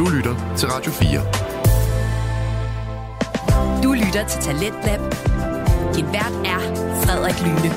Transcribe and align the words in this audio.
Du 0.00 0.08
lytter 0.08 0.54
til 0.56 0.68
Radio 0.68 0.92
4. 0.92 1.20
Du 3.82 3.92
lytter 3.92 4.28
til 4.28 4.42
Talentlab. 4.42 5.00
Din 5.94 6.06
vært 6.06 6.32
er 6.44 6.60
Frederik 7.04 7.40
Lyne. 7.44 7.70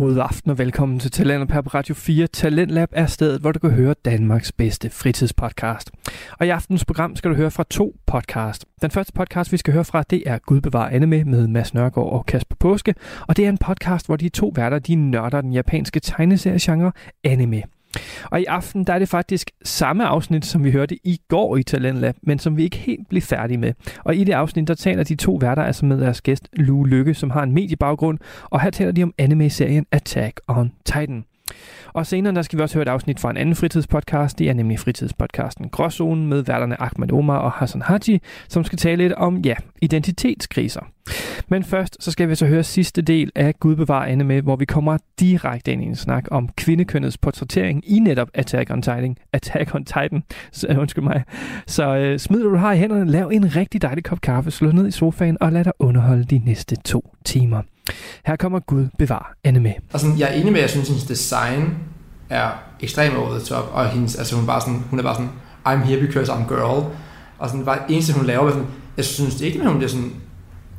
God 0.00 0.18
aften 0.18 0.50
og 0.50 0.58
velkommen 0.58 0.98
til 0.98 1.10
Talentlab 1.10 1.50
her 1.50 1.60
på 1.60 1.68
Radio 1.68 1.94
4. 1.94 2.26
Talentlab 2.26 2.88
er 2.92 3.06
stedet, 3.06 3.40
hvor 3.40 3.52
du 3.52 3.58
kan 3.58 3.70
høre 3.70 3.94
Danmarks 4.04 4.52
bedste 4.52 4.90
fritidspodcast. 4.90 5.90
Og 6.38 6.46
i 6.46 6.48
aftens 6.48 6.84
program 6.84 7.16
skal 7.16 7.30
du 7.30 7.36
høre 7.36 7.50
fra 7.50 7.64
to 7.70 7.96
podcast. 8.06 8.66
Den 8.82 8.90
første 8.90 9.12
podcast, 9.12 9.52
vi 9.52 9.56
skal 9.56 9.72
høre 9.72 9.84
fra, 9.84 10.02
det 10.02 10.22
er 10.26 10.38
Gud 10.38 10.60
bevarer 10.60 10.90
anime 10.90 11.24
med 11.24 11.46
Mads 11.46 11.74
Nørgaard 11.74 12.12
og 12.12 12.26
Kasper 12.26 12.56
Påske. 12.56 12.94
Og 13.28 13.36
det 13.36 13.44
er 13.44 13.48
en 13.48 13.58
podcast, 13.58 14.06
hvor 14.06 14.16
de 14.16 14.28
to 14.28 14.52
værter, 14.56 14.78
de 14.78 14.94
nørder 14.94 15.40
den 15.40 15.52
japanske 15.52 16.00
tegneseriegenre 16.00 16.92
anime. 17.24 17.62
Og 18.24 18.40
i 18.40 18.44
aften 18.44 18.84
der 18.84 18.92
er 18.92 18.98
det 18.98 19.08
faktisk 19.08 19.50
samme 19.64 20.04
afsnit, 20.04 20.46
som 20.46 20.64
vi 20.64 20.70
hørte 20.70 20.96
i 21.04 21.20
går 21.28 21.56
i 21.56 21.62
Talentlab, 21.62 22.14
men 22.22 22.38
som 22.38 22.56
vi 22.56 22.62
ikke 22.62 22.76
helt 22.76 23.08
blev 23.08 23.22
færdige 23.22 23.58
med. 23.58 23.72
Og 24.04 24.16
i 24.16 24.24
det 24.24 24.32
afsnit, 24.32 24.68
der 24.68 24.74
taler 24.74 25.04
de 25.04 25.14
to 25.14 25.34
værter 25.34 25.62
altså 25.62 25.86
med 25.86 26.00
deres 26.00 26.22
gæst 26.22 26.48
Lue 26.52 26.88
Lykke, 26.88 27.14
som 27.14 27.30
har 27.30 27.42
en 27.42 27.52
mediebaggrund, 27.52 28.18
og 28.44 28.60
her 28.60 28.70
taler 28.70 28.92
de 28.92 29.02
om 29.02 29.14
anime-serien 29.18 29.86
Attack 29.92 30.40
on 30.48 30.72
Titan. 30.84 31.24
Og 31.92 32.06
senere 32.06 32.34
der 32.34 32.42
skal 32.42 32.58
vi 32.58 32.62
også 32.62 32.74
høre 32.74 32.82
et 32.82 32.88
afsnit 32.88 33.20
fra 33.20 33.30
en 33.30 33.36
anden 33.36 33.54
fritidspodcast. 33.54 34.38
Det 34.38 34.48
er 34.48 34.54
nemlig 34.54 34.78
fritidspodcasten 34.78 35.68
Gråzonen 35.68 36.26
med 36.26 36.42
værterne 36.42 36.82
Ahmed 36.82 37.12
Omar 37.12 37.38
og 37.38 37.52
Hassan 37.52 37.82
Haji, 37.82 38.20
som 38.48 38.64
skal 38.64 38.78
tale 38.78 39.02
lidt 39.02 39.12
om, 39.12 39.36
ja, 39.36 39.54
identitetskriser. 39.82 40.80
Men 41.48 41.64
først 41.64 41.96
så 42.00 42.10
skal 42.10 42.28
vi 42.28 42.34
så 42.34 42.46
høre 42.46 42.62
sidste 42.62 43.02
del 43.02 43.32
af 43.34 43.54
Gud 43.60 43.76
bevar 43.76 44.24
med, 44.24 44.42
hvor 44.42 44.56
vi 44.56 44.64
kommer 44.64 44.98
direkte 45.20 45.72
ind 45.72 45.82
i 45.82 45.86
en 45.86 45.96
snak 45.96 46.24
om 46.30 46.48
kvindekønnets 46.56 47.18
portrættering 47.18 47.90
i 47.90 47.98
netop 47.98 48.28
Attack 48.34 48.70
on 48.70 48.82
Titan. 48.82 49.16
Attack 49.32 49.74
on 49.74 49.84
Titan, 49.84 50.22
så, 50.52 50.66
undskyld 50.80 51.04
mig. 51.04 51.24
Så 51.66 51.96
øh, 51.96 52.18
smid 52.18 52.42
du 52.42 52.56
har 52.56 52.72
i 52.72 52.78
hænderne, 52.78 53.10
lav 53.10 53.30
en 53.32 53.56
rigtig 53.56 53.82
dejlig 53.82 54.04
kop 54.04 54.20
kaffe, 54.20 54.50
slå 54.50 54.70
ned 54.70 54.88
i 54.88 54.90
sofaen 54.90 55.36
og 55.40 55.52
lad 55.52 55.64
dig 55.64 55.72
underholde 55.78 56.24
de 56.24 56.38
næste 56.38 56.76
to 56.76 57.14
timer. 57.24 57.62
Her 58.26 58.36
kommer 58.36 58.60
Gud 58.60 58.86
bevar 58.98 59.34
anime. 59.44 59.74
Og 59.92 60.00
sådan, 60.00 60.18
jeg 60.18 60.28
er 60.28 60.32
enig 60.32 60.52
med, 60.52 60.60
at 60.60 60.62
jeg 60.62 60.70
synes, 60.70 60.88
at 60.88 60.92
hendes 60.92 61.06
design 61.06 61.74
er 62.30 62.50
ekstremt 62.80 63.16
over 63.16 63.30
the 63.30 63.40
top, 63.40 63.70
og 63.72 63.88
hendes, 63.88 64.16
altså 64.16 64.36
hun, 64.36 64.46
bare 64.46 64.60
sådan, 64.60 64.84
hun 64.90 64.98
er 64.98 65.02
bare 65.02 65.14
sådan, 65.14 65.30
I'm 65.66 65.84
here 65.84 66.00
because 66.00 66.32
I'm 66.32 66.48
girl. 66.48 66.84
Og 67.38 67.48
sådan, 67.48 67.64
bare 67.64 67.90
eneste, 67.90 68.12
hun 68.12 68.26
laver, 68.26 68.50
sådan, 68.50 68.66
jeg 68.96 69.04
synes 69.04 69.40
ikke, 69.40 69.60
at 69.60 69.66
hun 69.66 69.76
bliver 69.76 69.90
sådan, 69.90 70.12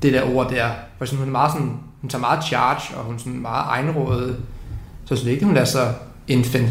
det 0.02 0.14
der 0.14 0.36
ord 0.36 0.50
der, 0.50 0.70
for 0.98 1.06
sådan, 1.06 1.20
hun 1.20 1.28
er 1.28 1.32
meget 1.32 1.52
sådan, 1.52 1.80
hun 2.02 2.10
tager 2.10 2.22
meget 2.22 2.44
charge, 2.44 2.98
og 2.98 3.04
hun 3.04 3.16
er 3.16 3.20
sådan 3.20 3.40
meget 3.40 3.66
egenrådet. 3.68 4.36
Så 5.06 5.14
jeg 5.14 5.18
synes 5.18 5.32
ikke, 5.34 5.46
hun 5.46 5.58
er 5.58 5.66
så 5.66 5.94
infant 6.28 6.70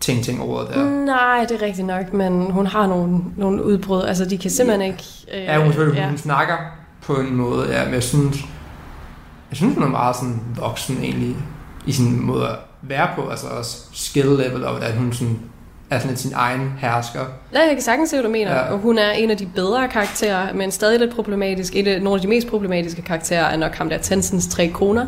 ting 0.00 0.24
ting 0.24 0.42
ordet 0.42 0.68
der. 0.74 0.84
Nej, 0.84 1.46
det 1.48 1.62
er 1.62 1.66
rigtigt 1.66 1.86
nok, 1.86 2.12
men 2.12 2.50
hun 2.50 2.66
har 2.66 2.86
nogle, 2.86 3.20
nogle 3.36 3.64
udbrud, 3.64 4.02
altså 4.02 4.24
de 4.24 4.38
kan 4.38 4.50
simpelthen 4.50 4.86
ikke... 4.92 5.04
Øh, 5.34 5.42
ja, 5.42 5.64
hun, 5.64 5.72
hun, 5.72 5.94
ja. 5.94 6.08
hun 6.08 6.18
snakker 6.18 6.56
på 7.02 7.14
en 7.14 7.36
måde, 7.36 7.78
ja, 7.78 7.84
men 7.84 7.94
jeg 7.94 8.02
synes, 8.02 8.36
jeg 9.50 9.56
synes, 9.56 9.74
hun 9.74 9.82
er 9.82 9.88
meget 9.88 10.16
sådan 10.16 10.40
voksen 10.56 10.98
egentlig, 11.02 11.36
i 11.86 11.92
sin 11.92 12.26
måde 12.26 12.48
at 12.48 12.56
være 12.82 13.08
på, 13.16 13.28
altså 13.28 13.46
også 13.46 13.78
skill 13.92 14.28
level, 14.28 14.64
og 14.64 14.84
at 14.84 14.94
hun 14.94 15.12
sådan 15.12 15.38
er 15.90 15.98
sådan 15.98 16.16
sin 16.16 16.32
egen 16.34 16.72
hersker. 16.78 17.20
Ja, 17.54 17.60
jeg 17.60 17.72
kan 17.72 17.82
sagtens 17.82 18.10
se, 18.10 18.16
hvad 18.16 18.24
du 18.24 18.30
mener. 18.30 18.52
Ja. 18.52 18.60
Og 18.60 18.78
hun 18.78 18.98
er 18.98 19.10
en 19.10 19.30
af 19.30 19.36
de 19.36 19.46
bedre 19.54 19.88
karakterer, 19.88 20.54
men 20.54 20.70
stadig 20.70 21.00
lidt 21.00 21.14
problematisk. 21.14 21.76
En 21.76 21.86
af, 21.86 22.02
nogle 22.02 22.16
af 22.16 22.20
de 22.20 22.28
mest 22.28 22.48
problematiske 22.48 23.02
karakterer 23.02 23.44
er 23.44 23.56
nok 23.56 23.74
ham 23.74 23.88
der 23.88 23.98
Tensens 23.98 24.48
tre 24.48 24.68
koner. 24.68 25.06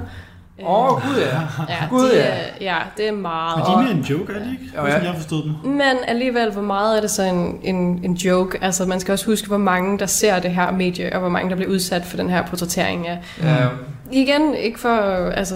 Åh, 0.67 0.93
oh, 0.93 1.03
gud 1.03 1.20
ja. 1.20 1.41
ja, 1.69 1.87
gud 1.91 2.11
de, 2.11 2.17
ja. 2.17 2.35
Ja, 2.61 2.77
det 2.97 3.09
er 3.09 3.13
meget. 3.13 3.59
Men 3.59 3.67
de 3.67 3.73
er 3.73 3.83
mere 3.83 3.91
en 3.91 4.01
joke, 4.01 4.33
er 4.33 4.39
det 4.39 4.51
ikke? 4.51 4.65
Ja. 4.75 4.93
Som 4.93 5.03
jeg 5.03 5.11
har 5.11 5.17
forstået 5.17 5.45
dem. 5.45 5.70
Men 5.70 5.97
alligevel, 6.07 6.53
hvor 6.53 6.63
meget 6.63 6.97
er 6.97 7.01
det 7.01 7.11
så 7.11 7.23
en, 7.23 7.59
en, 7.63 8.01
en 8.05 8.15
joke? 8.15 8.59
Altså, 8.65 8.87
man 8.87 9.01
skal 9.01 9.13
også 9.13 9.27
huske, 9.27 9.48
hvor 9.48 9.59
mange, 9.59 9.98
der 9.98 10.07
ser 10.07 10.39
det 10.39 10.51
her 10.51 10.70
medie, 10.70 11.13
og 11.13 11.20
hvor 11.20 11.29
mange, 11.29 11.51
der 11.51 11.57
bliver 11.57 11.70
udsat 11.70 12.05
for 12.05 12.17
den 12.17 12.30
her 12.30 12.47
portrættering 12.47 13.09
af... 13.09 13.19
Ja. 13.42 13.67
Igen, 14.12 14.55
ikke 14.55 14.80
for... 14.80 14.89
Altså, 15.30 15.55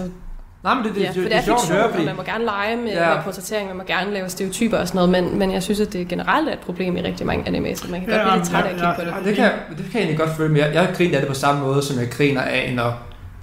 Nej, 0.63 0.75
men 0.75 0.83
det, 0.83 0.95
det, 0.95 1.01
ja, 1.01 1.07
det, 1.07 1.15
det, 1.15 1.23
det 1.25 1.35
er 1.35 1.41
sjovt 1.41 1.69
at 1.71 1.75
høre, 1.77 1.91
fordi... 1.91 2.05
man 2.05 2.15
må 2.15 2.23
gerne 2.23 2.45
lege 2.45 2.75
med, 2.77 2.91
Ja. 2.91 3.13
med 3.15 3.23
portrættering, 3.23 3.67
man 3.67 3.77
må 3.77 3.83
gerne 3.83 4.13
lave 4.13 4.29
stereotyper 4.29 4.77
og 4.77 4.87
sådan 4.87 5.07
noget, 5.07 5.09
men, 5.23 5.39
men 5.39 5.51
jeg 5.51 5.63
synes, 5.63 5.79
at 5.79 5.93
det 5.93 6.07
generelt 6.07 6.49
er 6.49 6.53
et 6.53 6.59
problem 6.59 6.97
i 6.97 7.01
rigtig 7.01 7.25
mange 7.27 7.47
anime, 7.47 7.75
så 7.75 7.85
man 7.91 7.99
kan 7.99 8.09
godt 8.09 8.19
Ja, 8.21 8.23
blive 8.29 8.37
lidt 8.37 8.49
træt 8.49 8.65
af 8.65 8.69
at 8.69 8.75
ja, 8.81 8.93
kigge 8.93 8.95
på 8.95 9.01
det. 9.05 9.23
Ja, 9.25 9.29
det, 9.29 9.35
kan, 9.35 9.43
jeg- 9.43 9.53
det 9.69 9.77
kan 9.77 9.85
jeg 9.93 9.99
egentlig 10.01 10.17
godt 10.19 10.29
føle, 10.37 10.49
men 10.49 10.57
jeg, 10.57 10.73
jeg 10.73 10.89
griner 10.97 11.15
af 11.15 11.21
det 11.21 11.27
på 11.27 11.33
samme 11.33 11.61
måde, 11.61 11.81
som 11.83 11.99
jeg 11.99 12.09
griner 12.11 12.41
af, 12.41 12.73
når 12.75 12.93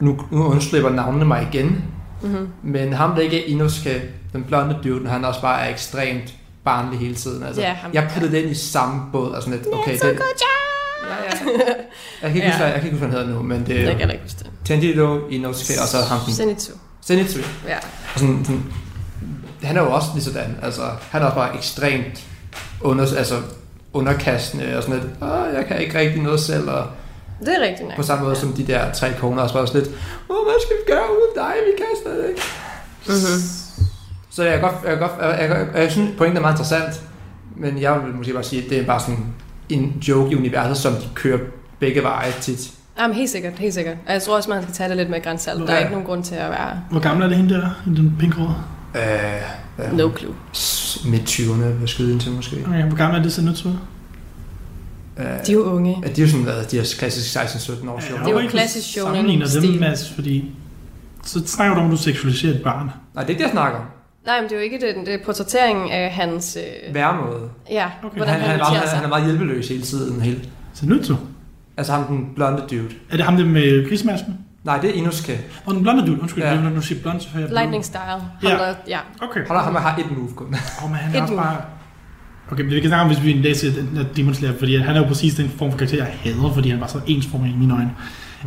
nu, 0.01 0.19
nu 0.31 0.45
undslipper 0.47 0.91
navnene 0.91 1.25
mig 1.25 1.49
igen. 1.53 1.85
Mm-hmm. 2.23 2.49
Men 2.63 2.93
ham, 2.93 3.15
der 3.15 3.21
ikke 3.23 3.45
er 3.45 3.53
Inosuke, 3.53 4.03
den 4.33 4.45
blonde 4.45 4.79
dude, 4.85 5.09
han 5.09 5.25
også 5.25 5.41
bare 5.41 5.67
er 5.67 5.71
ekstremt 5.71 6.35
barnlig 6.65 6.99
hele 6.99 7.15
tiden. 7.15 7.43
Altså, 7.43 7.61
Ja, 7.63 7.73
ham- 7.73 7.91
jeg 7.95 8.09
puttede 8.13 8.37
den 8.43 8.51
i 8.51 8.55
samme 8.55 9.03
båd, 9.13 9.31
og 9.31 9.43
sådan 9.43 9.59
lidt, 9.59 9.67
okay, 9.75 9.93
det, 9.93 10.19
ja, 11.09 11.25
ja. 11.25 11.31
Jeg 12.23 12.31
kan 12.33 12.37
ikke 12.37 12.47
Ja. 12.47 12.53
huske, 12.53 12.65
jeg 12.65 12.75
kan 12.75 12.85
ikke 12.85 12.91
huske, 12.97 13.07
hvad 13.07 13.19
han 13.19 13.27
hedder 13.27 13.41
nu, 13.41 13.43
men 13.43 13.67
det 13.67 13.75
Jeg 13.75 13.83
er 13.83 13.89
kan 13.91 13.99
heller 13.99 14.13
ikke 14.13 14.25
huske 14.25 14.39
det. 14.39 14.51
Tenjiro 14.65 15.29
Inosuke, 15.31 15.81
og 15.83 15.89
så 15.89 15.97
ham 16.03 16.21
den 16.27 16.35
Zenitsu. 16.35 16.73
Zenitsu. 17.07 17.39
Ja. 17.69 17.77
Og 18.15 18.21
sådan, 18.21 18.45
sådan, 18.45 18.65
han 19.63 19.77
er 19.77 19.83
jo 19.83 19.93
også 19.93 20.09
lige 20.15 20.25
sådan, 20.25 20.57
altså, 20.63 20.83
han 21.11 21.23
er 21.23 21.27
også 21.27 21.37
bare 21.37 21.57
ekstremt 21.57 22.25
under, 22.81 23.05
altså, 23.19 23.35
underkastende 23.93 24.77
og 24.77 24.83
sådan 24.83 25.01
lidt, 25.01 25.13
Åh, 25.23 25.55
jeg 25.55 25.65
kan 25.69 25.79
ikke 25.81 25.99
rigtig 25.99 26.23
noget 26.23 26.41
selv, 26.41 26.69
og 26.71 26.87
Det 27.41 27.49
er 27.49 27.63
rigtigt 27.63 27.89
nok. 27.89 27.97
på 27.97 28.03
samme 28.03 28.25
måde 28.25 28.37
som 28.37 28.53
de 28.53 28.67
der 28.67 28.93
tre 28.93 29.13
koner 29.21 29.43
også 29.43 29.55
bare 29.55 29.67
sådan 29.67 29.81
lidt, 29.83 29.95
Åh, 30.31 30.37
hvad 30.45 30.55
skal 30.67 30.77
vi 30.77 30.93
gøre 30.93 31.11
uden 31.11 31.33
dig, 31.35 31.53
vi 31.67 31.73
kan 31.77 31.87
slet 32.03 32.29
ikke. 32.29 32.43
Mm-hmm. 33.07 33.41
Så 34.31 34.43
jeg 34.43 34.53
kan 34.53 34.61
godt, 34.61 34.75
jeg, 34.85 34.99
kan 34.99 35.09
godt, 35.09 35.13
jeg, 35.23 35.39
jeg, 35.51 35.51
jeg, 35.75 35.83
jeg 35.83 35.93
synes, 35.93 36.11
pointen 36.19 36.37
er 36.37 36.41
meget 36.41 36.53
interessant, 36.55 37.03
men 37.57 37.81
jeg 37.81 38.01
vil 38.05 38.15
måske 38.15 38.33
bare 38.33 38.43
sige, 38.45 38.65
at 38.65 38.71
det 38.71 38.79
er 38.79 38.85
bare 38.87 39.01
sådan 39.01 39.27
en 39.69 39.93
joke 40.09 40.33
i 40.33 40.37
universet, 40.37 40.77
som 40.77 40.93
de 40.93 41.07
kører 41.15 41.39
begge 41.81 42.03
veje 42.03 42.33
tit. 42.41 42.71
Jamen, 42.99 43.17
helt 43.17 43.31
sikkert, 43.31 43.53
helt 43.59 43.75
sikkert. 43.75 43.97
Og 44.07 44.13
jeg 44.13 44.23
tror 44.23 44.37
også, 44.37 44.51
man 44.51 44.63
skal 44.63 44.75
tage 44.75 44.89
det 44.89 44.97
lidt 44.97 45.11
med 45.11 45.23
grænsalt. 45.23 45.61
Der 45.61 45.67
er 45.67 45.73
Ja. 45.73 45.79
ikke 45.79 45.91
nogen 45.91 46.07
grund 46.07 46.25
til 46.25 46.35
at 46.35 46.51
være 46.51 46.81
Hvor 46.91 47.01
gammel 47.01 47.25
er 47.25 47.29
det 47.29 47.37
hende 47.37 47.55
der, 47.55 47.69
i 47.87 47.91
den 47.97 48.17
pink 48.21 48.35
rød? 48.39 48.47
Øh, 48.95 49.03
hvad, 49.77 49.93
no 49.93 50.11
clue. 50.19 50.35
Midt 51.11 51.23
20'erne, 51.31 51.65
hvad 51.65 51.89
skyde 51.89 52.13
ind 52.13 52.21
til 52.21 52.33
måske. 52.33 52.57
Okay, 52.67 52.83
hvor 52.85 52.97
gammel 52.97 53.19
er 53.19 53.23
det 53.23 53.33
så 53.33 53.43
nødt 53.43 53.57
til? 53.57 53.79
Øh, 55.19 55.25
De 55.25 55.31
er 55.31 55.53
jo 55.53 55.63
unge. 55.63 55.99
Ja, 56.03 56.09
de 56.13 56.21
er 56.23 56.27
jo 56.27 56.31
sådan 56.31 56.47
været 56.47 56.71
de 56.71 56.77
her 56.77 56.95
klassiske 56.99 57.41
16-17 57.41 57.89
år 57.91 58.01
show. 58.01 58.19
Det 58.19 58.35
er 58.37 58.43
jo 58.43 58.49
klassisk 58.49 58.89
shonen 58.89 59.15
Sammenligner 59.15 59.47
dem. 59.63 59.81
Mads, 59.81 60.11
fordi 60.15 60.51
så 61.25 61.47
snakker 61.47 61.75
du 61.75 61.81
om, 61.81 61.87
at 61.87 61.93
du 61.93 61.97
seksualiserer 61.97 62.55
et 62.55 62.63
barn. 62.63 62.87
Nej, 62.87 62.93
det 63.15 63.19
er 63.25 63.29
ikke 63.29 63.39
det, 63.39 63.45
jeg 63.45 63.51
snakker 63.53 63.79
om. 63.79 63.85
Nej, 64.27 64.41
men 64.41 64.45
det 64.45 64.53
er 64.53 64.57
jo 64.57 64.63
ikke 64.63 64.81
det. 64.81 65.07
Det 65.07 65.15
er 65.15 65.19
portrætteringen 65.25 65.91
af 65.91 66.11
hans... 66.13 66.59
Øh, 66.89 66.95
Væremåde. 66.95 67.49
ja, 67.71 67.87
Okay. 68.05 68.17
hvordan 68.17 68.35
Han, 68.35 68.41
han, 68.41 68.51
han, 68.51 68.61
er 68.61 68.65
meget, 68.65 68.73
bevæger 68.73 68.89
sig. 68.89 68.97
han 68.99 69.05
er 69.05 69.09
meget 69.09 69.25
hjælpeløs 69.25 69.69
hele 69.69 69.83
tiden. 69.83 70.21
Hele. 70.21 70.41
Til. 70.75 71.17
Altså 71.77 71.93
ham 71.93 72.05
den 72.05 72.29
blonde 72.35 72.59
dude. 72.71 72.89
Er 73.11 73.17
det 73.17 73.25
ham 73.25 73.37
der 73.37 73.45
med 73.45 73.89
grismasken? 73.89 74.39
Nej, 74.65 74.79
det 74.81 74.91
er 74.91 74.95
Inosuke. 74.95 75.41
Og 75.67 75.75
den 75.75 75.83
blonde 75.83 76.07
dude, 76.07 76.21
undskyld, 76.21 76.43
Ja. 76.45 76.55
ja. 76.55 76.61
når 76.61 76.71
du 76.71 76.81
siger 76.83 77.03
blond, 77.03 77.21
så 77.21 77.29
får 77.31 77.39
jeg 77.39 77.49
blond. 77.49 77.59
Lightning 77.61 77.85
style. 77.85 78.01
Ham, 78.01 78.21
Ja. 78.43 78.49
der, 78.49 78.75
ja. 78.89 78.99
Okay. 79.23 79.41
Han 79.47 79.57
har, 79.57 79.63
han 79.63 79.75
har 79.83 79.97
et 79.99 80.17
move 80.19 80.29
kun. 80.37 80.47
Åh, 80.85 80.91
men 80.91 80.99
han 80.99 81.11
Et 81.11 81.17
er 81.19 81.23
også 81.23 81.35
move. 81.35 81.43
bare... 81.45 81.57
Okay, 82.53 82.63
men 82.63 82.71
vi 82.73 82.81
kan 82.81 82.91
snakke 82.91 83.03
om, 83.03 83.07
hvis 83.07 83.23
vi 83.25 83.33
læser 83.33 83.73
den 83.73 83.97
der 83.97 84.05
Demon 84.17 84.35
Slayer, 84.35 84.53
fordi 84.59 84.77
han 84.77 84.97
er 84.97 85.01
jo 85.01 85.07
præcis 85.07 85.35
den 85.35 85.49
form 85.59 85.71
for 85.71 85.79
karakter, 85.79 85.97
jeg 85.97 86.15
hader, 86.21 86.53
fordi 86.55 86.71
han 86.71 86.81
var 86.81 86.87
så 86.87 87.01
ensformig 87.07 87.51
i 87.53 87.57
mine 87.57 87.75
øjne. 87.75 87.91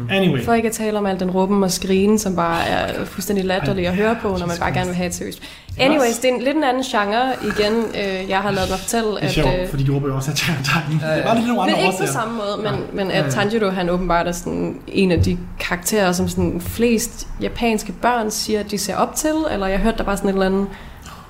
Anyway. 0.09 0.43
For 0.45 0.53
ikke 0.53 0.67
at 0.67 0.73
tale 0.73 0.97
om 0.97 1.05
al 1.05 1.19
den 1.19 1.31
råben 1.31 1.63
og 1.63 1.71
skrigen, 1.71 2.19
som 2.19 2.35
bare 2.35 2.67
er 2.67 3.05
fuldstændig 3.05 3.45
latterlig 3.45 3.87
at 3.87 3.95
høre 3.95 4.17
på, 4.21 4.27
når 4.39 4.47
man 4.47 4.57
bare 4.59 4.71
gerne 4.73 4.85
vil 4.87 4.95
have 4.95 5.07
et 5.07 5.15
seriøst. 5.15 5.41
Anyways, 5.79 6.17
det 6.21 6.29
er 6.29 6.33
en, 6.35 6.41
lidt 6.41 6.57
en 6.57 6.63
anden 6.63 6.83
genre 6.83 7.33
igen. 7.43 7.73
Øh, 7.73 8.29
jeg 8.29 8.39
har 8.39 8.51
lavet 8.51 8.69
mig 8.69 8.79
fortælle, 8.79 9.09
Det 9.09 9.17
er 9.21 9.25
at... 9.25 9.31
sjovt, 9.31 9.53
øh, 9.61 9.69
fordi 9.69 9.83
de 9.83 9.91
råber 9.91 10.07
jo 10.07 10.15
også. 10.15 10.31
Ja, 10.47 10.53
ja. 10.53 11.13
Det 11.15 11.19
er 11.19 11.23
bare 11.25 11.35
lidt 11.35 11.47
nogle 11.47 11.61
Men 11.61 11.75
andre 11.75 11.85
ikke 11.85 11.97
på 11.99 12.05
samme 12.13 12.33
måde, 12.33 12.57
men, 12.57 12.65
Ja. 12.65 12.79
men 12.93 13.11
at. 13.11 13.33
Tanjiro, 13.33 13.69
han 13.69 13.89
åbenbart 13.89 14.27
er 14.27 14.31
sådan 14.31 14.79
en 14.87 15.11
af 15.11 15.23
de 15.23 15.37
karakterer, 15.59 16.11
som 16.11 16.27
sådan 16.27 16.61
flest 16.61 17.27
japanske 17.41 17.91
børn 17.91 18.31
siger, 18.31 18.59
at 18.59 18.71
de 18.71 18.77
ser 18.77 18.95
op 18.95 19.15
til, 19.15 19.33
eller 19.51 19.67
jeg 19.67 19.79
hørte 19.79 19.97
der 19.97 20.03
bare 20.03 20.17
sådan 20.17 20.29
et 20.29 20.33
eller 20.33 20.45
andet... 20.45 20.67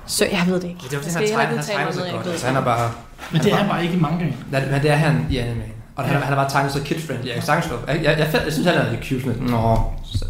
Så 0.06 0.24
jeg 0.32 0.42
ved 0.46 0.54
det 0.54 0.64
ikke. 0.68 0.80
Det 0.90 0.92
er 0.96 0.98
fordi, 0.98 1.10
skal 1.10 1.28
han 1.28 1.28
tegner, 1.28 1.56
han 1.56 1.64
tegner 1.64 1.92
så 1.92 2.00
godt. 2.12 2.26
Altså, 2.26 2.46
han 2.46 2.56
er 2.56 2.60
bare... 2.64 2.90
Men 3.32 3.40
det 3.42 3.52
er 3.52 3.56
han 3.56 3.68
bare 3.68 3.82
ikke 3.84 3.94
i 3.94 4.00
manga. 4.00 4.24
Nej, 4.50 4.60
det- 4.60 4.70
Men 4.72 4.82
det 4.82 4.90
er 4.90 4.94
han 4.94 5.26
i 5.30 5.36
anime. 5.36 5.62
Og 5.98 6.04
han, 6.04 6.22
han 6.22 6.32
er 6.32 6.36
bare 6.36 6.50
tegnet 6.50 6.72
så 6.72 6.82
kid-friendly. 6.82 7.26
Jeg, 7.26 7.34
kan 7.34 7.42
sagtens 7.42 7.72
jeg, 7.88 7.94
jeg, 7.96 8.18
jeg, 8.18 8.28
jeg, 8.44 8.52
synes, 8.52 8.66
han 8.68 8.74
er 8.78 8.90
lidt 8.90 9.04
cute. 9.06 9.20
Sådan, 9.22 9.40
lidt, 9.40 9.50
Nå, 9.50 9.76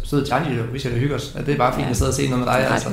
sød 0.03 0.25
Tanjiro, 0.25 0.63
vi 0.73 0.79
skal 0.79 0.91
da 0.93 0.97
hygge 0.97 1.15
os. 1.15 1.31
Ja, 1.35 1.41
Det 1.41 1.53
er 1.53 1.57
bare 1.57 1.73
fint 1.73 1.85
Ja. 1.85 1.89
at 1.89 1.97
sidde 1.97 2.09
og 2.09 2.13
se 2.13 2.27
noget 2.29 2.45
med 2.45 2.53
dig. 2.53 2.59
Er 2.61 2.73
Altså. 2.73 2.89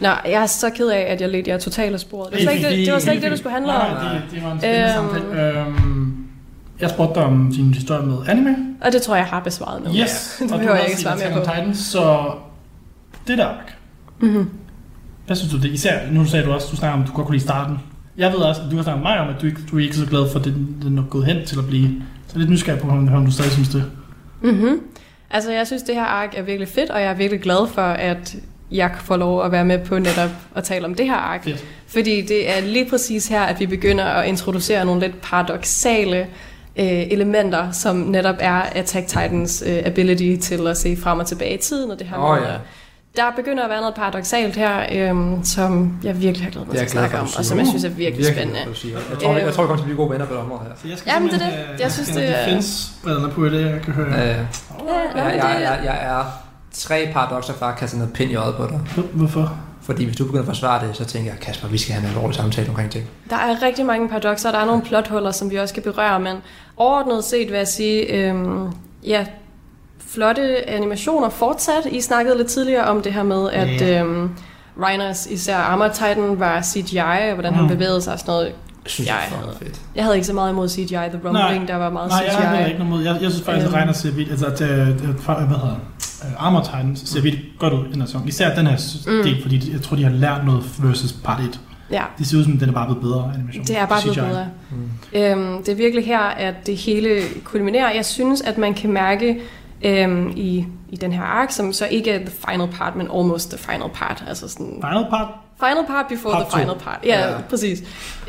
Nå, 0.00 0.08
jeg 0.24 0.42
er 0.42 0.46
så 0.46 0.70
ked 0.70 0.88
af, 0.88 1.00
at 1.00 1.20
jeg 1.20 1.28
ledte 1.28 1.50
jer 1.50 1.58
totalt 1.58 1.94
af 1.94 2.00
sporet. 2.00 2.32
Det 2.32 2.38
var 2.38 2.42
slet 2.42 2.52
ikke 2.54 2.68
det, 2.70 2.86
det, 2.86 2.92
var 2.94 2.98
slet 3.00 3.12
ikke 3.12 3.22
det, 3.24 3.30
det 3.30 3.38
skulle 3.38 3.52
handle 3.52 3.72
om. 3.72 3.90
Nej, 3.90 4.12
det, 4.14 4.22
det 4.30 4.44
var 4.44 4.52
en 4.52 4.58
spændende 4.58 4.84
Øhm. 4.98 5.14
samtale. 5.14 5.58
Øhm, 5.60 6.16
jeg 6.80 6.90
spurgte 6.90 7.14
dig 7.14 7.24
om 7.24 7.52
din 7.56 7.74
historie 7.74 8.06
med 8.06 8.16
anime. 8.28 8.56
Og 8.80 8.92
det 8.92 9.02
tror 9.02 9.14
jeg, 9.14 9.22
jeg 9.22 9.28
har 9.30 9.40
besvaret 9.40 9.84
nu. 9.84 9.90
Yes. 9.94 10.36
Det 10.42 10.52
og 10.52 10.58
behøver 10.58 10.76
du 10.76 10.82
jeg 10.82 10.82
har 10.82 10.88
ikke 10.88 10.92
også 10.92 11.02
svare 11.02 11.18
set 11.18 11.26
mere 11.34 11.44
på. 11.44 11.50
on 11.50 11.56
Titan, 11.56 11.74
så 11.74 12.32
det 13.26 13.38
der 13.38 13.46
ark. 13.46 13.76
Mm-hmm. 14.20 14.50
Hvad 15.26 15.36
synes 15.36 15.52
du 15.52 15.58
det? 15.58 15.68
Især, 15.70 15.98
nu 16.10 16.24
sagde 16.24 16.46
du 16.46 16.52
også, 16.52 16.68
du 16.70 16.76
snakker 16.76 16.98
om, 16.98 17.04
du 17.06 17.12
godt 17.12 17.26
kunne 17.26 17.36
lide 17.36 17.44
starten. 17.44 17.78
Jeg 18.16 18.32
ved 18.32 18.38
også, 18.38 18.62
at 18.62 18.70
du 18.70 18.76
har 18.76 18.82
snakket 18.82 19.02
med 19.02 19.10
mig 19.10 19.20
om, 19.20 19.28
at 19.28 19.40
du 19.40 19.46
ikke, 19.46 19.60
du 19.70 19.78
er 19.78 19.82
ikke 19.82 19.96
så 19.96 20.06
glad 20.06 20.30
for, 20.32 20.38
at 20.38 20.44
den, 20.44 20.76
den 20.82 20.98
er 20.98 21.02
gået 21.02 21.26
hen 21.26 21.46
til 21.46 21.58
at 21.58 21.66
blive... 21.66 21.88
Så 22.26 22.38
lidt 22.38 22.50
nysgerrig 22.50 22.80
på, 22.80 22.88
om, 22.88 23.14
om 23.14 23.24
du 23.24 23.32
stadig 23.32 23.52
synes 23.52 23.68
det. 23.68 23.84
Mm-hmm. 24.42 24.80
Altså, 25.30 25.52
jeg 25.52 25.66
synes, 25.66 25.82
det 25.82 25.94
her 25.94 26.04
ark 26.04 26.34
er 26.36 26.42
virkelig 26.42 26.68
fedt, 26.68 26.90
og 26.90 27.00
jeg 27.00 27.10
er 27.10 27.14
virkelig 27.14 27.40
glad 27.40 27.68
for, 27.68 27.82
at 27.82 28.36
jeg 28.70 28.90
får 28.98 29.16
lov 29.16 29.44
at 29.44 29.52
være 29.52 29.64
med 29.64 29.78
på 29.78 29.98
netop 29.98 30.30
at 30.54 30.64
tale 30.64 30.84
om 30.84 30.94
det 30.94 31.06
her 31.06 31.16
ark. 31.16 31.44
Fedt. 31.44 31.64
Fordi 31.86 32.20
det 32.20 32.50
er 32.50 32.60
lige 32.60 32.90
præcis 32.90 33.28
her, 33.28 33.42
at 33.42 33.60
vi 33.60 33.66
begynder 33.66 34.04
at 34.04 34.28
introducere 34.28 34.84
nogle 34.84 35.00
lidt 35.00 35.20
paradoxale 35.20 36.20
øh, 36.76 36.86
elementer, 36.86 37.70
som 37.70 37.96
netop 37.96 38.36
er 38.38 38.62
Attack 38.72 39.06
Titans 39.06 39.64
øh, 39.66 39.82
ability 39.84 40.36
til 40.40 40.66
at 40.66 40.76
se 40.76 40.96
frem 40.96 41.18
og 41.18 41.26
tilbage 41.26 41.54
i 41.54 41.58
tiden, 41.58 41.90
og 41.90 41.98
det 41.98 42.06
her 42.06 42.18
Åh, 42.18 42.36
med, 42.36 42.48
ja. 42.48 42.54
at 42.54 42.60
der 43.16 43.22
begynder 43.36 43.64
at 43.64 43.70
være 43.70 43.80
noget 43.80 43.94
paradoxalt 43.94 44.56
her, 44.56 44.86
øhm, 44.92 45.44
som 45.44 45.98
jeg 46.02 46.20
virkelig 46.22 46.44
har 46.46 46.50
glædet 46.50 46.68
mig 46.68 46.74
til 46.76 46.78
at 46.78 46.82
jeg 46.82 46.90
snakke 46.90 47.18
om, 47.18 47.28
og 47.38 47.44
som 47.44 47.58
jeg 47.58 47.66
synes 47.66 47.84
er 47.84 47.88
virkelig, 47.88 48.26
spændende. 48.26 48.60
du 48.66 48.74
siger. 48.74 48.98
Jeg 49.10 49.18
tror, 49.18 49.32
jeg, 49.36 49.44
jeg 49.46 49.54
tror, 49.54 49.62
vi 49.62 49.66
kommer 49.66 49.76
til 49.76 49.82
at 49.82 49.84
blive 49.86 49.96
gode 49.96 50.10
venner 50.10 50.26
på 50.26 50.32
det 50.34 50.40
område 50.42 50.60
her. 50.62 50.70
Så 50.82 50.88
jeg 50.88 50.98
skal 50.98 51.10
Jamen, 51.14 51.28
det 51.28 51.34
er 51.34 51.38
det. 51.38 51.46
have- 51.46 51.66
Jeg 51.80 51.92
synes, 51.92 52.08
have 52.08 52.20
det 52.26 52.38
er- 52.40 52.44
defense-brillerne 52.44 53.32
på 53.32 53.44
i 53.46 53.50
det, 53.50 53.70
jeg 53.70 53.80
kan 53.82 53.92
høre. 53.92 54.06
Øh, 54.08 54.14
Ja, 54.16 55.24
jeg, 55.24 55.34
jeg, 55.36 55.60
jeg, 55.62 55.80
jeg 55.84 56.18
er 56.18 56.24
tre 56.72 57.08
paradoxer 57.12 57.54
fra 57.54 57.72
at 57.72 57.76
kaste 57.78 57.98
noget 57.98 58.12
pind 58.12 58.30
i 58.30 58.34
øjet 58.34 58.54
på 58.54 58.66
dig. 58.66 58.80
Hvor- 58.94 59.04
Hvorfor? 59.12 59.58
Fordi 59.82 60.04
hvis 60.04 60.16
du 60.16 60.24
begynder 60.24 60.42
at 60.42 60.46
forsvare 60.48 60.86
det, 60.86 60.96
så 60.96 61.04
tænker 61.04 61.30
jeg, 61.30 61.40
Kasper, 61.40 61.68
vi 61.68 61.78
skal 61.78 61.94
have 61.94 62.02
en 62.04 62.08
alvorlig 62.08 62.36
samtale 62.36 62.68
omkring 62.68 62.90
ting. 62.90 63.04
Der 63.30 63.36
er 63.36 63.62
rigtig 63.62 63.86
mange 63.86 64.08
paradoxer, 64.08 64.50
der 64.52 64.58
er 64.58 64.64
nogle 64.64 64.82
plothuller, 64.82 65.30
som 65.30 65.50
vi 65.50 65.56
også 65.56 65.72
skal 65.72 65.82
berøre, 65.82 66.20
men 66.20 66.36
overordnet 66.76 67.24
set 67.24 67.48
vil 67.50 67.56
jeg 67.56 67.68
sige, 67.68 68.02
øhm, 68.02 68.66
ja, 69.06 69.26
flotte 70.14 70.70
animationer 70.70 71.28
fortsat. 71.28 71.86
I 71.90 72.00
snakkede 72.00 72.36
lidt 72.36 72.48
tidligere 72.48 72.84
om 72.84 73.02
det 73.02 73.12
her 73.12 73.22
med, 73.22 73.50
at 73.50 73.80
Ja. 73.80 74.00
øhm, 74.02 74.30
Rhiners, 74.82 75.26
især 75.26 75.56
Armor 75.56 75.88
Titan, 75.88 76.40
var 76.40 76.62
CGI, 76.62 76.98
og 77.28 77.34
hvordan 77.34 77.54
han 77.54 77.62
Mm. 77.62 77.68
bevægede 77.68 78.02
sig 78.02 78.12
og 78.12 78.18
sådan 78.18 78.32
noget. 78.32 78.46
Jeg 78.46 78.90
synes, 78.90 79.08
Jeg 79.08 79.16
det 79.30 79.38
havde- 79.38 79.56
fedt. 79.62 79.80
Jeg 79.94 80.04
havde 80.04 80.16
ikke 80.16 80.26
så 80.26 80.32
meget 80.32 80.52
imod 80.52 80.68
CGI. 80.68 80.86
The 80.86 81.10
Rumbling, 81.24 81.32
Nej. 81.58 81.64
der 81.66 81.76
var 81.76 81.90
meget 81.90 82.08
Nej, 82.10 82.22
jeg 82.26 82.34
har 82.36 82.40
heller 82.42 82.58
CGI. 82.64 82.66
ikke 82.68 82.78
noget 82.78 82.90
mod. 82.90 83.02
Jeg, 83.04 83.22
jeg 83.22 83.30
synes 83.30 83.44
faktisk, 83.46 83.66
at 83.66 83.72
Øhm. 83.72 83.74
Reiner 83.78 83.92
ser 83.92 84.10
vildt, 84.10 84.30
altså 84.30 84.46
at, 84.46 84.60
øh, 84.60 84.88
øh, 84.88 84.96
fra- 85.18 85.34
hvad 85.44 85.56
hedder 85.58 85.74
det? 85.74 86.26
Øh, 86.26 86.46
Armor 86.46 86.60
Titans 86.60 87.00
ser 87.08 87.20
vildt 87.20 87.40
godt 87.58 87.72
ud 87.72 87.86
i 87.86 87.92
den 87.92 88.00
her 88.00 88.06
sæson. 88.06 88.28
Især 88.28 88.54
den 88.54 88.66
her 88.66 88.76
Mm. 89.06 89.22
del, 89.22 89.42
fordi 89.42 89.72
jeg 89.72 89.82
tror, 89.82 89.96
de 89.96 90.02
har 90.04 90.10
lært 90.10 90.44
noget 90.46 90.64
versus 90.78 91.12
part 91.12 91.40
1. 91.40 91.60
Ja, 91.90 92.02
Det 92.18 92.26
ser 92.26 92.38
ud 92.38 92.44
som, 92.44 92.58
den 92.58 92.68
er 92.68 92.72
bare 92.72 92.86
blevet 92.86 93.02
bedre 93.02 93.32
animation. 93.34 93.64
det 93.64 93.78
er 93.78 93.86
bare 93.86 94.00
blevet 94.02 94.16
CGI. 94.18 94.28
bedre. 94.28 94.46
Mm. 94.70 95.50
Øhm, 95.52 95.62
det 95.64 95.68
er 95.72 95.76
virkelig 95.76 96.06
her, 96.06 96.18
at 96.20 96.54
det 96.66 96.76
hele 96.76 97.20
kulminerer. 97.44 97.94
Jeg 97.94 98.04
synes, 98.04 98.40
at 98.40 98.58
man 98.58 98.74
kan 98.74 98.92
mærke 98.92 99.38
øhm, 99.84 100.32
i, 100.36 100.66
i 100.88 100.96
den 100.96 101.12
her 101.12 101.22
ark, 101.22 101.50
som 101.50 101.72
så 101.72 101.86
ikke 101.86 102.10
er 102.10 102.18
the 102.18 102.30
final 102.48 102.68
part, 102.78 102.96
men 102.96 103.08
almost 103.16 103.50
the 103.50 103.58
final 103.58 103.88
part. 103.94 104.24
Altså 104.28 104.48
sådan, 104.48 104.66
Final 104.66 105.06
part, 105.10 105.28
final 105.60 105.86
part 105.86 106.06
before 106.08 106.32
Part 106.32 106.46
the 106.50 106.58
final 106.60 106.76
part. 106.78 106.98
Ja, 107.04 107.28
Ja. 107.30 107.36
præcis. 107.50 107.78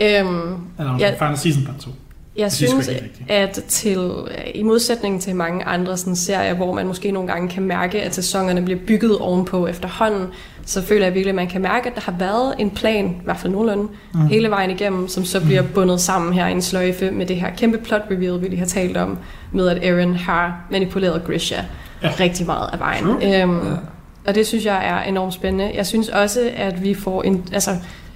Øhm, 0.01 0.57
eller 0.79 0.97
ja. 0.99 1.13
final 1.25 1.37
season 1.37 1.63
part 1.65 1.77
2. 1.77 1.89
jeg 2.37 2.51
synes 2.51 2.89
at 3.29 3.63
til, 3.67 4.11
i 4.55 4.63
modsætning 4.63 5.21
til 5.21 5.35
mange 5.35 5.63
andre 5.63 5.97
sådan, 5.97 6.15
serier, 6.15 6.53
hvor 6.53 6.73
man 6.73 6.87
måske 6.87 7.11
nogle 7.11 7.31
gange 7.31 7.49
kan 7.49 7.63
mærke, 7.63 8.01
at 8.01 8.15
sæsonerne 8.15 8.61
bliver 8.61 8.79
bygget 8.87 9.17
ovenpå 9.17 9.67
efterhånden, 9.67 10.27
så 10.65 10.81
føler 10.81 11.05
jeg 11.05 11.13
virkelig, 11.13 11.29
at 11.29 11.35
man 11.35 11.47
kan 11.47 11.61
mærke, 11.61 11.89
at 11.89 11.95
der 11.95 12.01
har 12.01 12.15
været 12.19 12.55
en 12.59 12.69
plan, 12.69 13.05
i 13.05 13.23
hvert 13.23 13.37
fald 13.37 13.53
nogenlunde, 13.53 13.87
mm. 14.13 14.27
hele 14.27 14.49
vejen 14.49 14.71
igennem, 14.71 15.07
som 15.07 15.25
så 15.25 15.41
bliver 15.41 15.61
bundet 15.61 16.01
sammen 16.01 16.33
her 16.33 16.47
i 16.47 16.51
en 16.51 16.61
sløjfe 16.61 17.11
med 17.11 17.25
det 17.25 17.35
her 17.35 17.49
kæmpe 17.57 17.77
plot 17.77 18.01
reveal, 18.11 18.41
vi 18.41 18.47
lige 18.47 18.59
har 18.59 18.65
talt 18.65 18.97
om, 18.97 19.17
med 19.51 19.67
at 19.67 19.85
Aaron 19.85 20.15
har 20.15 20.67
manipuleret 20.71 21.23
Grisha 21.25 21.61
ja. 22.03 22.11
Rigtig 22.19 22.45
meget 22.45 22.69
af 22.73 22.79
vejen. 22.79 23.03
True. 23.03 23.41
Øhm, 23.41 23.57
Ja. 23.57 23.75
og 24.27 24.35
det 24.35 24.47
synes 24.47 24.65
jeg 24.65 24.87
er 24.87 25.09
enormt 25.09 25.33
spændende. 25.33 25.71
Jeg 25.75 25.85
synes 25.85 26.09
også, 26.09 26.51
at 26.55 26.83
vi 26.83 26.93
får 26.93 27.23
en, 27.23 27.43
altså, 27.53 27.71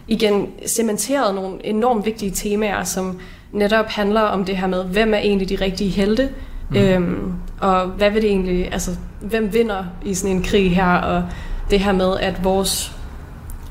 igen 0.07 0.47
cementeret 0.67 1.35
nogle 1.35 1.65
enormt 1.65 2.05
vigtige 2.05 2.31
temaer, 2.31 2.83
som 2.83 3.19
netop 3.55 3.85
handler 3.87 4.21
om 4.21 4.45
det 4.45 4.57
her 4.57 4.67
med, 4.67 4.83
hvem 4.83 5.13
er 5.13 5.17
egentlig 5.17 5.49
de 5.49 5.55
rigtige 5.55 5.89
helte, 5.89 6.29
mm. 6.69 6.77
øhm, 6.77 7.33
og 7.59 7.85
hvad 7.87 8.11
vil 8.11 8.21
det 8.21 8.29
egentlig, 8.29 8.73
altså, 8.73 8.91
hvem 9.21 9.53
vinder 9.53 9.83
i 10.05 10.13
sådan 10.13 10.35
en 10.35 10.43
krig 10.43 10.75
her, 10.75 10.95
og 10.95 11.23
det 11.69 11.79
her 11.79 11.91
med, 11.91 12.17
at 12.19 12.43
vores 12.43 12.95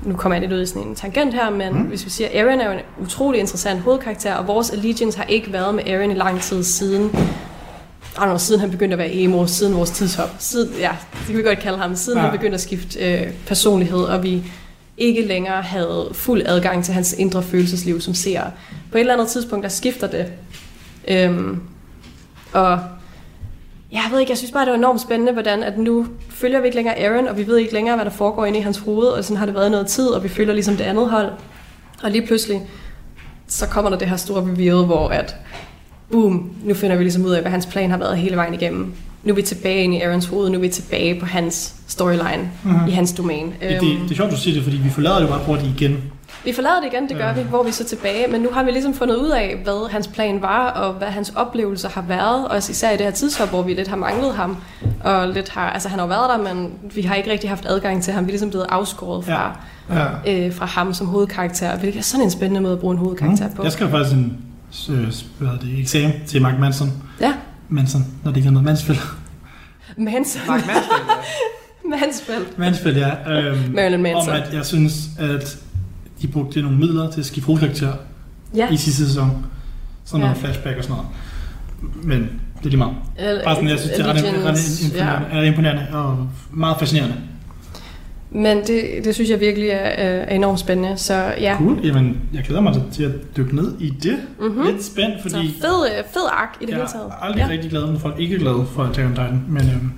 nu 0.03 0.17
kommer 0.17 0.37
jeg 0.37 0.41
lidt 0.41 0.53
ud 0.53 0.63
i 0.63 0.67
sådan 0.67 0.83
en 0.83 0.95
tangent 0.95 1.35
her, 1.35 1.51
men 1.51 1.73
mm. 1.73 1.83
hvis 1.83 2.05
vi 2.05 2.11
siger, 2.11 2.29
Aaron 2.35 2.61
er 2.61 2.67
jo 2.67 2.73
en 2.73 2.81
utrolig 3.03 3.41
interessant 3.41 3.81
hovedkarakter, 3.81 4.35
og 4.35 4.47
vores 4.47 4.71
allegiance 4.71 5.19
har 5.19 5.25
ikke 5.25 5.53
været 5.53 5.75
med 5.75 5.85
Aaron 5.87 6.11
i 6.11 6.15
lang 6.15 6.41
tid 6.41 6.63
siden, 6.63 7.11
I 8.15 8.17
don't 8.17 8.25
know, 8.25 8.39
siden 8.39 8.61
han 8.61 8.71
begyndte 8.71 8.95
at 8.95 8.99
være 8.99 9.13
emo, 9.13 9.47
siden 9.47 9.75
vores 9.77 9.91
tidshop, 9.91 10.31
siden, 10.39 10.75
ja, 10.79 10.91
det 11.13 11.27
kan 11.27 11.37
vi 11.37 11.43
godt 11.43 11.59
kalde 11.59 11.79
ham, 11.79 11.97
siden. 11.97 12.19
Ja. 12.19 12.23
han 12.25 12.33
begyndte 12.33 12.55
at 12.55 12.61
skifte 12.61 12.99
øh, 12.99 13.33
personlighed, 13.47 13.99
og 13.99 14.23
vi 14.23 14.43
ikke 14.97 15.23
længere 15.23 15.63
havde 15.63 16.09
fuld 16.13 16.43
adgang 16.47 16.85
til 16.85 16.95
hans 16.95 17.13
indre 17.13 17.43
følelsesliv 17.43 18.01
som 18.01 18.15
ser. 18.15 18.43
På 18.91 18.99
et 18.99 19.01
eller 19.01 19.13
andet 19.15 19.29
tidspunkt, 19.29 19.63
der 19.63 19.69
skifter 19.69 20.07
det. 20.07 20.33
Øhm, 21.09 21.61
og 22.53 22.79
jeg 23.93 24.03
ved 24.11 24.21
ikke, 24.21 24.31
jeg 24.31 24.39
synes 24.39 24.53
bare, 24.53 24.65
det 24.65 24.71
var 24.71 24.79
enormt 24.79 25.01
spændende, 25.01 25.33
hvordan 25.33 25.63
at 25.63 25.79
nu 25.79 26.07
følger 26.31 26.61
vi 26.61 26.67
ikke 26.67 26.77
længere 26.77 26.99
Aaron, 26.99 27.29
og 27.29 27.37
vi 27.37 27.47
ved 27.47 27.57
ikke 27.57 27.73
længere, 27.73 27.97
hvad 27.97 28.05
der 28.05 28.11
foregår 28.11 28.45
inde 28.45 28.59
i 28.59 28.63
hans 28.63 28.79
hoved, 28.79 29.07
og 29.07 29.25
sådan 29.25 29.37
har 29.37 29.47
det 29.47 29.55
været 29.55 29.71
noget 29.71 29.87
tid, 29.87 30.07
og 30.07 30.23
vi 30.23 30.29
følger 30.29 30.55
ligesom 30.55 30.77
det 30.77 30.85
andet 30.85 31.11
hold. 31.11 31.33
Og 32.03 32.11
lige 32.11 32.27
pludselig, 32.27 32.63
så 33.47 33.67
kommer 33.67 33.91
der 33.91 33.99
det 33.99 34.09
her 34.09 34.17
store 34.17 34.43
reveal, 34.43 34.85
hvor 34.85 35.09
at, 35.09 35.37
boom, 36.11 36.57
nu 36.65 36.75
finder 36.75 36.97
vi 36.97 37.03
ligesom 37.03 37.25
ud 37.25 37.31
af, 37.31 37.41
hvad 37.41 37.51
hans 37.51 37.67
plan 37.67 37.91
har 37.91 37.99
været 37.99 38.19
hele 38.19 38.37
vejen 38.37 38.55
igennem. 38.55 38.95
Nu 39.25 39.31
er 39.33 39.35
vi 39.37 39.43
tilbage 39.43 39.85
inde 39.85 39.97
i 39.97 40.01
Aarons 40.01 40.27
hoved, 40.27 40.51
nu 40.51 40.57
er 40.57 40.61
vi 40.61 40.69
tilbage 40.69 41.21
på 41.21 41.27
hans 41.27 41.75
storyline, 41.87 42.51
mm-hmm. 42.65 42.89
i 42.89 42.91
hans 42.91 43.13
domæne. 43.13 43.53
Det, 43.61 43.81
det, 43.81 43.99
det 44.03 44.11
er 44.11 44.15
sjovt, 44.15 44.31
du 44.31 44.37
siger 44.37 44.55
det, 44.55 44.63
fordi 44.65 44.77
vi 44.77 44.91
forlader 44.91 45.19
det 45.19 45.29
jo 45.29 45.35
ret 45.35 45.41
hurtigt 45.41 45.81
igen. 45.81 45.99
Vi 46.45 46.53
forlader 46.53 46.81
det 46.81 46.93
igen, 46.93 47.09
det 47.09 47.17
gør 47.17 47.27
Ja. 47.27 47.33
vi, 47.33 47.43
hvor 47.43 47.63
vi 47.63 47.69
er 47.69 47.73
så 47.73 47.85
tilbage, 47.85 48.27
men 48.33 48.41
nu 48.41 48.49
har 48.53 48.63
vi 48.63 48.71
ligesom 48.71 48.95
fundet 48.95 49.17
ud 49.17 49.29
af, 49.29 49.61
hvad 49.65 49.91
hans 49.91 50.09
plan 50.09 50.43
var, 50.43 50.71
og 50.71 50.93
hvad 50.93 51.09
hans 51.09 51.33
oplevelser 51.37 51.89
har 51.89 52.03
været, 52.09 52.49
og 52.49 52.57
især 52.59 52.91
i 52.91 52.97
det 52.97 53.01
her 53.07 53.11
tidshop, 53.11 53.49
hvor 53.49 53.63
vi 53.63 53.75
lidt 53.75 53.89
har 53.89 53.97
manglet 53.97 54.35
ham, 54.35 54.57
og 55.05 55.29
lidt 55.29 55.49
har, 55.49 55.71
altså 55.71 55.89
han 55.89 55.99
har 55.99 56.07
været 56.07 56.31
der, 56.47 56.55
men 56.55 56.71
vi 56.95 57.03
har 57.03 57.15
ikke 57.15 57.31
rigtig 57.31 57.51
haft 57.51 57.67
adgang 57.67 58.03
til 58.03 58.13
ham, 58.13 58.25
vi 58.25 58.29
er 58.29 58.33
ligesom 58.33 58.51
blevet 58.51 58.67
afskåret 58.69 59.25
fra, 59.25 59.57
Ja. 60.27 60.47
øh, 60.47 60.55
fra 60.55 60.67
ham 60.67 60.95
som 60.95 61.07
hovedkarakter, 61.07 61.79
hvilket 61.79 61.99
er 61.99 62.03
sådan 62.03 62.25
en 62.25 62.31
spændende 62.31 62.61
måde 62.61 62.73
at 62.73 62.79
bruge 62.79 62.93
en 62.93 62.99
hovedkarakter 62.99 63.49
på. 63.49 63.55
Mm. 63.59 63.65
Jeg 63.65 63.73
skal 63.73 63.91
faktisk 63.91 64.15
en 64.17 64.37
øh, 64.91 65.13
hvad 65.39 65.49
det, 65.63 65.81
eksamen 65.81 66.13
til 66.27 66.43
Mark 66.43 66.59
Manson. 66.59 66.93
Ja, 67.21 67.33
Manson, 67.69 68.05
når 68.25 68.31
det 68.31 68.37
ikke 68.37 68.47
er 68.47 68.51
noget 68.53 68.65
Mansfield. 68.65 69.01
Manson, 69.99 70.41
Mark 70.47 70.67
Mansfield, 70.67 71.03
ja. 71.09 71.89
Mansfield, 72.01 72.47
Mansfield, 72.59 72.97
ja. 72.97 73.33
Øhm, 73.41 73.75
Marilyn 73.75 74.03
Manson. 74.03 74.29
Om 74.35 74.43
at 74.43 74.55
jeg 74.55 74.67
synes, 74.67 75.09
at 75.19 75.59
de 76.23 76.29
brugte 76.29 76.63
nogle 76.63 76.79
midler 76.79 77.11
til 77.11 77.21
at 77.21 77.27
skifte 77.27 77.47
hovedkarakter 77.47 77.93
Ja, 78.57 78.71
i 78.71 78.77
sidste 78.77 79.07
sæson. 79.07 79.47
Sådan 80.05 80.21
Ja. 80.21 80.27
noget 80.31 80.45
flashback 80.45 80.77
og 80.79 80.85
sådan 80.85 80.97
noget. 80.97 81.11
Men 82.05 82.21
det 82.59 82.65
er 82.67 82.69
lige 82.69 82.77
meget. 82.77 82.95
Bare 83.45 83.55
sådan, 83.55 83.69
jeg 83.71 83.79
synes, 83.79 83.93
det 83.97 84.07
er 84.07 84.11
ret, 84.11 84.25
imponerende, 84.25 85.27
er 85.33 85.43
imponerende 85.43 85.87
og 85.93 86.29
meget 86.53 86.77
fascinerende. 86.79 87.17
Men 88.35 88.57
det, 88.67 88.83
det 89.05 89.15
synes 89.15 89.31
jeg 89.31 89.41
virkelig 89.41 89.69
er, 89.69 89.77
er 89.77 90.35
enormt 90.35 90.61
spændende, 90.61 90.97
så 90.97 91.15
ja. 91.41 91.55
Cool. 91.59 91.81
Jamen, 91.87 92.21
jeg 92.35 92.43
glæder 92.43 92.61
mig 92.63 92.75
til 92.93 93.03
at 93.05 93.37
dykke 93.37 93.57
ned 93.57 93.73
i 93.81 93.91
det. 94.03 94.17
Mm-hmm. 94.41 94.63
Lidt 94.67 94.85
spændt, 94.85 95.15
Så 95.23 95.31
fordi 95.31 95.55
fed, 95.61 95.87
øh, 95.99 96.05
fed 96.13 96.23
ark 96.33 96.57
i 96.61 96.65
det 96.65 96.71
jeg 96.71 96.77
hele 96.79 96.89
taget. 96.93 97.07
er 97.07 97.25
aldrig 97.25 97.49
rigtig 97.49 97.71
glad, 97.71 97.87
når 97.87 97.99
folk 97.99 98.15
ikke 98.21 98.35
er 98.35 98.39
glade 98.39 98.67
for 98.75 98.83
Attack 98.83 99.07
on 99.07 99.11
Titan. 99.15 99.45
Men 99.49 99.63
øhm, 99.63 99.93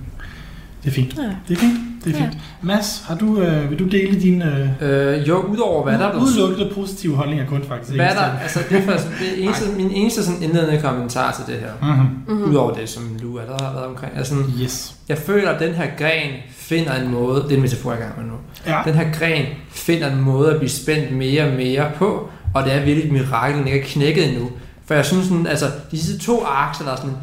det 0.83 0.89
er 0.89 0.93
fint. 0.93 1.17
Ja. 1.17 1.21
Det 1.47 1.57
er 1.57 1.59
fint. 1.61 1.73
Det 2.05 2.15
er 2.15 2.17
Ja. 2.19 2.23
fint. 2.25 2.37
Mads, 2.61 3.03
har 3.07 3.15
du, 3.15 3.39
øh, 3.41 3.69
vil 3.69 3.79
du 3.79 3.83
dele 3.85 4.21
dine 4.21 4.69
øh, 4.81 5.17
Øh, 5.17 5.27
jo, 5.27 5.37
udover 5.41 5.83
hvad 5.83 5.93
der 5.93 6.05
er 6.07 6.11
blevet 6.11 6.27
udelukkende 6.27 6.71
positive 6.73 7.15
holdninger 7.15 7.45
kun 7.45 7.63
faktisk? 7.67 7.95
Hvad 7.95 8.05
der, 8.07 8.39
altså 8.41 8.59
det 8.69 8.77
er 8.77 8.81
faktisk, 8.81 9.07
det 9.19 9.27
eneste, 9.43 9.65
min 9.77 9.91
eneste 9.91 10.23
sådan 10.23 10.43
indledende 10.43 10.81
kommentar 10.81 11.31
til 11.45 11.53
det 11.53 11.61
her, 11.61 11.71
Mm-hmm. 12.27 12.43
Udover 12.51 12.73
det, 12.73 12.89
som 12.89 13.03
Lu 13.21 13.39
allerede 13.39 13.63
har 13.63 13.73
været 13.73 13.85
omkring, 13.85 14.11
sådan, 14.25 14.43
Yes. 14.63 14.95
jeg 15.09 15.17
føler, 15.17 15.49
at 15.49 15.59
den 15.61 15.73
her 15.73 15.85
gren 15.97 16.31
finder 16.67 16.95
en 17.01 17.11
måde, 17.11 17.43
det 17.43 17.51
er 17.51 17.55
en 17.55 17.61
metafor, 17.61 17.91
jeg 17.91 17.99
er 18.01 18.05
gang 18.05 18.17
med 18.19 18.25
nu, 18.25 18.33
Ja. 18.65 18.81
den 18.85 18.93
her 18.93 19.13
gren 19.19 19.45
finder 19.69 20.11
en 20.13 20.21
måde 20.21 20.51
at 20.51 20.57
blive 20.57 20.69
spændt 20.69 21.11
mere 21.11 21.43
og 21.47 21.53
mere 21.53 21.91
på, 21.97 22.29
og 22.53 22.63
det 22.63 22.73
er 22.73 22.85
virkelig 22.85 23.05
et 23.05 23.11
mirakel, 23.11 23.57
den 23.59 23.67
ikke 23.67 23.79
er 23.79 23.83
knækket 23.85 24.27
endnu. 24.29 24.49
For 24.85 24.93
jeg 24.93 25.05
synes 25.05 25.25
sådan, 25.27 25.47
altså, 25.47 25.65
de 25.91 26.01
sidste 26.01 26.25
to 26.25 26.43
arks, 26.45 26.77
der 26.77 26.91
er 26.91 26.95
sådan, 26.95 27.13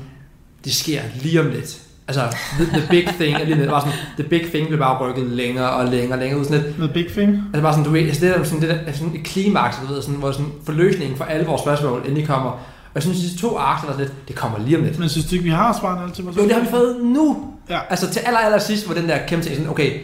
det 0.65 0.75
sker 0.75 1.01
lige 1.23 1.41
om 1.41 1.47
lidt. 1.47 1.79
Altså, 2.09 2.23
the, 2.59 2.65
the 2.79 2.83
big 2.91 3.09
thing, 3.21 3.35
er 3.37 3.45
lige 3.45 3.57
lidt, 3.59 3.69
bare 3.71 3.81
sådan, 3.81 3.99
the 4.19 4.29
big 4.29 4.43
thing 4.51 4.67
bliver 4.67 4.81
bare 4.81 4.99
rykket 5.09 5.27
længere 5.31 5.71
og 5.71 5.85
længere 5.89 6.13
og 6.13 6.19
længere 6.19 6.41
ud, 6.41 6.45
sådan 6.45 6.63
lidt, 6.63 6.79
Med 6.79 6.89
Big 6.89 7.07
Thing. 7.09 7.31
Altså 7.31 7.63
bare 7.63 7.73
sådan, 7.73 7.85
du 7.85 7.91
ved, 7.91 8.01
altså 8.03 8.27
det 8.27 8.37
er 8.37 8.45
sådan, 8.45 8.61
det 8.61 8.69
der, 8.87 8.93
sådan 8.93 9.15
et 9.15 9.23
klimaks, 9.25 9.77
du 9.89 9.93
ved, 9.95 10.03
sådan, 10.03 10.19
hvor 10.19 10.33
sådan 10.33 10.53
forløsningen 10.65 11.17
for 11.17 11.25
alle 11.25 11.47
vores 11.47 11.61
spørgsmål 11.61 12.03
endelig 12.07 12.27
kommer. 12.27 12.61
Jeg 12.95 13.03
synes, 13.03 13.19
de 13.19 13.39
to 13.41 13.49
var 13.49 13.81
sådan 13.87 14.01
lidt, 14.01 14.29
det 14.29 14.37
kommer 14.37 14.59
lige 14.59 14.79
om 14.79 14.85
lidt. 14.85 14.99
Men 14.99 15.09
synes 15.09 15.27
du 15.27 15.33
ikke, 15.35 15.45
vi 15.45 15.51
har 15.51 15.77
svaret 15.81 16.03
altid? 16.09 16.25
Jo, 16.25 16.43
det 16.45 16.53
har 16.53 16.61
vi 16.61 16.67
fået 16.71 16.97
nu. 17.03 17.53
Ja. 17.71 17.79
Altså 17.91 18.11
til 18.11 18.21
aller, 18.21 18.39
aller 18.41 18.59
sidst, 18.59 18.87
hvor 18.87 18.95
den 18.95 19.09
der 19.09 19.19
kæmpe 19.29 19.45
ting, 19.45 19.57
sådan, 19.57 19.71
okay, 19.71 20.01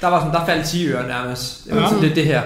der 0.00 0.06
var 0.08 0.18
sådan, 0.20 0.34
der 0.34 0.46
faldt 0.46 0.66
10 0.66 0.86
øre 0.88 1.06
nærmest. 1.08 1.64
Det 1.64 1.76
Ja. 1.76 1.88
sådan 1.88 2.02
lidt 2.02 2.16
det 2.16 2.24
her. 2.26 2.42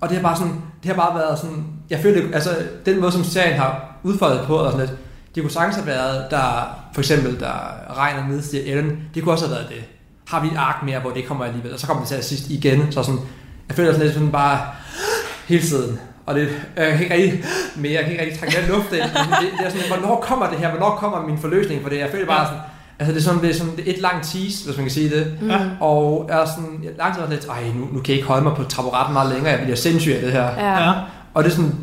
Og 0.00 0.08
det 0.08 0.16
har 0.16 0.22
bare 0.22 0.36
sådan, 0.36 0.52
det 0.82 0.90
har 0.90 0.94
bare 0.94 1.14
været 1.18 1.38
sådan, 1.38 1.64
jeg 1.90 2.00
føler, 2.00 2.22
det- 2.22 2.34
altså 2.34 2.50
den 2.86 3.00
måde, 3.00 3.12
som 3.12 3.24
serien 3.24 3.58
har 3.60 3.94
udfordret 4.02 4.46
på, 4.46 4.56
og 4.56 4.72
sådan 4.72 4.86
lidt, 4.86 4.98
det 5.34 5.42
kunne 5.42 5.50
sagtens 5.50 5.76
have 5.76 5.86
været, 5.86 6.24
der 6.30 6.76
for 6.94 7.00
eksempel, 7.00 7.40
der 7.40 7.52
regner 7.96 8.28
ned 8.28 8.42
til 8.42 8.70
Ellen, 8.70 8.98
det 9.14 9.22
kunne 9.22 9.32
også 9.34 9.46
have 9.46 9.56
været 9.56 9.68
det. 9.68 9.84
Har 10.28 10.40
vi 10.40 10.48
et 10.48 10.56
ark 10.56 10.82
mere, 10.84 11.00
hvor 11.00 11.10
det 11.10 11.26
kommer 11.26 11.44
alligevel, 11.44 11.72
og 11.74 11.80
så 11.80 11.86
kommer 11.86 12.02
det 12.02 12.08
til 12.08 12.14
at 12.16 12.24
sidst 12.24 12.50
igen, 12.50 12.92
så 12.92 13.02
sådan, 13.02 13.20
jeg 13.68 13.76
føler 13.76 13.92
sådan 13.92 14.04
lidt 14.06 14.14
sådan 14.14 14.32
bare 14.32 14.60
hele 15.48 15.62
tiden. 15.62 15.98
Og 16.30 16.36
det, 16.36 16.42
øh, 16.42 16.48
jeg 16.76 16.92
kan 16.92 17.00
ikke 17.02 17.14
rigtig 17.14 17.44
mere, 17.76 17.92
jeg 17.92 18.02
kan 18.02 18.12
ikke 18.12 18.24
rigtig 18.24 18.40
trække 18.40 18.56
den 18.60 18.68
luft 18.68 18.92
ind. 18.92 19.02
Det, 19.02 19.10
det 19.58 19.66
er 19.66 19.70
sådan, 19.70 19.88
hvornår 19.98 20.20
kommer 20.20 20.46
det 20.50 20.58
her? 20.58 20.70
Hvornår 20.70 20.90
kommer 20.90 21.26
min 21.26 21.38
forløsning 21.38 21.82
for 21.82 21.88
det? 21.88 21.98
Jeg 21.98 22.08
føler 22.10 22.26
bare 22.26 22.46
sådan, 22.46 22.60
Altså 22.98 23.12
det 23.14 23.20
er 23.20 23.24
sådan, 23.24 23.40
det 23.42 23.50
er 23.50 23.54
sådan 23.54 23.76
det 23.76 23.88
er 23.88 23.92
et 23.94 24.00
langt 24.00 24.24
tease, 24.26 24.64
hvis 24.66 24.76
man 24.76 24.84
kan 24.84 24.90
sige 24.90 25.10
det. 25.10 25.38
Ja. 25.48 25.60
Og 25.80 26.28
er 26.32 26.44
sådan, 26.44 26.80
jeg 26.84 26.90
langt 26.98 27.30
lidt, 27.30 27.46
ej, 27.46 27.62
nu, 27.74 27.80
nu 27.92 28.00
kan 28.00 28.08
jeg 28.08 28.16
ikke 28.16 28.28
holde 28.28 28.42
mig 28.44 28.54
på 28.56 28.64
taburetten 28.64 29.12
meget 29.12 29.32
længere, 29.32 29.50
jeg 29.52 29.60
bliver 29.60 29.76
sindssyg 29.76 30.12
af 30.12 30.20
det 30.22 30.32
her. 30.32 30.42
Ja. 30.42 30.84
Ja. 30.88 30.92
Og 31.34 31.44
det 31.44 31.50
er 31.50 31.54
sådan, 31.54 31.74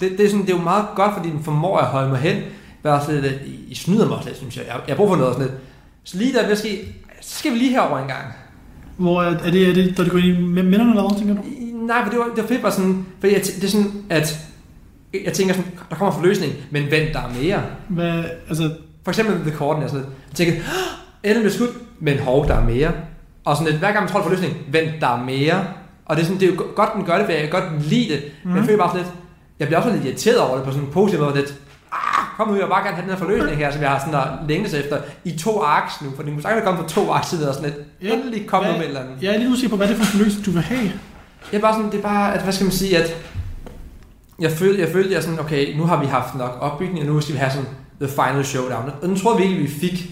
det, 0.00 0.10
det, 0.18 0.20
er 0.26 0.28
sådan, 0.30 0.46
det 0.46 0.52
er 0.52 0.56
jo 0.56 0.62
meget 0.62 0.84
godt, 0.96 1.12
fordi 1.16 1.30
den 1.30 1.44
formår 1.44 1.78
at 1.78 1.86
holde 1.86 2.08
mig 2.08 2.18
hen. 2.18 2.36
Være 2.82 3.00
sådan 3.04 3.20
lidt, 3.20 3.34
I, 3.46 3.64
I 3.68 3.74
snyder 3.74 4.06
mig 4.08 4.16
også 4.16 4.28
lidt, 4.28 4.38
synes 4.38 4.56
jeg. 4.56 4.64
Jeg, 4.66 4.74
jeg 4.86 4.92
har 4.92 4.96
brug 4.96 5.08
for 5.08 5.16
noget 5.16 5.34
sådan 5.34 5.46
lidt. 5.48 5.58
Så 6.04 6.16
lige 6.18 6.32
der, 6.32 6.66
I- 6.66 6.86
så 7.20 7.38
skal 7.38 7.52
vi 7.52 7.58
lige 7.58 7.70
herover 7.70 7.98
en 7.98 8.08
gang. 8.08 8.24
Hvor 8.96 9.22
er, 9.22 9.30
er 9.44 9.50
det, 9.50 9.68
er 9.68 9.74
det, 9.74 9.96
da 9.96 10.04
du 10.04 10.10
går 10.10 10.18
ind 10.18 10.26
i 10.26 10.40
minderne 10.40 10.90
eller 10.90 11.08
hvad, 11.08 11.18
tænker 11.18 11.34
du? 11.34 11.40
Nej, 11.86 12.02
for 12.04 12.10
det 12.10 12.18
var, 12.18 12.24
det 12.24 12.42
var 12.42 12.48
fedt, 12.48 12.62
var 12.62 12.70
sådan, 12.70 13.06
fordi 13.20 13.32
jeg, 13.32 13.42
det 13.44 13.64
er 13.64 13.68
sådan, 13.68 13.92
at 14.10 14.38
jeg 15.24 15.32
tænker 15.32 15.54
sådan, 15.54 15.70
der 15.90 15.96
kommer 15.96 16.12
en 16.14 16.20
forløsning, 16.20 16.52
men 16.70 16.82
vent, 16.90 17.14
der 17.14 17.20
er 17.20 17.42
mere. 17.42 17.62
Hvad, 17.88 18.24
altså, 18.48 18.70
For 19.04 19.10
eksempel 19.10 19.36
med 19.36 19.44
The 19.44 19.54
Corden, 19.56 19.82
lidt, 19.82 19.92
jeg 19.94 20.02
tænker, 20.34 20.52
Ellen 21.24 21.42
bliver 21.42 21.54
skudt, 21.54 21.70
men 22.00 22.18
hov, 22.18 22.48
der 22.48 22.54
er 22.54 22.64
mere. 22.64 22.90
Og 23.44 23.56
sådan 23.56 23.68
lidt, 23.70 23.78
hver 23.78 23.92
gang 23.92 24.00
man 24.04 24.08
tror, 24.12 24.18
der 24.20 24.24
er 24.26 24.28
forløsning, 24.28 24.56
vent, 24.72 24.90
der 25.00 25.08
er 25.08 25.24
mere. 25.24 25.64
Og 26.06 26.16
det 26.16 26.22
er, 26.22 26.26
sådan, 26.26 26.40
det 26.40 26.48
er 26.48 26.52
jo 26.52 26.58
go- 26.58 26.68
godt, 26.74 26.90
den 26.96 27.04
gør 27.04 27.16
det, 27.16 27.24
for 27.24 27.32
jeg 27.32 27.40
kan 27.50 27.60
godt 27.60 27.86
lide 27.86 28.08
det. 28.12 28.22
Mm. 28.44 28.48
Men 28.50 28.56
jeg 28.58 28.64
føler 28.64 28.78
bare 28.78 28.88
sådan 28.88 29.02
lidt, 29.02 29.14
jeg 29.58 29.68
bliver 29.68 29.80
også 29.80 29.90
lidt 29.92 30.04
irriteret 30.04 30.38
over 30.38 30.56
det 30.56 30.64
på 30.64 30.70
sådan 30.70 30.86
en 30.86 30.92
positiv 30.92 31.20
måde, 31.20 31.34
lidt, 31.36 31.54
ah, 31.92 32.24
kom 32.36 32.48
nu, 32.48 32.54
jeg 32.54 32.62
vil 32.62 32.68
bare 32.70 32.82
gerne 32.84 32.96
have 32.96 33.02
den 33.02 33.10
her 33.10 33.18
forløsning 33.18 33.56
her, 33.56 33.72
som 33.72 33.82
jeg 33.82 33.90
har 33.90 33.98
sådan 33.98 34.12
der 34.12 34.26
længes 34.48 34.74
efter, 34.74 34.98
i 35.24 35.38
to 35.38 35.62
arks 35.62 36.02
nu, 36.02 36.08
for 36.16 36.22
den 36.22 36.32
kunne 36.32 36.42
sagtens 36.42 36.64
komme 36.64 36.80
for 36.82 36.88
to 36.88 37.10
arks 37.12 37.28
siden, 37.28 37.48
og 37.48 37.54
sådan 37.54 37.72
lidt, 38.00 38.12
endelig 38.12 38.46
kom 38.46 38.64
nu 38.64 38.70
med 38.72 38.80
et 38.80 38.86
eller 38.86 39.00
andet. 39.00 39.14
jeg 39.22 39.34
er 39.34 39.38
lidt 39.38 39.50
usikker 39.50 39.70
på, 39.70 39.76
hvad 39.76 39.86
det 39.88 39.94
er 39.94 39.98
for 39.98 40.04
en 40.04 40.18
forløsning, 40.18 40.46
du 40.46 40.50
vil 40.50 40.62
have. 40.62 40.92
Jeg 41.52 41.58
er 41.58 41.62
bare 41.62 41.74
sådan, 41.74 41.90
det 41.90 41.98
er 41.98 42.02
bare, 42.02 42.34
at, 42.34 42.42
hvad 42.42 42.52
skal 42.52 42.64
man 42.64 42.72
sige, 42.72 42.98
at 42.98 43.14
jeg 44.40 44.50
følte, 44.50 44.82
jeg 44.82 44.88
følte, 44.92 45.14
jeg 45.14 45.22
sådan, 45.22 45.40
okay, 45.40 45.76
nu 45.76 45.84
har 45.84 46.00
vi 46.00 46.06
haft 46.06 46.34
nok 46.34 46.58
opbygning, 46.60 47.00
og 47.00 47.06
nu 47.14 47.20
skal 47.20 47.34
vi 47.34 47.38
have 47.38 47.50
sådan 47.50 47.66
the 48.00 48.08
final 48.08 48.44
showdown. 48.44 48.90
Og 49.02 49.08
den 49.08 49.16
tror 49.16 49.36
vi 49.36 49.42
ikke, 49.42 49.54
vi 49.56 49.68
fik, 49.68 50.10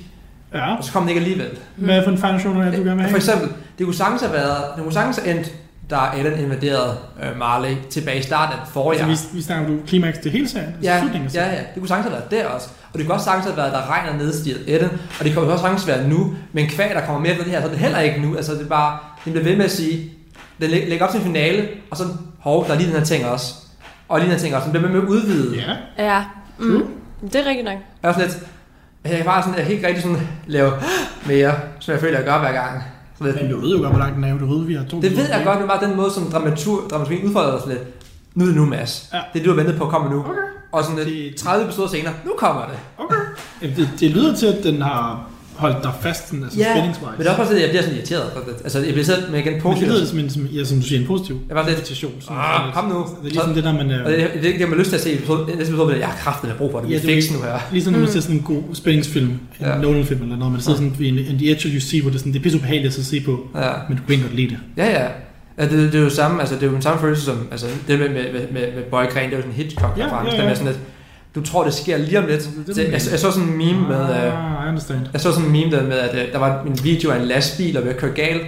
Ja. 0.54 0.76
og 0.76 0.84
så 0.84 0.92
kom 0.92 1.02
den 1.02 1.08
ikke 1.08 1.20
alligevel. 1.20 1.49
Hvad 1.76 2.02
for 2.04 2.10
en 2.10 2.18
final 2.18 2.40
show, 2.40 2.54
er 2.54 2.64
det, 2.70 2.78
du 2.78 2.82
gerne 2.84 3.00
vil 3.02 3.10
For 3.10 3.16
eksempel, 3.16 3.49
det 3.78 3.87
kunne 3.87 3.94
sagtens 3.94 4.20
have 4.22 4.32
været, 4.32 4.56
det 4.76 4.82
kunne 4.84 4.92
sagtens 4.92 5.16
have 5.18 5.37
endt, 5.37 5.52
da 5.90 5.96
Ellen 6.18 6.38
invaderede 6.44 6.96
øh, 7.22 7.38
Marley 7.38 7.76
tilbage 7.90 8.18
i 8.18 8.22
starten 8.22 8.58
af 8.60 8.66
forrige 8.68 9.02
Altså, 9.04 9.28
vi, 9.32 9.37
vi 9.37 9.42
snakker 9.42 9.68
du 9.68 9.76
klimaks 9.87 10.18
til 10.18 10.30
hele 10.30 10.49
serien? 10.49 10.68
Altså, 10.68 10.90
Ja, 10.90 11.00
slutningen 11.00 11.28
af 11.30 11.34
ja, 11.34 11.38
serien. 11.40 11.54
ja, 11.54 11.60
det 11.60 11.78
kunne 11.78 11.88
sagtens 11.88 12.08
have 12.12 12.12
været 12.20 12.30
der 12.30 12.46
også. 12.54 12.68
Og 12.92 12.99
det 12.99 13.06
kunne 13.06 13.14
også 13.14 13.25
sagtens 13.25 13.46
have 13.46 13.56
været, 13.56 13.72
der 13.72 13.90
regner 13.90 14.18
nedstiget 14.18 14.60
Ellen, 14.66 14.90
og 15.18 15.25
det 15.25 15.34
kunne 15.34 15.52
også 15.52 15.62
sagtens 15.62 15.87
være 15.87 16.08
nu, 16.08 16.34
men 16.52 16.66
kvæg, 16.68 16.90
der 16.94 17.00
kommer 17.06 17.20
mere 17.20 17.37
fra 17.37 17.44
det 17.44 17.52
her, 17.52 17.60
så 17.60 17.66
er 17.66 17.70
det 17.70 17.78
heller 17.78 17.99
ikke 17.99 18.20
nu. 18.22 18.37
Altså, 18.37 18.52
det 18.52 18.60
er 18.62 18.68
bare, 18.68 18.99
den 19.25 19.32
bliver 19.32 19.44
ved 19.44 19.56
med 19.56 19.64
at 19.64 19.70
sige, 19.70 20.10
den 20.61 20.71
læ- 20.71 20.88
lægger 20.88 21.05
op 21.07 21.11
til 21.11 21.19
en 21.21 21.26
finale, 21.26 21.69
og 21.90 21.97
så, 21.97 22.05
hov, 22.38 22.67
der 22.67 22.73
er 22.73 22.76
lige 22.79 22.88
den 22.90 22.97
her 22.97 23.05
ting 23.05 23.26
også. 23.26 23.55
Og 24.09 24.19
lige 24.19 24.25
den 24.31 24.33
her 24.37 24.40
ting 24.40 24.55
også, 24.55 24.64
den 24.64 24.73
bliver 24.73 24.93
med 24.93 25.02
at 25.02 25.09
udvide. 25.09 25.57
Ja. 25.57 26.05
Ja. 26.05 26.25
Mm. 26.59 26.83
Det 27.23 27.35
er 27.35 27.47
rigtigt 27.49 27.64
nok. 27.64 27.79
Jeg 28.02 28.09
er 28.09 28.12
sådan 28.12 28.29
lidt, 28.29 28.38
jeg 29.05 29.17
kan 29.17 29.25
bare 29.25 29.43
sådan, 29.43 29.57
jeg 29.59 29.64
kan 29.67 29.75
ikke 29.75 29.87
rigtig 29.87 30.02
sådan 30.02 30.29
lave 30.47 30.73
mere, 31.26 31.55
som 31.81 31.93
jeg 31.93 32.00
føler, 32.00 32.17
jeg 32.19 32.25
gør 32.25 32.38
hver 32.38 32.52
gang. 32.52 32.83
Så 33.19 33.25
lidt, 33.25 33.43
Men 33.43 33.50
du 33.50 33.61
ved 33.61 33.71
jo 33.76 33.83
godt, 33.83 33.90
hvor 33.93 33.99
langt 33.99 34.17
den 34.17 34.25
er. 34.25 34.38
Du 34.38 34.47
ved, 34.59 34.67
vi 34.67 34.75
har 34.75 34.85
to 34.85 35.00
det 35.00 35.17
ved 35.17 35.29
jeg 35.29 35.43
godt, 35.45 35.59
men 35.59 35.69
bare 35.69 35.87
den 35.88 35.97
måde, 35.97 36.11
som 36.11 36.31
dramatur, 36.31 36.88
dramaturgien 36.90 37.26
udfordrer 37.29 37.52
os 37.52 37.67
lidt. 37.67 37.81
Nu 38.35 38.45
er 38.45 38.49
det 38.49 38.57
nu, 38.57 38.64
Mads. 38.67 39.09
Ja. 39.12 39.17
Det 39.19 39.25
er 39.25 39.33
det, 39.33 39.45
du 39.45 39.50
har 39.50 39.57
ventet 39.57 39.76
på 39.79 39.85
at 39.85 39.90
komme 39.90 40.11
nu. 40.11 40.21
Okay. 40.21 40.31
Og 40.73 40.85
sådan 40.85 41.05
lidt 41.05 41.37
30 41.37 41.64
episoder 41.64 41.88
senere, 41.88 42.12
nu 42.25 42.33
kommer 42.38 42.62
det. 42.67 42.79
Okay. 42.99 43.17
Jamen, 43.62 43.76
Det, 43.76 43.88
det 44.00 44.11
lyder 44.11 44.37
til, 44.37 44.47
at 44.47 44.64
den 44.64 44.83
har 44.83 45.29
holdt 45.61 45.79
dig 45.87 45.93
fast, 46.07 46.29
sådan, 46.29 46.43
altså 46.45 46.59
Ja, 46.59 46.73
spændingsvejs. 46.75 47.14
Men 47.19 47.21
det 47.25 47.26
er 47.26 47.31
også 47.31 47.38
bare 47.43 47.47
sådan, 47.50 47.62
jeg 47.62 47.71
bliver 47.71 47.83
sådan 47.83 47.97
irriteret. 47.97 48.26
Altså, 48.64 48.79
jeg 48.79 48.93
bliver 48.97 49.05
sådan 49.05 49.25
med 49.31 49.38
igen 49.38 49.52
Men 49.64 49.73
det 49.76 49.88
lyder 49.88 50.07
som, 50.07 50.19
en, 50.19 50.31
som, 50.31 50.43
ja, 50.47 50.64
som 50.64 50.76
du 50.81 50.87
siger, 50.87 51.00
en 51.00 51.07
positiv 51.07 51.37
Jeg 51.49 51.57
var 51.57 51.64
lidt, 51.69 51.79
irritation. 51.79 52.12
Sådan, 52.21 52.37
Ah, 52.37 52.61
sådan 52.61 52.73
kom 52.76 52.85
nu. 52.93 52.99
Det 52.99 53.26
er 53.29 53.31
ligesom 53.35 53.55
det 53.55 53.64
der, 53.64 53.73
man... 53.73 53.90
og 53.90 54.11
det, 54.11 54.19
det, 54.35 54.43
det, 54.43 54.52
det, 54.52 54.61
man 54.61 54.69
har 54.69 54.76
lyst 54.76 54.88
til 54.90 54.97
at 54.97 55.02
se 55.02 55.12
i 55.12 55.14
episode, 55.17 55.99
jeg 55.99 56.09
har 56.09 56.17
kraften 56.25 56.50
af 56.50 56.57
brug 56.57 56.71
for 56.73 56.81
det. 56.81 56.88
Ja, 56.90 56.95
Ja, 56.95 57.00
det 57.02 57.11
er 57.11 57.14
fix 57.23 57.31
nu 57.33 57.38
her. 57.43 57.59
Ligesom 57.73 57.93
når 57.93 57.99
man 58.00 58.09
Mm. 58.09 58.12
ser 58.12 58.21
sådan 58.21 58.37
en 58.37 58.43
god 58.43 58.62
spændingsfilm, 58.73 59.29
en 59.29 59.40
Ja. 59.61 59.79
Nolan-film 59.79 60.23
eller 60.23 60.37
noget, 60.37 60.52
man 60.52 60.61
sidder 60.61 60.83
Ja. 60.83 60.88
sådan 60.88 60.99
ved 60.99 61.07
en, 61.09 61.19
en 61.19 61.38
The 61.38 61.50
Edge 61.50 61.69
of 61.69 61.75
You 61.75 61.81
See, 61.81 62.00
hvor 62.00 62.11
det, 62.11 62.17
er 62.17 62.19
sådan, 62.19 62.33
det 62.33 62.38
er 62.38 62.43
pisse 62.43 62.59
ubehageligt 62.59 62.99
at 62.99 63.05
se 63.05 63.21
på, 63.21 63.49
Ja, 63.57 63.71
men 63.88 63.97
du 63.99 64.02
kan 64.07 64.12
ikke 64.14 64.25
godt 64.25 64.37
lide 64.37 64.49
det. 64.50 64.59
ja. 64.76 64.87
ja. 65.02 65.07
Ja, 65.59 65.64
det, 65.64 65.93
det, 65.93 65.95
er 65.95 66.05
jo 66.05 66.11
samme, 66.11 66.40
altså 66.40 66.55
det 66.55 66.62
er 66.62 66.67
jo 66.67 66.73
den 66.73 66.83
samme 66.83 67.00
følelse 67.00 67.23
som, 67.25 67.49
altså 67.50 67.67
det 67.88 67.99
med, 67.99 68.09
med, 68.09 68.23
med, 68.33 68.43
med, 68.52 68.83
Boy 68.90 69.05
Crane, 69.05 69.26
det 69.26 69.33
er 69.33 69.37
jo 69.37 69.43
sådan 69.43 69.50
en 69.50 69.57
Hitchcock 69.57 69.99
Ja, 69.99 70.07
reference, 70.07 70.31
ja, 70.33 70.37
der 70.37 70.43
ja. 70.43 70.49
med 70.49 70.57
sådan 70.57 70.73
lidt, 70.73 70.81
du 71.34 71.40
tror 71.42 71.64
det 71.64 71.75
sker 71.75 71.96
lige 71.96 72.18
om 72.18 72.26
lidt. 72.26 72.40
Det 72.42 72.66
det, 72.66 72.76
du 72.76 72.80
jeg, 72.82 72.92
jeg, 72.92 73.00
så 73.18 73.30
sådan 73.30 73.49
en 73.49 73.56
meme 73.58 73.88
med, 73.88 73.96
Ah, 74.14 74.64
I 74.66 74.68
understand. 74.68 75.00
jeg 75.12 75.20
så 75.20 75.32
sådan 75.32 75.46
en 75.46 75.52
meme 75.52 75.70
der 75.76 75.82
med, 75.82 75.99
at 75.99 76.26
øh, 76.26 76.32
der 76.32 76.38
var 76.38 76.62
en 76.66 76.84
video 76.84 77.10
af 77.10 77.16
en 77.16 77.25
lastbil, 77.25 77.75
der 77.75 77.80
ved 77.80 77.90
at 77.90 77.96
køre 77.96 78.10
galt, 78.12 78.42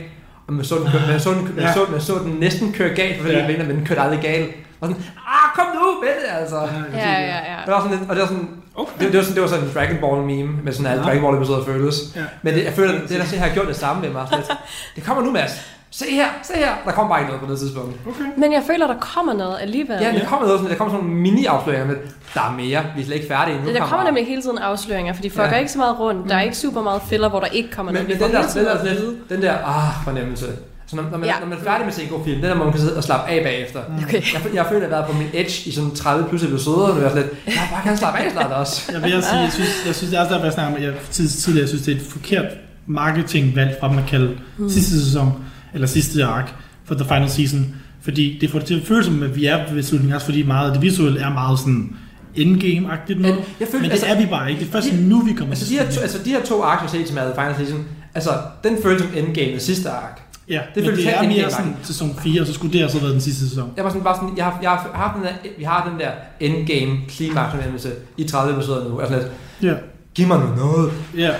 og 0.47 0.53
man 0.53 0.65
så 0.65 0.75
den, 0.75 0.85
køre, 0.93 1.03
man 1.09 1.21
så 1.21 1.31
den, 1.31 1.43
man 1.45 1.65
Ja. 1.65 1.73
så, 1.73 1.81
man 1.91 2.01
så 2.01 2.13
den 2.25 2.33
næsten 2.41 2.73
køre 2.73 2.89
galt, 2.95 3.23
for 3.23 3.29
Ja. 3.29 3.39
ja. 3.39 3.59
men 3.59 3.71
den 3.71 3.85
kørte 3.87 4.01
aldrig 4.01 4.21
galt. 4.23 4.51
Og 4.81 4.89
sådan, 4.89 5.03
ah, 5.17 5.55
kom 5.57 5.67
nu, 5.75 6.01
Bette, 6.03 6.41
altså. 6.41 6.57
Ja, 6.57 7.11
ja, 7.11 7.21
ja. 7.21 7.57
Det 7.67 7.73
var 7.75 7.81
sådan 7.83 7.99
lidt, 7.99 8.11
og 8.11 8.17
det 8.17 8.23
var 8.23 8.29
sådan, 8.29 8.49
Okay. 8.75 8.93
det, 9.01 9.13
det, 9.13 9.17
var 9.17 9.23
sådan, 9.23 9.35
det 9.35 9.43
var 9.43 9.49
sådan 9.49 9.65
en 9.65 9.71
Dragon 9.75 9.97
Ball 10.01 10.23
meme, 10.27 10.53
med 10.65 10.73
sådan 10.73 10.87
alle 10.93 11.03
Ja. 11.03 11.09
Dragon 11.09 11.23
Ball 11.23 11.37
episoder 11.37 11.65
føles. 11.65 11.97
Ja. 12.17 12.21
Men 12.43 12.55
det, 12.55 12.65
jeg 12.65 12.73
føler, 12.73 12.93
det 12.93 13.11
der 13.11 13.25
se, 13.25 13.37
har 13.39 13.49
gjort 13.55 13.69
det 13.69 13.77
samme 13.77 14.03
med 14.03 14.11
mig. 14.11 14.27
Sådan 14.31 14.45
lidt. 14.49 14.59
Det 14.97 15.05
kommer 15.05 15.23
nu, 15.23 15.31
Mads. 15.31 15.51
Se 15.95 16.05
her, 16.11 16.27
se 16.43 16.53
her. 16.57 16.73
Der 16.85 16.93
kommer 16.93 17.09
bare 17.15 17.21
ikke 17.21 17.33
noget 17.33 17.47
på 17.47 17.53
det 17.53 17.61
tidspunkt. 17.61 17.97
Okay. 18.09 18.25
Men 18.37 18.53
jeg 18.53 18.63
føler, 18.67 18.87
der 18.87 18.95
kommer 19.01 19.33
noget 19.33 19.57
alligevel. 19.61 19.97
Ja, 20.01 20.13
det 20.13 20.27
kommer 20.27 20.47
noget 20.47 20.61
sådan, 20.61 20.71
der 20.71 20.77
kommer 20.79 20.95
sådan 20.95 21.07
nogle 21.07 21.21
mini-afsløringer 21.23 21.87
med, 21.87 21.97
der 22.35 22.41
er 22.41 22.53
mere, 22.53 22.83
vi 22.97 23.01
er 23.01 23.05
slet 23.07 23.17
ikke 23.17 23.29
færdige 23.29 23.57
endnu. 23.57 23.73
Der 23.73 23.81
kommer 23.87 24.05
nemlig 24.07 24.27
hele 24.27 24.43
tiden 24.43 24.59
afsløringer, 24.59 25.13
for 25.13 25.23
de 25.23 25.31
fucker 25.31 25.45
Ja. 25.49 25.59
ikke 25.59 25.73
så 25.73 25.79
meget 25.79 25.99
rundt. 25.99 26.29
Der 26.29 26.37
er 26.37 26.41
ikke 26.43 26.57
super 26.57 26.83
meget 26.83 27.03
filler, 27.09 27.29
hvor 27.29 27.41
der 27.41 27.47
ikke 27.47 27.71
kommer 27.71 27.93
men, 27.93 28.03
noget. 28.03 28.21
men 28.21 28.29
den 28.29 28.37
der, 28.37 28.41
hele 28.41 28.51
tiden 28.53 28.67
den 28.67 28.87
der, 28.87 28.93
lidt, 28.95 29.29
den 29.31 29.43
der, 29.43 29.53
ah, 29.53 30.05
fornemmelse. 30.05 30.47
Så 30.87 30.97
når, 30.97 31.03
når, 31.03 31.19
man, 31.19 31.29
Ja. 31.29 31.35
ja. 31.35 31.41
når 31.41 31.47
man 31.47 31.59
er 31.59 31.63
færdig 31.63 31.81
med 31.81 31.89
at 31.89 31.95
se 31.95 32.03
en 32.03 32.09
god 32.09 32.25
film, 32.25 32.41
den 32.41 32.51
der, 32.51 32.55
hvor 32.55 32.65
man 32.65 32.73
kan 32.73 32.81
sidde 32.83 32.97
og 32.97 33.05
slappe 33.05 33.31
af 33.31 33.43
bagefter. 33.45 33.81
Okay. 34.07 34.23
Jeg, 34.35 34.55
jeg 34.55 34.67
føler, 34.67 34.87
at 34.87 34.91
jeg 34.91 34.97
har 34.97 35.03
været 35.03 35.07
på 35.07 35.13
min 35.19 35.29
edge 35.33 35.69
i 35.69 35.73
sådan 35.73 35.95
30 35.95 36.29
plus 36.29 36.43
episoder, 36.43 36.87
og 36.89 36.95
nu 36.95 36.99
er 36.99 37.03
jeg 37.03 37.11
sådan 37.11 37.25
lidt, 37.25 37.57
jeg 37.57 37.69
bare 37.73 37.83
gerne 37.85 37.97
slappe 37.97 38.19
af 38.21 38.31
snart 38.33 38.53
også. 38.53 38.93
Jeg 38.93 39.03
vil 39.03 39.11
sige, 39.23 39.39
jeg 39.41 39.53
synes, 39.53 39.83
jeg 39.87 39.95
synes 39.95 40.11
det 40.11 40.17
er 40.19 40.21
også 40.23 40.33
derfor, 40.35 40.45
jeg 40.47 40.53
snakker 40.53 40.77
om, 40.77 40.83
jeg 40.83 40.93
tid- 41.11 41.29
tidligere, 41.29 41.63
jeg 41.63 41.69
synes, 41.69 41.85
det 41.85 41.93
er 41.97 42.01
et 42.01 42.07
forkert 42.07 42.47
marketingvalg 42.87 43.77
fra 43.81 43.89
dem 43.89 43.99
at 43.99 44.05
kalde 44.09 44.37
Mm. 44.57 44.69
sidste 44.71 45.05
sæson, 45.05 45.33
eller 45.75 45.87
sidste 45.87 46.25
ark 46.25 46.55
for 46.85 46.95
The 46.95 47.05
Final 47.05 47.31
Season. 47.31 47.75
Fordi 48.03 48.39
det 48.41 48.51
får 48.51 48.59
det 48.59 48.69
til 48.69 48.81
at 48.81 48.87
føles 48.87 49.07
som, 49.07 49.23
at 49.23 49.37
vi 49.37 49.47
er 49.47 49.73
ved 49.75 49.83
slutningen, 49.83 50.15
også 50.15 50.25
fordi 50.27 50.43
meget 50.43 50.67
af 50.67 50.73
det 50.73 50.83
visuelle 50.83 51.21
er 51.21 51.31
meget 51.33 51.59
sådan 51.59 51.97
endgame-agtigt 52.37 53.21
noget. 53.21 53.37
Men 53.37 53.45
jeg 53.61 53.69
føler, 53.69 53.81
Men 53.81 53.85
det 53.85 53.91
altså- 53.91 54.07
er 54.07 54.21
vi 54.21 54.27
bare 54.27 54.51
ikke. 54.51 54.61
Det 54.61 54.69
er 54.69 54.73
først 54.73 54.91
de- 54.91 55.09
nu, 55.09 55.21
vi 55.23 55.33
kommer 55.33 55.53
Altså 55.53 55.67
til 55.67 55.75
de, 55.79 55.83
her 55.83 55.91
to, 55.91 56.01
altså 56.01 56.19
de 56.25 56.31
her 56.31 56.43
to 56.45 56.63
ark, 56.63 56.79
har 56.79 56.89
set, 56.89 57.09
som 57.09 57.19
er 57.19 57.23
The 57.23 57.33
Final 57.35 57.55
Season, 57.57 57.85
altså 58.15 58.31
den 58.65 58.77
føles 58.83 59.03
som 59.03 59.11
endgame 59.17 59.61
sidste 59.61 59.91
ark. 59.91 60.21
Ja, 60.49 60.61
det 60.75 60.85
det, 60.85 60.85
men 60.93 60.97
det 60.97 61.17
er 61.17 61.23
mere 61.23 61.51
sådan 61.51 61.77
sæson 61.83 62.17
4, 62.23 62.41
og 62.41 62.47
så 62.47 62.53
skulle 62.53 62.73
det 62.73 62.81
have 62.81 62.91
så 62.91 62.99
været 62.99 63.13
den 63.13 63.21
sidste 63.21 63.49
sæson. 63.49 63.71
Jeg 63.77 63.85
var 63.85 63.91
sådan 63.91 64.05
bare 64.05 64.17
sådan, 64.17 64.37
jeg 64.37 64.45
har, 64.45 64.59
jeg 64.63 64.71
har 64.71 64.91
haft 64.95 65.17
den 65.17 65.23
der, 65.25 65.51
vi 65.59 65.65
har 65.65 65.89
den 65.91 66.01
der 66.01 66.11
endgame 66.41 66.99
klimaks 67.09 67.51
fornemmelse 67.55 67.91
i 68.17 68.25
30 68.25 68.53
episoder 68.57 68.89
nu. 68.89 69.01
Altså 69.01 69.23
Ja. 69.63 69.75
giv 70.15 70.27
mig 70.27 70.39
nu 70.41 70.47
noget. 70.57 70.93
Ja. 71.17 71.31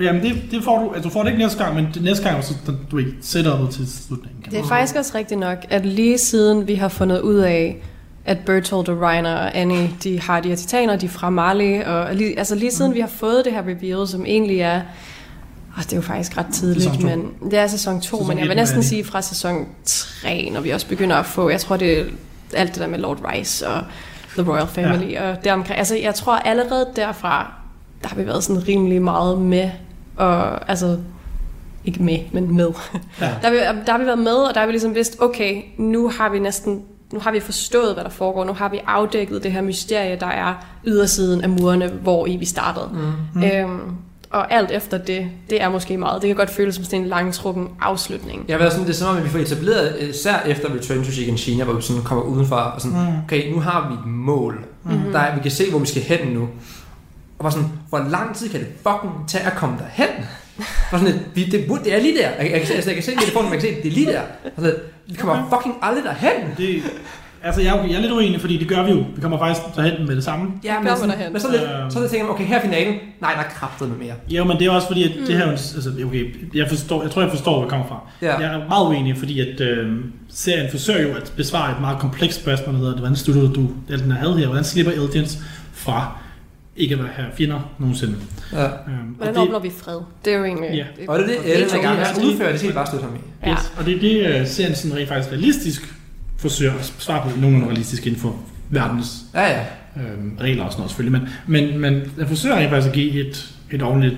Jamen 0.00 0.22
det, 0.22 0.42
det 0.50 0.64
får 0.64 0.78
du, 0.78 0.94
altså 0.94 1.08
du 1.08 1.12
får 1.12 1.22
det 1.22 1.30
ikke 1.30 1.42
næste 1.42 1.64
gang, 1.64 1.74
men 1.74 1.88
det 1.94 2.02
næste 2.02 2.28
gang, 2.28 2.44
så 2.44 2.54
du 2.90 2.98
ikke 2.98 3.12
setupet 3.20 3.70
til 3.70 3.92
slutningen. 3.92 4.42
Kan 4.42 4.50
Det 4.50 4.58
er 4.58 4.62
man 4.62 4.68
faktisk 4.68 4.96
også 4.96 5.12
rigtigt 5.14 5.40
nok, 5.40 5.58
at 5.70 5.86
lige 5.86 6.18
siden 6.18 6.68
vi 6.68 6.74
har 6.74 6.88
fundet 6.88 7.20
ud 7.20 7.36
af, 7.36 7.82
at 8.24 8.38
Bertolt 8.38 8.88
og 8.88 9.02
Reiner 9.02 9.34
og 9.34 9.56
Annie, 9.56 9.90
de 10.02 10.20
har 10.20 10.40
de 10.40 10.48
her 10.48 10.56
titaner, 10.56 10.96
de 10.96 11.06
er 11.06 11.10
fra 11.10 11.30
Marley, 11.30 11.84
og 11.84 12.14
lige, 12.14 12.38
altså 12.38 12.54
lige 12.54 12.72
siden 12.72 12.94
vi 12.94 13.00
har 13.00 13.08
fået 13.08 13.44
det 13.44 13.52
her 13.52 13.62
reveal, 13.62 14.08
som 14.08 14.26
egentlig 14.26 14.60
er, 14.60 14.80
oh, 15.76 15.82
det 15.82 15.92
er 15.92 15.96
jo 15.96 16.02
faktisk 16.02 16.38
ret 16.38 16.46
tidligt, 16.52 17.02
men 17.02 17.30
det 17.50 17.58
er 17.58 17.66
sæson 17.66 18.00
2, 18.00 18.00
Sæson 18.00 18.28
men 18.28 18.38
jeg 18.38 18.48
vil 18.48 18.56
næsten 18.56 18.82
sige 18.82 19.04
fra 19.04 19.22
sæson 19.22 19.66
3, 19.84 20.50
når 20.52 20.60
vi 20.60 20.70
også 20.70 20.86
begynder 20.86 21.16
at 21.16 21.26
få, 21.26 21.50
jeg 21.50 21.60
tror 21.60 21.76
det 21.76 22.00
er 22.00 22.04
alt 22.54 22.74
det 22.74 22.80
der 22.80 22.88
med 22.88 22.98
Lord 22.98 23.18
Rice 23.32 23.68
og 23.68 23.82
The 24.38 24.50
Royal 24.50 24.66
Family, 24.66 25.12
ja. 25.12 25.30
og 25.30 25.44
deromkring, 25.44 25.78
altså 25.78 25.96
jeg 25.96 26.14
tror 26.14 26.36
allerede 26.36 26.86
derfra, 26.96 27.52
der 28.02 28.08
har 28.08 28.16
vi 28.16 28.26
været 28.26 28.44
sådan 28.44 28.68
rimelig 28.68 29.02
meget 29.02 29.40
med, 29.40 29.70
og 30.16 30.70
altså 30.70 30.98
ikke 31.84 32.02
med, 32.02 32.18
men 32.32 32.56
med. 32.56 32.68
Ja. 33.20 33.26
Der, 33.42 33.48
har 33.48 33.50
vi, 33.50 33.56
der 33.86 33.92
har 33.92 33.98
vi 33.98 34.06
været 34.06 34.18
med, 34.18 34.34
og 34.34 34.54
der 34.54 34.60
har 34.60 34.66
vi 34.66 34.72
ligesom 34.72 34.94
vidst, 34.94 35.16
okay, 35.20 35.62
nu 35.78 36.08
har 36.18 36.28
vi 36.28 36.38
næsten 36.38 36.82
nu 37.12 37.20
har 37.20 37.32
vi 37.32 37.40
forstået, 37.40 37.94
hvad 37.94 38.04
der 38.04 38.10
foregår. 38.10 38.44
Nu 38.44 38.52
har 38.52 38.68
vi 38.68 38.80
afdækket 38.86 39.42
det 39.42 39.52
her 39.52 39.60
mysterie, 39.62 40.16
der 40.20 40.26
er 40.26 40.54
ydersiden 40.86 41.40
af 41.40 41.48
murene, 41.48 41.88
hvor 41.88 42.26
i 42.26 42.36
vi 42.36 42.44
startede. 42.44 42.90
Mm. 43.34 43.42
Øhm, 43.42 43.80
og 44.30 44.52
alt 44.52 44.70
efter 44.70 44.98
det, 44.98 45.26
det 45.50 45.62
er 45.62 45.68
måske 45.68 45.96
meget. 45.98 46.22
Det 46.22 46.28
kan 46.28 46.36
godt 46.36 46.50
føles 46.50 46.74
som 46.74 46.84
sådan 46.84 47.00
en 47.00 47.06
langtrukken 47.06 47.68
afslutning. 47.80 48.44
Jeg 48.48 48.58
var 48.60 48.68
sådan, 48.70 48.84
det 48.84 48.90
er 48.90 48.94
som 48.94 49.08
om, 49.08 49.16
at 49.16 49.24
vi 49.24 49.28
får 49.28 49.38
etableret, 49.38 49.96
især 50.10 50.38
efter 50.46 50.74
Return 50.74 51.04
to 51.04 51.10
Chicken 51.10 51.36
China, 51.36 51.64
hvor 51.64 51.72
vi 51.74 51.82
sådan 51.82 52.02
kommer 52.02 52.24
udenfor 52.24 52.56
og 52.56 52.80
sådan, 52.80 52.96
Mm. 52.98 53.06
okay, 53.24 53.52
nu 53.54 53.60
har 53.60 53.88
vi 53.88 53.94
et 53.94 54.06
mål. 54.06 54.64
Mhm. 54.84 55.12
Der 55.12 55.18
er, 55.18 55.34
vi 55.34 55.40
kan 55.42 55.50
se, 55.50 55.70
hvor 55.70 55.78
vi 55.78 55.86
skal 55.86 56.02
hen 56.02 56.28
nu. 56.34 56.48
Og 57.38 57.44
var 57.44 57.50
sådan, 57.50 57.68
hvor 57.88 58.06
lang 58.10 58.36
tid 58.36 58.48
kan 58.48 58.60
det 58.60 58.68
fucking 58.82 59.12
tage 59.28 59.44
at 59.44 59.52
komme 59.52 59.78
derhen? 59.78 60.08
Var 60.92 60.98
sådan 60.98 61.14
lidt, 61.14 61.24
vi, 61.34 61.44
det, 61.44 61.84
det 61.84 61.94
er 61.94 62.00
lige 62.00 62.18
der. 62.18 62.28
Jeg, 62.30 62.50
jeg, 62.50 62.52
altså, 62.52 62.74
jeg 62.86 62.94
kan 62.94 63.02
se 63.02 63.10
det 63.10 63.32
på 63.36 63.42
man 63.42 63.50
kan 63.52 63.60
se, 63.60 63.66
det 63.82 63.86
er 63.86 63.90
lige 63.94 64.06
der. 64.06 64.20
Og 64.20 64.50
sådan, 64.56 64.70
lidt, 64.70 64.76
vi 65.06 65.14
kommer 65.14 65.56
fucking 65.56 65.74
aldrig 65.82 66.04
derhen. 66.04 66.32
Det, 66.58 66.82
altså 67.42 67.60
jeg, 67.62 67.76
er 67.78 67.84
jeg 67.84 67.94
er 67.94 68.00
lidt 68.00 68.12
uenig, 68.12 68.40
fordi 68.40 68.56
det 68.58 68.68
gør 68.68 68.82
vi 68.82 68.90
jo. 68.90 69.04
Vi 69.14 69.20
kommer 69.20 69.38
faktisk 69.38 69.60
derhen 69.76 70.06
med 70.06 70.16
det 70.16 70.24
samme. 70.24 70.46
Ja, 70.64 70.80
men, 70.80 70.96
sådan, 70.96 71.08
derhen. 71.10 71.32
men 71.32 71.40
så, 71.40 71.50
lidt, 71.50 71.62
Øhm. 71.62 71.90
så 71.90 72.08
tænker 72.08 72.26
man, 72.26 72.34
okay, 72.34 72.44
her 72.44 72.58
er 72.58 72.62
finalen. 72.62 72.94
Nej, 73.20 73.32
der 73.32 73.40
er 73.40 73.48
kraftet 73.48 73.88
med 73.88 73.96
mere. 73.98 74.14
Jo, 74.28 74.44
men 74.44 74.58
det 74.58 74.66
er 74.66 74.70
også 74.70 74.86
fordi, 74.86 75.02
at 75.04 75.26
det 75.26 75.36
her, 75.36 75.44
er 75.46 75.50
altså, 75.50 75.92
okay, 76.06 76.24
jeg, 76.54 76.68
forstår, 76.68 77.02
jeg 77.02 77.10
tror, 77.10 77.22
jeg 77.22 77.30
forstår, 77.30 77.52
hvor 77.52 77.60
det 77.62 77.70
kommer 77.70 77.86
fra. 77.86 78.00
Ja. 78.22 78.38
Jeg 78.38 78.54
er 78.54 78.68
meget 78.68 78.86
uenig, 78.86 79.16
fordi 79.18 79.40
at 79.40 79.60
øh, 79.60 79.96
serien 80.30 80.70
forsøger 80.70 81.02
jo 81.08 81.14
at 81.14 81.32
besvare 81.36 81.72
et 81.72 81.80
meget 81.80 81.98
komplekst 81.98 82.40
spørgsmål, 82.40 82.74
der 82.74 82.80
hedder, 82.80 82.96
hvordan 82.98 83.16
slutter 83.16 83.52
du, 83.52 83.68
eller 83.88 84.02
den 84.02 84.12
havde 84.12 84.38
her, 84.38 84.46
hvordan 84.46 84.64
slipper 84.64 84.92
Eldians 84.92 85.38
fra 85.72 86.18
ikke 86.76 86.94
at 86.94 87.00
have 87.00 87.28
fjender 87.36 87.72
nogensinde. 87.78 88.16
Ja. 88.52 88.64
Øhm, 88.64 88.72
Hvordan 89.16 89.34
det, 89.34 89.42
opnår 89.42 89.58
vi 89.58 89.70
fred? 89.70 89.98
Det 90.24 90.32
er 90.32 90.38
jo 90.38 90.44
egentlig... 90.44 90.70
Ja. 90.74 90.84
Og 91.08 91.18
det 91.18 91.24
er 91.24 91.42
det, 91.42 91.52
Ellen 91.52 91.66
er 91.66 91.70
sikkert. 91.70 91.98
at 91.98 92.24
udføre, 92.24 92.52
det 92.52 92.60
skal 92.60 92.72
bare 92.72 92.86
støtte 92.86 93.04
ham 93.04 93.14
i. 93.14 93.18
Ja. 93.46 93.52
Yes, 93.52 93.72
og 93.78 93.84
det 93.84 93.96
er 93.96 94.00
det, 94.00 94.40
uh, 94.40 94.46
serien 94.48 94.74
sådan 94.74 94.96
rent 94.96 95.08
faktisk 95.08 95.32
realistisk 95.32 95.94
forsøger 96.38 96.74
at 96.74 96.92
svare 96.98 97.30
på 97.30 97.40
nogenlunde 97.40 97.66
realistisk 97.66 98.06
inden 98.06 98.20
for 98.20 98.36
verdens 98.70 99.16
Ja, 99.34 99.50
ja. 99.50 99.64
øhm, 99.96 100.36
regler 100.40 100.64
og 100.64 100.72
sådan 100.72 100.80
noget 100.80 100.90
selvfølgelig. 100.90 101.20
Men, 101.20 101.28
men, 101.46 101.78
men 101.78 102.12
jeg 102.18 102.28
forsøger 102.28 102.56
rent 102.56 102.70
faktisk 102.70 102.88
at 102.88 102.94
give 102.94 103.28
et, 103.28 103.54
et 103.70 103.82
ordentligt... 103.82 104.16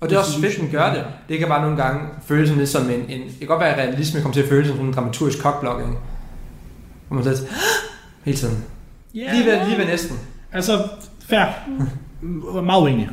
Og 0.00 0.08
det 0.08 0.14
er 0.16 0.20
også 0.20 0.40
fedt, 0.40 0.54
at 0.54 0.60
den 0.60 0.70
gør 0.70 0.94
det. 0.94 1.04
Det 1.28 1.38
kan 1.38 1.48
bare 1.48 1.62
nogle 1.62 1.76
gange 1.82 2.00
føles 2.26 2.48
sådan 2.48 2.58
lidt 2.58 2.70
som 2.70 2.90
en, 2.90 3.00
en 3.08 3.20
det 3.28 3.38
kan 3.38 3.48
godt 3.48 3.60
være, 3.60 3.74
at 3.74 3.78
realisme 3.78 4.20
kommer 4.20 4.34
til 4.34 4.42
at 4.42 4.48
føles 4.48 4.66
som 4.66 4.76
sådan 4.76 4.88
en 4.88 4.94
dramaturgisk 4.94 5.38
cockblocking. 5.38 5.98
Hvor 7.08 7.14
man 7.14 7.24
slet 7.24 7.38
hele 8.24 8.38
tiden. 8.38 8.64
Yeah. 9.16 9.32
Lige 9.34 9.46
ved, 9.46 9.66
lige 9.66 9.78
ved 9.78 9.86
næsten. 9.86 10.18
Altså, 10.52 10.88
fair. 11.28 11.44
Meget 12.62 12.82
uenig. 12.82 13.08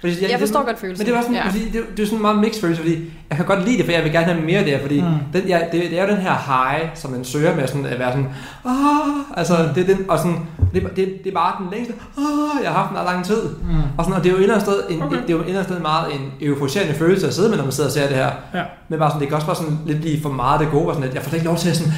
Fordi 0.00 0.30
Jeg 0.30 0.40
forstår 0.40 0.58
det, 0.60 0.66
godt 0.66 0.78
følelsen. 0.78 1.02
Men 1.02 1.06
det 1.06 1.14
var 1.16 1.22
sådan, 1.22 1.36
ja. 1.36 1.46
fordi 1.48 1.64
det, 1.70 1.80
det 1.96 2.02
er 2.02 2.06
sådan 2.06 2.18
en 2.18 2.22
meget 2.22 2.38
mixed 2.38 2.60
følelse, 2.60 2.82
fordi 2.82 3.12
jeg 3.30 3.36
kan 3.36 3.46
godt 3.46 3.64
lide 3.64 3.76
det, 3.78 3.84
for 3.84 3.92
jeg 3.92 4.04
vil 4.04 4.12
gerne 4.12 4.26
have 4.26 4.40
mere 4.46 4.58
af 4.58 4.64
det 4.64 4.72
her, 4.72 4.80
fordi 4.80 5.00
Mm. 5.00 5.06
mm. 5.06 5.14
den, 5.32 5.48
ja, 5.48 5.58
det, 5.72 5.82
det, 5.90 5.98
er 5.98 6.04
jo 6.04 6.10
den 6.10 6.16
her 6.22 6.34
high, 6.46 6.88
som 6.94 7.10
man 7.10 7.24
søger 7.24 7.56
med 7.56 7.66
sådan 7.66 7.86
at 7.86 7.98
være 7.98 8.10
sådan, 8.12 8.28
ah, 8.64 9.38
altså 9.38 9.54
det 9.74 9.90
er 9.90 9.94
den, 9.96 10.04
og 10.10 10.18
sådan, 10.18 10.36
det, 10.74 10.82
det, 10.96 10.96
det 11.24 11.30
er 11.30 11.34
bare 11.34 11.52
den 11.62 11.66
længste, 11.72 11.94
ah, 12.18 12.62
jeg 12.64 12.70
har 12.72 12.78
haft 12.82 12.88
den 12.96 13.04
lang 13.04 13.24
tid. 13.24 13.42
Mm. 13.62 13.76
Og, 13.98 14.04
sådan, 14.04 14.18
og 14.18 14.24
det 14.24 14.28
er 14.28 14.32
jo 14.32 14.38
et 14.38 14.42
eller 14.42 14.54
andet 14.54 14.68
sted, 14.68 14.82
en, 14.90 15.02
Okay. 15.02 15.16
det 15.16 15.30
er 15.30 15.34
jo 15.34 15.38
et 15.40 15.46
eller 15.46 15.58
andet 15.60 15.72
sted 15.72 15.80
meget 15.80 16.14
en 16.14 16.32
euforiserende 16.40 16.94
følelse 16.94 17.26
at 17.26 17.34
sidde 17.34 17.48
med, 17.48 17.56
når 17.56 17.64
man 17.64 17.72
sidder 17.72 17.88
og 17.88 17.92
ser 17.94 18.06
det 18.08 18.16
her. 18.16 18.30
Ja. 18.54 18.62
Men 18.88 18.98
bare 18.98 19.10
sådan, 19.10 19.20
det 19.20 19.28
kan 19.28 19.34
også 19.34 19.46
bare 19.46 19.56
sådan 19.56 19.78
lidt 19.86 20.00
blive 20.00 20.22
for 20.22 20.28
meget 20.32 20.60
det 20.60 20.68
gode, 20.70 20.86
og 20.86 20.94
sådan 20.94 21.04
lidt, 21.04 21.14
jeg 21.14 21.22
får 21.22 21.34
ikke 21.34 21.46
lov 21.46 21.56
til 21.56 21.70
at 21.70 21.76
sådan, 21.76 21.92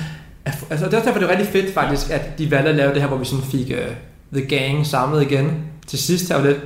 at, 0.45 0.65
altså 0.71 0.87
det 0.87 0.93
er 0.95 0.99
også 0.99 1.07
derfor, 1.11 1.21
det 1.21 1.27
er 1.31 1.39
rigtig 1.39 1.49
fedt 1.63 1.75
faktisk, 1.75 2.11
at 2.11 2.39
de 2.39 2.51
valgte 2.51 2.71
at 2.71 2.77
lave 2.77 2.93
det 2.95 3.01
her, 3.03 3.09
hvor 3.09 3.17
vi 3.17 3.25
sådan 3.25 3.45
fik 3.45 3.67
uh, 3.71 3.93
The 4.35 4.45
Gang 4.47 4.87
samlet 4.87 5.23
igen 5.23 5.65
til 5.87 5.99
sidst 5.99 6.29
her, 6.29 6.37
var 6.37 6.47
lidt, 6.47 6.59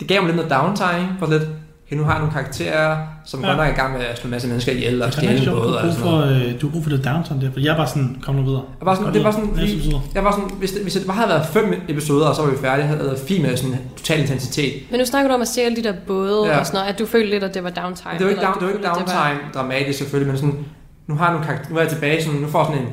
det 0.00 0.08
gav 0.08 0.22
mig 0.22 0.34
lidt 0.34 0.36
noget 0.36 0.50
downtime, 0.50 1.08
for 1.18 1.26
lidt, 1.30 1.42
okay, 1.86 1.96
nu 1.96 2.02
har 2.04 2.10
jeg 2.12 2.18
nogle 2.18 2.32
karakterer, 2.32 2.96
som 3.24 3.40
Ja. 3.40 3.46
godt 3.46 3.56
nok 3.58 3.66
er 3.66 3.70
i 3.72 3.74
gang 3.74 3.92
med 3.92 4.00
at 4.04 4.18
slå 4.18 4.26
en 4.26 4.30
masse 4.30 4.48
mennesker 4.48 4.72
ihjel 4.72 5.02
og 5.02 5.12
stjæle 5.12 5.28
rigtig 5.28 5.38
en 5.38 5.44
sjovt, 5.44 5.62
båd 5.62 5.72
du 5.72 5.78
har 5.78 5.82
brug 5.86 5.94
for, 5.94 6.16
øh, 6.20 6.60
du 6.60 6.66
har 6.66 6.72
brug 6.72 6.82
for 6.82 6.90
det 6.90 7.04
downtown 7.04 7.40
der, 7.40 7.50
for 7.52 7.60
jeg 7.60 7.76
bare 7.76 7.86
sådan, 7.86 8.16
kom 8.22 8.34
nu 8.34 8.42
videre. 8.42 8.62
Jeg 8.80 8.86
var 8.86 8.94
sådan, 8.94 9.14
det 9.14 9.24
var 9.24 9.30
sådan, 9.30 9.50
episode. 9.50 10.00
jeg 10.14 10.24
var 10.24 10.30
sådan, 10.32 10.50
hvis 10.58 10.72
det, 10.72 10.82
hvis 10.82 10.92
det 10.92 11.06
bare 11.06 11.16
havde 11.16 11.28
været 11.28 11.46
fem 11.46 11.82
episoder, 11.88 12.26
og 12.26 12.36
så 12.36 12.42
var 12.42 12.50
vi 12.50 12.56
færdige, 12.56 12.86
havde 12.86 13.00
været 13.00 13.18
fint 13.28 13.42
med 13.42 13.56
sådan 13.56 13.76
total 13.96 14.20
intensitet. 14.20 14.72
Men 14.90 15.00
nu 15.00 15.06
snakker 15.06 15.28
du 15.28 15.34
om 15.34 15.40
at 15.42 15.48
stjæle 15.48 15.76
de 15.76 15.82
der 15.82 15.94
både 16.06 16.46
Ja. 16.46 16.58
og 16.58 16.66
sådan 16.66 16.78
noget, 16.78 16.92
at 16.92 16.98
du 16.98 17.06
følte 17.06 17.30
lidt, 17.30 17.44
at 17.44 17.54
det 17.54 17.64
var 17.64 17.70
downtime. 17.70 18.14
Det 18.18 18.24
var 18.24 18.30
ikke, 18.30 18.42
down, 18.42 18.54
det 18.54 18.62
var 18.62 18.68
du 18.68 18.76
ikke 18.76 18.88
downtime 18.88 19.40
dramatisk 19.54 19.98
selvfølgelig, 19.98 20.28
men 20.32 20.36
sådan, 20.36 20.58
nu 21.06 21.14
har 21.14 21.24
jeg 21.24 21.32
nogle 21.32 21.46
karakter, 21.46 21.70
nu 21.70 21.76
er 21.76 21.80
jeg 21.80 21.90
tilbage, 21.90 22.22
sådan, 22.24 22.40
nu 22.40 22.46
får 22.48 22.64
sådan 22.64 22.78
en, 22.82 22.88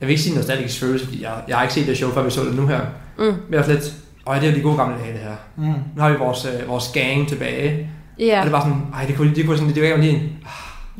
jeg 0.00 0.08
vil 0.08 0.10
ikke 0.10 0.22
sige 0.22 0.36
nostalgisk 0.36 0.80
følelse, 0.80 1.06
fordi 1.06 1.22
jeg, 1.22 1.32
jeg 1.48 1.56
har 1.56 1.62
ikke 1.62 1.74
set 1.74 1.86
det 1.86 1.96
show, 1.96 2.10
før 2.10 2.22
vi 2.22 2.30
så 2.30 2.44
det 2.44 2.54
nu 2.54 2.66
her. 2.66 2.80
Mm. 3.18 3.24
Men 3.24 3.34
jeg 3.50 3.64
sådan 3.64 3.80
lidt, 3.80 3.94
åh, 4.26 4.36
det 4.36 4.44
er 4.44 4.50
jo 4.50 4.56
de 4.56 4.62
gode 4.62 4.76
gamle 4.76 4.98
dage, 4.98 5.12
det 5.12 5.20
her. 5.20 5.36
Mm. 5.56 5.64
Nu 5.96 6.02
har 6.02 6.10
vi 6.10 6.16
vores, 6.16 6.44
øh, 6.44 6.68
vores 6.68 6.88
gang 6.88 7.28
tilbage. 7.28 7.90
Ja, 8.18 8.38
Og 8.38 8.44
det 8.44 8.52
var 8.52 8.60
sådan, 8.60 8.82
ej, 8.94 9.04
det 9.06 9.16
kunne, 9.16 9.34
det 9.34 9.46
kunne 9.46 9.58
sådan, 9.58 9.74
det 9.74 9.90
var 9.90 9.96
lige 9.96 10.12
en, 10.12 10.38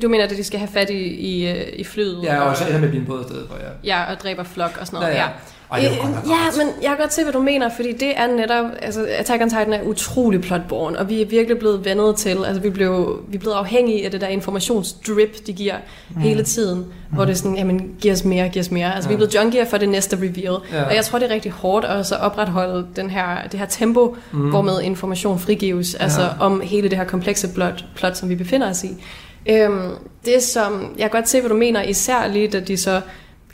du 0.02 0.08
mener, 0.08 0.24
at 0.24 0.30
de 0.30 0.44
skal 0.44 0.58
have 0.58 0.68
fat 0.72 0.90
i, 0.90 0.94
i, 1.04 1.50
øh, 1.50 1.66
i 1.72 1.84
flyet. 1.84 2.20
ja, 2.22 2.40
og 2.40 2.56
så 2.56 2.64
ender 2.66 2.78
med 2.78 2.84
at 2.84 2.90
blive 2.90 3.00
en 3.00 3.06
båd 3.06 3.20
i 3.20 3.24
stedet 3.24 3.48
for, 3.50 3.56
ja. 3.56 3.96
Ja, 3.96 4.12
og 4.12 4.20
dræber 4.20 4.42
flok 4.42 4.76
og 4.80 4.86
sådan 4.86 5.00
noget. 5.00 5.14
Ja, 5.14 5.18
ja. 5.20 5.26
ja. 5.26 5.32
Ej, 5.72 5.80
det 5.80 5.90
var 5.90 5.96
godt 5.96 6.14
nok 6.14 6.24
Øh, 6.24 6.30
ja, 6.30 6.64
men 6.64 6.74
jeg 6.82 6.88
kan 6.88 6.98
godt 6.98 7.12
se, 7.12 7.22
hvad 7.22 7.32
du 7.32 7.42
mener, 7.42 7.68
fordi 7.76 7.92
det 7.92 8.12
er 8.16 8.26
netop, 8.26 8.66
altså 8.82 9.06
Attack 9.18 9.42
on 9.42 9.48
Titan 9.48 9.72
er 9.72 9.82
utrolig 9.82 10.40
plotborn, 10.40 10.96
og 10.96 11.08
vi 11.08 11.22
er 11.22 11.26
virkelig 11.26 11.58
blevet 11.58 11.84
vendet 11.84 12.16
til, 12.16 12.44
altså 12.46 12.62
vi 12.62 12.70
blev, 12.70 13.22
vi 13.28 13.36
er 13.36 13.40
blevet 13.40 13.54
afhængige 13.56 14.04
af 14.04 14.10
det 14.10 14.20
der 14.20 14.26
informationsdrip, 14.26 15.46
de 15.46 15.52
giver 15.52 15.74
mm. 16.14 16.20
hele 16.20 16.42
tiden, 16.42 16.78
mm. 16.78 16.84
hvor 17.14 17.24
det 17.24 17.32
er 17.32 17.36
sådan, 17.36 17.56
jamen, 17.56 17.90
giv 18.00 18.12
os 18.12 18.24
mere, 18.24 18.48
giv 18.48 18.60
os 18.60 18.70
mere. 18.70 18.94
Altså 18.94 19.08
ja. 19.08 19.16
vi 19.16 19.22
er 19.22 19.26
blevet 19.26 19.34
junkier 19.34 19.64
for 19.64 19.76
det 19.78 19.88
næste 19.88 20.16
reveal, 20.16 20.56
Ja. 20.72 20.84
og 20.84 20.94
jeg 20.94 21.04
tror, 21.04 21.18
det 21.18 21.30
er 21.30 21.34
rigtig 21.34 21.52
hårdt 21.52 21.84
at 21.84 22.06
så 22.06 22.14
opretholde 22.14 22.86
den 22.96 23.10
her, 23.10 23.48
det 23.52 23.60
her 23.60 23.66
tempo, 23.66 24.16
mm. 24.32 24.50
hvormed 24.50 24.80
information 24.82 25.38
frigives, 25.38 25.94
altså 25.94 26.28
om 26.40 26.60
hele 26.60 26.88
det 26.88 26.98
her 26.98 27.04
komplekse 27.04 27.48
plot, 27.48 27.84
plot 27.96 28.16
som 28.16 28.28
vi 28.28 28.34
befinder 28.34 28.70
os 28.70 28.84
i. 28.84 28.90
Øhm, 29.50 29.90
det 30.24 30.42
som, 30.42 30.94
jeg 30.98 31.10
kan 31.10 31.20
godt 31.20 31.28
se, 31.28 31.40
hvad 31.40 31.50
du 31.50 31.56
mener, 31.56 31.82
især 31.82 32.26
lige, 32.28 32.48
da 32.48 32.60
de 32.60 32.76
så 32.76 33.00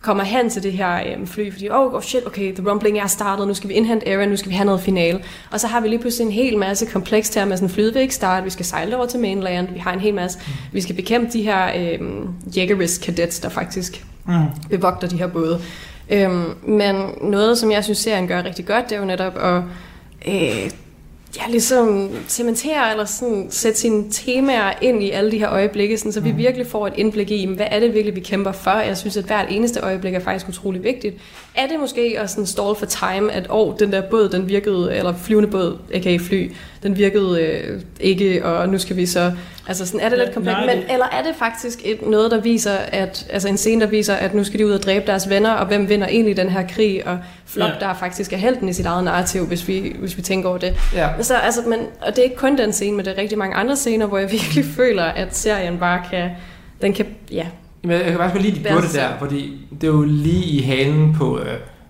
kommer 0.00 0.24
hen 0.24 0.50
til 0.50 0.62
det 0.62 0.72
her 0.72 1.00
øhm, 1.06 1.26
fly, 1.26 1.52
fordi, 1.52 1.68
oh, 1.70 1.94
oh 1.94 2.02
shit, 2.02 2.26
okay, 2.26 2.54
the 2.54 2.70
rumbling 2.70 2.98
er 2.98 3.06
startet, 3.06 3.48
nu 3.48 3.54
skal 3.54 3.68
vi 3.68 3.74
indhente 3.74 4.08
Aaron, 4.08 4.28
nu 4.28 4.36
skal 4.36 4.50
vi 4.50 4.54
have 4.54 4.66
noget 4.66 4.80
finale. 4.80 5.20
Og 5.50 5.60
så 5.60 5.66
har 5.66 5.80
vi 5.80 5.88
lige 5.88 5.98
pludselig 5.98 6.26
en 6.26 6.32
hel 6.32 6.58
masse 6.58 6.86
komplekst 6.86 7.34
her 7.34 7.44
med 7.44 7.56
sådan, 7.56 7.96
ikke 7.96 8.14
starte, 8.14 8.44
vi 8.44 8.50
skal 8.50 8.64
sejle 8.64 8.96
over 8.96 9.06
til 9.06 9.20
mainland, 9.20 9.68
vi 9.72 9.78
har 9.78 9.92
en 9.92 10.00
hel 10.00 10.14
masse, 10.14 10.38
vi 10.72 10.80
skal 10.80 10.94
bekæmpe 10.94 11.32
de 11.32 11.42
her 11.42 11.70
øhm, 11.76 12.28
Jägerisk 12.56 13.02
cadets, 13.04 13.40
der 13.40 13.48
faktisk 13.48 14.04
Mm. 14.28 14.44
bevogter 14.70 15.08
de 15.08 15.16
her 15.16 15.26
både. 15.26 15.60
Øhm, 16.10 16.44
men 16.66 16.96
noget, 17.22 17.58
som 17.58 17.70
jeg 17.70 17.84
synes, 17.84 17.98
serien 17.98 18.28
gør 18.28 18.42
rigtig 18.42 18.66
godt, 18.66 18.90
det 18.90 18.96
er 18.96 19.00
jo 19.00 19.06
netop 19.06 19.32
at 19.36 19.62
øh, 20.28 20.70
ja, 21.36 21.42
ligesom 21.50 22.10
cementere 22.28 22.90
eller 22.90 23.04
sådan, 23.04 23.46
sætte 23.50 23.78
sine 23.78 24.04
temaer 24.10 24.72
ind 24.82 25.02
i 25.02 25.10
alle 25.10 25.30
de 25.30 25.38
her 25.38 25.50
øjeblikke, 25.50 25.98
sådan, 25.98 26.12
så 26.12 26.20
vi 26.20 26.30
virkelig 26.30 26.66
får 26.66 26.86
et 26.86 26.92
indblik 26.96 27.30
i, 27.30 27.46
hvad 27.46 27.66
er 27.70 27.80
det 27.80 27.94
virkelig, 27.94 28.14
vi 28.14 28.20
kæmper 28.20 28.52
for. 28.52 28.70
Jeg 28.70 28.96
synes, 28.96 29.16
at 29.16 29.24
hvert 29.24 29.46
eneste 29.50 29.80
øjeblik 29.80 30.14
er 30.14 30.20
faktisk 30.20 30.48
utrolig 30.48 30.84
vigtigt. 30.84 31.16
Er 31.54 31.66
det 31.66 31.80
måske 31.80 32.16
at 32.18 32.30
sådan 32.30 32.46
stall 32.46 32.76
for 32.76 32.86
time, 32.86 33.32
at 33.32 33.46
oh, 33.50 33.74
den 33.78 33.92
der 33.92 34.02
båd, 34.10 34.28
den 34.28 34.48
virkede, 34.48 34.96
eller 34.96 35.14
flyvende 35.16 35.50
båd, 35.50 35.78
a.k.a. 35.94 36.16
fly, 36.16 36.52
den 36.82 36.96
virkede 36.96 37.42
øh, 37.42 37.80
ikke, 38.00 38.44
og 38.44 38.68
nu 38.68 38.78
skal 38.78 38.96
vi 38.96 39.06
så... 39.06 39.32
Altså 39.68 39.86
sådan, 39.86 40.00
er 40.00 40.08
det 40.08 40.18
lidt 40.18 40.34
komplekst, 40.34 40.60
men 40.66 40.76
det- 40.76 40.92
eller 40.92 41.06
er 41.12 41.22
det 41.22 41.34
faktisk 41.38 41.78
et, 41.84 42.06
noget, 42.06 42.30
der 42.30 42.40
viser, 42.40 42.72
at, 42.72 43.26
altså 43.30 43.48
en 43.48 43.56
scene, 43.56 43.80
der 43.80 43.86
viser, 43.86 44.14
at 44.14 44.34
nu 44.34 44.44
skal 44.44 44.60
de 44.60 44.66
ud 44.66 44.70
og 44.72 44.82
dræbe 44.82 45.06
deres 45.06 45.28
venner, 45.28 45.50
og 45.50 45.66
hvem 45.66 45.88
vinder 45.88 46.06
egentlig 46.06 46.36
den 46.36 46.48
her 46.48 46.66
krig, 46.68 47.06
og 47.06 47.18
Flop, 47.46 47.68
Ja. 47.80 47.86
der 47.86 47.94
faktisk 47.94 48.32
er 48.32 48.36
helten 48.36 48.68
i 48.68 48.72
sit 48.72 48.86
eget 48.86 49.04
narrativ, 49.04 49.46
hvis 49.46 49.68
vi, 49.68 49.96
hvis 49.98 50.16
vi 50.16 50.22
tænker 50.22 50.48
over 50.48 50.58
det. 50.58 50.74
Ja. 50.94 51.08
Så, 51.22 51.34
altså, 51.36 51.60
men, 51.66 51.78
og 52.00 52.08
det 52.16 52.18
er 52.18 52.22
ikke 52.22 52.36
kun 52.36 52.58
den 52.58 52.72
scene, 52.72 52.96
men 52.96 53.04
det 53.04 53.12
er 53.18 53.22
rigtig 53.22 53.38
mange 53.38 53.56
andre 53.56 53.76
scener, 53.76 54.06
hvor 54.06 54.18
jeg 54.18 54.30
virkelig 54.40 54.64
føler, 54.64 55.04
at 55.04 55.36
serien 55.36 55.78
bare 55.78 56.02
kan, 56.10 56.30
den 56.82 56.92
kan, 56.92 57.06
ja, 57.32 57.46
Jamen, 57.84 57.96
jeg 57.96 58.04
kan 58.04 58.16
faktisk 58.16 58.34
godt 58.34 58.42
lide, 58.42 58.68
de 58.74 58.82
det 58.82 58.94
der, 58.94 59.08
fordi 59.18 59.66
det 59.80 59.84
er 59.86 59.92
jo 59.92 60.02
lige 60.02 60.44
i 60.44 60.62
halen 60.62 61.14
på 61.18 61.38
øh, 61.38 61.46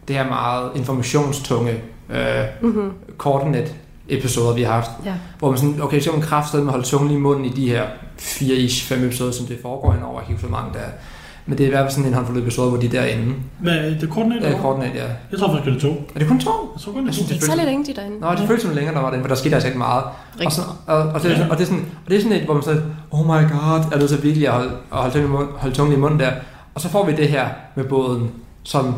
det 0.09 0.17
her 0.17 0.27
meget 0.29 0.71
informationstunge 0.77 1.73
øh, 2.11 2.19
mm-hmm, 2.63 2.91
koordinat 3.17 3.75
episoder, 4.09 4.55
vi 4.55 4.63
har 4.63 4.73
haft. 4.73 4.91
ja. 5.05 5.15
Hvor 5.39 5.51
man 5.51 5.59
sådan, 5.59 5.83
okay, 5.83 6.01
så 6.01 6.11
kan 6.11 6.19
man 6.19 6.29
kraftedeme 6.29 6.65
med 6.65 6.71
at 6.73 6.75
holde 6.75 6.87
tungen 6.89 7.11
i 7.11 7.17
munden 7.17 7.45
i 7.45 7.49
de 7.49 7.69
her 7.69 7.85
4-ish, 8.21 8.85
5 8.85 9.05
episoder, 9.05 9.33
som 9.33 9.47
det 9.47 9.59
foregår 9.63 9.93
henover. 9.93 10.21
Jeg 10.21 10.27
kan 10.27 10.33
ikke 10.35 10.43
for 10.43 10.51
mange 10.51 10.73
der. 10.73 10.79
er. 10.79 10.91
Men 11.47 11.59
det 11.59 11.65
er 11.65 11.69
i 11.69 11.71
hvert 11.71 11.85
fald 11.85 11.91
sådan 11.93 12.09
en 12.09 12.15
håndfuld 12.15 12.39
episoder, 12.39 12.69
hvor 12.69 12.79
de 12.79 12.87
er 12.87 12.91
derinde. 12.91 13.35
Hvad 13.61 13.73
er 13.75 13.99
det 14.01 14.11
koordinater? 14.11 14.49
Ja, 14.51 14.59
koordinat, 14.61 14.95
ja. 14.95 15.05
Jeg 15.31 15.39
tror 15.39 15.49
faktisk, 15.53 15.65
det 15.75 15.77
er 15.77 15.81
to. 15.95 16.11
Er 16.15 16.19
det 16.19 16.29
kun 16.29 16.41
to? 16.41 16.51
Jeg 16.75 16.81
tror 16.83 16.93
kun, 16.93 17.07
det 17.07 17.13
er 17.13 17.17
to. 17.17 17.23
det 17.25 17.31
Ikke 17.33 17.45
så 17.47 17.55
lidt 17.57 17.67
længe, 17.67 17.87
de 17.87 17.95
derinde. 17.95 18.21
Nå, 18.21 18.31
det 18.31 18.39
føles 18.47 18.63
som 18.63 18.75
længere, 18.75 18.95
der 18.95 19.01
var 19.01 19.11
det, 19.11 19.21
for 19.21 19.29
der 19.29 19.35
skete 19.35 19.55
altså 19.55 19.67
ikke 19.69 19.79
meget. 19.79 20.05
Og, 20.47 20.53
så, 20.53 20.61
og, 20.87 20.97
og, 20.97 21.23
det, 21.23 21.31
er 21.33 21.37
sådan- 21.37 21.51
og, 21.51 21.59
det 21.59 21.63
er 21.63 21.67
sådan, 21.67 21.87
og 22.05 22.11
det 22.11 22.17
er 22.17 22.21
sådan 22.23 22.37
et, 22.37 22.43
hvor 22.45 22.55
man 22.55 22.63
så, 22.63 22.81
oh 23.11 23.25
my 23.27 23.29
god, 23.53 23.93
er 23.93 23.99
nødt 23.99 24.11
til 24.11 24.23
virkelig 24.23 24.49
at 24.49 24.55
holde, 24.55 24.71
at 24.93 24.99
holde, 24.99 25.13
tungen 25.15 25.31
i 25.31 25.33
mund, 25.37 25.49
holde 25.57 25.75
tungen 25.75 25.97
i 25.97 26.01
munden 26.01 26.21
der. 26.21 26.31
Og 26.75 26.81
så 26.81 26.89
får 26.89 27.07
vi 27.07 27.13
det 27.13 27.29
her 27.29 27.49
med 27.75 27.85
båden, 27.85 28.31
som, 28.63 28.95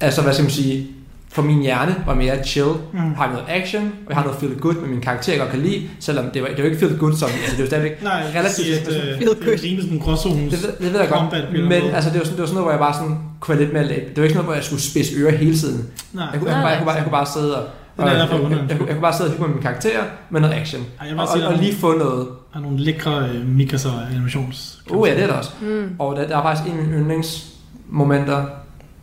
altså 0.00 0.22
hvad 0.22 0.32
skal 0.32 0.42
man 0.44 0.50
sige, 0.50 0.86
for 1.32 1.42
min 1.42 1.62
hjerne 1.62 1.94
var 2.06 2.14
mere 2.14 2.44
chill. 2.44 2.68
Mm. 2.92 2.98
Har 3.14 3.26
noget 3.32 3.44
action, 3.48 3.82
og 3.82 4.08
jeg 4.08 4.16
har 4.16 4.24
noget 4.24 4.38
feel 4.40 4.54
good 4.60 4.74
med 4.74 4.88
min 4.88 5.00
karakter, 5.00 5.32
jeg 5.32 5.40
godt 5.40 5.50
kan 5.50 5.60
lide, 5.60 5.88
selvom 6.00 6.24
det 6.34 6.42
var, 6.42 6.48
det 6.48 6.58
var 6.58 6.64
ikke 6.64 6.78
feel 6.78 6.98
good 6.98 7.12
som, 7.16 7.28
altså 7.28 7.56
det 7.56 7.60
var 7.60 7.66
stadigvæk, 7.66 8.02
Nej, 8.02 8.22
Relativt- 8.34 8.66
relativt. 8.66 8.86
Det, 8.86 9.16
Feel 9.18 9.30
det, 9.30 9.38
good. 9.44 9.52
det 9.52 9.62
ligner 9.62 9.82
sådan 9.82 9.96
en 9.96 10.02
gråzones. 10.02 10.52
det, 10.54 10.62
ved- 10.62 10.72
det 10.86 10.92
ved 10.92 11.00
jeg 11.00 11.08
godt, 11.08 11.52
men 11.68 11.72
altså 11.72 12.10
det 12.10 12.18
var, 12.18 12.24
sådan, 12.24 12.36
det 12.36 12.40
var 12.40 12.46
sådan 12.46 12.54
noget, 12.54 12.64
hvor 12.64 12.70
jeg 12.70 12.78
bare 12.80 12.94
sådan 12.94 13.16
kunne 13.40 13.52
være 13.56 13.64
lidt 13.64 13.72
mere 13.72 13.84
laid. 13.84 14.00
Det 14.00 14.16
var 14.16 14.22
ikke 14.22 14.34
noget, 14.34 14.46
hvor 14.46 14.54
jeg 14.54 14.64
skulle 14.64 14.82
spidse 14.82 15.14
ører 15.20 15.36
hele 15.36 15.56
tiden. 15.58 15.86
Nej, 16.12 16.24
Jeg 16.32 16.40
kunne, 16.40 16.50
jeg, 16.50 16.54
kunne, 16.56 16.62
bare, 16.62 16.68
jeg, 16.68 16.78
kunne, 16.78 16.86
bare, 16.86 16.94
jeg 16.94 17.04
kunne 17.04 17.12
bare 17.20 17.26
sidde 17.26 17.56
og, 17.62 17.68
Den 17.96 18.04
er 18.04 18.10
jeg, 18.10 18.18
jeg, 18.18 18.28
jeg, 18.30 18.38
kunne- 18.40 18.66
jeg 18.68 18.94
kunne 18.96 19.00
bare 19.00 19.16
sidde 19.16 19.28
og 19.28 19.32
hygge 19.32 19.46
med 19.46 19.54
min 19.54 19.62
karakter 19.62 20.00
med 20.30 20.40
noget 20.40 20.54
action. 20.54 20.82
Ej, 21.00 21.06
jeg 21.08 21.18
Og, 21.18 21.28
sige, 21.28 21.42
og, 21.44 21.46
og 21.48 21.52
der 21.52 21.58
er 21.58 21.62
lige 21.62 21.74
få 21.76 21.92
noget. 21.98 22.14
nogle- 22.14 22.26
har 22.50 22.60
nogle 22.60 22.78
lækre 22.78 23.28
øh, 23.28 23.46
Mikas 23.48 23.84
og 23.86 23.92
animations. 24.10 24.78
Uh, 24.90 25.08
ja, 25.08 25.14
det 25.14 25.22
er 25.22 25.26
der 25.26 25.34
også. 25.34 25.50
Mm. 25.62 25.88
Og 25.98 26.16
der, 26.16 26.26
der 26.28 26.36
er 26.38 26.42
faktisk 26.42 26.72
en 26.72 26.78
af 26.80 26.84
mine 26.86 26.98
yndlingsmomenter, 26.98 28.44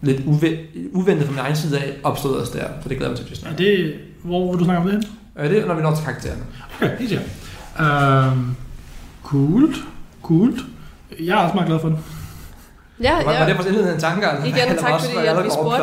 lidt 0.02 0.22
uve- 0.26 0.58
uventet 0.94 1.26
fra 1.26 1.32
min 1.32 1.40
egen 1.40 1.56
side 1.56 1.80
af, 1.80 1.94
opstod 2.04 2.36
også 2.40 2.54
der. 2.58 2.64
Så 2.84 2.90
det 2.90 2.98
glæder 2.98 3.10
mig 3.12 3.18
til, 3.18 3.24
at 3.26 3.30
vi 3.30 3.36
Er 3.36 3.40
snakker. 3.40 3.58
det, 3.58 3.94
hvor 4.24 4.52
vil 4.52 4.60
du 4.60 4.64
snakke 4.66 4.82
om 4.84 4.90
det? 4.90 5.08
Øh, 5.40 5.50
det 5.50 5.58
er, 5.62 5.66
når 5.66 5.74
vi 5.74 5.82
når 5.82 5.96
til 5.96 6.04
karaktererne. 6.06 6.42
Okay, 6.82 6.98
helt 6.98 7.10
sikkert. 7.10 7.30
Um, 7.80 8.56
cool. 9.24 9.76
Cool. 10.24 10.54
Jeg 11.20 11.28
er 11.34 11.36
også 11.44 11.56
meget 11.56 11.68
glad 11.68 11.80
for 11.80 11.88
den. 11.90 11.98
Ja, 13.02 13.16
Var, 13.16 13.24
var 13.24 13.34
ja. 13.34 13.46
det 13.46 13.56
vores 13.56 13.68
indledende 13.68 14.02
tanker? 14.02 14.30
eller- 14.30 14.46
Igen, 14.46 14.58
eller 14.70 14.82
tak 14.82 14.94
også, 14.94 15.06
fordi 15.06 15.16
var 15.18 15.24
jeg 15.24 15.38
at 15.38 15.46
vi 15.46 15.50
spurgte. 15.50 15.78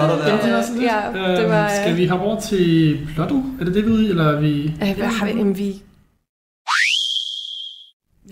det 0.44 0.52
er 0.52 0.56
også 0.58 0.72
lidt. 0.72 0.82
ja, 0.82 1.40
det 1.40 1.48
var, 1.50 1.60
Øhm, 1.64 1.70
Skal 1.82 1.96
vi 1.96 2.06
hoppe 2.06 2.24
over 2.24 2.40
til 2.40 2.98
plottet? 3.14 3.44
Er 3.60 3.64
det 3.64 3.74
det, 3.74 3.84
vi 3.86 3.90
er 3.90 3.94
ude 3.94 4.06
i, 4.06 4.10
eller 4.10 4.24
er 4.24 4.40
vi... 4.40 4.62
Øh, 4.82 4.96
hvad 4.96 5.06
har 5.06 5.26
vi? 5.26 5.32
Jamen, 5.32 5.58
vi... 5.58 5.82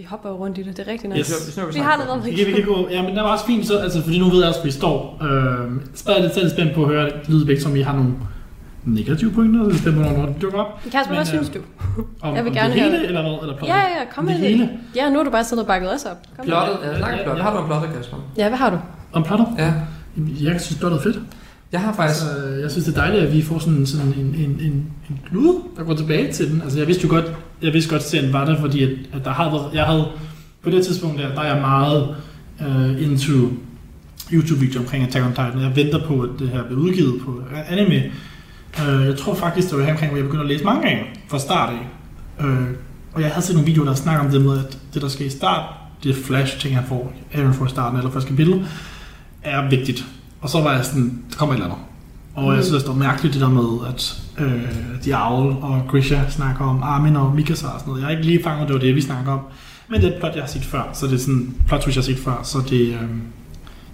Vi 0.02 0.06
hopper 0.10 0.28
jo 0.28 0.36
rundt 0.36 0.58
i 0.58 0.62
det, 0.62 0.76
det 0.76 0.86
er 0.88 0.92
rigtig 0.92 1.10
nice. 1.10 1.32
Yes. 1.32 1.58
Vi 1.74 1.80
har 1.80 1.94
om 1.94 2.00
allerede 2.00 2.22
Vi 2.24 2.30
kan, 2.36 2.46
vi 2.46 2.52
kan 2.52 2.64
gå, 2.64 2.88
ja, 2.90 3.02
men 3.02 3.16
der 3.16 3.22
var 3.22 3.32
også 3.32 3.46
fint, 3.46 3.66
så, 3.66 3.78
altså, 3.78 4.02
fordi 4.02 4.18
nu 4.18 4.24
ved 4.30 4.38
jeg 4.38 4.48
også, 4.48 4.60
hvor 4.60 4.64
vi 4.64 4.70
står. 4.70 5.18
Øh, 5.22 5.70
så 5.94 6.10
er 6.10 6.14
jeg 6.14 6.22
lidt 6.22 6.34
selv 6.34 6.50
spændt 6.50 6.74
på 6.74 6.82
at 6.82 6.88
høre 6.88 7.10
lydbæk, 7.28 7.60
som 7.60 7.76
I 7.76 7.80
har 7.80 7.94
nogle 7.96 8.12
negative 8.84 9.30
pointer, 9.30 9.60
så 9.60 9.64
er 9.66 9.70
jeg 9.70 9.78
spændt 9.78 9.96
på, 9.98 10.02
når 10.02 10.26
det 10.26 10.42
dukker 10.42 10.58
op. 10.58 10.80
Kasper, 10.92 11.14
hvad 11.14 11.24
synes 11.24 11.48
øh, 11.48 11.54
du? 11.54 11.60
Om, 12.20 12.34
Jeg 12.36 12.44
vil 12.44 12.50
om 12.50 12.54
gerne 12.56 12.72
det 12.74 12.82
hele, 12.82 12.96
høre- 12.96 13.06
eller 13.06 13.22
hvad? 13.22 13.32
Eller 13.42 13.56
plottet? 13.56 13.66
Ja, 13.74 13.76
ja, 13.80 13.88
ja, 13.88 14.04
kom 14.14 14.26
Det 14.26 14.40
med 14.40 14.48
hele? 14.48 14.62
det. 14.62 14.70
Ja, 14.96 15.10
nu 15.10 15.16
har 15.16 15.24
du 15.24 15.30
bare 15.30 15.44
siddet 15.44 15.62
og 15.62 15.66
bakket 15.66 15.94
os 15.94 16.04
op. 16.04 16.16
Kom 16.36 16.44
Plottet, 16.46 16.76
det. 16.82 16.88
ja, 16.90 16.96
snakker 16.98 17.18
om 17.18 17.24
plottet. 17.24 17.44
Har 17.44 17.52
du 17.56 17.60
en 17.62 17.66
plottet, 17.66 17.90
Kasper? 17.96 18.16
Ja, 18.36 18.48
hvad 18.48 18.58
har 18.58 18.70
du? 18.70 18.78
Om 19.12 19.22
plottet? 19.22 19.46
Ja. 19.58 19.72
Jeg 20.40 20.60
synes, 20.60 20.78
plottet 20.80 20.98
er 20.98 21.02
fedt. 21.02 21.18
Jeg 21.72 21.80
har 21.80 21.92
faktisk... 21.92 22.20
Altså, 22.22 22.46
jeg 22.62 22.70
synes, 22.70 22.84
det 22.86 22.96
er 22.96 23.00
dejligt, 23.00 23.22
at 23.22 23.32
vi 23.32 23.42
får 23.42 23.58
sådan, 23.58 23.86
sådan 23.86 24.06
en, 24.06 24.14
en, 24.14 24.50
en, 24.60 24.70
en 25.10 25.20
klud, 25.28 25.60
der 25.76 25.84
går 25.84 25.94
tilbage 25.94 26.32
til 26.32 26.50
den. 26.50 26.62
Altså, 26.62 26.78
jeg 26.78 26.86
vidste 26.86 27.04
jo 27.04 27.08
godt, 27.14 27.24
jeg 27.62 27.72
vidste 27.72 27.90
godt, 27.90 28.03
at 28.03 28.09
serien 28.09 28.33
var 28.33 28.44
der, 28.44 28.61
fordi 28.61 28.83
at, 28.83 28.90
at 29.12 29.25
der 29.25 29.31
havde 29.31 29.70
jeg 29.75 29.85
havde, 29.85 30.09
på 30.62 30.70
det 30.70 30.87
tidspunkt 30.87 31.18
der, 31.18 31.35
der 31.35 31.40
er 31.40 31.55
jeg 31.55 31.61
meget 31.61 32.16
uh, 32.61 33.03
into 33.03 33.33
YouTube-video 34.33 34.81
omkring 34.81 35.05
Attack 35.05 35.25
on 35.25 35.31
Titan. 35.31 35.61
Jeg 35.61 35.77
venter 35.77 36.07
på, 36.07 36.20
at 36.20 36.31
det 36.38 36.48
her 36.48 36.64
bliver 36.64 36.81
udgivet 36.81 37.20
på 37.25 37.42
anime. 37.68 38.03
Uh, 38.79 39.07
jeg 39.07 39.16
tror 39.16 39.35
faktisk, 39.35 39.70
det 39.70 39.79
var 39.79 39.85
her 39.85 39.92
omkring, 39.92 40.11
hvor 40.11 40.18
jeg 40.18 40.27
begyndte 40.27 40.44
at 40.44 40.48
læse 40.48 40.64
mange 40.64 40.83
gange 40.88 41.05
fra 41.29 41.38
start 41.38 41.72
af. 41.72 41.88
Uh, 42.44 42.66
og 43.12 43.22
jeg 43.22 43.31
havde 43.31 43.46
set 43.46 43.55
nogle 43.55 43.66
videoer, 43.66 43.87
der 43.87 43.94
snakker 43.94 44.25
om 44.25 44.31
det 44.31 44.42
med, 44.42 44.59
at 44.59 44.79
det, 44.94 45.03
der 45.03 45.09
skal 45.09 45.27
i 45.27 45.31
start, 45.31 45.75
det 46.05 46.16
flash-ting, 46.16 46.75
han 46.75 46.85
får, 46.88 47.12
Aaron 47.35 47.55
får 47.55 47.66
i 47.66 47.68
starten, 47.68 47.98
eller 47.98 48.11
første 48.11 48.29
kapitel, 48.29 48.66
er 49.42 49.68
vigtigt. 49.68 50.05
Og 50.40 50.48
så 50.48 50.61
var 50.61 50.75
jeg 50.75 50.85
sådan, 50.85 51.22
der 51.31 51.37
kommer 51.37 51.55
et 51.55 51.59
eller 51.59 51.70
andet. 51.75 51.91
Og 52.34 52.42
mm. 52.42 52.56
jeg 52.56 52.64
synes, 52.64 52.82
det 52.82 52.90
er 52.90 52.94
mærkeligt 52.94 53.34
det 53.34 53.42
der 53.42 53.48
med, 53.48 53.88
at 53.88 54.22
øh, 54.38 55.04
Diavl 55.04 55.56
og 55.62 55.82
Grisha 55.88 56.30
snakker 56.30 56.64
om 56.64 56.82
Armin 56.82 57.16
og 57.16 57.34
Mikasa 57.34 57.66
og 57.66 57.80
sådan 57.80 57.90
noget. 57.90 58.00
Jeg 58.00 58.06
har 58.06 58.10
ikke 58.10 58.26
lige 58.26 58.42
fanget, 58.42 58.68
det 58.68 58.74
var 58.74 58.80
det, 58.80 58.94
vi 58.94 59.00
snakker 59.00 59.32
om. 59.32 59.40
Men 59.88 60.00
det 60.00 60.08
er 60.08 60.12
et 60.12 60.18
plot, 60.18 60.34
jeg 60.34 60.42
har 60.42 60.48
set 60.48 60.64
før, 60.64 60.90
så 60.92 61.06
det 61.06 61.14
er 61.14 61.18
sådan 61.18 61.54
plot 61.66 61.80
twist, 61.80 61.96
jeg 61.96 62.02
har 62.02 62.14
set 62.14 62.18
før, 62.24 62.40
så 62.42 62.58
det, 62.70 62.80
øh, 62.80 63.08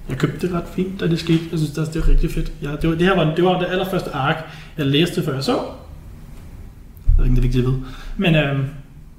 jeg 0.08 0.16
købte 0.16 0.46
det 0.46 0.54
ret 0.54 0.68
fint, 0.74 1.00
da 1.00 1.08
det 1.08 1.18
skete. 1.18 1.40
Jeg 1.50 1.58
synes, 1.58 1.72
det, 1.72 1.94
det 1.94 2.02
var 2.02 2.08
rigtig 2.08 2.30
fedt. 2.30 2.52
Jeg, 2.62 2.82
det, 2.82 2.90
var, 2.90 2.96
det 2.96 3.06
her 3.06 3.16
var, 3.16 3.34
det 3.34 3.44
var 3.44 3.58
det 3.58 3.66
allerførste 3.66 4.10
ark, 4.10 4.36
jeg 4.78 4.86
læste, 4.86 5.24
før 5.24 5.34
jeg 5.34 5.44
så. 5.44 5.52
Jeg 5.52 7.18
ved 7.18 7.24
ikke, 7.24 7.36
det 7.36 7.38
er 7.38 7.42
vigtigt 7.42 7.66
at 7.66 7.70
vide. 7.70 7.82
Men 8.16 8.34
øh, 8.34 8.58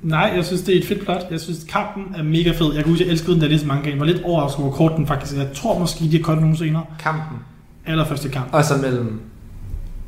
nej, 0.02 0.32
jeg 0.36 0.46
synes, 0.46 0.62
det 0.62 0.76
er 0.76 0.80
et 0.80 0.86
fedt 0.86 1.04
plot. 1.04 1.22
Jeg 1.32 1.40
synes, 1.40 1.66
kampen 1.70 2.16
er 2.16 2.24
mega 2.24 2.52
fed. 2.52 2.74
Jeg 2.74 2.84
kunne 2.84 2.92
huske, 2.92 3.06
jeg 3.06 3.12
elskede 3.12 3.32
den, 3.32 3.40
da 3.40 3.46
jeg 3.46 3.52
læste 3.52 3.68
mange 3.68 3.84
gange. 3.84 3.94
Jeg 3.94 4.00
var 4.00 4.14
lidt 4.14 4.24
overrasket 4.24 4.64
over 4.64 4.74
kort 4.74 4.92
den 4.98 5.08
faktisk. 5.08 5.38
Jeg 5.38 5.48
tror 5.54 5.80
måske, 5.80 6.06
de 6.06 6.12
har 6.12 6.24
kort 6.24 6.42
nogle 6.42 6.58
senere. 6.58 6.84
Kampen. 7.00 7.38
Allerførste 7.86 8.30
kamp. 8.30 8.54
Og 8.54 8.66
så 8.66 8.78
mellem... 8.78 9.22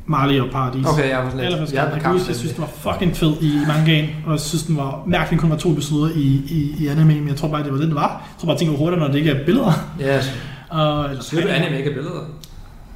Marley 0.06 0.40
og 0.40 0.50
Paradis. 0.50 0.86
Okay, 0.86 1.08
jeg 1.08 1.18
var 1.18 1.24
sådan 1.24 1.36
lidt... 1.38 1.46
Allerførste 1.46 1.76
Jeg 1.76 1.84
kamp. 1.92 2.02
Jeg, 2.04 2.12
huske, 2.12 2.28
jeg 2.28 2.36
synes, 2.36 2.52
den 2.52 2.60
var 2.62 2.92
fucking 2.92 3.16
fed 3.16 3.32
i 3.40 3.58
mangaen, 3.66 4.08
og 4.26 4.32
jeg 4.32 4.40
synes, 4.40 4.62
den 4.62 4.76
var 4.76 5.02
mærkelig 5.06 5.40
kun 5.40 5.50
var 5.50 5.56
to 5.56 5.72
episoder 5.72 6.10
i, 6.14 6.42
i, 6.48 6.74
i 6.78 6.86
anime, 6.86 7.14
men 7.14 7.28
jeg 7.28 7.36
tror 7.36 7.48
bare, 7.48 7.64
det 7.64 7.72
var 7.72 7.78
det, 7.78 7.86
det 7.86 7.94
var. 7.94 8.08
Jeg 8.08 8.40
tror 8.40 8.46
bare, 8.46 8.58
ting 8.58 8.70
går 8.70 8.76
hurtigere, 8.78 9.00
når 9.00 9.08
det 9.08 9.18
ikke 9.18 9.30
er 9.30 9.44
billeder. 9.44 9.72
Ja, 10.00 10.20
Og, 10.78 11.10
eller 11.10 11.22
Siger 11.22 11.42
du 11.42 11.48
anime 11.48 11.78
ikke 11.78 11.90
er 11.90 11.94
billeder? 11.94 12.20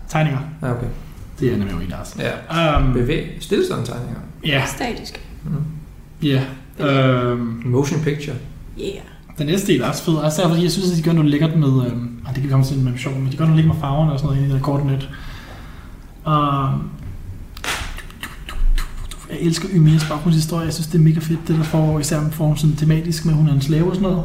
Tegninger. 0.09 0.41
Ja, 0.63 0.71
okay. 0.71 0.87
Det 1.41 1.49
er 1.49 1.55
anime 1.55 1.71
jo 1.71 1.81
i 1.81 1.87
deres. 1.91 2.17
Ja. 2.19 2.79
Um, 2.79 2.93
Bevæg. 2.93 3.37
Stillestående 3.41 3.87
tegninger. 3.87 4.21
ja, 4.45 4.63
Statisk. 4.67 5.27
ja. 6.23 6.43
Um, 7.33 7.63
Motion 7.65 8.01
picture. 8.01 8.37
Yeah. 8.81 9.03
Den 9.39 9.47
næste 9.47 9.73
del 9.73 9.81
er 9.81 9.89
også 9.89 10.03
fed, 10.05 10.15
også 10.15 10.37
derfor, 10.43 10.51
fordi 10.55 10.63
jeg 10.63 10.73
synes, 10.73 10.91
at 10.91 10.97
de 10.97 11.03
gør 11.03 11.13
noget 11.13 11.31
lækkert 11.31 11.57
med, 11.57 11.69
um, 11.69 12.19
det 12.27 12.35
kan 12.35 12.43
vi 12.43 12.49
komme 12.49 12.65
til 12.67 12.79
med 12.79 12.93
sjov, 12.99 13.15
men 13.19 13.33
de 13.33 13.37
gør 13.37 13.45
noget 13.45 13.57
lækkert 13.57 13.75
med 13.75 13.81
farverne 13.81 14.13
og 14.13 14.19
sådan 14.19 14.29
noget 14.35 14.41
i 14.41 14.45
det 14.49 14.55
der 14.55 14.61
korte 14.63 14.87
net. 14.87 15.09
Um, 16.27 16.91
jeg 19.31 19.39
elsker 19.41 19.69
Ymias 19.75 20.05
baggrundshistorie. 20.09 20.65
Jeg 20.65 20.73
synes, 20.73 20.87
det 20.87 20.99
er 20.99 21.03
mega 21.03 21.21
fedt, 21.21 21.49
det 21.49 21.57
der 21.57 21.63
får 21.63 21.99
især 22.01 22.21
form 22.33 22.57
sådan 22.57 22.77
tematisk 22.77 23.25
med, 23.25 23.33
at 23.35 23.39
hun 23.39 23.49
er 23.49 23.53
en 23.53 23.61
slave 23.61 23.89
og 23.91 23.97
sådan 23.97 24.11
noget. 24.11 24.25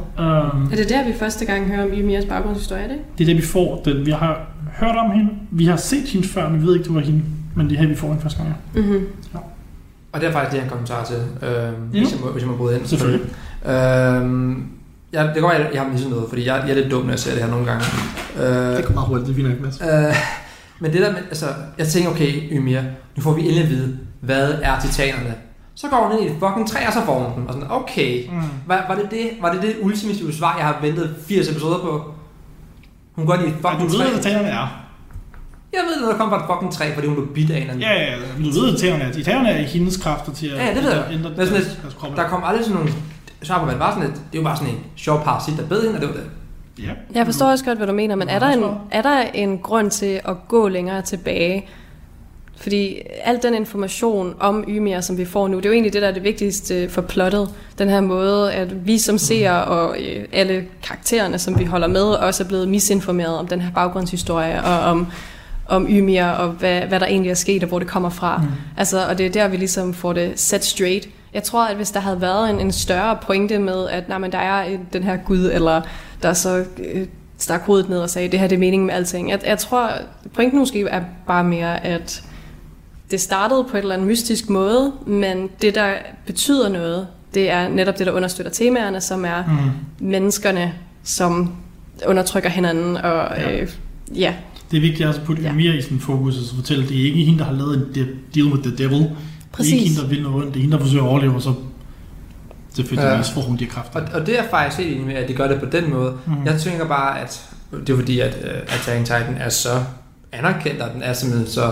Um, 0.53 0.71
Er 0.71 0.75
det 0.75 0.89
der, 0.89 1.07
vi 1.07 1.13
første 1.19 1.45
gang 1.45 1.67
hører 1.67 1.83
om 1.83 1.89
Ymias 1.89 2.25
baggrundshistorie, 2.25 2.83
er 2.83 2.87
det? 2.87 2.97
Det 3.17 3.23
er 3.23 3.25
det, 3.25 3.37
vi 3.37 3.41
får. 3.41 3.81
Den, 3.85 4.05
vi 4.05 4.11
har 4.11 4.47
hørt 4.79 4.95
om 4.95 5.11
hende. 5.11 5.29
Vi 5.51 5.65
har 5.65 5.75
set 5.75 6.03
hende 6.07 6.27
før, 6.27 6.49
men 6.49 6.61
vi 6.61 6.65
ved 6.65 6.73
ikke, 6.73 6.83
det 6.87 6.95
var 6.95 7.01
hende. 7.01 7.21
Men 7.55 7.69
det 7.69 7.75
er 7.75 7.79
her, 7.81 7.87
vi 7.87 7.95
får 7.95 8.07
hende 8.07 8.21
første 8.21 8.43
gang. 8.43 8.55
Mm-hmm. 8.75 9.05
Og 10.11 10.21
det 10.21 10.27
er 10.29 10.31
faktisk 10.31 10.51
det, 10.51 10.57
jeg 10.57 10.61
har 10.61 10.65
en 10.65 10.69
kommentar 10.71 11.03
til, 11.05 11.15
øh, 11.15 11.53
Ja. 11.93 11.99
hvis, 11.99 12.11
jeg 12.11 12.19
må, 12.25 12.31
hvis 12.31 12.41
jeg 12.43 12.49
må 12.51 12.57
bryde 12.57 12.77
ind. 12.77 12.85
Selvfølgelig. 12.85 13.27
Øhm, 13.65 14.63
jeg, 15.13 15.31
det 15.33 15.41
går 15.41 15.49
godt, 15.49 15.59
jeg, 15.59 15.69
jeg 15.73 15.81
har 15.81 15.89
misset 15.89 16.09
noget, 16.09 16.25
fordi 16.29 16.45
jeg, 16.45 16.63
jeg 16.67 16.71
er 16.71 16.75
lidt 16.81 16.91
dum, 16.91 17.03
når 17.03 17.09
jeg 17.09 17.19
ser 17.19 17.33
det 17.33 17.43
her 17.43 17.49
nogle 17.49 17.65
gange. 17.65 17.85
Øh, 18.39 18.77
Det 18.77 18.93
meget 18.95 19.07
hurtigt, 19.07 19.27
det 19.27 19.31
er 19.31 19.35
fint 19.35 19.49
nok, 19.49 19.61
Mads. 19.61 19.81
øh, 20.09 20.15
men 20.79 20.93
det 20.93 21.01
der 21.01 21.11
med, 21.11 21.19
altså, 21.19 21.45
jeg 21.77 21.87
tænker, 21.87 22.09
okay, 22.09 22.33
Ymir, 22.51 22.81
nu 23.15 23.23
får 23.23 23.33
vi 23.33 23.41
endelig 23.41 23.63
at 23.63 23.69
vide, 23.69 23.97
hvad 24.21 24.53
er 24.61 24.79
titanerne? 24.79 25.35
Så 25.75 25.87
går 25.87 26.07
hun 26.07 26.19
ind 26.19 26.29
i 26.29 26.33
et 26.33 26.37
fucking 26.39 26.67
træ, 26.69 26.79
og 26.87 26.93
så 26.93 26.99
får 27.05 27.19
hun 27.19 27.35
dem. 27.35 27.47
Og 27.47 27.53
sådan, 27.53 27.67
okay, 27.71 28.29
Mm. 28.29 28.41
var, 28.67 28.85
var, 28.89 28.95
det 28.95 29.11
det, 29.11 29.29
var 29.41 29.53
det 29.53 29.61
det 29.61 29.75
ultimative 29.81 30.33
svar, 30.33 30.55
jeg 30.57 30.65
har 30.65 30.77
ventet 30.81 31.15
80 31.27 31.49
episoder 31.49 31.77
på? 31.79 32.13
Hun 33.15 33.25
går 33.25 33.33
ind 33.33 33.43
i 33.43 33.45
et 33.47 33.51
Ja, 33.51 33.55
du 33.55 33.67
fucking 33.69 33.91
ved, 33.91 33.99
træ. 33.99 34.11
hvad 34.13 34.23
tagerne 34.23 34.47
er. 34.47 34.67
Jeg 35.73 35.81
ved, 35.89 36.01
når 36.01 36.11
der 36.11 36.17
kommer 36.17 36.37
fra 36.39 36.45
et 36.45 36.49
fucking 36.53 36.73
træ, 36.73 36.93
fordi 36.93 37.07
hun 37.07 37.15
blev 37.15 37.27
bidt 37.33 37.51
af 37.51 37.55
en 37.55 37.61
eller 37.61 37.73
anden. 37.73 37.87
Ja, 37.87 37.93
ja, 37.93 38.11
ja. 38.11 38.17
Du 38.45 38.49
ved, 38.59 38.69
hvad 38.69 38.79
tagerne 38.79 39.03
er. 39.03 39.11
De 39.11 39.23
tagerne 39.23 39.49
er 39.49 39.63
hendes 39.63 39.97
kræfter 39.97 40.31
til 40.33 40.47
at 40.47 40.57
Ja, 40.57 40.65
ja, 40.65 40.75
det 40.75 40.83
ved 40.83 40.91
jeg. 40.91 41.03
ændre 41.11 41.29
Men 41.29 41.37
sådan 41.47 41.53
deres, 41.63 41.79
deres. 42.01 42.15
Der 42.15 42.27
kom 42.27 42.41
aldrig 42.45 42.65
sådan 42.65 42.77
nogle 42.77 42.93
det 43.41 43.79
var 43.79 43.93
sådan 43.93 44.09
et, 44.09 44.21
det 44.31 44.43
var 44.43 44.43
bare 44.43 44.57
sådan 44.57 44.73
en 44.73 44.79
sjov 44.95 45.23
parasit, 45.23 45.57
der 45.57 45.65
bed 45.65 45.81
hende, 45.81 45.95
og 45.95 46.01
det 46.01 46.09
var 46.09 46.15
det. 46.15 46.25
Ja. 46.79 46.91
Jeg 47.13 47.25
forstår 47.25 47.45
også 47.45 47.65
godt, 47.65 47.77
hvad 47.77 47.87
du 47.87 47.93
mener, 47.93 48.15
men 48.15 48.29
er 48.29 48.39
der, 48.39 48.47
en, 48.47 48.63
er 48.91 49.01
der 49.01 49.21
en 49.33 49.57
grund 49.57 49.91
til 49.91 50.21
at 50.25 50.47
gå 50.47 50.67
længere 50.67 51.01
tilbage? 51.01 51.67
Fordi 52.57 53.01
al 53.23 53.39
den 53.43 53.53
information 53.53 54.35
om 54.39 54.63
Ymir, 54.67 55.01
som 55.01 55.17
vi 55.17 55.25
får 55.25 55.47
nu, 55.47 55.57
det 55.57 55.65
er 55.65 55.69
jo 55.69 55.73
egentlig 55.73 55.93
det, 55.93 56.01
der 56.01 56.07
er 56.07 56.13
det 56.13 56.23
vigtigste 56.23 56.89
for 56.89 57.01
plottet. 57.01 57.49
Den 57.77 57.89
her 57.89 58.01
måde, 58.01 58.53
at 58.53 58.87
vi 58.87 58.97
som 58.97 59.17
ser 59.17 59.51
og 59.51 59.97
øh, 60.01 60.25
alle 60.31 60.65
karaktererne, 60.83 61.39
som 61.39 61.59
vi 61.59 61.65
holder 61.65 61.87
med, 61.87 62.03
også 62.03 62.43
er 62.43 62.47
blevet 62.47 62.67
misinformeret 62.67 63.37
om 63.37 63.47
den 63.47 63.61
her 63.61 63.71
baggrundshistorie 63.71 64.63
og 64.63 64.79
om, 64.79 65.07
om 65.67 65.87
Ymir 65.89 66.25
og 66.25 66.49
hvad, 66.49 66.81
hvad 66.81 66.99
der 66.99 67.05
egentlig 67.05 67.29
er 67.29 67.35
sket 67.35 67.63
og 67.63 67.69
hvor 67.69 67.79
det 67.79 67.87
kommer 67.87 68.09
fra. 68.09 68.37
Mm. 68.37 68.47
Altså, 68.77 69.07
og 69.07 69.17
det 69.17 69.25
er 69.25 69.29
der, 69.29 69.47
vi 69.47 69.57
ligesom 69.57 69.93
får 69.93 70.13
det 70.13 70.39
set 70.39 70.65
straight. 70.65 71.09
Jeg 71.33 71.43
tror, 71.43 71.65
at 71.65 71.75
hvis 71.75 71.91
der 71.91 71.99
havde 71.99 72.21
været 72.21 72.49
en, 72.49 72.59
en 72.59 72.71
større 72.71 73.17
pointe 73.25 73.59
med, 73.59 73.87
at 73.89 74.09
nej, 74.09 74.17
men 74.17 74.31
der 74.31 74.37
er 74.37 74.63
en- 74.63 74.87
den 74.93 75.03
her 75.03 75.17
Gud, 75.17 75.49
eller 75.53 75.81
der 76.23 76.33
så 76.33 76.65
øh, 76.93 77.07
stak 77.37 77.61
hovedet 77.61 77.89
ned 77.89 77.99
og 77.99 78.09
sagde, 78.09 78.27
det 78.31 78.39
her 78.39 78.47
det 78.47 78.55
er 78.55 78.59
meningen 78.59 78.85
med 78.87 78.93
alting. 78.95 79.29
Jeg, 79.29 79.39
jeg 79.45 79.57
tror, 79.57 79.89
pointen 80.33 80.59
måske 80.59 80.81
er 80.87 81.01
bare 81.27 81.43
mere, 81.43 81.85
at 81.85 82.23
det 83.11 83.21
startede 83.21 83.63
på 83.63 83.77
et 83.77 83.81
eller 83.81 83.93
andet 83.95 84.07
mystisk 84.07 84.49
måde, 84.49 84.91
men 85.05 85.49
det, 85.61 85.75
der 85.75 85.93
betyder 86.25 86.69
noget, 86.69 87.07
det 87.33 87.49
er 87.49 87.67
netop 87.69 87.97
det, 87.99 88.07
der 88.07 88.13
understøtter 88.13 88.51
temaerne, 88.51 89.01
som 89.01 89.25
er 89.25 89.43
Mm. 89.47 90.07
menneskerne, 90.07 90.73
som 91.03 91.51
undertrykker 92.07 92.49
hinanden, 92.49 92.97
og 92.97 93.27
Ja. 93.37 93.61
øh, 93.61 93.69
ja, 94.15 94.33
Det 94.71 94.77
er 94.77 94.81
vigtigt 94.81 95.07
også 95.09 95.19
at 95.19 95.25
putte 95.25 95.41
Ja. 95.43 95.53
mere 95.53 95.75
i 95.75 95.81
sin 95.81 95.99
fokus 95.99 96.37
og 96.37 96.43
så 96.43 96.55
fortælle, 96.55 96.83
at 96.83 96.89
det 96.89 97.01
er 97.01 97.03
ikke 97.05 97.19
hende, 97.23 97.39
der 97.39 97.45
har 97.45 97.53
lavet 97.53 97.77
en 97.77 97.83
de- 97.95 98.07
deal 98.35 98.47
with 98.53 98.63
the 98.67 98.77
devil. 98.83 99.09
Det 99.51 99.55
er 99.55 99.57
Præcis. 99.57 99.73
ikke 99.73 99.85
hende, 99.85 100.01
der 100.01 100.07
vil 100.07 100.21
noget 100.23 100.35
ondt. 100.43 100.53
Det 100.53 100.59
er 100.59 100.61
hende, 100.61 100.77
der 100.77 100.83
forsøger 100.83 101.03
at 101.03 101.09
overleve, 101.09 101.35
og 101.35 101.41
så 101.41 101.53
selvfølgelig 102.75 103.09
Ja. 103.09 103.21
får 103.21 103.41
hun 103.41 103.57
de 103.57 103.63
her 103.65 103.71
kræfter. 103.71 103.99
Og, 103.99 104.07
og 104.21 104.25
det 104.27 104.39
er 104.39 104.43
faktisk 104.49 104.79
helt 104.87 104.95
enig 104.95 105.07
med, 105.07 105.15
at 105.15 105.27
de 105.27 105.33
gør 105.33 105.47
det 105.47 105.59
på 105.59 105.65
den 105.65 105.89
måde. 105.89 106.13
Mhm. 106.25 106.45
Jeg 106.45 106.59
tænker 106.59 106.87
bare, 106.87 107.19
at 107.21 107.45
det 107.87 107.89
er 107.89 107.95
fordi, 107.97 108.19
at 108.19 108.35
uh, 108.43 108.49
Attack 108.75 108.97
on 108.99 109.03
Titan 109.05 109.37
er 109.39 109.49
så 109.49 109.83
anerkendt, 110.31 110.81
og 110.81 110.93
den 110.93 111.03
er 111.03 111.13
simpelthen 111.13 111.47
så, 111.51 111.71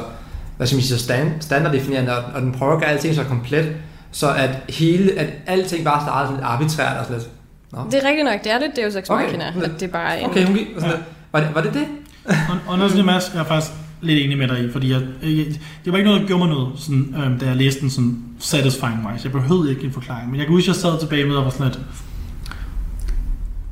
hvad 0.58 0.68
skal 0.68 0.76
man 0.78 0.84
sige, 0.84 0.98
så 0.98 1.04
stand, 1.04 1.32
standarddefinerende, 1.42 2.18
og, 2.18 2.24
og 2.36 2.42
den 2.42 2.52
prøver 2.52 2.74
at 2.74 2.80
gøre 2.80 2.90
alting 2.90 3.16
så 3.16 3.24
komplet, 3.24 3.76
så 4.12 4.34
at 4.34 4.50
hele, 4.70 5.20
at 5.20 5.30
alting 5.48 5.84
bare 5.86 6.02
starter 6.02 6.26
sådan 6.28 6.36
lidt 6.36 6.46
arbitrært 6.46 6.98
og 7.00 7.06
sådan 7.06 7.18
lidt. 7.18 7.30
Nå. 7.72 7.80
det 7.92 8.04
er 8.04 8.08
rigtigt 8.08 8.26
nok, 8.26 8.44
det 8.44 8.52
er 8.52 8.60
lidt 8.60 8.76
Deus 8.76 8.96
Ex 8.96 9.10
Okay. 9.10 9.24
Machina, 9.24 9.46
at 9.64 9.72
det 9.80 9.84
er 9.84 9.88
bare 9.92 10.20
en... 10.20 10.26
Okay, 10.30 10.46
hun 10.46 10.56
gik, 10.56 10.68
og 10.76 10.82
sådan 10.82 10.96
Ja. 10.96 11.02
Var 11.32 11.40
det, 11.40 11.50
var 11.56 11.62
det 11.62 11.74
det? 11.74 11.86
Og, 12.26 12.58
og 12.68 12.78
noget 12.78 13.06
Mads, 13.06 13.32
jeg 13.34 13.40
er 13.40 13.46
faktisk 13.46 13.72
lidt 14.02 14.26
enig 14.26 14.38
med 14.38 14.48
dig 14.48 14.60
i, 14.66 14.72
fordi 14.72 14.92
jeg, 14.92 15.02
jeg, 15.24 15.46
det 15.86 15.92
var 15.92 15.98
ikke 15.98 16.08
noget, 16.10 16.22
der 16.22 16.28
gjorde 16.28 16.46
mig 16.46 16.54
noget, 16.56 16.70
sådan, 16.76 17.16
øhm, 17.26 17.40
da 17.40 17.46
jeg 17.46 17.56
læste 17.56 17.82
den 17.82 17.90
sådan 17.90 18.18
satisfying 18.40 19.08
wise. 19.12 19.22
Jeg 19.24 19.32
behøvede 19.32 19.70
ikke 19.70 19.84
en 19.84 19.92
forklaring, 19.92 20.30
men 20.32 20.40
jeg 20.40 20.46
kan 20.46 20.56
huske, 20.56 20.64
at 20.64 20.68
jeg 20.68 20.76
sad 20.76 21.00
tilbage 21.00 21.26
med 21.26 21.36
og 21.36 21.44
var 21.44 21.50
sådan 21.52 21.66
lidt, 21.68 21.80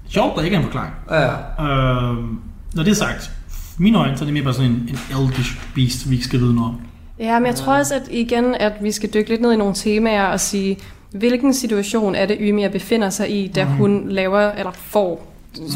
sjovt, 0.10 0.36
der 0.36 0.42
ikke 0.44 0.56
er 0.56 0.60
en 0.60 0.66
forklaring. 0.66 0.94
Ja, 1.12 1.64
Øhm, 1.66 2.40
når 2.76 2.84
det 2.84 2.92
er 2.92 2.96
sagt, 2.96 3.32
mine 3.78 3.98
øjne, 3.98 4.18
så 4.18 4.24
er 4.24 4.26
det 4.26 4.34
mere 4.34 4.44
bare 4.44 4.54
sådan 4.54 4.72
en, 4.72 4.90
en 5.12 5.18
elvish 5.22 5.52
beast, 5.76 6.10
vi 6.10 6.16
ikke 6.16 6.26
skal 6.26 6.40
vide 6.40 6.56
noget 6.56 6.70
om. 6.70 6.82
Ja, 7.20 7.40
men 7.40 7.46
jeg 7.48 7.56
tror 7.56 7.78
også, 7.78 7.96
at 7.96 8.02
igen, 8.12 8.56
at 8.60 8.74
vi 8.82 8.92
skal 8.92 9.10
dykke 9.14 9.30
lidt 9.30 9.42
ned 9.42 9.54
i 9.54 9.58
nogle 9.58 9.74
temaer 9.74 10.24
og 10.26 10.40
sige, 10.40 10.78
hvilken 11.12 11.54
situation 11.54 12.16
er 12.16 12.26
det, 12.26 12.38
Ymir 12.40 12.70
befinder 12.70 13.10
sig 13.10 13.32
i, 13.44 13.48
da 13.48 13.64
Mhm. 13.66 13.74
hun 13.74 14.10
laver, 14.10 14.52
eller 14.52 14.72
får, 14.76 15.34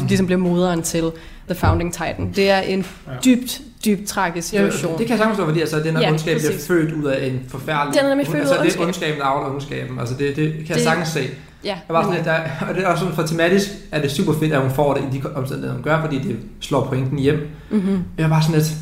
ligesom 0.08 0.26
bliver 0.26 0.38
moderen 0.38 0.82
til 0.82 1.04
The 1.48 1.54
Founding 1.54 1.92
Titan. 1.92 2.32
Det 2.36 2.50
er 2.50 2.58
en 2.58 2.86
Ja. 3.06 3.12
dybt, 3.24 3.60
dybt 3.84 4.08
tragisk 4.08 4.52
ja 4.54 4.58
situation. 4.58 4.98
det 4.98 5.06
kan 5.06 5.08
jeg 5.10 5.18
sagtens 5.18 5.36
forstå, 5.36 5.46
fordi 5.48 5.60
altså, 5.60 5.76
den 5.78 5.84
her 5.84 5.92
Ja, 6.00 6.00
ja, 6.00 6.10
ondskab 6.10 6.38
bliver 6.38 6.52
født 6.66 6.92
ud 6.92 7.04
af 7.04 7.26
en 7.26 7.40
forfærdelig... 7.48 7.94
Den 7.94 8.04
er 8.04 8.08
nemlig 8.08 8.26
født 8.26 8.36
ud 8.36 8.40
altså, 8.40 8.54
af 8.54 8.64
det 8.64 8.76
er 8.76 8.80
ondskab. 8.80 8.86
ondskaben, 8.86 9.20
der 9.20 9.26
afler 9.26 9.50
ondskaben. 9.50 9.98
Altså, 9.98 10.14
det, 10.14 10.36
det 10.36 10.52
kan 10.52 10.64
jeg 10.68 10.74
Det- 10.76 10.82
sagtens 10.84 11.08
se. 11.08 11.20
Ja, 11.64 11.68
Jeg 11.68 11.94
var 11.94 12.02
sådan 12.02 12.14
lidt, 12.14 12.24
der, 12.24 12.34
og 12.68 12.74
det 12.74 12.82
er 12.84 12.88
også 12.88 13.00
sådan, 13.00 13.14
for 13.14 13.22
tematisk 13.22 13.68
er 13.92 14.00
det 14.02 14.10
super 14.10 14.32
fedt, 14.32 14.52
at 14.52 14.60
hun 14.60 14.70
får 14.70 14.94
det 14.94 15.02
i 15.12 15.18
de 15.18 15.22
omstændigheder, 15.34 15.74
hun 15.74 15.82
gør, 15.82 16.00
fordi 16.00 16.18
det 16.18 16.36
slår 16.60 16.86
pointen 16.86 17.18
hjem. 17.18 17.48
Mhm. 17.70 17.98
Jeg 18.18 18.30
var 18.30 18.40
sådan 18.40 18.54
lidt, 18.54 18.72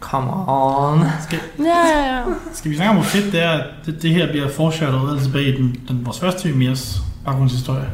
come 0.00 0.30
on. 0.48 1.00
Skal, 1.22 1.38
Ja, 1.58 1.64
ja, 1.98 2.16
ja. 2.16 2.22
skal 2.52 2.70
vi 2.70 2.76
snakke 2.76 2.90
om, 2.90 2.96
hvor 2.96 3.04
fedt 3.04 3.32
det 3.32 3.42
er, 3.42 3.50
at 3.50 3.64
det, 3.86 4.02
det 4.02 4.10
her 4.10 4.30
bliver 4.30 4.48
foreshadowet 4.48 5.10
altså 5.12 5.24
tilbage 5.26 5.44
i 5.54 5.56
den, 5.56 5.76
den, 5.88 6.06
vores 6.06 6.20
første 6.20 6.48
Emirs 6.48 6.98
baggrundshistorie. 7.24 7.88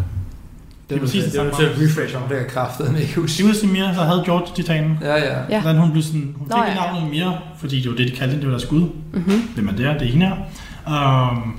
Det 0.91 0.97
er 0.97 1.01
præcis 1.01 1.25
det 1.25 1.33
det. 1.33 1.33
samme. 1.33 1.51
Det 1.59 1.67
er 1.83 1.85
refresh 1.85 2.17
om, 2.17 2.23
det 2.29 2.39
er 2.41 2.45
kraftet 2.45 2.93
med 2.93 3.01
ikke 3.01 3.15
huske. 3.15 3.33
Simus 3.33 3.63
Emir, 3.63 3.95
så 3.95 4.01
havde 4.01 4.23
George 4.25 4.47
Titanen. 4.57 4.99
Ja, 5.03 5.15
ja. 5.17 5.39
Ja. 5.51 5.61
Hvordan 5.61 5.81
hun 5.81 5.91
blev 5.91 6.03
sådan, 6.03 6.35
hun 6.37 6.49
Nå, 6.51 6.57
fik 6.57 6.69
ja, 6.69 6.75
navnet 6.75 7.09
Emir, 7.09 7.31
fordi 7.59 7.81
det 7.81 7.91
var 7.91 7.97
det, 7.97 8.09
de 8.11 8.17
kaldte 8.17 8.37
det 8.37 8.45
var 8.45 8.51
deres 8.51 8.65
gud. 8.65 8.81
Mm-hmm. 9.13 9.43
Hvem 9.55 9.69
er 9.69 9.73
det 9.73 9.87
er, 9.87 9.93
det 9.99 10.03
er 10.09 10.13
hende 10.13 10.27
her. 10.27 11.31
Um, 11.31 11.55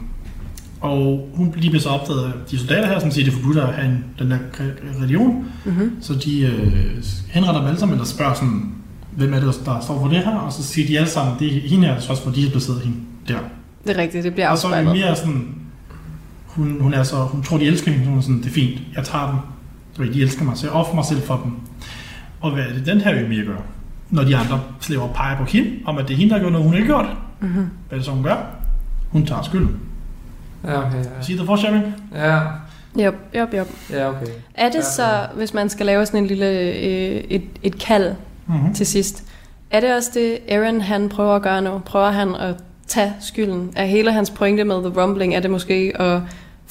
og 0.81 1.29
hun 1.33 1.53
lige 1.57 1.69
blev 1.69 1.81
så 1.81 1.89
opdaget 1.89 2.23
af 2.25 2.31
de 2.51 2.57
soldater 2.59 2.87
her, 2.87 2.99
som 2.99 3.11
siger, 3.11 3.25
det 3.25 3.31
er 3.33 3.37
forbudt 3.37 3.57
at 3.57 3.67
have 3.73 3.87
en, 3.87 4.05
den 4.19 4.31
der 4.31 4.37
re- 4.37 5.01
religion. 5.03 5.45
Mm-hmm. 5.65 5.91
Så 6.01 6.13
de 6.13 6.41
øh, 6.41 6.73
henretter 7.29 7.59
dem 7.61 7.67
alle 7.67 7.79
sammen, 7.79 7.93
eller 7.97 8.05
spørger 8.07 8.33
sådan, 8.33 8.71
hvem 9.11 9.33
er 9.33 9.37
det, 9.39 9.45
der 9.45 9.51
står 9.81 9.99
for 10.01 10.07
det 10.07 10.17
her, 10.17 10.35
og 10.35 10.53
så 10.53 10.63
siger 10.63 10.87
de 10.87 10.97
alle 10.97 11.09
sammen, 11.09 11.35
det 11.39 11.47
er 11.57 11.61
hende 11.69 11.87
her, 11.87 11.95
også 11.95 12.23
for 12.23 12.31
de 12.31 12.43
har 12.43 12.49
placeret 12.51 12.81
hende 12.81 12.97
der. 13.27 13.37
Det 13.87 13.97
er 13.97 14.01
rigtigt, 14.01 14.23
det 14.23 14.33
bliver 14.33 14.49
Og 14.49 14.57
så 14.57 14.67
er 14.67 14.71
afspejlet. 14.75 15.01
mere 15.05 15.15
sådan, 15.15 15.55
hun, 16.55 16.81
hun, 16.81 16.93
er 16.93 17.03
så, 17.03 17.15
hun 17.15 17.43
tror, 17.43 17.57
de 17.57 17.65
elsker 17.65 17.91
hende, 17.91 18.05
hun 18.05 18.17
er 18.17 18.21
sådan, 18.21 18.37
det 18.37 18.45
er 18.45 18.49
fint, 18.53 18.81
jeg 18.95 19.03
tager 19.03 19.27
dem, 19.27 19.35
du 19.97 20.03
ved, 20.03 20.13
de 20.13 20.21
elsker 20.21 20.43
mig, 20.45 20.57
så 20.57 20.67
jeg 20.67 20.73
offer 20.73 20.95
mig 20.95 21.05
selv 21.05 21.21
for 21.21 21.41
dem. 21.43 21.51
Og 22.41 22.51
hvad 22.51 22.63
er 22.63 22.73
det, 22.73 22.85
den 22.85 23.01
her 23.01 23.15
Ymir 23.25 23.45
gør? 23.45 23.57
Når 24.09 24.23
de 24.23 24.35
andre 24.37 24.61
slæver 24.81 25.03
og 25.03 25.15
peger 25.15 25.37
på 25.37 25.43
hende, 25.43 25.69
om 25.85 25.97
at 25.97 26.07
det 26.07 26.13
er 26.13 26.17
hende, 26.17 26.33
der 26.33 26.39
gør 26.41 26.49
noget, 26.49 26.65
hun 26.67 26.75
ikke 26.75 26.93
har 26.93 27.03
gjort. 27.03 27.15
Mm-hmm. 27.39 27.55
Hvad 27.55 27.69
er 27.91 27.95
det 27.95 28.05
så, 28.05 28.11
hun 28.11 28.23
gør? 28.23 28.35
Hun 29.09 29.25
tager 29.25 29.41
skylden. 29.41 29.79
Ja, 30.63 30.87
okay. 30.87 31.03
See 31.21 31.35
the 31.37 31.45
foreshadowing? 31.45 31.83
Ja, 32.15 32.39
Yep, 32.99 33.13
yep, 33.35 33.53
yep. 33.53 33.67
ja, 33.91 34.09
okay. 34.09 34.25
Er 34.53 34.67
det 34.67 34.75
Ja, 34.75 34.81
så, 34.81 35.27
hvis 35.35 35.53
man 35.53 35.69
skal 35.69 35.85
lave 35.85 36.05
sådan 36.05 36.19
en 36.19 36.27
lille, 36.27 36.45
øh, 36.59 37.23
et, 37.29 37.43
et 37.63 37.79
kald 37.79 38.15
Mm-hmm. 38.47 38.73
til 38.73 38.85
sidst, 38.85 39.23
er 39.71 39.79
det 39.79 39.95
også 39.95 40.09
det, 40.13 40.37
Aaron 40.49 40.81
han 40.81 41.09
prøver 41.09 41.35
at 41.35 41.41
gøre 41.41 41.61
nu? 41.61 41.81
Prøver 41.85 42.11
han 42.11 42.35
at 42.35 42.55
tage 42.87 43.13
skylden? 43.19 43.71
Er 43.75 43.85
hele 43.85 44.11
hans 44.11 44.29
pointe 44.29 44.63
med 44.63 44.75
The 44.91 45.01
Rumbling, 45.01 45.35
er 45.35 45.39
det 45.39 45.51
måske 45.51 45.93
at 46.01 46.21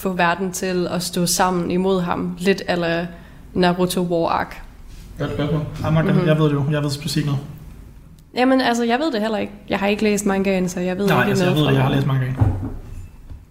få 0.03 0.13
verden 0.13 0.53
til 0.53 0.87
at 0.91 1.03
stå 1.03 1.27
sammen 1.27 1.71
imod 1.71 2.01
ham? 2.01 2.37
Lidt 2.39 2.63
eller 2.69 3.07
Naruto 3.55 4.01
War 4.01 4.29
Arc. 4.29 4.55
Godt 5.19 5.33
spørgsmål. 5.33 5.61
Mhm. 5.81 6.05
mm-hmm. 6.05 6.27
jeg 6.27 6.39
ved 6.39 6.45
det 6.45 6.53
jo. 6.53 6.65
Jeg 6.71 6.83
ved 6.83 6.91
specifikt 6.91 7.27
noget. 7.27 7.41
Jamen 8.37 8.61
altså, 8.61 8.85
jeg 8.85 8.99
ved 8.99 9.13
det 9.13 9.21
heller 9.21 9.39
ikke. 9.39 9.53
Jeg 9.69 9.79
har 9.79 9.87
ikke 9.87 10.03
læst 10.03 10.27
mangaen, 10.27 10.69
så 10.69 10.81
jeg 10.81 10.99
ved 10.99 11.07
Nej, 11.07 11.21
ikke 11.21 11.29
altså, 11.29 11.45
jeg 11.45 11.55
noget 11.55 11.67
ved 11.67 11.73
det. 11.73 11.79
Jeg 11.79 11.87
har 11.87 11.95
læst 11.95 12.07
mange 12.07 12.21
gange. 12.25 12.53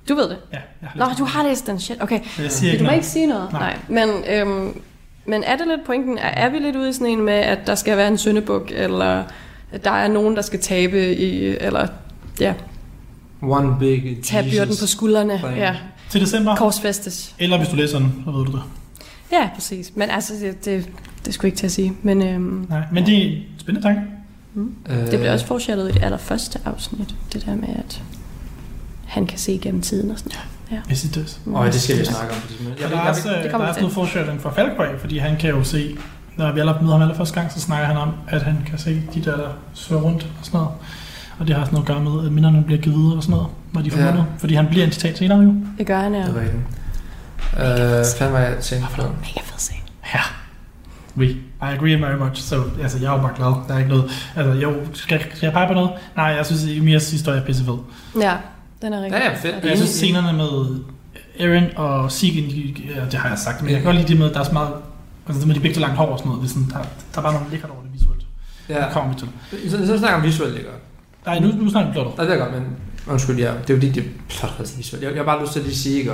Du 0.09 0.15
ved 0.15 0.29
det? 0.29 0.37
Ja, 0.53 0.57
jeg 0.81 0.89
har 0.89 0.99
Nå, 0.99 1.05
læst 1.05 1.19
du 1.19 1.25
har 1.25 1.43
læst 1.43 1.67
den. 1.67 1.79
Shit, 1.79 1.97
okay. 2.01 2.19
Jeg 2.39 2.51
siger 2.51 2.71
Du 2.71 2.73
ikke 2.73 2.83
må 2.83 2.87
noget. 2.87 2.97
ikke 2.97 3.07
sige 3.07 3.27
noget. 3.27 3.51
Nej. 3.51 3.77
Nej. 3.89 4.05
Men, 4.05 4.23
øhm, 4.33 4.81
men 5.25 5.43
er 5.43 5.55
det 5.57 5.67
lidt 5.67 5.85
pointen? 5.85 6.17
Er, 6.17 6.27
er 6.27 6.49
vi 6.49 6.57
lidt 6.59 6.75
ude 6.75 6.89
i 6.89 6.93
sådan 6.93 7.07
en 7.07 7.21
med, 7.21 7.33
at 7.33 7.59
der 7.67 7.75
skal 7.75 7.97
være 7.97 8.07
en 8.07 8.17
syndebuk, 8.17 8.71
eller 8.75 9.23
at 9.71 9.83
der 9.83 9.91
er 9.91 10.07
nogen, 10.07 10.35
der 10.35 10.41
skal 10.41 10.59
tabe 10.59 11.15
i, 11.15 11.45
eller 11.45 11.87
ja, 12.39 12.53
One 13.41 13.75
big 13.79 14.17
Jesus. 14.33 14.53
byrden 14.53 14.75
på 14.81 14.87
skuldrene? 14.87 15.39
Fine. 15.39 15.53
Ja, 15.55 15.75
Til 16.11 16.21
december. 16.21 16.55
korsfæstes. 16.55 17.35
Eller 17.39 17.57
hvis 17.57 17.69
du 17.69 17.75
læser 17.75 17.99
den, 17.99 18.21
så 18.25 18.31
ved 18.31 18.45
du 18.45 18.51
det. 18.51 18.61
Ja, 19.31 19.49
præcis. 19.55 19.91
Men 19.95 20.09
altså, 20.09 20.33
det, 20.41 20.65
det, 20.65 20.89
det 21.25 21.33
skulle 21.33 21.47
ikke 21.47 21.57
til 21.57 21.65
at 21.65 21.71
sige. 21.71 21.93
Men 22.03 22.21
øhm, 22.21 22.65
Nej, 22.69 22.81
men 22.91 23.05
det 23.05 23.17
er 23.17 23.27
en 23.31 23.41
spændende 23.57 23.87
tanke. 23.87 24.01
Øh, 24.89 24.97
det 24.97 25.19
bliver 25.19 25.33
også 25.33 25.45
foreshadow 25.45 25.85
i 25.87 25.91
det 25.91 26.03
allerførste 26.03 26.59
afsnit. 26.65 27.15
Det 27.33 27.45
der 27.45 27.55
med, 27.55 27.69
at 27.75 28.01
han 29.05 29.25
kan 29.27 29.37
se 29.37 29.59
gennem 29.61 29.81
tiden 29.81 30.11
og 30.11 30.17
sådan 30.19 30.31
noget. 30.69 30.83
Jeg 30.89 30.97
synes 30.97 31.13
det 31.13 31.23
også. 31.23 31.37
Åh, 31.47 31.65
det 31.65 31.81
skal 31.81 31.99
vi 31.99 32.05
snakke 32.05 32.33
om. 32.33 32.39
det. 32.49 32.69
Jeg, 32.69 32.81
Jeg, 32.81 32.89
der 32.89 32.97
er 32.97 33.09
også, 33.09 33.29
øh, 33.35 33.43
der 33.43 33.57
er 33.57 33.67
også 33.67 33.79
noget 33.79 33.93
foreshadowing 33.93 34.41
fra 34.41 34.53
Falkøj, 34.53 34.99
fordi 34.99 35.17
han 35.17 35.37
kan 35.37 35.49
jo 35.49 35.63
se, 35.63 35.97
når 36.37 36.51
vi 36.51 36.59
alle 36.59 36.73
møder 36.81 36.91
ham 36.93 37.01
allerførste 37.01 37.33
gang, 37.39 37.51
så 37.51 37.59
snakker 37.59 37.87
han 37.87 37.97
om, 37.97 38.09
at 38.27 38.41
han 38.41 38.57
kan 38.69 38.79
se 38.79 39.01
de 39.13 39.21
der, 39.23 39.37
der 39.37 39.49
søger 39.73 40.01
rundt 40.01 40.23
og 40.39 40.45
sådan 40.45 40.57
noget. 40.57 40.71
Og 41.41 41.47
det 41.47 41.55
har 41.55 41.65
sådan 41.65 41.73
noget 41.73 41.89
at 41.89 41.95
gøre 41.95 42.15
med, 42.15 42.25
at 42.25 42.31
minderne 42.31 42.63
bliver 42.63 42.81
givet 42.81 42.97
videre 42.99 43.15
og 43.15 43.23
sådan 43.23 43.35
noget, 43.35 43.47
når 43.73 43.81
de 43.81 43.91
får 43.91 43.99
Ja. 43.99 44.13
Fordi 44.37 44.53
han 44.55 44.67
bliver 44.67 44.85
en 44.85 44.91
citat 44.91 45.17
senere 45.17 45.39
jo. 45.39 45.55
Det 45.77 45.87
gør 45.87 45.99
han, 45.99 46.13
ja. 46.13 46.25
det 46.25 46.35
var 46.35 46.41
ikke 46.41 46.53
den. 46.53 46.65
Øh, 47.99 48.05
fanden 48.17 48.33
var 48.33 48.39
jeg 48.39 48.57
tænkt 48.61 48.85
på? 48.95 49.01
Mega 49.01 49.39
fed 49.43 49.57
scene. 49.59 49.79
Ja. 50.13 50.19
We. 51.17 51.25
I 51.25 51.37
agree 51.59 52.01
very 52.01 52.15
much. 52.19 52.41
Så 52.43 52.63
altså, 52.81 52.97
jeg 52.97 53.07
er 53.07 53.11
jo 53.11 53.17
bare 53.21 53.33
glad. 53.35 53.47
Der 53.67 53.73
er 53.73 53.77
ikke 53.77 53.89
noget... 53.89 54.11
Altså, 54.35 54.51
jo, 54.53 54.73
skal, 54.93 55.19
skal 55.19 55.45
jeg 55.47 55.53
pege 55.53 55.67
på 55.67 55.73
noget? 55.73 55.91
Nej, 56.15 56.25
jeg 56.25 56.45
synes, 56.45 56.63
at 56.63 56.77
Emirs 56.77 57.11
historie 57.11 57.39
er 57.41 57.45
pissefed. 57.45 57.77
Ja, 58.21 58.33
den 58.81 58.93
er 58.93 59.01
rigtig 59.03 59.17
Ja, 59.19 59.29
ja, 59.29 59.35
fedt. 59.35 59.65
Jeg 59.65 59.77
synes, 59.77 59.89
scenerne 59.89 60.37
med 60.37 60.79
Aaron 61.39 61.67
og 61.75 62.11
Sigen, 62.11 62.49
de- 62.49 62.81
ja, 62.95 63.05
det 63.05 63.13
har 63.13 63.29
jeg 63.29 63.37
sagt, 63.37 63.61
men 63.61 63.69
jeg 63.71 63.77
kan 63.77 63.85
godt 63.85 63.95
lide 63.95 64.07
det 64.07 64.17
med, 64.19 64.27
at 64.29 64.33
der 64.33 64.39
er 64.39 64.43
så 64.43 64.53
meget... 64.53 64.69
Altså 65.27 65.39
det 65.39 65.47
med 65.47 65.55
de 65.55 65.59
begge 65.59 65.79
langt 65.79 65.97
hår 65.97 66.05
og 66.05 66.17
sådan 66.19 66.29
noget. 66.29 66.43
Det 66.43 66.49
er 66.49 66.53
sådan, 66.53 66.69
der, 66.69 66.77
der 67.13 67.17
er 67.17 67.21
bare 67.21 67.33
noget 67.33 67.47
lækkert 67.51 67.69
over 67.69 67.81
det 67.81 67.93
visuelt. 67.93 68.25
Ja. 68.69 68.75
Det 68.75 68.87
kommer 68.91 69.13
vi 69.13 69.19
til. 69.19 69.71
Så, 69.71 69.77
så 69.87 69.97
snakker 69.97 70.17
vi 70.19 70.21
om 70.21 70.23
visuelt, 70.23 70.57
ikke? 70.57 70.69
Nej, 71.25 71.39
nu, 71.39 71.47
nu 71.47 71.69
snakker 71.69 71.89
vi 71.89 71.93
plottet. 71.93 72.17
Nej, 72.17 72.25
det 72.25 72.35
er 72.35 72.39
godt, 72.39 72.53
men 72.53 72.63
undskyld, 73.07 73.37
ja, 73.39 73.43
det 73.47 73.69
er 73.69 73.73
jo 73.73 73.75
fordi, 73.75 73.89
det 73.89 74.03
er 74.03 74.07
plot 74.29 74.51
rigtig 74.59 74.77
visuelt. 74.77 75.03
Jeg, 75.03 75.11
jeg 75.11 75.19
har 75.19 75.25
bare 75.25 75.41
lyst 75.41 75.51
til 75.53 75.59
at 75.59 75.65
lige 75.65 75.75
sige, 75.77 75.97
ikke? 75.99 76.11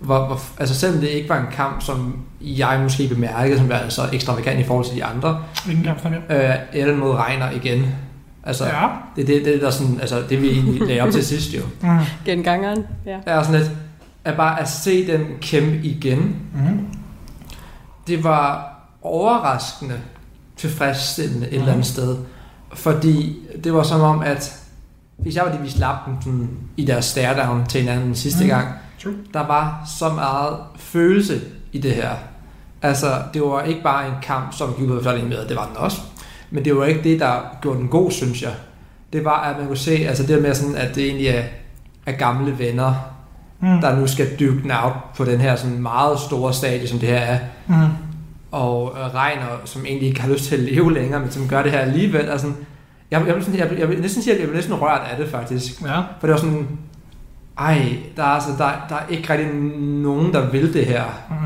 Hvor, 0.00 0.26
hvor, 0.26 0.40
altså 0.58 0.74
selvom 0.74 1.00
det 1.00 1.08
ikke 1.08 1.28
var 1.28 1.38
en 1.40 1.46
kamp, 1.52 1.82
som 1.82 2.16
jeg 2.40 2.80
måske 2.82 3.08
bemærkede, 3.08 3.58
som 3.58 3.68
var 3.68 3.88
så 3.88 4.02
ekstravagant 4.12 4.60
i 4.60 4.64
forhold 4.64 4.86
til 4.86 4.94
de 4.96 5.04
andre, 5.04 5.38
Hvilken 5.64 5.84
kamp 5.84 6.00
snakker 6.00 6.18
om? 6.30 6.36
øh, 6.36 6.54
Ellen 6.72 6.98
mod 6.98 7.10
Regner 7.14 7.50
igen. 7.50 7.86
Altså, 8.44 8.64
Ja. 8.64 8.88
det 9.16 9.22
er 9.22 9.26
det, 9.26 9.44
det, 9.44 9.60
der 9.62 9.70
sådan, 9.70 10.00
altså, 10.00 10.22
det 10.28 10.42
vi 10.42 10.50
egentlig 10.50 10.80
lagde 10.88 11.00
op 11.00 11.10
til 11.10 11.24
sidst 11.24 11.54
jo. 11.54 11.60
Mm. 11.80 11.98
Gengangeren, 12.24 12.82
ja. 13.06 13.18
Jeg 13.26 13.34
er 13.38 13.42
sådan 13.42 13.60
lidt, 13.60 13.70
at 14.24 14.36
bare 14.36 14.60
at 14.60 14.68
se 14.70 15.06
den 15.12 15.20
kæmpe 15.40 15.76
igen, 15.82 16.36
Mm. 16.54 16.86
det 18.06 18.24
var 18.24 18.74
overraskende 19.02 19.94
tilfredsstillende 20.56 21.46
et 21.46 21.52
eller 21.54 21.62
andet 21.66 21.76
Mhm. 21.76 21.82
sted. 21.84 22.16
Fordi 22.74 23.36
det 23.64 23.74
var 23.74 23.82
som 23.82 24.00
om, 24.00 24.22
at 24.22 24.60
hvis 25.18 25.36
jeg 25.36 25.44
var 25.44 25.50
det, 25.52 25.62
vi 25.62 25.70
slap 25.70 25.96
dem 26.06 26.14
sådan, 26.22 26.48
i 26.76 26.84
deres 26.84 27.04
stare-down 27.04 27.66
til 27.68 27.80
hinanden 27.80 28.06
den 28.06 28.14
sidste 28.14 28.40
Mhm. 28.40 28.48
gang, 28.48 28.68
True. 29.02 29.14
der 29.34 29.46
var 29.46 29.82
så 29.98 30.08
meget 30.08 30.56
følelse 30.76 31.40
i 31.72 31.78
det 31.78 31.92
her. 31.92 32.10
Altså, 32.82 33.06
det 33.34 33.42
var 33.42 33.62
ikke 33.62 33.82
bare 33.82 34.06
en 34.08 34.14
kamp, 34.22 34.52
som 34.52 34.74
ud 34.82 34.96
af 35.06 35.24
med, 35.24 35.48
det 35.48 35.56
var 35.56 35.66
den 35.66 35.76
også. 35.76 36.00
Men 36.50 36.64
det 36.64 36.76
var 36.76 36.84
ikke 36.84 37.02
det, 37.02 37.20
der 37.20 37.34
gjorde 37.62 37.78
den 37.78 37.88
god, 37.88 38.10
synes 38.10 38.42
jeg. 38.42 38.52
Det 39.12 39.24
var, 39.24 39.40
at 39.40 39.58
man 39.58 39.66
kunne 39.66 39.76
se, 39.76 39.90
altså 40.08 40.22
det 40.26 40.42
med 40.42 40.54
sådan, 40.54 40.76
at 40.76 40.94
det 40.94 41.06
egentlig 41.06 41.26
er, 41.26 41.42
er 42.06 42.12
gamle 42.12 42.58
venner, 42.58 42.94
Mm. 43.60 43.80
der 43.80 43.96
nu 43.96 44.06
skal 44.06 44.26
dykke 44.40 44.62
den 44.62 44.70
out 44.70 44.92
på 45.16 45.24
den 45.24 45.40
her 45.40 45.56
sådan 45.56 45.82
meget 45.82 46.20
store 46.20 46.54
stadie, 46.54 46.88
som 46.88 46.98
det 46.98 47.08
her 47.08 47.16
er. 47.18 47.38
Mm. 47.66 47.74
Og 48.54 48.96
øh, 48.98 49.14
Reiner, 49.14 49.60
som 49.64 49.84
egentlig 49.86 50.08
ikke 50.08 50.20
har 50.20 50.28
lyst 50.32 50.44
til 50.44 50.54
at 50.56 50.60
leve 50.62 50.94
længere, 50.94 51.20
men 51.20 51.30
som 51.30 51.48
gør 51.48 51.62
det 51.62 51.72
her 51.72 51.78
alligevel. 51.78 52.20
Altså, 52.28 52.46
jeg, 53.10 53.22
jeg, 53.26 53.36
jeg, 53.58 53.70
vil- 53.70 53.78
jeg 53.78 53.88
vil 53.88 54.00
næsten 54.00 54.22
sige, 54.22 54.34
at 54.34 54.40
jeg 54.40 54.48
blev 54.48 54.56
næsten 54.56 54.74
rørt 54.74 55.00
af 55.10 55.16
det 55.16 55.28
faktisk. 55.28 55.82
Ja. 55.82 55.98
For 55.98 56.26
det 56.26 56.30
var 56.30 56.36
sådan, 56.36 56.68
ej, 57.58 57.96
der 58.16 58.22
er, 58.22 58.26
altså, 58.26 58.50
der, 58.58 58.70
der 58.88 58.94
er 58.94 59.06
ikke 59.10 59.32
rigtig 59.32 59.54
nogen, 60.02 60.32
der 60.32 60.50
vil 60.50 60.74
det 60.74 60.86
her. 60.86 61.02
Mm. 61.30 61.36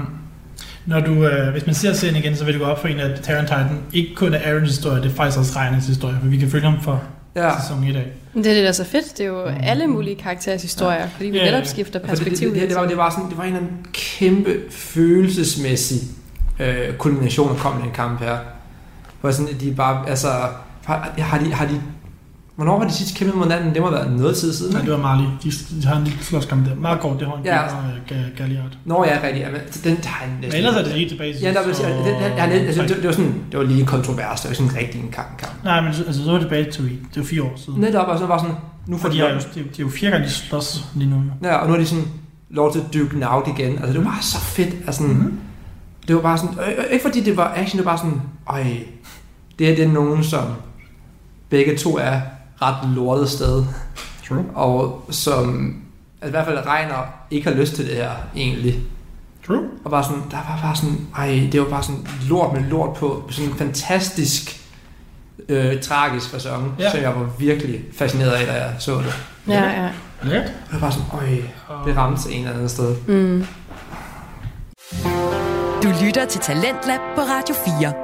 Når 0.86 1.00
du, 1.00 1.12
øh, 1.26 1.52
hvis 1.52 1.66
man 1.66 1.74
ser 1.74 1.92
serien 1.92 2.16
igen, 2.16 2.36
så 2.36 2.44
vil 2.44 2.54
det 2.54 2.62
gå 2.62 2.66
op 2.68 2.80
for 2.80 2.88
en, 2.88 3.00
at 3.00 3.20
Terran 3.22 3.44
Titan 3.46 3.66
ikke 3.92 4.14
kun 4.14 4.34
er 4.34 4.38
Aarons 4.44 4.68
historie, 4.68 5.02
det 5.02 5.10
er 5.10 5.14
faktisk 5.14 5.38
også 5.38 5.58
Reiners 5.58 5.86
historie, 5.86 6.16
for 6.22 6.28
vi 6.28 6.36
kan 6.36 6.48
følge 6.50 6.64
ham 6.70 6.80
for 6.82 7.02
Ja, 7.36 7.46
ja. 7.46 7.60
sæson 7.60 7.84
1 7.84 7.96
af. 7.96 8.06
Men 8.34 8.44
det 8.44 8.50
er 8.50 8.54
det, 8.54 8.62
der 8.62 8.68
er 8.68 8.72
så 8.72 8.84
fedt. 8.84 9.18
Det 9.18 9.24
er 9.24 9.28
jo 9.28 9.44
Mm. 9.44 9.54
alle 9.62 9.86
mulige 9.86 10.16
karakterers 10.16 10.62
historier, 10.62 11.08
fordi 11.08 11.28
vi 11.30 11.36
Ja, 11.36 11.44
ja, 11.44 11.50
netop 11.50 11.64
ja. 11.64 11.68
skifter 11.70 12.00
for 12.00 12.06
det, 12.06 12.18
det, 12.18 12.24
perspektiv. 12.24 12.52
det, 12.52 12.60
det, 12.60 12.68
det, 12.70 12.76
var, 12.76 12.86
det, 12.86 12.96
var 12.96 13.10
sådan, 13.10 13.28
det 13.30 13.38
var 13.38 13.44
en 13.44 13.48
eller 13.54 13.66
anden 13.66 13.86
kæmpe 13.92 14.54
følelsesmæssig 14.70 15.98
øh, 16.60 16.94
kulmination, 16.98 17.48
der 17.48 17.56
kom 17.56 17.78
i 17.78 17.82
den 17.82 17.90
kamp 17.94 18.20
her. 18.20 18.36
Hvor 19.20 19.30
sådan, 19.30 19.54
at 19.54 19.60
de 19.60 19.74
bare, 19.76 20.08
altså, 20.08 20.28
har, 20.84 21.10
har, 21.18 21.38
de, 21.38 21.52
har 21.52 21.66
de, 21.66 21.80
hvornår 22.56 22.78
har 22.78 22.88
de 22.88 22.92
sidst 22.94 23.16
kæmpet 23.16 23.36
mod 23.36 23.44
hinanden? 23.44 23.74
Det 23.74 23.82
må 23.82 23.88
have 23.90 23.98
været 23.98 24.12
noget 24.20 24.36
tid 24.36 24.52
siden. 24.54 24.72
Nej, 24.72 24.82
det 24.82 24.90
var 24.92 24.98
Marley. 24.98 25.24
De, 25.42 25.50
de 25.82 25.86
har 25.86 25.96
en 25.96 26.04
lille 26.04 26.18
slåskamp 26.24 26.66
der. 26.66 26.74
Meget 26.74 27.00
kort, 27.00 27.18
det 27.20 27.26
har 27.28 27.34
en 27.36 27.44
Ja. 27.44 27.56
ja. 27.62 27.66
uh, 28.10 28.36
Galliard. 28.36 28.64
Nå 28.84 29.04
ja, 29.04 29.18
rigtigt. 29.24 29.46
Jamen, 29.46 29.60
den 29.84 29.96
har 30.04 30.26
Men 30.26 30.36
næsten... 30.40 30.58
ellers 30.58 30.74
er 30.76 30.82
det 30.82 30.92
helt 30.92 31.10
tilbage 31.10 31.32
til 31.32 31.42
Ja, 31.42 31.52
der 31.52 31.72
så- 31.74 31.82
det, 31.82 32.04
det, 32.04 32.16
det, 32.36 32.66
altså, 32.66 32.82
det, 32.82 32.88
det, 32.96 33.04
var 33.06 33.12
sådan, 33.12 33.34
det 33.50 33.58
var 33.58 33.64
lige 33.64 33.86
kontrovers, 33.86 34.40
det 34.40 34.48
var 34.48 34.54
sådan 34.54 34.70
en 34.70 34.76
rigtig 34.76 35.00
en 35.00 35.10
kamp, 35.12 35.38
kamp. 35.38 35.64
Nej, 35.64 35.80
men 35.80 35.88
altså, 35.88 36.24
så 36.24 36.24
var 36.24 36.32
det 36.32 36.40
tilbage 36.40 36.70
til 36.70 36.84
det 36.84 37.16
var 37.16 37.24
fire 37.24 37.42
år 37.42 37.52
siden. 37.56 37.80
Netop, 37.80 38.08
og 38.08 38.18
så 38.18 38.26
var 38.26 38.38
sådan, 38.38 38.54
nu 38.86 38.98
får 38.98 39.08
de 39.08 39.14
de, 39.14 39.20
er 39.22 39.32
jo, 39.34 39.38
de, 39.38 39.44
de 39.54 39.60
er 39.60 39.64
jo 39.78 39.88
fire 39.88 40.10
gange, 40.10 40.26
de 40.26 40.30
slås 40.32 40.84
lige 40.94 41.10
nu. 41.10 41.22
ja, 41.42 41.54
og 41.54 41.68
nu 41.68 41.74
er 41.74 41.78
de 41.78 41.86
sådan 41.86 42.04
lov 42.50 42.72
til 42.72 42.78
at 42.78 42.94
dykke 42.94 43.14
den 43.14 43.22
out 43.24 43.48
igen. 43.58 43.72
Altså, 43.72 43.92
det 43.92 43.98
var 44.04 44.10
bare 44.10 44.22
så 44.22 44.40
fedt. 44.40 44.74
Altså, 44.86 45.02
Mhm. 45.02 45.12
mm-hmm. 45.12 45.38
Det 46.08 46.16
var 46.16 46.22
bare 46.22 46.38
sådan, 46.38 46.58
øh, 46.58 46.68
øh, 46.78 46.84
ikke 46.90 47.02
fordi 47.02 47.20
det 47.20 47.36
var 47.36 47.52
action, 47.56 47.78
det 47.78 47.84
var 47.86 47.90
bare 47.90 47.98
sådan, 47.98 48.22
øj, 48.50 48.62
det 49.58 49.66
her 49.66 49.74
det 49.76 49.84
er 49.84 49.88
nogen, 49.88 50.24
som 50.24 50.42
begge 51.48 51.76
to 51.76 51.96
er 51.98 52.20
ret 52.62 52.90
lortet 52.94 53.30
sted, 53.30 53.64
True. 54.28 54.44
og 54.54 55.04
som 55.10 55.76
altså, 56.20 56.28
i 56.28 56.30
hvert 56.30 56.46
fald 56.46 56.66
regner 56.66 56.94
ikke 57.30 57.48
har 57.50 57.56
lyst 57.56 57.74
til 57.74 57.86
det 57.88 57.94
her, 57.96 58.10
egentlig. 58.36 58.78
True. 59.46 59.62
Og 59.84 59.90
bare 59.90 60.04
sådan, 60.04 60.22
der 60.30 60.36
var 60.36 60.58
bare 60.62 60.76
sådan, 60.76 61.06
ej, 61.16 61.48
det 61.52 61.60
var 61.60 61.66
bare 61.68 61.82
sådan 61.82 62.06
lort 62.28 62.52
med 62.52 62.62
lort 62.70 62.96
på, 62.96 63.22
sådan 63.30 63.50
en 63.50 63.56
fantastisk, 63.56 64.60
øh, 65.48 65.80
tragisk 65.82 66.30
fasong, 66.30 66.74
Ja. 66.78 66.90
som 66.90 67.00
jeg 67.00 67.14
var 67.16 67.28
virkelig 67.38 67.80
fascineret 67.98 68.30
af, 68.30 68.46
da 68.46 68.52
jeg 68.52 68.74
så 68.78 68.94
det. 68.98 69.14
Ja, 69.48 69.82
ja. 69.82 69.88
Lækkert. 70.22 70.44
Det 70.46 70.72
var 70.72 70.78
bare 70.78 70.92
sådan, 70.92 71.06
øj, 71.12 71.26
det 71.86 71.96
ramte 71.96 72.32
en 72.32 72.40
eller 72.40 72.52
anden 72.54 72.68
sted. 72.68 72.96
Mm. 73.06 73.44
Du 75.82 75.88
lytter 76.04 76.26
til 76.26 76.40
Talentlab 76.40 77.00
på 77.14 77.20
Radio 77.20 77.54
4. 77.54 77.94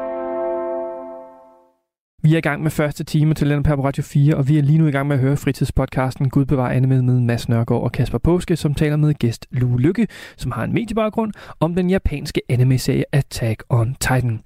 Vi 2.22 2.34
er 2.34 2.38
i 2.38 2.40
gang 2.40 2.62
med 2.62 2.70
første 2.70 3.04
time 3.04 3.34
til 3.34 3.48
Talent 3.48 3.66
på 3.66 3.84
Radio 3.84 4.02
4, 4.02 4.36
og 4.36 4.48
vi 4.48 4.58
er 4.58 4.62
lige 4.62 4.78
nu 4.78 4.86
i 4.86 4.90
gang 4.90 5.08
med 5.08 5.16
at 5.16 5.22
høre 5.22 5.36
fritidspodcasten 5.36 6.30
Gud 6.30 6.44
bevar 6.44 6.68
anime 6.68 7.02
med 7.02 7.20
Mads 7.20 7.48
Nørgaard 7.48 7.82
og 7.82 7.92
Kasper 7.92 8.18
Påske, 8.18 8.56
som 8.56 8.74
taler 8.74 8.96
med 8.96 9.14
gæst 9.14 9.46
Lue 9.50 9.80
Lykke, 9.80 10.06
som 10.36 10.52
har 10.52 10.64
en 10.64 10.72
mediebaggrund, 10.72 11.32
om 11.60 11.74
den 11.74 11.90
japanske 11.90 12.40
anime-serie 12.48 13.04
Attack 13.12 13.64
on 13.68 13.96
Titan. 14.00 14.40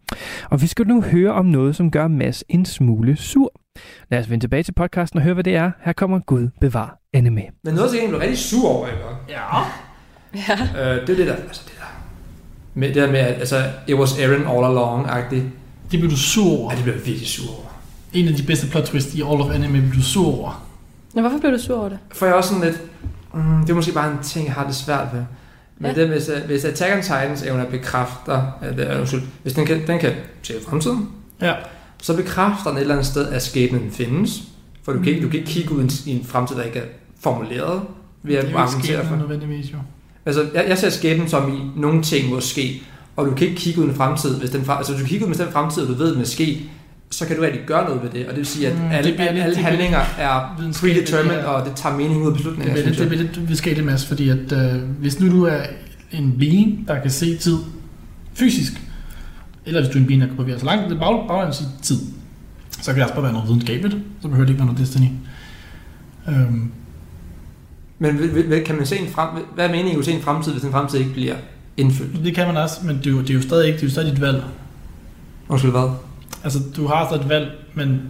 Og 0.51 0.63
vi 0.63 0.67
skal 0.67 0.87
nu 0.87 1.03
høre 1.03 1.33
om 1.33 1.47
noget, 1.47 1.77
som 1.77 1.91
gør 1.91 2.09
Mads 2.09 2.45
en 2.49 2.65
smule 2.65 3.17
sur. 3.17 3.53
Lad 4.11 4.19
os 4.19 4.31
vende 4.31 4.43
tilbage 4.43 4.63
til 4.63 4.73
podcasten 4.73 5.19
og 5.19 5.23
høre, 5.23 5.35
hvad 5.35 5.45
det 5.45 5.57
er. 5.57 5.71
Her 5.81 5.93
kommer 5.93 6.19
Gud 6.19 6.49
bevar 6.61 6.99
anime. 7.13 7.43
Men 7.65 7.75
noget, 7.75 7.95
jeg 7.95 8.09
blev 8.09 8.21
rigtig 8.21 8.39
sur 8.39 8.69
over, 8.69 8.87
ikke? 8.87 9.01
Ja. 9.29 9.43
Ja. 10.35 10.59
Øh, 10.95 11.01
det 11.07 11.11
er 11.11 11.17
det 11.17 11.27
der, 11.27 11.35
altså 11.35 11.63
det 11.67 11.75
der, 11.78 11.78
med 12.75 12.89
det 12.89 12.97
der 12.97 13.07
med, 13.11 13.19
at 13.21 13.35
altså, 13.39 13.65
it 13.87 13.95
was 13.95 14.19
Aaron 14.19 14.47
all 14.47 14.65
along-agtigt. 14.77 15.43
Det 15.93 16.01
blev 16.01 16.11
du 16.11 16.17
sur 16.17 16.59
over. 16.61 16.71
Ja, 16.71 16.77
det 16.77 16.85
blev 16.85 16.95
jeg 16.95 17.07
virkelig 17.07 17.29
sur 17.29 17.51
over. 17.51 17.65
en 18.13 18.29
af 18.29 18.35
de 18.35 18.43
bedste 18.43 18.67
plot 18.67 18.85
twists 18.85 19.15
i 19.15 19.21
all 19.21 19.41
of 19.41 19.51
anime, 19.55 19.81
blev 19.81 19.93
du 19.95 20.03
sur 20.03 20.27
over. 20.41 20.65
Nå, 21.15 21.21
hvorfor 21.21 21.39
blev 21.39 21.53
du 21.53 21.59
sur 21.59 21.77
over 21.79 21.89
det? 21.89 21.99
For 22.13 22.27
jeg 22.27 22.33
er 22.33 22.37
også 22.37 22.49
sådan 22.55 22.65
lidt... 22.65 22.83
Mm, 23.35 23.61
det 23.61 23.71
er 23.71 23.75
måske 23.75 23.93
bare 23.93 24.13
en 24.13 24.19
ting, 24.23 24.47
jeg 24.47 24.55
har 24.55 24.67
det 24.67 24.75
svært 24.75 25.07
ved. 25.13 25.23
Men 25.79 25.91
Ja. 25.97 26.01
det, 26.01 26.09
hvis, 26.09 26.29
øh, 26.29 26.45
hvis 26.47 26.65
Attack 26.65 26.95
on 26.97 27.03
Titans 27.03 27.43
evner 27.43 27.65
bekræfter, 27.65 28.43
at, 28.63 28.79
øh, 28.79 29.01
undskyld, 29.01 29.21
hvis 29.43 29.53
den 29.53 29.67
kan, 29.67 29.87
den 29.87 29.99
kan 29.99 30.13
se 30.43 30.53
i 30.55 30.57
fremtiden, 30.69 31.09
Ja. 31.43 31.55
så 32.03 32.17
bekræfter 32.17 32.69
den 32.71 32.77
et 32.77 32.81
eller 32.81 32.95
andet 32.95 33.07
sted, 33.07 33.29
at 33.29 33.43
skæbnen 33.43 33.91
findes. 33.91 34.43
For 34.83 34.93
du 34.93 34.99
kan, 34.99 35.09
ikke, 35.09 35.23
du 35.23 35.29
kan 35.29 35.39
ikke 35.41 35.51
kigge 35.53 35.73
ud 35.75 36.03
i 36.07 36.11
en- 36.11 36.25
fremtid, 36.25 36.57
der 36.57 36.63
ikke 36.63 36.79
er 36.79 36.85
formuleret, 37.21 37.81
ved 38.23 38.35
at 38.37 38.45
det 38.45 38.55
er 38.55 38.59
jo 38.89 38.95
ikke 38.95 39.09
for. 39.09 39.17
nødvendigvis, 39.17 39.73
jo. 39.73 39.79
Altså, 40.29 40.47
jeg, 40.55 40.65
jeg 40.69 40.79
ser 40.79 40.91
skæbnen 40.91 41.29
som 41.29 41.53
i 41.55 41.81
nogle 41.81 42.03
ting 42.03 42.29
måske, 42.35 42.83
og 43.17 43.27
du 43.27 43.35
kan 43.35 43.47
ikke 43.49 43.61
kigge 43.61 43.81
ud 43.81 43.87
i 43.87 43.89
en 43.89 43.95
fremtid, 43.95 44.39
hvis 44.39 44.51
den, 44.51 44.65
altså 44.69 44.93
hvis 44.93 45.03
du 45.03 45.09
kigger 45.09 45.27
ud 45.27 45.31
med 45.31 45.39
den 45.39 45.53
fremtid, 45.53 45.83
og 45.83 45.89
du 45.89 45.95
ved, 45.95 46.11
den 46.11 46.19
vil 46.19 46.27
ske, 46.27 46.63
så 47.11 47.27
kan 47.27 47.37
du 47.37 47.43
rigtig 47.43 47.61
gøre 47.67 47.85
noget 47.85 48.03
ved 48.03 48.11
det, 48.11 48.25
og 48.27 48.31
det 48.31 48.37
vil 48.39 48.47
sige, 48.47 48.67
at 48.69 48.75
Mm, 48.75 48.81
det 48.81 48.97
alle, 48.97 49.11
lidt- 49.11 49.21
alle 49.21 49.51
det 49.55 49.57
handlinger 49.57 49.99
er 50.19 50.57
predetermined, 50.81 51.39
og 51.45 51.65
det 51.67 51.73
tager 51.77 51.97
mening 51.97 52.17
ud 52.23 52.27
af 52.27 52.33
Det 52.33 52.35
beslutninger. 52.37 52.73
bliver, 52.73 52.87
lidt, 52.87 53.35
det 53.35 53.47
bliver 53.47 53.75
lidt 53.75 53.85
Mads, 53.87 54.07
fordi 54.07 54.29
at, 54.29 54.53
øh, 54.53 54.83
hvis 55.01 55.21
nu 55.21 55.31
du 55.31 55.45
er 55.45 55.61
en 56.13 56.35
being, 56.39 56.85
der 56.89 57.01
kan 57.03 57.11
se 57.11 57.37
tid 57.37 57.57
fysisk, 58.35 58.73
eller 59.67 59.81
hvis 59.81 59.91
du 59.93 59.99
er 59.99 60.03
en 60.03 60.07
being, 60.07 60.21
der 60.23 60.29
kan 60.29 60.37
bevæge 60.37 60.59
sig 60.59 60.67
langt, 60.67 60.91
det 60.91 60.99
bag, 60.99 61.25
baglands 61.29 61.61
i 61.61 61.65
tid, 61.83 61.99
så 62.83 62.85
kan 62.85 62.95
det 62.95 63.03
også 63.03 63.15
bare 63.15 63.23
være 63.25 63.33
noget 63.33 63.49
videnskabeligt, 63.49 63.97
så 64.23 64.29
behøver 64.29 64.45
det 64.47 64.51
ikke 64.53 64.59
være 64.59 64.67
noget 64.67 64.81
Destiny. 64.81 65.07
Øhm, 66.29 66.71
Men 67.99 68.19
kan 68.67 68.77
man 68.77 68.87
se 68.87 68.99
en 68.99 69.09
frem, 69.09 69.29
hvad 69.55 69.65
er 69.67 69.71
meningen 69.71 69.99
at 69.99 70.05
se 70.05 70.13
en 70.13 70.23
fremtid, 70.23 70.53
hvis 70.53 70.63
en 70.65 70.71
fremtid 70.73 70.99
ikke 70.99 71.13
bliver 71.13 71.35
indfyldt? 71.77 72.25
det 72.25 72.35
kan 72.35 72.47
man 72.47 72.57
også, 72.57 72.77
men 72.85 72.97
det 72.99 73.07
er 73.07 73.11
jo, 73.11 73.21
det 73.21 73.31
er 73.31 73.35
jo 73.35 73.43
stadig 73.43 73.67
ikke, 73.67 73.77
det 73.77 73.83
er 73.83 73.87
jo 73.87 73.91
stadig 73.91 74.13
dit 74.13 74.21
valg. 74.21 74.43
Undskyld, 75.49 75.71
hvad? 75.71 75.91
Altså, 76.45 76.59
du 76.77 76.87
har 76.87 77.07
stadig 77.09 77.23
et 77.23 77.29
valg, 77.29 77.51
men 77.75 78.01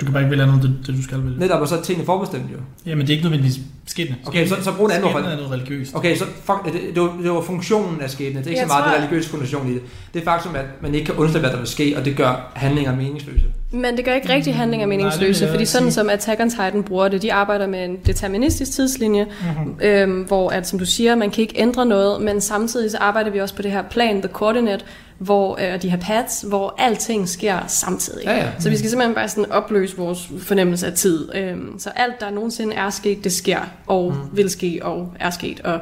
du 0.00 0.04
kan 0.04 0.12
bare 0.12 0.22
ikke 0.22 0.30
vælge 0.30 0.42
andet, 0.42 0.62
det, 0.62 0.86
det 0.86 0.96
du 0.96 1.02
skal 1.02 1.24
vælge. 1.24 1.38
Netop, 1.38 1.60
og 1.60 1.68
så 1.68 1.76
er 1.78 1.82
tingene 1.82 2.06
forbestemt 2.06 2.44
jo. 2.52 2.56
Jamen, 2.86 3.06
det 3.06 3.12
er 3.12 3.16
ikke 3.16 3.30
nødvendigvis 3.30 3.60
skæbne. 3.86 4.16
Okay, 4.26 4.46
så, 4.46 4.56
så 4.62 4.72
brug 4.76 4.86
en 4.86 4.92
anden 4.92 5.08
ord 5.14 5.22
er 5.22 5.36
noget 5.36 5.50
religiøst. 5.50 5.94
Okay, 5.94 6.16
så 6.16 6.24
fuck, 6.24 6.64
det, 6.64 6.72
det, 6.94 7.02
var, 7.02 7.16
det 7.22 7.30
var 7.30 7.40
funktionen 7.40 8.00
af 8.00 8.10
skæbne. 8.10 8.38
Det 8.38 8.46
er 8.46 8.50
ikke 8.50 8.60
Jeg 8.60 8.68
så 8.68 8.74
meget 8.74 8.84
tror- 8.84 8.92
det 8.92 9.00
religiøse 9.02 9.30
konnotation 9.30 9.68
i 9.70 9.74
det. 9.74 9.82
Det 10.14 10.20
er 10.20 10.24
faktum, 10.24 10.54
at 10.54 10.64
man 10.82 10.94
ikke 10.94 11.06
kan 11.06 11.14
undersøge, 11.14 11.40
hvad 11.40 11.50
der 11.50 11.58
vil 11.58 11.66
ske, 11.66 11.94
og 11.98 12.04
det 12.04 12.16
gør 12.16 12.52
handlinger 12.54 12.96
meningsløse. 12.96 13.44
Men 13.70 13.96
det 13.96 14.04
gør 14.04 14.12
ikke 14.12 14.28
rigtig 14.32 14.54
handlinger 14.54 14.86
Mm, 14.86 14.90
nej, 14.90 14.96
vil 14.96 15.04
meningsløse, 15.04 15.44
jeg 15.44 15.50
fordi 15.52 15.64
sådan 15.64 15.86
sige. 15.86 15.94
som 15.94 16.10
Attack 16.10 16.40
on 16.40 16.50
Titan 16.50 16.82
bruger 16.82 17.08
det, 17.08 17.22
de 17.22 17.32
arbejder 17.32 17.66
med 17.66 17.84
en 17.84 17.96
deterministisk 18.06 18.72
tidslinje, 18.72 19.24
Mm-hmm. 19.24 19.74
øhm, 19.82 20.22
hvor 20.22 20.50
at, 20.50 20.68
som 20.68 20.78
du 20.78 20.86
siger, 20.86 21.14
man 21.14 21.30
kan 21.30 21.42
ikke 21.42 21.54
ændre 21.60 21.86
noget, 21.86 22.22
men 22.22 22.40
samtidig 22.40 22.90
så 22.90 22.98
arbejder 22.98 23.30
vi 23.30 23.40
også 23.40 23.54
på 23.54 23.62
det 23.62 23.70
her 23.70 23.82
plan, 23.82 24.22
the 24.22 24.28
coordinate, 24.32 24.84
hvor 25.18 25.58
øh, 25.60 25.82
de 25.82 25.90
her 25.90 25.96
pads, 25.98 26.44
hvor 26.48 26.74
alting 26.78 27.28
sker 27.28 27.58
samtidig. 27.66 28.24
Ja, 28.24 28.36
ja. 28.36 28.46
Så 28.58 28.70
vi 28.70 28.76
skal 28.76 28.90
simpelthen 28.90 29.14
bare 29.14 29.28
sådan 29.28 29.52
opløse 29.52 29.96
vores 29.96 30.28
fornemmelse 30.40 30.86
af 30.86 30.92
tid. 30.92 31.28
Øhm, 31.34 31.78
så 31.78 31.90
alt, 31.96 32.20
der 32.20 32.30
nogensinde 32.30 32.74
er 32.74 32.90
sket, 32.90 33.24
det 33.24 33.32
sker, 33.32 33.60
og 33.86 34.12
mm. 34.12 34.36
vil 34.36 34.50
ske, 34.50 34.78
og 34.82 35.12
er 35.20 35.30
sket. 35.30 35.60
Og, 35.60 35.80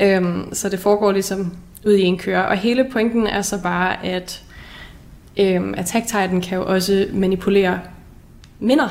øhm, 0.00 0.54
så 0.54 0.68
det 0.68 0.78
foregår 0.78 1.12
ligesom 1.12 1.52
ud 1.86 1.92
i 1.92 2.02
en 2.02 2.18
køre. 2.18 2.48
Og 2.48 2.56
hele 2.56 2.86
pointen 2.92 3.26
er 3.26 3.42
så 3.42 3.58
bare, 3.62 4.06
at 4.06 4.42
øhm, 5.38 5.74
Attack 5.76 6.06
Titan 6.06 6.40
kan 6.40 6.58
jo 6.58 6.66
også 6.66 7.06
manipulere 7.12 7.80
minder. 8.60 8.88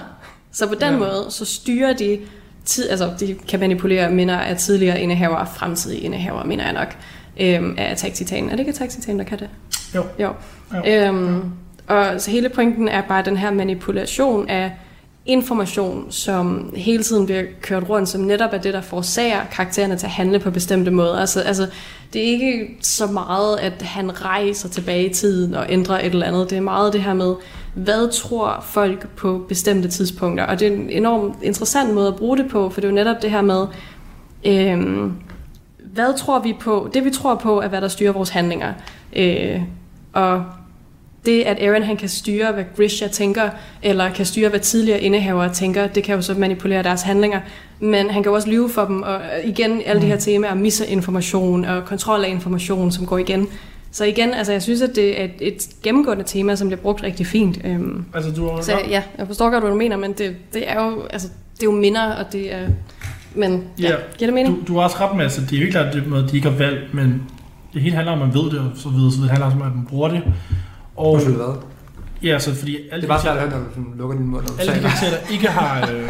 Så 0.52 0.68
på 0.68 0.74
den 0.76 0.94
Ja. 0.94 0.98
måde, 0.98 1.26
så 1.30 1.46
styrer 1.46 1.94
de 1.94 2.20
tid, 2.66 2.90
altså 2.90 3.12
de 3.20 3.36
kan 3.48 3.60
manipulere 3.60 4.12
minder 4.12 4.38
af 4.38 4.58
tidligere 4.58 5.02
indehavere 5.02 5.40
og 5.40 5.48
fremtidige 5.48 6.00
indehavere, 6.02 6.48
mener 6.48 6.64
jeg 6.64 6.74
nok, 6.74 6.96
øhm, 7.40 7.76
af 7.78 7.92
Attack 7.92 8.14
Titan. 8.16 8.46
Er 8.46 8.50
det 8.52 8.60
ikke 8.60 8.70
Attack 8.70 8.92
Titan, 8.92 9.18
der 9.20 9.26
kan 9.26 9.40
det? 9.40 9.50
Jo. 9.96 10.04
Jo. 10.20 10.34
Jo. 10.76 10.92
Øhm, 10.94 11.42
og 11.88 12.22
så 12.22 12.32
hele 12.32 12.50
pointen 12.50 12.88
er 12.88 13.02
bare 13.02 13.24
den 13.26 13.38
her 13.38 13.52
manipulation 13.52 14.50
af 14.50 14.72
information, 15.28 16.06
som 16.10 16.74
hele 16.76 17.04
tiden 17.04 17.26
bliver 17.26 17.44
kørt 17.62 17.90
rundt, 17.90 18.10
som 18.10 18.22
netop 18.22 18.54
er 18.54 18.58
det, 18.58 18.74
der 18.74 18.82
forårsager 18.82 19.46
karaktererne 19.52 19.98
til 19.98 20.06
at 20.06 20.12
handle 20.12 20.40
på 20.40 20.52
bestemte 20.52 20.92
måder. 20.92 21.20
Altså, 21.20 21.42
altså, 21.42 21.68
det 22.14 22.22
er 22.22 22.26
ikke 22.26 22.78
så 22.82 23.08
meget, 23.08 23.58
at 23.58 23.82
han 23.82 24.26
rejser 24.26 24.70
tilbage 24.70 25.10
i 25.10 25.14
tiden 25.14 25.54
og 25.54 25.66
ændrer 25.70 26.00
et 26.00 26.06
eller 26.06 26.26
andet. 26.26 26.50
Det 26.50 26.58
er 26.58 26.62
meget 26.62 26.94
det 26.94 27.02
her 27.02 27.14
med, 27.14 27.36
hvad 27.76 28.12
tror 28.12 28.60
folk 28.64 29.08
på 29.16 29.46
bestemte 29.50 29.90
tidspunkter? 29.90 30.46
Og 30.46 30.60
det 30.60 30.68
er 30.68 30.72
en 30.72 30.90
enormt 30.90 31.36
interessant 31.44 31.94
måde 31.94 32.08
at 32.08 32.16
bruge 32.16 32.38
det 32.38 32.50
på, 32.50 32.70
for 32.70 32.82
det 32.82 32.88
er 32.88 32.92
jo 32.92 32.96
netop 32.96 33.22
det 33.22 33.32
her 33.32 33.42
med, 33.42 33.68
øh, 34.46 35.12
hvad 35.80 36.18
tror 36.18 36.40
vi 36.40 36.54
på? 36.60 36.90
Det 36.94 37.06
vi 37.06 37.10
tror 37.10 37.36
på 37.36 37.62
er, 37.62 37.68
hvad 37.68 37.82
der 37.82 37.88
styrer 37.88 38.12
vores 38.12 38.30
handlinger. 38.30 38.74
Øh, 39.16 39.62
og 40.14 40.44
det, 41.28 41.42
at 41.44 41.58
Aaron 41.62 41.84
han 41.84 41.98
kan 41.98 42.10
styre, 42.10 42.52
hvad 42.52 42.64
Grisha 42.78 43.08
tænker, 43.08 43.50
eller 43.84 44.10
kan 44.10 44.26
styre, 44.26 44.50
hvad 44.50 44.60
tidligere 44.60 45.02
indehavere 45.02 45.54
tænker, 45.54 45.88
det 45.88 46.04
kan 46.04 46.16
jo 46.16 46.22
så 46.22 46.34
manipulere 46.34 46.84
deres 46.84 47.02
handlinger. 47.02 47.40
Men 47.80 48.10
han 48.10 48.24
kan 48.24 48.30
jo 48.30 48.36
også 48.36 48.50
lyve 48.50 48.70
for 48.70 48.86
dem, 48.86 49.02
og 49.02 49.22
igen, 49.44 49.82
alle 49.86 50.02
de 50.02 50.08
her 50.08 50.18
temaer, 50.18 50.54
misinformation 50.56 51.66
og 51.66 51.86
kontrol 51.86 52.24
af 52.24 52.30
information, 52.30 52.92
som 52.92 53.06
går 53.06 53.18
igen. 53.18 53.48
Så 53.92 54.06
igen, 54.06 54.34
altså 54.34 54.52
jeg 54.52 54.62
synes, 54.62 54.82
at 54.82 54.96
det 54.96 55.22
er 55.22 55.26
et, 55.26 55.32
et 55.42 55.68
gennemgående 55.84 56.24
tema, 56.24 56.56
som 56.56 56.68
bliver 56.68 56.82
brugt 56.82 57.04
rigtig 57.04 57.28
fint. 57.28 57.60
Øhm, 57.64 58.06
Altså, 58.14 58.32
du 58.32 58.50
har 58.50 58.62
så 58.62 58.72
ja, 58.90 59.04
jeg 59.18 59.28
forstår 59.28 59.50
godt, 59.50 59.64
hvad 59.64 59.72
du 59.72 59.78
mener, 59.78 59.98
men 59.98 60.12
det, 60.12 60.36
det 60.54 60.70
er 60.70 60.86
jo 60.86 61.02
altså, 61.10 61.28
det 61.56 61.62
er 61.62 61.66
jo 61.66 61.72
minder, 61.72 62.14
og 62.14 62.34
det 62.34 62.54
er... 62.54 62.68
Men 63.36 63.64
ja, 63.82 63.90
Ja, 63.90 63.96
giver 64.18 64.28
det 64.28 64.34
mening? 64.34 64.56
Du, 64.68 64.74
du 64.74 64.78
har 64.78 64.84
også 64.84 64.98
ret 65.00 65.16
med, 65.16 65.24
altså, 65.24 65.42
det 65.42 65.54
er 65.54 65.58
jo 65.58 65.62
ikke 65.62 65.72
klart, 65.72 66.08
måde, 66.08 66.28
de 66.32 66.36
ikke 66.36 66.50
har 66.50 66.58
valgt, 66.58 66.94
men 66.94 67.24
det 67.74 67.82
hele 67.82 67.96
handler 67.96 68.12
om, 68.12 68.22
at 68.22 68.28
man 68.28 68.36
ved 68.36 68.52
det, 68.52 68.60
og 68.60 68.72
så 68.76 68.90
videre, 68.90 69.12
så 69.12 69.22
det 69.22 69.30
handler 69.30 69.46
også 69.46 69.58
om, 69.58 69.68
at 69.68 69.76
man 69.76 69.86
bruger 69.90 70.10
det. 70.10 70.24
Og 70.98 71.12
Undskyld, 71.14 71.36
hvad? 71.36 71.56
ja, 72.24 72.40
så 72.40 72.56
fordi 72.56 72.76
alle 72.76 73.02
Det 73.02 73.04
er 73.04 73.08
bare 73.08 73.22
svært 73.22 73.38
at 73.38 73.50
høre, 73.50 73.60
når 73.60 73.84
du 73.84 73.98
lukker 73.98 74.18
din 74.18 74.28
mund, 74.28 74.46
alle 74.60 74.74
de 74.74 74.80
karakterer, 74.80 75.12
der 75.12 75.32
ikke 75.32 75.48
har, 75.48 75.92
øh, 75.92 76.10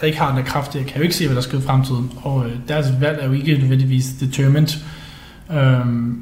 der 0.00 0.06
ikke 0.06 0.18
har 0.18 0.28
den 0.28 0.36
der 0.36 0.44
kraft, 0.44 0.74
jeg 0.74 0.86
kan 0.86 0.96
jo 0.96 1.02
ikke 1.02 1.14
se, 1.14 1.26
hvad 1.26 1.36
der 1.36 1.42
sker 1.42 1.58
i 1.58 1.62
fremtiden. 1.62 2.12
Og 2.22 2.46
øh, 2.46 2.52
deres 2.68 2.86
valg 3.00 3.18
er 3.20 3.26
jo 3.26 3.32
ikke 3.32 3.58
nødvendigvis 3.58 4.04
determined. 4.20 4.68
Øhm, 5.52 6.20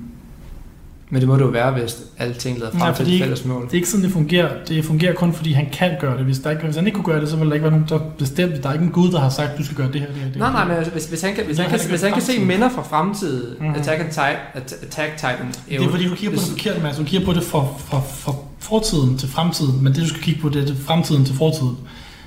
Men 1.13 1.21
det 1.21 1.29
må 1.29 1.35
det 1.35 1.41
jo 1.41 1.47
være, 1.47 1.73
hvis 1.73 1.97
alting 2.19 2.59
leder 2.59 2.71
frem 2.71 2.95
til 2.95 3.05
fordi- 3.05 3.17
et 3.17 3.23
fælles 3.23 3.45
mål. 3.45 3.63
det 3.65 3.71
er 3.71 3.75
ikke 3.75 3.89
sådan, 3.89 4.05
det 4.05 4.13
fungerer. 4.13 4.65
Det 4.69 4.85
fungerer 4.85 5.15
kun, 5.15 5.33
fordi 5.33 5.53
han 5.53 5.67
kan 5.73 5.91
gøre 6.01 6.17
det. 6.17 6.25
Hvis, 6.25 6.39
der 6.39 6.51
ikke, 6.51 6.63
hvis 6.65 6.77
han 6.77 6.87
ikke 6.87 6.97
kunne 6.97 7.05
gøre 7.05 7.21
det, 7.21 7.29
så 7.29 7.37
ville 7.37 7.49
der 7.51 7.55
ikke 7.55 7.63
være 7.65 7.71
nogen, 7.73 7.87
der 7.89 7.99
bestemte. 8.19 8.63
Der 8.63 8.69
er 8.69 8.73
ikke 8.73 8.85
en 8.85 8.91
gud, 8.91 9.11
der 9.13 9.21
har 9.21 9.29
sagt, 9.29 9.59
du 9.59 9.65
skal 9.65 9.77
gøre 9.77 9.93
det 9.93 10.01
her, 10.01 10.07
det 10.09 10.17
her, 10.17 10.25
det 10.25 10.33
her. 10.37 10.53
Nej, 10.53 10.67
nej, 10.67 10.77
men 10.83 10.93
hvis, 10.93 11.07
hvis 11.07 11.23
han 11.23 11.35
kan, 11.35 11.45
hvis 11.47 11.59
han 11.59 11.71
han 11.71 11.79
kan, 11.79 11.89
hvis 11.89 12.03
han 12.03 12.13
kan 12.13 12.23
se 12.23 12.45
minder 12.45 12.69
fra 12.69 12.83
fremtiden, 12.83 13.51
Mhm. 13.51 13.67
mm-hmm. 13.67 13.81
Attack, 13.81 14.01
on 14.01 14.09
Titan, 14.11 14.37
Attack 14.55 15.17
Titan, 15.17 15.37
Det 15.69 15.85
er 15.87 15.91
fordi, 15.91 16.09
du 16.09 16.15
kigger 16.15 16.37
på 16.37 16.41
det 16.43 16.51
forkert, 16.51 16.83
Mads. 16.83 16.97
Du 16.97 17.05
kigger 17.05 17.27
på 17.27 17.33
det 17.33 17.43
fra, 17.43 17.67
fra, 17.79 18.01
fra 18.01 18.35
fortiden 18.59 19.19
til 19.19 19.29
fremtiden, 19.29 19.85
men 19.85 19.93
det, 19.95 20.03
du 20.03 20.09
skal 20.09 20.23
kigge 20.23 20.41
på, 20.41 20.49
det 20.49 20.63
er 20.63 20.67
det 20.67 20.77
fremtiden 20.77 21.25
til 21.25 21.35
fortiden. 21.35 21.77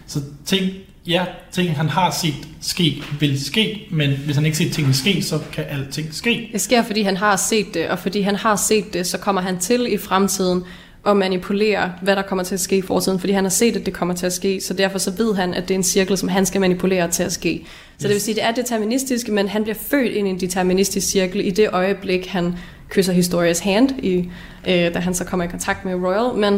Så 0.08 0.20
ting, 0.46 0.62
ja, 1.08 1.26
ting, 1.52 1.76
han 1.76 1.90
har 1.90 2.12
set 2.12 2.48
ske, 2.62 3.04
vil 3.20 3.46
ske, 3.46 3.88
men 3.92 4.12
hvis 4.26 4.36
han 4.36 4.46
ikke 4.46 4.58
set 4.58 4.74
tingene 4.74 4.94
ske, 4.94 5.24
så 5.24 5.40
kan 5.54 5.64
alting 5.70 6.14
ske. 6.14 6.50
Det 6.54 6.62
sker, 6.62 6.84
fordi 6.84 7.02
han 7.02 7.18
har 7.18 7.36
set 7.36 7.74
det, 7.74 7.90
og 7.90 8.00
fordi 8.00 8.22
han 8.22 8.36
har 8.36 8.56
set 8.56 8.94
det, 8.94 9.08
så 9.08 9.18
kommer 9.18 9.42
han 9.42 9.60
til 9.60 9.94
i 9.94 9.98
fremtiden 9.98 10.64
at 11.08 11.18
manipulere, 11.18 11.94
hvad 12.02 12.16
der 12.16 12.22
kommer 12.22 12.44
til 12.44 12.54
at 12.54 12.60
ske 12.60 12.78
i 12.78 12.82
fortiden, 12.82 13.20
fordi 13.20 13.34
han 13.34 13.44
har 13.44 13.50
set, 13.50 13.76
at 13.76 13.86
det 13.86 13.94
kommer 13.94 14.14
til 14.14 14.26
at 14.26 14.34
ske, 14.34 14.62
så 14.62 14.74
derfor 14.74 14.98
så 14.98 15.12
ved 15.12 15.36
han, 15.36 15.54
at 15.54 15.68
det 15.68 15.72
er 15.72 15.76
en 15.76 15.84
cirkel, 15.84 16.18
som 16.18 16.30
han 16.30 16.46
skal 16.46 16.62
manipulere 16.62 17.08
til 17.08 17.24
at 17.24 17.32
ske. 17.32 17.66
Så 17.98 18.08
det 18.08 18.14
vil 18.14 18.22
sige, 18.22 18.42
at 18.42 18.56
det 18.56 18.62
er 18.62 18.64
deterministisk, 18.64 19.30
men 19.30 19.48
han 19.48 19.64
bliver 19.64 19.76
født 19.76 20.12
ind 20.12 20.28
i 20.28 20.32
en 20.32 20.40
deterministisk 20.40 21.08
cirkel 21.08 21.48
i 21.48 21.50
det 21.50 21.70
øjeblik, 21.72 22.28
han 22.28 22.56
kysser 22.90 23.14
Historias 23.14 23.60
hand, 23.60 23.92
i, 24.04 24.30
øh, 24.68 24.94
da 24.94 25.00
han 25.00 25.14
så 25.14 25.26
kommer 25.26 25.46
i 25.46 25.48
kontakt 25.48 25.86
med 25.86 25.96
Royal, 25.96 26.38
men, 26.38 26.54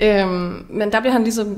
øh, 0.00 0.28
men 0.76 0.92
der 0.92 1.00
bliver 1.00 1.12
han 1.12 1.22
ligesom 1.22 1.56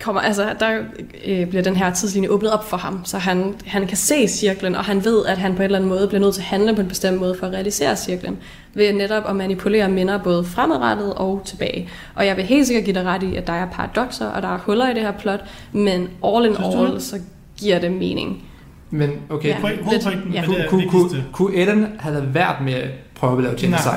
kommer, 0.00 0.20
altså, 0.20 0.54
der 0.60 0.78
øh, 1.26 1.46
bliver 1.48 1.62
den 1.62 1.76
her 1.76 1.92
tidslinje 1.94 2.28
åbnet 2.30 2.52
op 2.52 2.68
for 2.68 2.76
ham, 2.76 3.04
så 3.04 3.18
han, 3.18 3.54
han 3.66 3.86
kan 3.86 3.96
se 3.96 4.28
cirklen, 4.28 4.74
og 4.74 4.84
han 4.84 5.04
ved, 5.04 5.26
at 5.26 5.38
han 5.38 5.52
på 5.52 5.56
en 5.58 5.62
eller 5.64 5.78
anden 5.78 5.88
måde 5.90 6.06
bliver 6.08 6.20
nødt 6.20 6.34
til 6.34 6.40
at 6.40 6.46
handle 6.46 6.74
på 6.74 6.80
en 6.80 6.88
bestemt 6.88 7.18
måde 7.20 7.36
for 7.38 7.46
at 7.46 7.52
realisere 7.52 7.96
cirklen, 7.96 8.36
ved 8.74 8.92
netop 8.92 9.22
at 9.28 9.36
manipulere 9.36 9.88
minder 9.88 10.18
både 10.22 10.44
fremadrettet 10.44 11.14
og 11.14 11.42
tilbage. 11.44 11.88
Og 12.14 12.26
jeg 12.26 12.36
vil 12.36 12.44
helt 12.44 12.66
sikkert 12.66 12.84
give 12.84 12.94
dig 12.94 13.04
ret 13.04 13.22
i, 13.22 13.36
at 13.36 13.46
der 13.46 13.52
er 13.52 13.66
paradoxer, 13.72 14.26
og 14.26 14.42
der 14.42 14.48
er 14.48 14.58
huller 14.58 14.90
i 14.90 14.94
det 14.94 15.02
her 15.02 15.12
plot, 15.12 15.40
men 15.72 16.08
all 16.24 16.46
in 16.46 16.54
Synes 16.54 16.74
du 16.74 16.84
all, 16.84 17.00
så 17.00 17.20
giver 17.56 17.78
det 17.78 17.92
mening. 17.92 18.42
Men 18.90 19.10
okay, 19.30 19.48
Ja. 19.48 19.54
Point- 19.60 19.84
Hovedpointen 19.84 20.32
Ja. 20.32 20.44
kunne, 20.46 20.58
det 20.58 20.68
kunne, 20.70 20.88
kunne, 20.90 21.24
kunne 21.32 21.56
Eden 21.56 21.86
have 21.98 22.14
lavet 22.14 22.34
været 22.34 22.56
med 22.64 22.72
at 22.74 22.88
prøve 23.14 23.36
at 23.36 23.42
lave 23.44 23.54
genocide? 23.58 23.92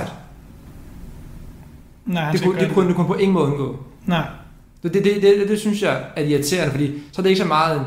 Nej, 2.06 2.24
han 2.24 2.34
Det 2.34 2.44
kunne, 2.44 2.60
det 2.60 2.72
kunne, 2.74 2.88
det 2.88 2.96
kunne 2.96 3.08
på 3.08 3.14
ingen 3.14 3.34
måde 3.34 3.46
undgå. 3.46 3.76
Nej, 4.06 4.24
Det, 4.84 4.94
det, 4.94 5.06
det, 5.06 5.22
det, 5.22 5.50
det, 5.50 5.60
synes 5.60 5.82
jeg 5.82 6.04
er 6.16 6.24
irriterende, 6.24 6.72
fordi 6.72 6.94
så 7.12 7.22
er 7.22 7.24
det 7.24 7.30
ikke 7.30 7.42
så 7.42 7.48
meget 7.48 7.82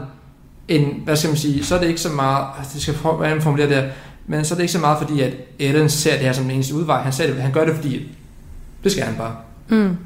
en, 0.69 0.81
en 0.81 1.01
hvad 1.05 1.17
skal 1.17 1.29
man 1.29 1.37
sige, 1.37 1.65
så 1.65 1.75
er 1.75 1.81
det 1.81 1.89
ikke 1.89 2.01
så 2.01 2.09
meget, 2.09 2.47
altså, 2.59 2.75
det 2.75 2.83
skal 2.83 2.95
hvordan 2.95 3.33
man 3.33 3.43
formulerer 3.43 3.69
det 3.69 3.77
her, 3.77 3.91
men 4.27 4.45
så 4.45 4.55
er 4.55 4.57
det 4.57 4.63
ikke 4.63 4.73
så 4.73 4.79
meget 4.79 4.99
fordi, 4.99 5.21
at 5.21 5.35
Ellen 5.59 5.89
ser 5.89 6.13
det 6.13 6.21
her 6.21 6.33
som 6.33 6.45
den 6.45 6.53
eneste 6.53 6.75
udvej. 6.75 7.03
Han, 7.03 7.13
ser 7.13 7.27
det, 7.27 7.43
han 7.43 7.53
gør 7.53 7.65
det, 7.65 7.75
fordi 7.75 8.09
det 8.85 8.93
skal 8.93 9.05
han 9.05 9.15
bare. 9.15 9.37
Mm. 9.69 9.97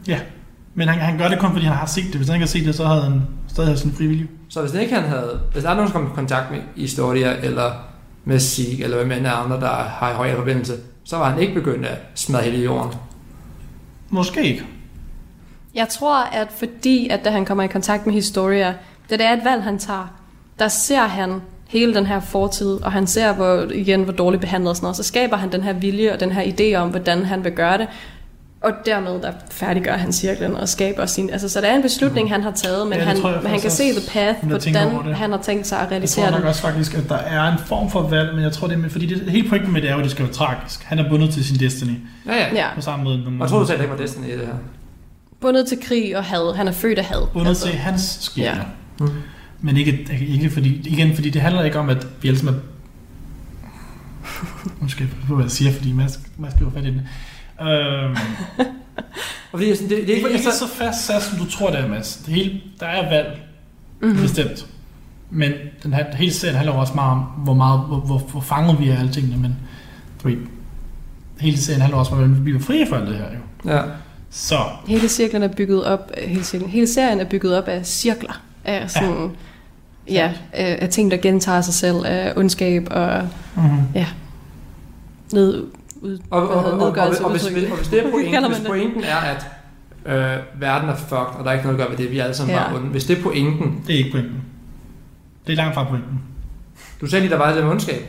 men 0.75 0.89
han, 0.89 0.99
han 0.99 1.19
gør 1.19 1.29
det 1.29 1.39
kun, 1.39 1.53
fordi 1.53 1.65
han 1.65 1.77
har 1.77 1.87
set 1.87 2.05
det. 2.05 2.15
Hvis 2.15 2.29
han 2.29 2.37
ikke 2.37 2.45
har 2.47 2.49
set 2.49 2.67
det, 2.67 2.75
så 2.75 2.85
havde 2.85 3.03
han 3.03 3.23
stadig 3.49 3.71
haft 3.71 3.81
sin 3.81 3.93
frivillige. 3.93 4.29
Så 4.49 4.61
hvis 4.61 4.75
ikke 4.75 4.95
han 4.95 5.05
havde, 5.05 5.41
hvis 5.53 5.63
der 5.63 5.71
er 5.71 5.75
nogen, 5.75 5.91
som 5.91 5.93
kommer 5.93 6.11
i 6.11 6.15
kontakt 6.15 6.51
med 6.51 6.61
Historia, 6.77 7.37
eller 7.43 7.73
med 8.25 8.39
Sig, 8.39 8.83
eller 8.83 8.97
hvem 8.97 9.13
end 9.13 9.27
er 9.27 9.33
andre, 9.33 9.61
der 9.61 9.69
har 9.69 10.11
i 10.11 10.15
højere 10.15 10.37
forbindelse, 10.37 10.73
så 11.05 11.17
var 11.17 11.31
han 11.31 11.43
ikke 11.43 11.55
begyndt 11.55 11.87
at 11.87 11.99
smadre 12.15 12.43
hele 12.43 12.65
jorden. 12.65 12.93
Måske 14.11 14.45
ikke. 14.45 14.67
Jeg 15.77 15.89
tror, 15.89 16.17
at 16.33 16.49
fordi, 16.57 17.09
at 17.09 17.25
da 17.25 17.31
han 17.31 17.45
kommer 17.45 17.65
i 17.65 17.67
kontakt 17.67 18.07
med 18.07 18.15
Historia, 18.15 18.75
da 19.11 19.17
det 19.17 19.27
er 19.27 19.33
et 19.33 19.45
valg, 19.45 19.63
han 19.63 19.79
tager, 19.79 20.15
der 20.59 20.69
ser 20.69 21.03
han 21.03 21.41
hele 21.69 21.95
den 21.95 22.07
her 22.07 22.21
fortid, 22.21 22.83
og 22.83 22.93
han 22.93 23.07
ser 23.07 23.33
hvor, 23.33 23.67
igen, 23.75 24.03
hvor 24.03 24.13
dårligt 24.13 24.41
behandlet 24.41 24.71
og 24.71 24.77
sådan 24.77 24.85
noget, 24.85 24.97
så 24.97 25.03
skaber 25.03 25.37
han 25.37 25.53
den 25.53 25.63
her 25.63 25.73
vilje 25.73 26.13
og 26.13 26.21
den 26.21 26.33
her 26.33 26.43
idé 26.43 26.75
om, 26.77 26.89
hvordan 26.91 27.25
han 27.25 27.45
vil 27.45 27.53
gøre 27.53 27.79
det, 27.79 27.87
og 28.61 28.73
dermed 28.87 29.21
der 29.23 29.33
færdiggør 29.51 29.97
han 29.97 30.13
cirklen 30.13 30.57
og 30.57 30.69
skaber 30.69 31.07
sin... 31.07 31.31
Altså, 31.31 31.49
så 31.49 31.61
det 31.61 31.71
er 31.71 31.75
en 31.75 31.83
beslutning, 31.83 32.31
han 32.31 32.43
har 32.43 32.51
taget, 32.51 32.87
men 32.87 32.93
Ja, 32.93 32.99
det 32.99 33.07
han, 33.09 33.21
tror 33.21 33.31
jeg 33.31 33.39
men 33.43 33.51
han 33.51 33.61
kan 33.61 33.71
se 33.71 33.83
the 33.83 34.11
path, 34.13 34.39
jeg 34.43 34.49
hvordan 34.49 35.07
det. 35.07 35.17
han 35.17 35.31
har 35.31 35.39
tænkt 35.39 35.67
sig 35.67 35.79
at 35.79 35.83
Jeg 35.85 35.91
realisere 35.91 36.25
tror 36.25 36.31
nok 36.31 36.41
det. 36.41 36.49
også 36.49 36.61
faktisk, 36.63 36.95
at 36.95 37.09
der 37.09 37.17
er 37.17 37.53
en 37.53 37.59
form 37.67 37.91
for 37.91 38.03
valg, 38.03 38.35
men 38.35 38.45
jeg 38.45 38.53
tror 38.53 38.67
det 38.69 38.85
er, 38.85 38.89
fordi 38.89 39.07
det, 39.07 39.31
hele 39.31 39.49
pointen 39.49 39.73
med 39.73 39.83
det 39.83 39.89
er 39.91 39.93
jo, 39.93 39.99
at 39.99 40.05
det 40.05 40.13
skal 40.13 40.25
være 40.25 40.35
tragisk. 40.35 40.83
Han 40.85 40.99
er 40.99 41.09
bundet 41.11 41.31
til 41.31 41.45
sin 41.45 41.57
destiny 41.61 41.91
Ja, 42.27 42.35
ja. 42.35 42.47
Ja, 42.55 42.67
på 42.75 42.81
samme 42.81 43.05
måde. 43.05 43.23
Og 43.27 43.33
jeg 43.41 43.49
troede, 43.49 43.63
du 43.63 43.67
sagde, 43.67 43.73
at 43.73 43.79
det 43.79 43.85
ikke 43.85 43.99
var 43.99 44.03
Destiny 44.07 44.27
i 44.27 44.33
det 44.33 44.47
her. 44.47 44.55
Bundet 45.41 45.69
til 45.69 45.79
krig 45.83 46.17
og 46.17 46.25
had. 46.25 46.57
Han 46.57 46.69
er 46.69 46.73
født 46.73 46.99
af 46.99 47.05
had. 47.05 47.27
Bundet 47.33 47.49
altså, 47.49 47.67
til 47.67 47.75
hans 47.75 48.19
skæbne. 48.21 48.47
Ja. 48.47 48.63
Mm. 49.01 49.09
Men 49.61 49.77
ikke, 49.77 50.27
ikke 50.29 50.51
fordi, 50.51 50.81
igen, 50.85 51.15
fordi 51.15 51.31
det 51.31 51.43
handler 51.43 51.63
ikke 51.63 51.79
om, 51.79 51.89
at 51.89 52.07
vi 52.23 52.29
alle 52.29 52.39
sammen 52.39 52.55
er... 52.55 52.61
Nu 54.83 54.89
skal 54.89 55.05
jeg 55.07 55.27
prøve, 55.27 55.37
hvad 55.37 55.45
jeg 55.45 55.51
siger, 55.51 55.73
fordi 55.73 55.93
Mads, 55.93 56.21
Mads 56.39 56.53
skal 56.53 56.65
jo 56.65 56.71
fat 56.71 56.85
i 56.85 56.87
den. 56.87 57.01
Øhm, 57.69 58.17
Og 59.53 59.59
fordi 59.59 59.75
sådan, 59.75 59.91
det, 59.91 59.97
det, 59.97 60.03
er 60.03 60.07
det 60.07 60.15
ikke, 60.15 60.29
er 60.29 60.29
ikke 60.29 60.47
altså, 60.47 60.59
så 60.59 60.75
fast 60.75 61.07
sat, 61.07 61.23
som 61.23 61.39
du 61.39 61.51
tror, 61.51 61.71
det 61.71 61.81
er, 61.81 61.89
Mads. 61.89 62.17
Det 62.27 62.35
hele, 62.35 62.61
der 62.81 62.87
er 62.87 63.09
valg, 63.09 63.43
Mm-hmm. 64.01 64.17
mm. 64.17 64.23
bestemt. 64.23 64.67
Men 65.31 65.53
den 65.83 65.93
her, 65.93 66.17
hele 66.17 66.33
serien 66.33 66.57
handler 66.57 66.75
også 66.75 66.95
meget 66.95 67.13
om, 67.13 67.19
hvor, 67.19 67.55
meget, 67.55 67.81
hvor, 67.81 67.97
hvor, 67.97 68.19
hvor 68.19 68.41
fanget 68.41 68.81
vi 68.81 68.89
er 68.89 68.95
af 68.95 68.99
alle 68.99 69.13
tingene, 69.13 69.37
men 69.37 69.57
du 70.23 70.29
ved, 70.29 70.37
hele 71.41 71.59
serien 71.59 71.81
handler 71.81 71.99
også 71.99 72.11
om, 72.13 72.19
hvordan 72.19 72.37
vi 72.37 72.41
bliver 72.41 72.61
frie 72.61 72.87
for 72.89 72.97
alt 72.97 73.09
det 73.09 73.17
her, 73.17 73.25
jo. 73.25 73.71
ja. 73.71 73.83
Så, 74.39 74.59
Hele 74.87 75.09
cirklen 75.09 75.43
er 75.43 75.49
bygget 75.49 75.85
op, 75.85 76.11
hele, 76.19 76.45
cirklen, 76.45 76.71
hele 76.71 76.87
serien 76.87 77.21
er 77.21 77.25
bygget 77.25 77.59
op 77.59 77.69
af 77.69 77.87
cirkler. 77.87 78.43
Af 78.65 78.91
sådan, 78.91 79.31
ja, 80.09 80.13
ja 80.15 80.33
af, 80.53 80.79
af 80.81 80.89
ting, 80.89 81.11
der 81.11 81.17
gentager 81.17 81.61
sig 81.61 81.75
selv, 81.75 81.97
af 82.07 82.33
ondskab 82.37 82.89
og 82.91 83.29
mm-hmm. 83.57 84.05
ned, 85.33 85.65
ud, 86.03 86.19
Og, 86.31 86.43
og, 86.43 86.49
og, 86.49 86.63
hedder, 86.63 86.73
og, 86.73 86.81
og, 86.81 86.87
nedgørelse 86.87 87.25
og, 87.25 87.31
hvis, 87.31 87.45
og 87.45 87.77
hvis 87.77 87.89
det 87.89 88.07
er 88.07 88.11
pointen, 88.11 88.47
hvis 88.53 88.67
pointen 88.67 89.05
er, 89.05 89.17
at 89.17 89.47
øh, 90.07 90.61
verden 90.61 90.89
er 90.89 90.97
fucked, 90.97 91.39
og 91.39 91.45
der 91.45 91.51
er 91.51 91.53
ikke 91.53 91.67
noget 91.67 91.81
at 91.81 91.87
gøre 91.87 91.99
ved 91.99 92.05
det, 92.05 92.13
vi 92.13 92.19
er 92.19 92.25
alle 92.25 92.37
sammen 92.37 92.57
Ja. 92.57 92.63
bare 92.63 92.77
onde. 92.77 92.89
Hvis 92.89 93.05
det 93.05 93.19
er 93.19 93.23
pointen, 93.23 93.83
det 93.87 93.95
er 93.95 93.99
ikke 93.99 94.11
pointen. 94.11 94.43
Det 95.47 95.53
er 95.53 95.57
langt 95.57 95.75
fra 95.75 95.85
pointen. 95.85 96.21
du 97.01 97.07
sagde 97.07 97.23
lige, 97.23 97.31
der 97.33 97.39
var 97.39 97.55
det 97.55 97.63
med 97.63 97.71
ondskab. 97.71 98.03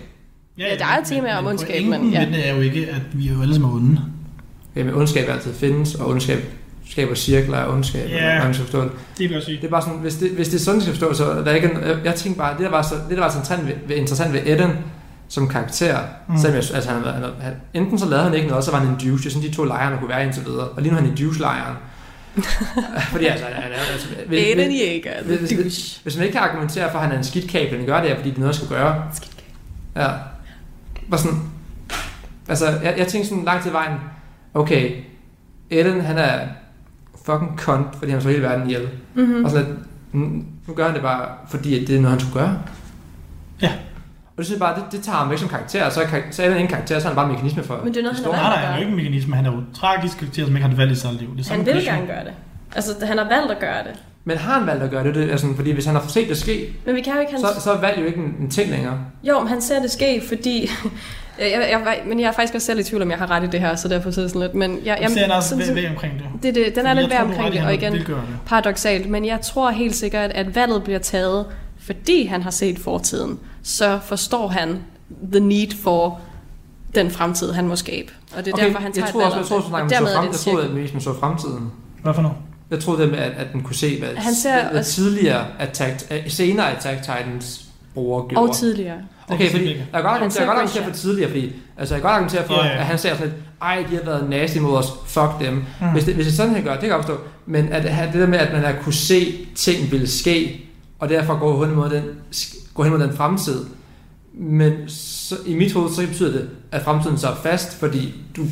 Ja, 0.57 0.63
der 0.79 0.85
er 0.85 0.97
et 1.01 1.07
tema 1.07 1.37
om 1.37 1.45
ondskab, 1.45 1.85
pointen 1.85 2.11
men 2.11 2.33
ja. 2.33 2.41
er 2.43 2.55
jo 2.55 2.61
ikke, 2.61 2.87
at 2.87 3.01
vi 3.13 3.27
er 3.27 3.33
jo 3.33 3.41
alle 3.41 3.53
sammen 3.53 3.71
onde. 3.71 4.01
Men 4.85 4.93
ondskab 4.95 5.29
altid 5.29 5.53
findes, 5.53 5.95
og 5.95 6.07
ondskab 6.09 6.39
skaber 6.89 7.15
cirkler 7.15 7.57
af 7.57 7.73
ondskab, 7.73 8.09
Ja. 8.09 8.15
yeah. 8.15 8.43
man 8.43 8.53
skal 8.53 8.65
forstå 8.65 8.81
det. 8.83 8.91
Det 9.17 9.29
vil 9.29 9.41
sige. 9.41 9.57
Det 9.57 9.63
er 9.65 9.69
bare 9.69 9.81
sådan, 9.81 9.97
hvis 9.99 10.15
det, 10.15 10.31
hvis 10.31 10.47
det 10.49 10.55
er 10.55 10.59
sådan, 10.63 10.81
skal 10.81 10.93
forstå, 10.93 11.13
så 11.13 11.31
er 11.31 11.43
der 11.43 11.53
ikke 11.53 11.69
en, 11.71 11.77
jeg, 11.87 11.97
jeg 12.03 12.15
tænker 12.15 12.37
bare, 12.37 12.53
det 12.53 12.59
der 12.65 12.69
var, 12.69 12.81
så, 12.81 12.95
det 13.09 13.17
der 13.17 13.23
var 13.23 13.29
så 13.29 13.37
interessant 13.37 13.67
ved, 13.67 13.73
ved, 13.87 13.95
interessant 13.95 14.33
ved 14.33 14.41
Eden 14.45 14.71
som 15.29 15.47
karakter, 15.47 15.97
Mm. 16.27 16.37
selvom 16.37 16.55
jeg, 16.55 16.63
altså 16.75 16.89
han, 16.91 17.03
han, 17.03 17.23
han, 17.41 17.53
enten 17.73 17.99
så 17.99 18.05
lavede 18.09 18.23
han 18.25 18.33
ikke 18.33 18.47
noget, 18.47 18.63
så 18.65 18.71
var 18.71 18.79
han 18.79 18.87
en 18.87 18.93
douche, 18.93 19.17
det 19.17 19.25
er 19.25 19.29
sådan 19.29 19.49
de 19.49 19.55
to 19.55 19.63
lejre, 19.63 19.91
der 19.91 19.97
kunne 19.99 20.09
være 20.09 20.23
indtil 20.25 20.45
videre, 20.45 20.67
og 20.67 20.81
lige 20.81 20.91
nu 20.93 20.97
er 20.97 21.01
han 21.01 21.11
i 21.11 21.15
douche-lejren. 21.23 21.75
Fordi 23.11 23.25
altså, 23.25 23.45
han 23.45 23.71
er, 23.71 23.75
altså 23.77 24.07
hvis, 24.27 24.27
hvis, 24.27 24.39
Jæger, 24.39 25.23
hvis- 25.23 25.37
the 25.37 25.45
hvis- 25.47 25.57
douche. 25.63 25.99
hvis 26.03 26.15
man 26.17 26.25
ikke 26.25 26.37
kan 26.37 26.47
argumentere 26.49 26.91
for, 26.91 26.97
at 26.99 27.03
han 27.05 27.13
er 27.13 27.17
en 27.17 27.23
skidtkab, 27.23 27.71
men 27.77 27.85
gør 27.85 28.01
det, 28.01 28.11
er, 28.11 28.15
fordi 28.15 28.29
det 28.29 28.35
er 28.35 28.39
noget, 28.39 28.55
skal 28.55 28.67
gøre. 28.67 29.03
Ja. 29.95 30.07
Bare 31.11 31.19
sådan, 31.19 31.39
altså, 32.47 32.65
jeg, 32.67 32.93
jeg 32.97 33.07
tænkte 33.07 33.29
sådan 33.29 33.43
langt 33.45 33.63
til 33.63 33.73
vejen, 33.73 33.93
okay, 34.57 34.91
Ellen, 35.69 36.01
han 36.01 36.17
er 36.17 36.39
fucking 37.25 37.57
kont, 37.57 37.95
fordi 37.95 38.11
han 38.11 38.21
slår 38.21 38.31
hele 38.31 38.43
verden 38.43 38.69
ihjel. 38.69 38.89
Mm-hmm. 39.13 39.45
Og 39.45 39.51
sådan 39.51 39.77
mm, 40.11 40.45
nu 40.67 40.73
gør 40.73 40.85
han 40.85 40.93
det 40.93 41.01
bare, 41.01 41.27
fordi 41.47 41.81
at 41.81 41.87
det 41.87 41.95
er 41.95 42.01
noget, 42.01 42.11
han 42.11 42.19
skulle 42.19 42.45
gøre. 42.45 42.59
Ja. 43.61 43.71
Og 44.27 44.37
det 44.37 44.45
synes 44.45 44.59
jeg 44.59 44.67
bare, 44.67 44.75
det, 44.75 44.91
det 44.91 45.01
tager 45.01 45.17
ham 45.17 45.29
væk 45.29 45.37
som 45.37 45.49
karakter, 45.49 45.85
og 45.85 45.91
så 45.91 46.01
er, 46.01 46.05
så 46.31 46.43
er 46.43 46.47
den 46.47 46.57
ingen 46.57 46.71
karakter, 46.71 46.99
så 46.99 47.07
er 47.07 47.09
han 47.09 47.15
bare 47.15 47.25
en 47.25 47.31
mekanisme 47.31 47.63
for 47.63 47.79
Men 47.83 47.93
det 47.93 47.99
er 47.99 48.03
noget, 48.03 48.17
han 48.17 48.25
har 48.25 48.31
historien. 48.31 48.43
Nej, 48.43 48.49
valgt 48.49 48.55
nej, 48.55 48.61
at 48.61 48.67
han 48.67 48.73
er 48.73 48.77
jo 48.77 48.81
ikke 48.81 48.91
en 48.91 49.03
mekanisme, 49.03 49.35
han 49.35 49.45
er 49.45 49.51
jo 49.51 49.61
tragisk 49.73 50.17
karakter, 50.17 50.45
som 50.45 50.55
ikke 50.55 50.67
har 50.67 50.75
valgt 50.75 50.91
i 50.91 50.95
sit 50.95 51.13
liv. 51.13 51.37
Det 51.37 51.49
er 51.49 51.55
Han 51.55 51.65
vil 51.65 51.83
gerne 51.85 52.07
gøre 52.07 52.23
det. 52.23 52.33
Altså, 52.75 53.05
han 53.05 53.17
har 53.17 53.27
valgt 53.29 53.51
at 53.51 53.59
gøre 53.59 53.83
det. 53.83 54.03
Men 54.23 54.37
har 54.37 54.53
han 54.59 54.67
valgt 54.67 54.83
at 54.83 54.91
gøre 54.91 55.03
det? 55.03 55.15
det 55.15 55.33
er 55.33 55.37
sådan, 55.37 55.55
fordi 55.55 55.71
hvis 55.71 55.85
han 55.85 55.95
har 55.95 56.07
set 56.07 56.29
det 56.29 56.37
ske, 56.37 56.73
Men 56.85 56.95
vi 56.95 57.01
kan 57.01 57.13
jo 57.13 57.19
ikke... 57.19 57.31
Hans... 57.31 57.41
så, 57.41 57.61
så 57.61 57.71
er 57.73 57.79
valg 57.81 57.99
jo 58.01 58.05
ikke 58.05 58.19
en, 58.19 58.35
en 58.39 58.49
ting 58.49 58.71
længere. 58.71 58.99
Jo, 59.23 59.39
men 59.39 59.47
han 59.47 59.61
ser 59.61 59.81
det 59.81 59.91
ske, 59.91 60.23
fordi... 60.27 60.69
jeg, 61.39 61.51
jeg, 61.51 61.69
jeg, 61.85 62.01
men 62.05 62.19
jeg 62.19 62.27
er 62.27 62.31
faktisk 62.31 62.55
også 62.55 62.65
selv 62.65 62.79
i 62.79 62.83
tvivl, 62.83 63.01
om 63.01 63.09
jeg 63.11 63.17
har 63.17 63.31
ret 63.31 63.43
i 63.43 63.47
det 63.47 63.59
her, 63.59 63.75
så 63.75 63.87
derfor 63.87 64.11
sidder 64.11 64.27
sådan 64.27 64.41
lidt. 64.41 64.53
Men 64.55 64.79
jeg, 64.85 64.97
Jamen, 65.01 65.13
serien 65.17 65.31
er 65.31 65.35
også 65.35 65.49
sådan- 65.49 65.67
ved, 65.67 65.73
ved 65.73 65.89
omkring 65.89 66.13
det. 66.13 66.25
det, 66.43 66.55
det, 66.55 66.75
den 66.75 66.85
er 66.85 66.93
lidt 66.93 67.11
tror, 67.11 67.19
du 67.19 67.25
omkring 67.25 67.53
det, 67.53 67.63
og 67.63 67.73
igen 67.73 67.93
paradoxalt, 68.45 69.09
men 69.09 69.25
jeg 69.25 69.41
tror 69.41 69.71
helt 69.71 69.95
sikkert, 69.95 70.31
at 70.31 70.55
valget 70.55 70.83
bliver 70.83 70.99
taget, 70.99 71.45
fordi 71.79 72.25
han 72.25 72.41
har 72.43 72.51
set 72.51 72.79
fortiden. 72.79 73.39
Så 73.63 73.99
forstår 74.05 74.47
han 74.47 74.79
the 75.31 75.39
need 75.39 75.71
for 75.83 76.19
den 76.95 77.11
fremtid, 77.11 77.51
han 77.51 77.67
må 77.67 77.75
skabe. 77.75 78.11
Og 78.37 78.45
det 78.45 78.51
er 78.51 78.55
Okay, 78.55 78.65
derfor, 78.65 78.79
han 78.79 78.91
tager 78.91 79.03
jeg 79.05 79.07
et 79.09 79.11
troede 79.11 79.25
valg 79.25 79.39
også, 79.39 79.53
jeg 79.55 79.61
det. 79.89 79.95
at 79.95 79.99
så 79.99 80.05
dermed 80.05 80.11
er 80.11 80.15
frem, 80.15 80.27
det 80.27 80.45
jeg 80.45 80.51
et 80.51 80.57
troede, 80.57 80.65
at 80.87 80.93
man 80.93 81.01
så 81.01 81.13
fremtiden. 81.19 81.71
Hvad 82.03 82.13
for 82.13 82.21
noget? 82.21 82.37
Jeg 82.71 82.79
troede 82.79 83.01
det 83.01 83.09
med, 83.11 83.19
at, 83.19 83.31
at 83.31 83.47
den 83.53 83.61
kunne 83.63 83.75
se, 83.75 83.99
hvad, 83.99 84.09
Han 84.15 84.33
ser 84.35 84.69
hvad 84.69 84.79
også- 84.79 84.91
tidligere 84.91 85.45
Attack, 85.59 85.95
uh, 86.11 86.17
senere 86.31 86.71
Attack 86.75 87.01
Titans 87.01 87.65
brugere 87.93 88.27
gjorde. 88.29 88.49
Og 88.49 88.55
tidligere. 88.55 88.97
Okay, 89.29 89.51
fordi 89.51 89.67
jeg 89.67 89.85
kan 89.93 90.03
godt, 90.03 90.21
Han 90.21 90.31
jeg 90.39 90.47
godt 90.47 90.57
argumentere 90.57 90.83
for 90.83 90.91
tidligere, 90.91 91.29
fordi 91.29 91.53
altså, 91.77 91.95
jeg 91.95 92.01
kan 92.01 92.09
godt 92.09 92.13
argumentere 92.13 92.45
for, 92.45 92.53
yeah, 92.53 92.79
at 92.79 92.85
han 92.85 92.97
ser 92.97 93.13
sådan 93.15 93.27
lidt, 93.27 93.43
ej, 93.61 93.85
de 93.89 93.95
har 93.95 94.03
været 94.03 94.29
nasty 94.29 94.57
mod 94.57 94.77
os, 94.77 94.87
fuck 95.05 95.29
dem. 95.39 95.53
Mm. 95.53 95.87
Hvis, 95.91 96.03
det, 96.03 96.15
hvis 96.15 96.25
det 96.25 96.35
sådan, 96.35 96.53
han 96.53 96.63
gør, 96.63 96.71
det 96.71 96.81
kan 96.81 96.89
jeg 96.89 96.99
forstå. 96.99 97.17
Men 97.45 97.69
at 97.69 97.83
have 97.83 98.11
det 98.11 98.21
der 98.21 98.27
med, 98.27 98.39
at 98.39 98.53
man 98.53 98.63
har 98.63 98.73
kunne 98.81 98.93
se, 98.93 99.47
ting 99.55 99.91
ville 99.91 100.07
ske, 100.07 100.65
og 100.99 101.09
derfor 101.09 101.39
gå 101.39 101.65
hen 101.65 101.75
mod 101.75 101.89
den, 101.89 102.03
gå 102.73 102.83
hen 102.83 102.91
mod 102.91 102.99
den 102.99 103.13
fremtid. 103.13 103.65
Men 104.33 104.73
så, 104.87 105.35
i 105.45 105.55
mit 105.55 105.73
hoved, 105.73 105.93
så 105.93 106.07
betyder 106.07 106.31
det, 106.31 106.49
at 106.71 106.83
fremtiden 106.83 107.17
så 107.17 107.27
er 107.27 107.35
fast, 107.43 107.79
fordi 107.79 108.13
du, 108.35 108.45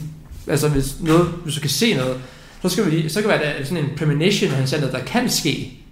altså 0.48 0.70
hvis, 0.70 0.96
noget, 1.02 1.28
hvis 1.44 1.56
du 1.56 1.62
kan 1.62 1.70
se 1.70 1.94
noget, 1.94 2.18
så 2.62 2.70
skal 2.70 2.92
vi 2.92 3.10
så 3.10 3.22
kan 3.22 3.32
det 3.32 3.40
være 3.40 3.66
sådan 3.66 3.84
en 3.84 3.90
premonition, 3.98 4.52
han 4.52 4.68
ser 4.68 4.80
noget, 4.80 4.94
der 4.94 5.04
kan 5.04 5.30
ske. 5.30 5.85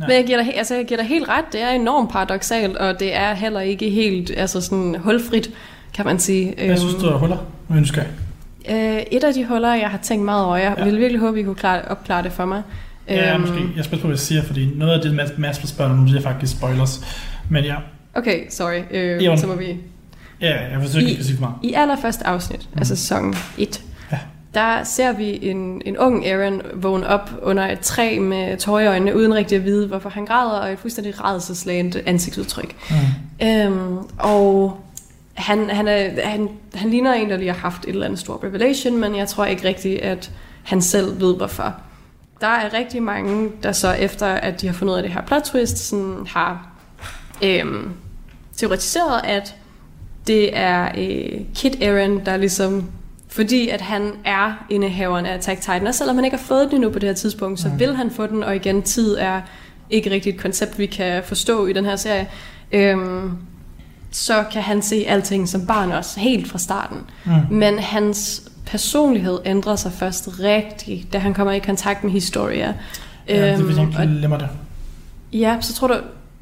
Nej. 0.00 0.08
Men 0.08 0.16
jeg 0.16 0.26
giver, 0.26 0.42
dig, 0.42 0.56
altså, 0.56 0.74
jeg 0.74 0.84
giver 0.86 1.00
dig 1.00 1.08
helt 1.08 1.28
ret, 1.28 1.44
det 1.52 1.62
er 1.62 1.68
enormt 1.70 2.10
paradoxalt, 2.10 2.76
og 2.76 3.00
det 3.00 3.16
er 3.16 3.34
heller 3.34 3.60
ikke 3.60 3.90
helt 3.90 4.30
altså 4.36 4.60
sådan 4.60 4.96
hulfrit, 4.98 5.50
kan 5.94 6.06
man 6.06 6.18
sige. 6.18 6.54
Jeg 6.58 6.78
synes, 6.78 6.94
Øhm, 6.94 7.02
du 7.02 7.10
har 7.10 7.16
huller. 7.18 7.36
Hvad 7.68 7.78
ønsker? 7.78 8.02
Øh, 8.70 8.98
et 9.12 9.24
af 9.24 9.34
de 9.34 9.44
huller, 9.44 9.74
jeg 9.74 9.88
har 9.88 9.98
tænkt 10.02 10.24
meget 10.24 10.44
over, 10.44 10.56
jeg 10.56 10.74
Ja. 10.78 10.84
ville 10.84 10.98
virkelig 10.98 11.20
håbe, 11.20 11.40
I 11.40 11.42
kunne 11.42 11.54
klare, 11.54 11.82
opklare 11.88 12.22
det 12.22 12.32
for 12.32 12.44
mig. 12.44 12.62
Ja, 13.08 13.32
Øhm, 13.34 13.40
måske. 13.40 13.56
Jeg 13.76 13.84
spiller 13.84 14.00
på, 14.02 14.06
hvad 14.06 14.14
jeg 14.16 14.20
siger, 14.20 14.42
fordi 14.42 14.68
noget 14.76 14.92
af 14.92 15.00
det, 15.02 15.14
Mads, 15.14 15.30
Mads 15.38 15.68
spørger 15.68 15.96
nu, 15.96 16.06
det 16.06 16.16
er 16.16 16.22
faktisk 16.22 16.52
spoilers. 16.52 17.00
Men 17.50 17.64
ja, 17.64 17.74
Okay, 18.14 18.40
sorry. 18.50 18.80
Øh, 18.90 19.38
så 19.38 19.46
må 19.46 19.54
vi... 19.54 19.76
ja 20.40 20.70
jeg 20.72 20.80
forsøger 20.80 21.06
I- 21.06 21.10
ikke 21.10 21.20
at 21.20 21.26
sige 21.26 21.36
for 21.36 21.40
meget. 21.40 21.54
I 21.62 21.72
allerførste 21.72 22.26
afsnit, 22.26 22.68
mm. 22.72 22.78
altså 22.78 22.96
sæson 22.96 23.34
1, 23.58 23.58
Ja. 23.58 23.89
Der 24.54 24.84
ser 24.84 25.12
vi 25.12 25.38
en, 25.42 25.82
en 25.84 25.98
ung 25.98 26.26
Aaron 26.26 26.62
vågne 26.74 27.06
op 27.06 27.30
under 27.42 27.66
et 27.66 27.80
træ 27.80 28.18
med 28.18 28.56
tårer 28.56 28.82
i 28.82 28.86
øjnene, 28.86 29.16
uden 29.16 29.34
rigtig 29.34 29.58
at 29.58 29.64
vide, 29.64 29.86
hvorfor 29.86 30.10
han 30.10 30.24
græder, 30.24 30.60
og 30.60 30.72
et 30.72 30.78
fuldstændig 30.78 31.24
rædselslagent 31.24 31.96
ansigtsudtryk. 31.96 32.76
Mm. 32.90 33.46
Øhm, 33.46 33.98
og 34.18 34.80
han, 35.34 35.70
han, 35.70 35.88
er, 35.88 36.28
han, 36.28 36.48
han 36.74 36.90
ligner 36.90 37.12
en, 37.12 37.30
der 37.30 37.36
lige 37.36 37.52
har 37.52 37.58
haft 37.58 37.84
et 37.84 37.90
eller 37.90 38.06
andet 38.06 38.18
stort 38.20 38.44
revelation, 38.44 38.96
men 38.96 39.16
jeg 39.16 39.28
tror 39.28 39.44
ikke 39.44 39.68
rigtigt, 39.68 40.00
at 40.00 40.30
han 40.62 40.82
selv 40.82 41.20
ved, 41.20 41.36
hvorfor. 41.36 41.74
Der 42.40 42.46
er 42.46 42.72
rigtig 42.72 43.02
mange, 43.02 43.50
der 43.62 43.72
så 43.72 43.92
efter, 43.92 44.26
at 44.26 44.60
de 44.60 44.66
har 44.66 44.74
fundet 44.74 44.92
ud 44.92 44.96
af 44.96 45.02
det 45.02 45.12
her 45.12 45.22
plot 45.22 45.42
twist, 45.42 45.78
sådan 45.78 46.26
har 46.28 46.68
øhm, 47.42 47.90
teoretiseret, 48.56 49.20
at 49.24 49.54
det 50.26 50.56
er 50.58 50.88
øh, 50.98 51.40
Kit 51.54 51.82
Aaron, 51.82 52.24
der 52.26 52.36
ligesom, 52.36 52.90
fordi 53.30 53.68
at 53.68 53.80
han 53.80 54.12
er 54.24 54.66
indehaveren 54.70 55.26
af 55.26 55.34
Attack 55.34 55.60
Titan, 55.60 55.86
og 55.86 55.94
selvom 55.94 56.16
han 56.16 56.24
ikke 56.24 56.36
har 56.36 56.44
fået 56.44 56.66
den 56.66 56.74
endnu 56.74 56.90
på 56.90 56.98
det 56.98 57.08
her 57.08 57.14
tidspunkt, 57.14 57.60
så 57.60 57.68
vil 57.68 57.96
han 57.96 58.10
få 58.10 58.26
den, 58.26 58.42
og 58.42 58.56
igen, 58.56 58.82
tid 58.82 59.16
er 59.18 59.40
ikke 59.90 60.10
rigtigt 60.10 60.34
et 60.34 60.42
koncept, 60.42 60.78
vi 60.78 60.86
kan 60.86 61.22
forstå 61.24 61.66
i 61.66 61.72
den 61.72 61.84
her 61.84 61.96
serie. 61.96 62.28
Øhm, 62.72 63.32
så 64.10 64.44
kan 64.52 64.62
han 64.62 64.82
se 64.82 65.04
alting 65.08 65.48
som 65.48 65.66
barn 65.66 65.92
også, 65.92 66.20
helt 66.20 66.48
fra 66.48 66.58
starten. 66.58 66.98
Mm. 67.24 67.32
Men 67.50 67.78
hans 67.78 68.42
personlighed 68.66 69.38
ændrer 69.44 69.76
sig 69.76 69.92
først 69.92 70.28
rigtigt, 70.40 71.12
da 71.12 71.18
han 71.18 71.34
kommer 71.34 71.52
i 71.52 71.58
kontakt 71.58 72.04
med 72.04 72.12
Historia. 72.12 72.74
Ja, 73.28 73.56
det 73.56 73.68
vil 73.68 73.78
Øhm, 73.78 73.92
jeg 73.92 74.08
glemmer 74.18 74.38
det. 74.38 74.48
ja, 75.32 75.56
så 75.60 75.74
tror 75.74 75.88
du... 75.88 75.94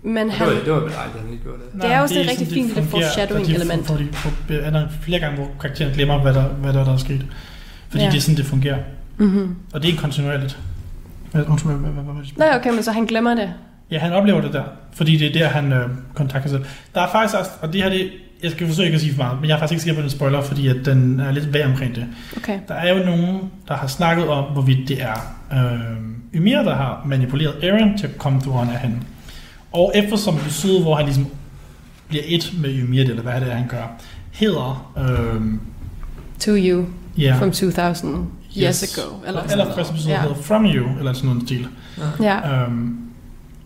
Men 0.02 0.26
Det 0.26 0.34
han, 0.34 0.46
var, 0.46 0.54
det 0.54 0.72
var 0.72 0.80
vel 0.80 0.88
ej, 0.92 1.04
at 1.14 1.20
han 1.20 1.32
ikke 1.32 1.42
gjorde 1.44 1.58
det. 1.72 1.82
Det 1.82 1.92
er 1.92 2.00
også 2.00 2.14
det 2.14 2.24
sådan, 2.24 2.30
rigtig 2.40 2.54
fint 2.54 2.66
lille 2.66 2.82
fungerer, 2.82 2.90
foreshadowing 2.90 3.44
og 3.46 3.50
de 3.50 3.54
element. 3.54 3.86
Får, 3.86 3.96
de, 3.96 4.08
får, 4.12 4.30
er 4.54 4.70
der 4.70 4.86
flere 5.00 5.20
gange, 5.20 5.36
hvor 5.36 5.48
karakteren 5.60 5.94
glemmer, 5.94 6.18
hvad 6.22 6.34
der, 6.34 6.42
hvad 6.42 6.72
der, 6.72 6.84
der 6.84 6.92
er 6.92 6.96
sket. 6.96 7.26
Fordi 7.88 8.04
Ja. 8.04 8.10
det 8.10 8.16
er 8.16 8.20
sådan, 8.20 8.36
det 8.36 8.44
fungerer. 8.46 8.78
mm-hmm. 9.16 9.56
Og 9.72 9.82
det 9.82 9.88
er 9.88 9.92
ikke 9.92 10.00
kontinuerligt. 10.02 10.58
Hvad, 11.32 11.44
undskyld, 11.48 11.72
hvad, 11.72 11.90
hvad, 11.90 12.02
hvad, 12.04 12.14
hvad, 12.14 12.24
Nej, 12.36 12.56
okay, 12.56 12.70
men 12.70 12.82
så 12.82 12.92
han 12.92 13.04
glemmer 13.06 13.34
det. 13.34 13.50
Ja, 13.90 13.98
han 13.98 14.12
oplever 14.12 14.40
det 14.40 14.52
der, 14.52 14.62
fordi 14.92 15.16
det 15.16 15.26
er 15.28 15.32
der, 15.32 15.48
han 15.48 15.72
øh, 15.72 15.88
kontakter 16.14 16.50
sig. 16.50 16.60
Der 16.94 17.00
er 17.00 17.08
faktisk 17.12 17.38
også, 17.38 17.50
og 17.60 17.72
det 17.72 17.82
her, 17.82 17.90
det, 17.90 18.10
jeg 18.42 18.50
skal 18.50 18.66
forsøge 18.66 18.86
ikke 18.86 18.94
at 18.94 19.00
sige 19.00 19.14
for 19.14 19.22
meget, 19.22 19.40
men 19.40 19.48
jeg 19.48 19.54
er 19.54 19.58
faktisk 19.58 19.72
ikke 19.72 19.82
sikker 19.82 19.96
på, 19.96 20.02
den 20.02 20.10
spoiler, 20.10 20.42
fordi 20.42 20.68
at 20.68 20.76
den 20.84 21.20
er 21.20 21.30
lidt 21.32 21.52
vag 21.52 21.66
omkring 21.66 21.94
det. 21.94 22.06
Okay. 22.36 22.58
Der 22.68 22.74
er 22.74 22.98
jo 22.98 23.04
nogen, 23.04 23.40
der 23.68 23.74
har 23.74 23.86
snakket 23.86 24.28
om, 24.28 24.44
hvorvidt 24.52 24.88
det 24.88 25.02
er 25.02 25.36
øh, 25.52 25.80
Ymir, 26.34 26.62
der 26.62 26.74
har 26.74 27.02
manipuleret 27.06 27.54
Eren 27.62 27.98
til 27.98 28.06
at 28.06 28.18
komme 28.18 28.40
hvor 28.40 28.58
han 28.58 28.74
er 28.74 28.78
henne. 28.78 28.96
Og 29.72 29.92
eftersom 29.94 30.34
episode, 30.34 30.82
hvor 30.82 30.94
han 30.94 31.04
ligesom 31.04 31.26
bliver 32.08 32.24
et 32.26 32.52
med 32.60 32.70
Ymir, 32.70 33.00
eller 33.00 33.22
hvad 33.22 33.40
det 33.40 33.50
er, 33.50 33.54
han 33.54 33.68
gør, 33.68 33.82
hedder... 34.30 34.92
Øh, 34.98 35.42
To 36.38 36.52
You 36.56 36.84
ja, 37.18 37.36
from 37.38 37.50
2000 37.52 38.26
years 38.56 38.80
Yes. 38.80 38.98
ago. 38.98 39.14
Eller, 39.26 39.42
eller, 39.42 39.74
første 39.74 39.92
episode 39.92 40.14
ja. 40.14 40.20
hedder 40.20 40.34
From 40.36 40.64
You, 40.64 40.98
eller 40.98 41.12
sådan 41.12 41.30
noget 41.30 41.42
stil. 41.42 41.68
Ja. 42.20 42.62
Øhm, 42.64 42.96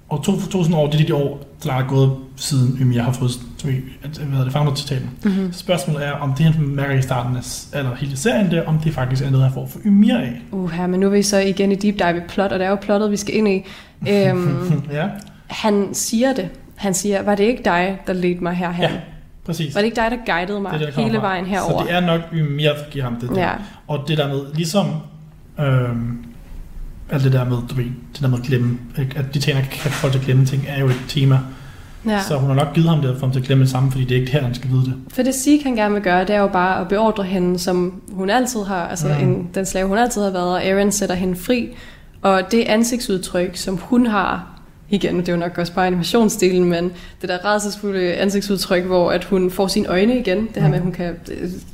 og 0.08 0.24
to, 0.24 0.32
2000 0.40 0.76
år, 0.76 0.90
det 0.90 1.00
er 1.00 1.06
de 1.06 1.14
år, 1.14 1.44
der 1.64 1.72
er 1.72 1.88
gået 1.88 2.12
siden 2.36 2.78
Ymir 2.80 3.02
har 3.02 3.12
fået 3.12 3.30
hvad 3.62 4.44
det, 4.44 4.52
fanget 4.52 4.76
titalen. 4.76 5.10
Mm-hmm. 5.24 5.52
Spørgsmålet 5.52 6.06
er, 6.06 6.12
om 6.12 6.34
det 6.34 6.46
han 6.46 6.68
mærker 6.68 6.94
i 6.94 7.02
starten 7.02 7.36
af, 7.36 7.42
eller 7.78 7.94
hele 7.94 8.16
serien, 8.16 8.50
det 8.50 8.58
er, 8.58 8.66
om 8.66 8.78
det 8.78 8.94
faktisk 8.94 9.22
er 9.22 9.30
noget, 9.30 9.44
han 9.44 9.54
får 9.54 9.66
for 9.66 9.78
Ymir 9.84 10.16
af. 10.16 10.42
Uha, 10.52 10.86
men 10.86 11.00
nu 11.00 11.06
er 11.06 11.10
vi 11.10 11.22
så 11.22 11.38
igen 11.38 11.72
i 11.72 11.74
deep 11.74 11.98
dive 11.98 12.16
i 12.16 12.20
plot, 12.28 12.52
og 12.52 12.58
det 12.58 12.64
er 12.66 12.70
jo 12.70 12.76
plottet, 12.76 13.10
vi 13.10 13.16
skal 13.16 13.34
ind 13.36 13.48
i. 13.48 13.64
Øhm, 14.10 14.82
ja, 14.92 15.08
han 15.52 15.94
siger 15.94 16.32
det. 16.32 16.48
Han 16.76 16.94
siger, 16.94 17.22
var 17.22 17.34
det 17.34 17.44
ikke 17.44 17.62
dig, 17.64 17.98
der 18.06 18.12
ledte 18.12 18.42
mig 18.42 18.54
herhen? 18.54 18.82
Ja, 18.82 18.90
præcis. 19.46 19.74
Var 19.74 19.80
det 19.80 19.86
ikke 19.86 19.96
dig, 19.96 20.10
der 20.10 20.32
guidede 20.34 20.60
mig 20.60 20.72
Det 20.72 20.80
er 20.80 20.84
der 20.86 20.92
kommer 20.92 21.10
hele 21.10 21.22
vejen 21.22 21.46
herover? 21.46 21.80
Så 21.80 21.86
det 21.86 21.94
er 21.94 22.00
nok 22.00 22.20
Ymir, 22.32 22.68
der 22.68 22.90
giver 22.90 23.04
ham 23.04 23.16
det 23.16 23.28
der. 23.28 23.40
Ja, 23.40 23.52
Og 23.86 24.04
det 24.08 24.18
der 24.18 24.28
med, 24.28 24.54
ligesom 24.54 24.86
øhm, 25.60 26.24
alt 27.10 27.24
det 27.24 27.32
der 27.32 27.44
med, 27.44 27.56
du 27.70 27.74
ved, 27.74 27.84
det 27.84 28.20
der 28.20 28.28
med 28.28 28.38
at 28.38 28.44
glemme, 28.44 28.78
at 29.16 29.34
de 29.34 29.38
tænker, 29.38 29.62
kan 29.62 29.90
folk 29.90 30.12
til 30.12 30.20
at 30.20 30.24
glemme 30.24 30.46
ting, 30.46 30.64
er 30.68 30.80
jo 30.80 30.86
et 30.86 31.00
tema. 31.08 31.38
ja. 32.06 32.22
Så 32.22 32.36
hun 32.36 32.48
har 32.48 32.56
nok 32.64 32.74
givet 32.74 32.88
ham 32.88 33.00
det, 33.00 33.14
for 33.14 33.26
ham 33.26 33.32
til 33.32 33.40
at 33.40 33.46
glemme 33.46 33.64
det 33.64 33.70
samme, 33.70 33.90
fordi 33.90 34.04
det 34.04 34.16
er 34.16 34.20
ikke 34.20 34.32
her, 34.32 34.42
han 34.42 34.54
skal 34.54 34.70
vide 34.70 34.84
det. 34.84 34.94
For 35.08 35.22
det 35.22 35.34
Zeke 35.34 35.64
han 35.64 35.76
gerne 35.76 35.94
vil 35.94 36.02
gøre, 36.02 36.20
det 36.20 36.30
er 36.30 36.40
jo 36.40 36.48
bare 36.48 36.80
at 36.80 36.88
beordre 36.88 37.24
hende, 37.24 37.58
som 37.58 38.02
hun 38.12 38.30
altid 38.30 38.64
har, 38.64 38.86
altså 38.88 39.08
mm. 39.08 39.28
en, 39.28 39.50
den 39.54 39.66
slave, 39.66 39.88
hun 39.88 39.98
altid 39.98 40.22
har 40.22 40.30
været, 40.30 40.50
og 40.50 40.64
Aaron 40.64 40.92
sætter 40.92 41.14
hende 41.14 41.36
fri. 41.36 41.68
Og 42.22 42.42
det 42.50 42.62
ansigtsudtryk, 42.62 43.56
som 43.56 43.76
hun 43.76 44.06
har, 44.06 44.51
igen, 44.92 45.16
det 45.16 45.28
er 45.28 45.32
jo 45.32 45.38
nok 45.38 45.58
også 45.58 45.74
bare 45.74 45.86
animationsdelen, 45.86 46.64
men 46.64 46.92
det 47.20 47.28
der 47.28 47.44
rædselsfulde 47.44 48.14
ansigtsudtryk, 48.14 48.82
hvor 48.82 49.10
at 49.12 49.24
hun 49.24 49.50
får 49.50 49.66
sine 49.66 49.88
øjne 49.88 50.18
igen, 50.18 50.48
det 50.54 50.62
her 50.62 50.68
med, 50.68 50.76
at 50.76 50.82
hun 50.82 50.92
kan, 50.92 51.16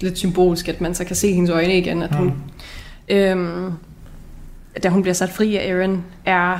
lidt 0.01 0.19
symbolisk, 0.19 0.69
at 0.69 0.81
man 0.81 0.95
så 0.95 1.05
kan 1.05 1.17
se 1.17 1.33
hendes 1.33 1.51
øjne 1.51 1.79
igen, 1.79 2.03
at 2.03 2.15
hun, 2.15 2.27
Mm. 2.27 3.17
øhm, 3.17 3.73
da 4.83 4.89
hun 4.89 5.03
bliver 5.03 5.15
sat 5.15 5.31
fri 5.31 5.57
af 5.57 5.75
Aaron, 5.75 6.05
er 6.27 6.59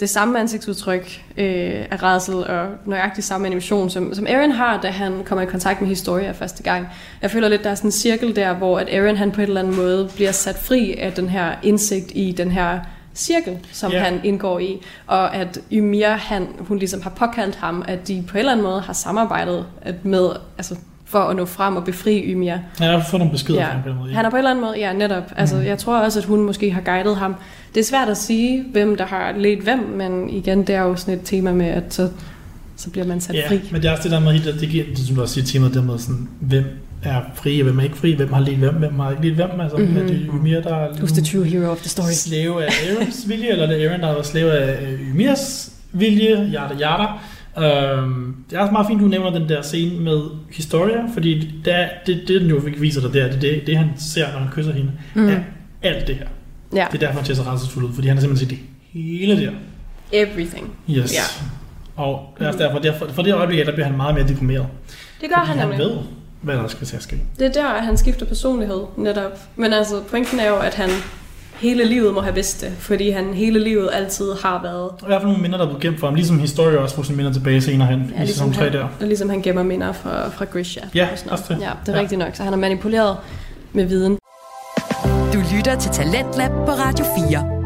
det 0.00 0.10
samme 0.10 0.40
ansigtsudtryk 0.40 1.22
øh, 1.36 1.84
af 1.90 2.02
rædsel 2.02 2.34
og 2.34 2.66
nøjagtigt 2.86 3.26
samme 3.26 3.46
animation, 3.46 3.90
som, 3.90 4.14
som 4.14 4.26
Aaron 4.26 4.50
har, 4.50 4.80
da 4.80 4.88
han 4.88 5.12
kommer 5.24 5.42
i 5.42 5.46
kontakt 5.46 5.80
med 5.80 5.88
Historia 5.88 6.32
første 6.32 6.62
gang. 6.62 6.86
Jeg 7.22 7.30
føler 7.30 7.48
lidt, 7.48 7.64
der 7.64 7.70
er 7.70 7.74
sådan 7.74 7.88
en 7.88 7.92
cirkel 7.92 8.36
der, 8.36 8.54
hvor 8.54 8.78
at 8.78 8.88
Aaron 8.92 9.16
han 9.16 9.30
på 9.30 9.40
en 9.40 9.46
eller 9.46 9.60
anden 9.60 9.76
måde 9.76 10.08
bliver 10.14 10.32
sat 10.32 10.58
fri 10.58 10.94
af 10.98 11.12
den 11.12 11.28
her 11.28 11.52
indsigt 11.62 12.12
i 12.14 12.32
den 12.32 12.50
her 12.50 12.80
cirkel, 13.14 13.58
som 13.72 13.90
Ja. 13.92 13.96
yeah. 13.96 14.06
han 14.06 14.20
indgår 14.24 14.58
i, 14.58 14.80
og 15.06 15.34
at 15.36 15.58
Ymir, 15.72 16.08
han, 16.08 16.46
hun 16.58 16.78
ligesom 16.78 17.02
har 17.02 17.10
påkaldt 17.10 17.54
ham, 17.56 17.84
at 17.88 18.08
de 18.08 18.24
på 18.28 18.32
en 18.34 18.38
eller 18.38 18.52
anden 18.52 18.64
måde 18.66 18.80
har 18.80 18.92
samarbejdet 18.92 19.66
at 19.82 20.04
med, 20.04 20.28
altså 20.58 20.76
for 21.04 21.18
at 21.18 21.36
nå 21.36 21.44
frem 21.44 21.76
og 21.76 21.84
befri 21.84 22.22
Ymir. 22.32 22.46
Jeg 22.80 22.90
har 22.90 23.04
fået 23.10 23.18
nogle 23.18 23.32
beskeder 23.32 23.58
Ja. 23.60 23.66
fra 23.66 23.72
ham 23.72 23.82
på 23.82 23.88
den 23.88 23.98
måde. 23.98 24.12
Han 24.14 24.24
er 24.24 24.30
på 24.30 24.36
en 24.36 24.38
eller 24.38 24.50
anden 24.50 24.64
måde, 24.64 24.78
ja 24.78 24.92
netop. 24.92 25.32
Altså, 25.36 25.56
Mhm. 25.56 25.64
Jeg 25.66 25.78
tror 25.78 25.98
også, 25.98 26.18
at 26.18 26.24
hun 26.24 26.42
måske 26.42 26.70
har 26.72 26.80
guidet 26.80 27.16
ham. 27.16 27.34
Det 27.74 27.80
er 27.80 27.84
svært 27.84 28.08
at 28.08 28.16
sige, 28.16 28.64
hvem 28.72 28.96
der 28.96 29.06
har 29.06 29.32
ledt 29.36 29.60
hvem, 29.60 29.78
men 29.78 30.30
igen, 30.30 30.58
det 30.66 30.74
er 30.74 30.80
jo 30.82 30.96
sådan 30.96 31.14
et 31.14 31.20
tema 31.24 31.52
med, 31.52 31.66
at 31.66 31.94
så, 31.94 32.08
så 32.76 32.90
bliver 32.90 33.06
man 33.06 33.20
sat 33.20 33.34
Ja, 33.34 33.48
fri. 33.48 33.60
men 33.72 33.82
det 33.82 33.88
er 33.88 33.92
også 33.92 34.02
det 34.02 34.10
der 34.12 34.20
med, 34.20 34.46
at 34.46 34.60
det 34.60 34.68
giver, 34.68 34.84
det, 34.84 34.98
som 34.98 35.16
du 35.16 35.22
også 35.22 35.34
siger, 35.34 35.44
temaet 35.46 35.74
der 35.74 35.82
med 35.82 35.98
sådan, 35.98 36.28
hvem 36.40 36.64
er 37.02 37.20
fri, 37.34 37.60
og 37.60 37.64
hvem 37.64 37.78
er 37.78 37.82
ikke 37.82 37.96
fri, 37.96 38.14
hvem 38.14 38.32
har 38.32 38.40
lidt 38.40 38.56
hvem, 38.58 38.74
hvem 38.74 38.98
har 38.98 39.10
ikke 39.10 39.22
lidt 39.22 39.34
hvem, 39.34 39.60
altså 39.60 39.76
Mhm. 39.76 39.86
mm-hmm. 39.86 40.02
er 40.02 40.06
det 40.06 40.26
Ymir, 40.40 40.60
der 40.60 40.74
er 40.76 40.88
Who's 40.88 41.14
the 41.14 41.22
true 41.24 41.44
hero 41.44 41.70
of 41.70 41.78
the 41.78 41.88
story? 41.88 42.10
slave 42.12 42.64
af 42.64 42.68
Aarons 42.90 43.28
vilje, 43.28 43.48
eller 43.48 43.64
er 43.66 43.70
det 43.76 43.86
Aaron, 43.86 44.00
der 44.00 44.06
har 44.06 44.12
været 44.12 44.26
slave 44.26 44.52
af 44.52 44.82
øh, 44.92 45.00
Ymirs 45.14 45.72
vilje, 45.92 46.36
yada 46.36 46.74
yada. 46.80 47.06
Øhm, 47.58 48.34
det 48.50 48.56
er 48.56 48.60
også 48.60 48.72
meget 48.72 48.86
fint, 48.86 49.00
du 49.00 49.06
nævner 49.06 49.30
den 49.30 49.48
der 49.48 49.62
scene 49.62 50.00
med 50.00 50.20
Historia, 50.52 50.98
fordi 51.14 51.50
det, 51.64 51.74
er, 51.74 51.88
det, 52.06 52.20
det 52.28 52.40
den 52.40 52.50
jo 52.50 52.60
viser 52.78 53.00
dig 53.00 53.12
der, 53.14 53.26
det 53.26 53.34
er 53.36 53.40
det, 53.40 53.66
det, 53.66 53.76
han 53.76 53.90
ser, 53.96 54.32
når 54.32 54.38
han 54.38 54.48
kysser 54.52 54.72
hende, 54.72 54.90
mm. 55.14 55.28
Er 55.28 55.36
alt 55.82 56.06
det 56.06 56.14
her. 56.14 56.26
Ja, 56.74 56.86
Det 56.92 57.02
er 57.02 57.06
derfor, 57.06 57.18
han 57.18 57.24
ser 57.26 57.34
så 57.34 57.42
rædselsfuld 57.42 57.84
ud, 57.84 57.92
fordi 57.94 58.08
han 58.08 58.16
har 58.16 58.20
simpelthen 58.20 58.48
set 58.50 58.58
det 58.58 58.66
hele 59.00 59.40
der. 59.46 59.50
everything. 60.12 60.72
Yes. 60.90 61.14
Ja. 61.14 61.22
Og 62.02 62.34
det 62.38 62.44
er 62.44 62.48
også 62.48 62.58
derfor, 62.58 62.78
derfor, 62.78 63.06
for 63.08 63.22
det 63.22 63.34
øjeblik, 63.34 63.66
der 63.66 63.72
bliver 63.72 63.86
han 63.86 63.96
meget 63.96 64.14
mere 64.14 64.28
deprimeret. 64.28 64.66
Det 65.20 65.28
gør 65.28 65.36
fordi 65.36 65.48
han 65.48 65.58
han 65.58 65.68
nemlig. 65.68 65.86
ved, 65.86 65.96
hvad 66.42 66.54
der 66.56 66.68
skal 66.68 66.86
til 66.86 66.96
at 66.96 67.02
ske. 67.02 67.16
Det 67.38 67.46
er 67.46 67.52
der, 67.52 67.68
at 67.68 67.84
han 67.84 67.96
skifter 67.96 68.26
personlighed, 68.26 68.80
netop. 68.96 69.38
Men 69.56 69.72
altså, 69.72 70.00
pointen 70.10 70.40
er 70.40 70.48
jo, 70.48 70.56
at 70.56 70.74
han 70.74 70.90
hele 71.60 71.84
livet 71.84 72.14
må 72.14 72.20
have 72.20 72.34
vidst 72.34 72.60
det, 72.60 72.72
fordi 72.78 73.10
han 73.10 73.34
hele 73.34 73.58
livet 73.64 73.90
altid 73.92 74.32
har 74.42 74.60
været, 74.62 74.80
Og 74.88 74.98
i 75.02 75.06
hvert 75.06 75.20
fald 75.20 75.26
nogle 75.30 75.42
minder, 75.42 75.56
der 75.58 75.64
er 75.64 75.68
blevet 75.68 75.82
gemt 75.82 76.00
for 76.00 76.06
ham, 76.06 76.14
ligesom 76.14 76.38
Historia 76.38 76.78
også 76.78 76.94
får 76.94 77.02
sine 77.02 77.16
minder 77.16 77.32
tilbage 77.32 77.60
senere 77.60 77.88
hen, 77.88 77.98
Ja, 78.16 78.22
i 78.22 78.24
ligesom 78.26 78.52
sæson 78.52 78.52
3 78.52 78.62
han- 78.64 78.72
der. 78.72 78.82
og 79.00 79.06
ligesom 79.06 79.30
han 79.30 79.42
gemmer 79.42 79.62
minder 79.62 79.92
fra, 79.92 80.28
fra 80.28 80.44
Grisha. 80.44 80.80
Ja, 80.94 81.08
og 81.12 81.18
sådan 81.18 81.32
også 81.32 81.44
det. 81.48 81.60
Ja, 81.60 81.70
det 81.86 81.92
er 81.92 81.96
Ja. 81.96 82.00
rigtigt 82.02 82.18
nok. 82.18 82.34
Så 82.36 82.42
han 82.42 82.52
har 82.52 82.60
manipuleret 82.60 83.16
med 83.72 83.84
viden. 83.84 84.18
Du 85.32 85.38
lytter 85.56 85.78
til 85.80 85.90
Talentlab 85.90 86.50
på 86.50 86.72
Radio 86.72 87.04
4. 87.28 87.61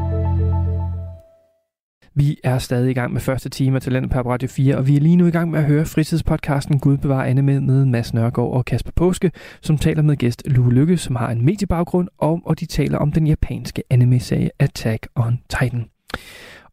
Vi 2.19 2.39
er 2.45 2.59
stadig 2.59 2.91
i 2.91 2.95
gang 2.95 3.13
med 3.13 3.21
første 3.21 3.49
time 3.49 3.77
af 3.77 3.83
Talent 3.83 4.13
på 4.13 4.21
Radio 4.21 4.49
4, 4.49 4.77
og 4.77 4.87
vi 4.87 4.97
er 4.97 5.01
lige 5.01 5.17
nu 5.17 5.27
i 5.27 5.31
gang 5.31 5.51
med 5.51 5.59
at 5.59 5.65
høre 5.65 5.85
fritidspodcasten 5.85 6.79
Gud 6.79 6.97
bevarer 6.97 7.25
anime 7.25 7.61
med 7.61 7.85
Mads 7.85 8.15
Nørgaard 8.15 8.53
og 8.53 8.65
Kasper 8.65 8.93
Påske, 8.97 9.33
som 9.61 9.79
taler 9.79 10.03
med 10.03 10.17
gæst 10.17 10.43
Lue 10.47 10.73
Lykke, 10.73 10.97
som 10.97 11.17
har 11.17 11.31
en 11.31 11.45
mediebaggrund, 11.45 12.09
og, 12.19 12.41
og 12.45 12.61
de 12.61 12.67
taler 12.67 12.99
om 12.99 13.13
den 13.13 13.27
japanske 13.27 13.83
anime-serie 13.91 14.51
Attack 14.59 15.07
on 15.15 15.39
Titan. 15.49 15.85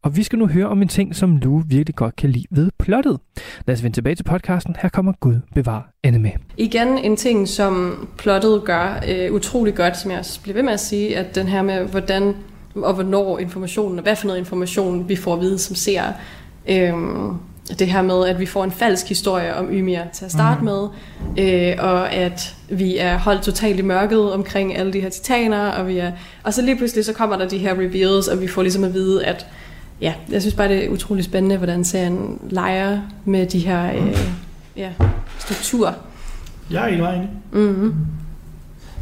Og 0.02 0.16
vi 0.16 0.22
skal 0.22 0.38
nu 0.38 0.46
høre 0.46 0.66
om 0.66 0.82
en 0.82 0.88
ting, 0.88 1.16
som 1.16 1.36
Lue 1.36 1.64
virkelig 1.68 1.94
godt 1.94 2.16
kan 2.16 2.30
lide 2.30 2.46
ved 2.50 2.70
plottet. 2.78 3.18
Lad 3.66 3.74
os 3.76 3.82
vende 3.82 3.96
tilbage 3.96 4.14
til 4.14 4.24
podcasten. 4.24 4.76
Her 4.82 4.88
kommer 4.88 5.12
Gud 5.20 5.40
bevar 5.54 5.90
anime. 6.02 6.32
Igen 6.56 6.98
en 6.98 7.16
ting, 7.16 7.48
som 7.48 8.08
plottet 8.18 8.62
gør 8.64 9.02
øh, 9.08 9.32
utrolig 9.32 9.74
godt, 9.74 9.96
som 9.96 10.10
jeg 10.10 10.18
også 10.18 10.42
bliver 10.42 10.54
ved 10.54 10.62
med 10.62 10.72
at 10.72 10.80
sige, 10.80 11.18
at 11.18 11.34
den 11.34 11.46
her 11.46 11.62
med, 11.62 11.84
hvordan 11.84 12.34
og 12.74 12.94
hvornår 12.94 13.38
informationen, 13.38 13.98
og 13.98 14.02
hvad 14.02 14.16
for 14.16 14.26
noget 14.26 14.38
information 14.38 15.08
vi 15.08 15.16
får 15.16 15.34
at 15.34 15.40
vide 15.40 15.58
som 15.58 15.76
ser. 15.76 16.02
Øhm, 16.68 17.36
det 17.78 17.86
her 17.86 18.02
med, 18.02 18.26
at 18.26 18.40
vi 18.40 18.46
får 18.46 18.64
en 18.64 18.70
falsk 18.70 19.08
historie 19.08 19.54
om 19.54 19.68
Ymir 19.70 20.00
til 20.12 20.24
at 20.24 20.30
starte 20.30 20.60
mm. 20.60 20.64
med, 20.64 20.88
øh, 21.38 21.76
og 21.78 22.12
at 22.12 22.54
vi 22.68 22.98
er 22.98 23.18
holdt 23.18 23.42
totalt 23.42 23.78
i 23.78 23.82
mørket 23.82 24.32
omkring 24.32 24.76
alle 24.76 24.92
de 24.92 25.00
her 25.00 25.08
titaner, 25.08 25.68
og, 25.68 25.88
vi 25.88 25.98
er, 25.98 26.12
og 26.42 26.54
så 26.54 26.62
lige 26.62 26.76
pludselig 26.76 27.04
så 27.04 27.12
kommer 27.12 27.36
der 27.36 27.48
de 27.48 27.58
her 27.58 27.72
reveals, 27.72 28.28
og 28.28 28.40
vi 28.40 28.48
får 28.48 28.62
ligesom 28.62 28.84
at 28.84 28.94
vide, 28.94 29.24
at 29.24 29.46
ja, 30.00 30.14
jeg 30.30 30.40
synes 30.40 30.54
bare, 30.54 30.68
det 30.68 30.84
er 30.84 30.88
utrolig 30.88 31.24
spændende, 31.24 31.56
hvordan 31.56 31.84
serien 31.84 32.38
leger 32.50 33.00
med 33.24 33.46
de 33.46 33.58
her 33.58 33.94
øh, 33.94 34.18
ja, 34.76 34.90
strukturer. 35.38 35.92
Jeg 36.70 36.90
er 36.90 36.96
i 36.96 37.00
vejen. 37.00 37.28
Mm-hmm. 37.52 37.94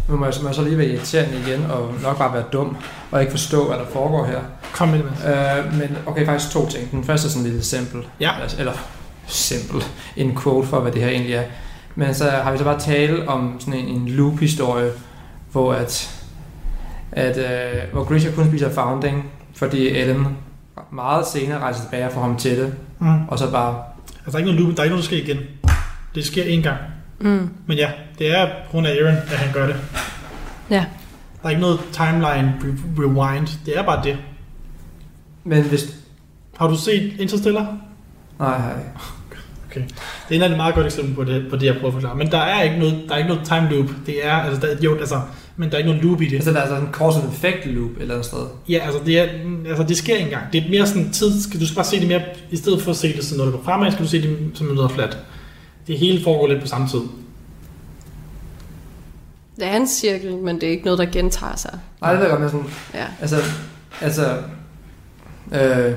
Nu 0.09 0.17
må 0.17 0.25
jeg, 0.27 0.35
må 0.43 0.49
jeg 0.49 0.55
så 0.55 0.63
lige 0.63 0.79
være 0.79 0.87
irriterende 0.87 1.39
igen, 1.47 1.71
og 1.71 1.95
nok 2.03 2.19
bare 2.19 2.33
være 2.35 2.45
dum, 2.53 2.77
og 3.11 3.21
ikke 3.21 3.31
forstå, 3.31 3.67
hvad 3.69 3.77
der 3.77 3.87
foregår 3.93 4.25
her. 4.27 4.41
Kom 4.75 4.89
med 4.89 4.99
det. 4.99 5.05
Øh, 5.27 5.75
men 5.79 5.97
okay, 6.07 6.27
faktisk 6.27 6.53
to 6.53 6.69
ting. 6.69 6.91
Den 6.91 7.05
første 7.05 7.27
er 7.27 7.31
sådan 7.31 7.49
lidt 7.51 7.65
simpel. 7.65 8.03
Ja. 8.21 8.31
Eller 8.59 8.73
simpel. 9.27 9.83
En 10.17 10.39
quote 10.43 10.69
for, 10.69 10.81
hvad 10.81 10.93
det 10.93 11.03
her 11.03 11.09
egentlig 11.09 11.35
er. 11.35 11.43
Men 11.95 12.15
så 12.15 12.31
har 12.31 12.53
vi 12.53 12.59
så 12.59 12.65
bare 12.65 12.81
tale 12.81 13.29
om 13.29 13.57
sådan 13.61 13.75
en, 13.75 13.87
en 13.87 14.09
loop-historie, 14.09 14.91
hvor 15.53 15.73
at, 15.75 16.21
at 17.13 17.39
øh, 17.39 17.93
hvor 17.93 18.05
Grisha 18.05 18.31
kun 18.31 18.49
spiser 18.49 18.71
founding, 18.71 19.31
fordi 19.57 19.89
Ellen 19.89 20.27
meget 20.91 21.27
senere 21.27 21.59
rejser 21.59 21.83
tilbage 21.83 22.07
og 22.07 22.13
får 22.13 22.21
ham 22.21 22.37
til 22.37 22.59
det, 22.59 22.75
Mm. 22.99 23.29
og 23.29 23.39
så 23.39 23.51
bare, 23.51 23.75
Altså, 24.25 24.31
der 24.31 24.33
er 24.35 24.39
ikke 24.39 24.51
noget 24.51 24.61
loop, 24.67 24.77
der 24.77 24.81
er 24.83 24.85
ikke 24.85 24.95
noget, 24.97 25.11
der 25.11 25.17
sker 25.17 25.25
igen. 25.33 25.39
Det 26.15 26.27
sker 26.27 26.45
én 26.45 26.63
gang. 26.63 26.77
Mm. 27.23 27.49
Men 27.67 27.77
ja, 27.79 27.91
det 28.19 28.39
er 28.39 28.47
på 28.47 28.71
grund 28.71 28.87
af 28.87 28.91
Aaron, 28.91 29.17
at 29.17 29.39
han 29.39 29.53
gør 29.53 29.67
det. 29.67 29.77
Ja. 30.71 30.85
Der 31.43 31.47
er 31.47 31.51
ikke 31.51 31.61
noget 31.63 31.81
timeline 31.93 32.55
re- 32.61 33.01
rewind. 33.03 33.49
Det 33.67 33.79
er 33.79 33.83
bare 33.83 34.05
det. 34.05 34.17
men 35.45 35.63
hvis, 35.63 35.95
Har 36.59 36.69
du 36.69 36.77
set 36.77 37.13
Interstellar? 37.19 37.77
nej, 38.39 38.59
nej, 38.59 38.73
Det 39.75 39.85
er 40.31 40.35
en 40.37 40.43
af 40.43 40.49
de 40.49 40.57
meget 40.57 40.75
godt 40.75 40.87
eksempel 40.87 41.15
på 41.15 41.25
det, 41.25 41.47
på 41.51 41.57
det, 41.57 41.67
jeg 41.67 41.75
prøver 41.75 41.87
at 41.89 41.93
forklare. 41.93 42.17
Men 42.17 42.31
der 42.31 42.39
er 42.39 42.63
ikke 42.63 42.79
noget, 42.79 43.05
der 43.09 43.15
er 43.15 43.19
ikke 43.19 43.29
noget 43.31 43.47
time 43.47 43.69
loop. 43.71 43.91
Det 44.07 44.27
er, 44.27 44.33
altså, 44.35 44.67
der, 44.67 44.77
jo, 44.85 44.97
altså, 44.97 45.21
men 45.57 45.69
der 45.69 45.75
er 45.75 45.79
ikke 45.79 45.91
noget 45.91 46.05
loop 46.05 46.21
i 46.21 46.27
det. 46.29 46.35
altså 46.35 46.53
der 46.53 46.61
er 46.61 46.69
sådan 46.69 46.83
en 46.83 46.93
cause 46.93 47.21
and 47.21 47.29
effect 47.33 47.67
loop 47.67 47.91
et 47.91 48.01
eller 48.01 48.15
andet 48.15 48.27
sted. 48.27 48.39
Ja, 48.69 48.79
altså 48.79 49.01
det, 49.07 49.19
er, 49.19 49.27
altså 49.69 49.83
det 49.89 49.97
sker 49.97 50.17
engang. 50.17 50.53
Det 50.53 50.65
er 50.67 50.71
mere 50.71 50.87
sådan 50.87 51.11
tid, 51.11 51.43
skal, 51.43 51.61
du 51.61 51.67
skal 51.67 51.77
bare 51.77 51.85
se 51.85 52.01
det 52.01 52.09
mere, 52.09 52.23
i 52.51 52.57
stedet 52.57 52.83
for 52.83 52.91
at 52.91 52.97
se 52.97 53.17
det 53.17 53.25
sådan 53.25 53.39
noget, 53.39 53.53
der 53.53 53.59
går 53.59 53.65
fremad, 53.65 53.93
skal 53.93 54.05
du 54.05 54.11
se 54.11 54.23
det 54.23 54.39
som 54.55 54.67
noget 54.67 54.91
flat. 54.91 55.19
Det 55.87 55.99
hele 55.99 56.25
foregår 56.25 56.47
lidt 56.47 56.61
på 56.61 56.67
samme 56.67 56.89
tid. 56.89 57.01
Det 59.57 59.67
er 59.67 59.77
en 59.77 59.89
cirkel, 59.89 60.37
men 60.37 60.55
det 60.61 60.63
er 60.67 60.71
ikke 60.71 60.85
noget, 60.85 60.99
der 60.99 61.07
gentager 61.07 61.57
sig. 61.57 61.79
Nej, 62.01 62.11
det 62.11 62.21
ved 62.21 62.27
jeg 62.29 62.39
godt, 62.39 62.41
men 62.41 62.51
sådan, 62.51 62.75
Ja. 62.95 63.07
Altså, 63.21 63.37
altså 64.01 64.39
øh, 65.53 65.93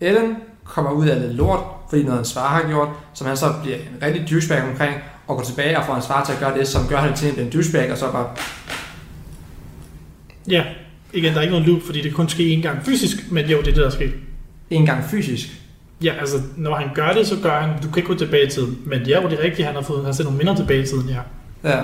Ellen 0.00 0.36
kommer 0.64 0.90
ud 0.90 1.06
af 1.08 1.20
lidt 1.20 1.34
lort, 1.34 1.60
fordi 1.90 2.02
noget 2.02 2.16
hans 2.16 2.32
far 2.32 2.48
har 2.48 2.68
gjort, 2.68 2.88
som 3.14 3.26
han 3.26 3.36
så 3.36 3.54
bliver 3.62 3.76
en 3.76 4.02
rigtig 4.02 4.30
douchebag 4.30 4.62
omkring, 4.70 4.94
og 5.26 5.36
går 5.36 5.44
tilbage 5.44 5.78
og 5.78 5.84
får 5.86 5.92
hans 5.92 6.06
far 6.06 6.24
til 6.24 6.32
at 6.32 6.38
gøre 6.38 6.58
det, 6.58 6.68
som 6.68 6.86
gør 6.88 6.96
han 6.96 7.16
til 7.16 7.40
en 7.40 7.50
douchebag, 7.50 7.92
og 7.92 7.98
så 7.98 8.12
bare, 8.12 8.28
Ja, 10.48 10.64
igen, 11.12 11.32
der 11.32 11.38
er 11.38 11.42
ikke 11.42 11.52
noget 11.52 11.68
loop, 11.68 11.82
fordi 11.82 12.02
det 12.02 12.14
kun 12.14 12.28
sker 12.28 12.58
én 12.58 12.62
gang 12.62 12.84
fysisk, 12.84 13.30
men 13.32 13.46
jo, 13.46 13.58
det 13.58 13.60
er 13.60 13.72
det, 13.72 13.76
der 13.76 13.86
er 13.86 13.90
sket. 13.90 14.12
en 14.70 14.86
gang 14.86 15.04
fysisk. 15.04 15.59
Ja, 16.04 16.12
altså, 16.20 16.36
når 16.56 16.74
han 16.74 16.88
gør 16.94 17.12
det, 17.12 17.26
så 17.26 17.36
gør 17.42 17.60
han, 17.60 17.70
du 17.82 17.88
kan 17.88 17.96
ikke 17.96 18.08
gå 18.08 18.14
tilbage 18.14 18.46
i 18.46 18.50
tiden, 18.50 18.78
men 18.86 19.02
ja, 19.02 19.20
hvor 19.20 19.28
det 19.28 19.38
er 19.40 19.44
rigtigt, 19.44 19.66
han 19.66 19.74
har 19.74 19.82
fået, 19.82 19.98
han 19.98 20.04
har 20.06 20.12
sendt 20.12 20.26
nogle 20.26 20.38
minder 20.38 20.54
tilbage 20.54 20.82
i 20.82 20.86
tiden, 20.86 21.08
ja. 21.08 21.20
Ja. 21.70 21.80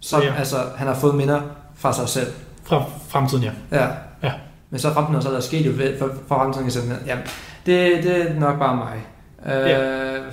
Som, 0.00 0.20
Ja. 0.22 0.26
ja. 0.26 0.34
altså, 0.38 0.56
han 0.76 0.86
har 0.86 0.94
fået 0.94 1.14
minder 1.14 1.40
fra 1.76 1.92
sig 1.92 2.08
selv. 2.08 2.26
Fra 2.64 2.84
fremtiden, 3.08 3.44
ja. 3.44 3.50
Ja. 3.72 3.86
Ja. 4.22 4.32
Men 4.70 4.80
så 4.80 4.92
fremtiden, 4.92 5.22
så 5.22 5.28
er 5.28 5.32
der 5.32 5.40
sket 5.40 5.66
jo 5.66 5.72
ved, 5.76 5.98
for, 5.98 6.10
for 6.28 6.34
fremtiden, 6.38 6.70
sådan, 6.70 6.92
ja, 7.06 7.16
det, 7.66 8.02
det 8.04 8.30
er 8.30 8.34
nok 8.40 8.58
bare 8.58 8.76
mig. 8.76 8.92
Øh, 9.46 9.70
Ja. 9.70 9.78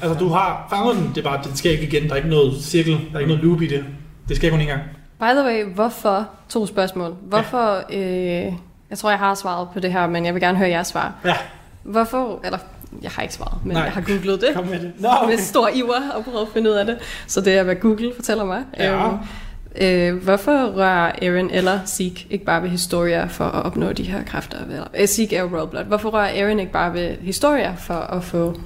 Altså, 0.01 0.13
du 0.19 0.27
har 0.29 0.67
fanget 0.69 0.95
den, 0.95 1.11
det 1.15 1.25
er 1.25 1.29
bare, 1.29 1.39
det 1.43 1.57
sker 1.57 1.71
ikke 1.71 1.83
igen, 1.83 2.03
der 2.03 2.11
er 2.11 2.15
ikke 2.15 2.29
noget 2.29 2.63
cirkel, 2.63 2.91
der 2.93 3.15
er 3.15 3.19
ikke 3.19 3.31
noget 3.33 3.43
loop 3.43 3.61
i 3.61 3.67
det. 3.67 3.85
Det 4.27 4.37
sker 4.37 4.49
kun 4.49 4.61
en 4.61 4.67
gang. 4.67 4.81
By 5.19 5.23
the 5.25 5.43
way, 5.45 5.73
hvorfor, 5.75 6.27
to 6.49 6.65
spørgsmål. 6.65 7.15
Hvorfor, 7.21 7.81
øh, 7.93 8.53
jeg 8.89 8.97
tror, 8.97 9.09
jeg 9.09 9.19
har 9.19 9.35
svaret 9.35 9.67
på 9.73 9.79
det 9.79 9.91
her, 9.91 10.07
men 10.07 10.25
jeg 10.25 10.33
vil 10.33 10.41
gerne 10.41 10.57
høre 10.57 10.69
jeres 10.69 10.87
svar. 10.87 11.13
Ja. 11.25 11.35
Hvorfor, 11.83 12.39
eller 12.43 12.57
jeg 13.01 13.11
har 13.11 13.21
ikke 13.21 13.33
svaret, 13.33 13.65
men 13.65 13.73
Nej. 13.73 13.83
jeg 13.83 13.91
har 13.91 14.01
googlet 14.01 14.41
det. 14.41 14.49
Kom 14.55 14.65
med 14.65 14.79
det. 14.79 14.91
Nå, 14.99 15.09
Med 15.27 15.37
stor 15.37 15.69
iver 15.73 16.11
og 16.15 16.23
prøvet 16.23 16.41
at 16.41 16.47
finde 16.53 16.69
ud 16.69 16.75
af 16.75 16.85
det. 16.85 16.97
Så 17.27 17.41
det 17.41 17.53
er, 17.53 17.63
hvad 17.63 17.75
Google 17.75 18.11
fortæller 18.15 18.43
mig. 18.43 18.63
Ja. 18.77 19.07
Øhm, 19.07 20.15
øh, 20.15 20.23
hvorfor 20.23 20.51
rører 20.51 21.11
Aaron 21.21 21.49
eller 21.51 21.79
Zeke 21.85 22.27
ikke 22.29 22.45
bare 22.45 22.63
ved 22.63 22.69
Historia 22.69 23.25
for 23.25 23.45
at 23.45 23.65
opnå 23.65 23.93
de 23.93 24.03
her 24.03 24.23
kræfter? 24.23 24.57
Eller, 24.69 24.87
øh, 24.99 25.07
Zeke 25.07 25.35
er 25.35 25.41
jo 25.41 25.47
Royal 25.57 25.67
Blood. 25.67 25.83
Hvorfor 25.83 26.09
rører 26.09 26.43
Aaron 26.43 26.59
ikke 26.59 26.71
bare 26.71 26.93
ved 26.93 27.15
Historia 27.21 27.73
for 27.77 27.93
at 27.93 28.23
få 28.23 28.59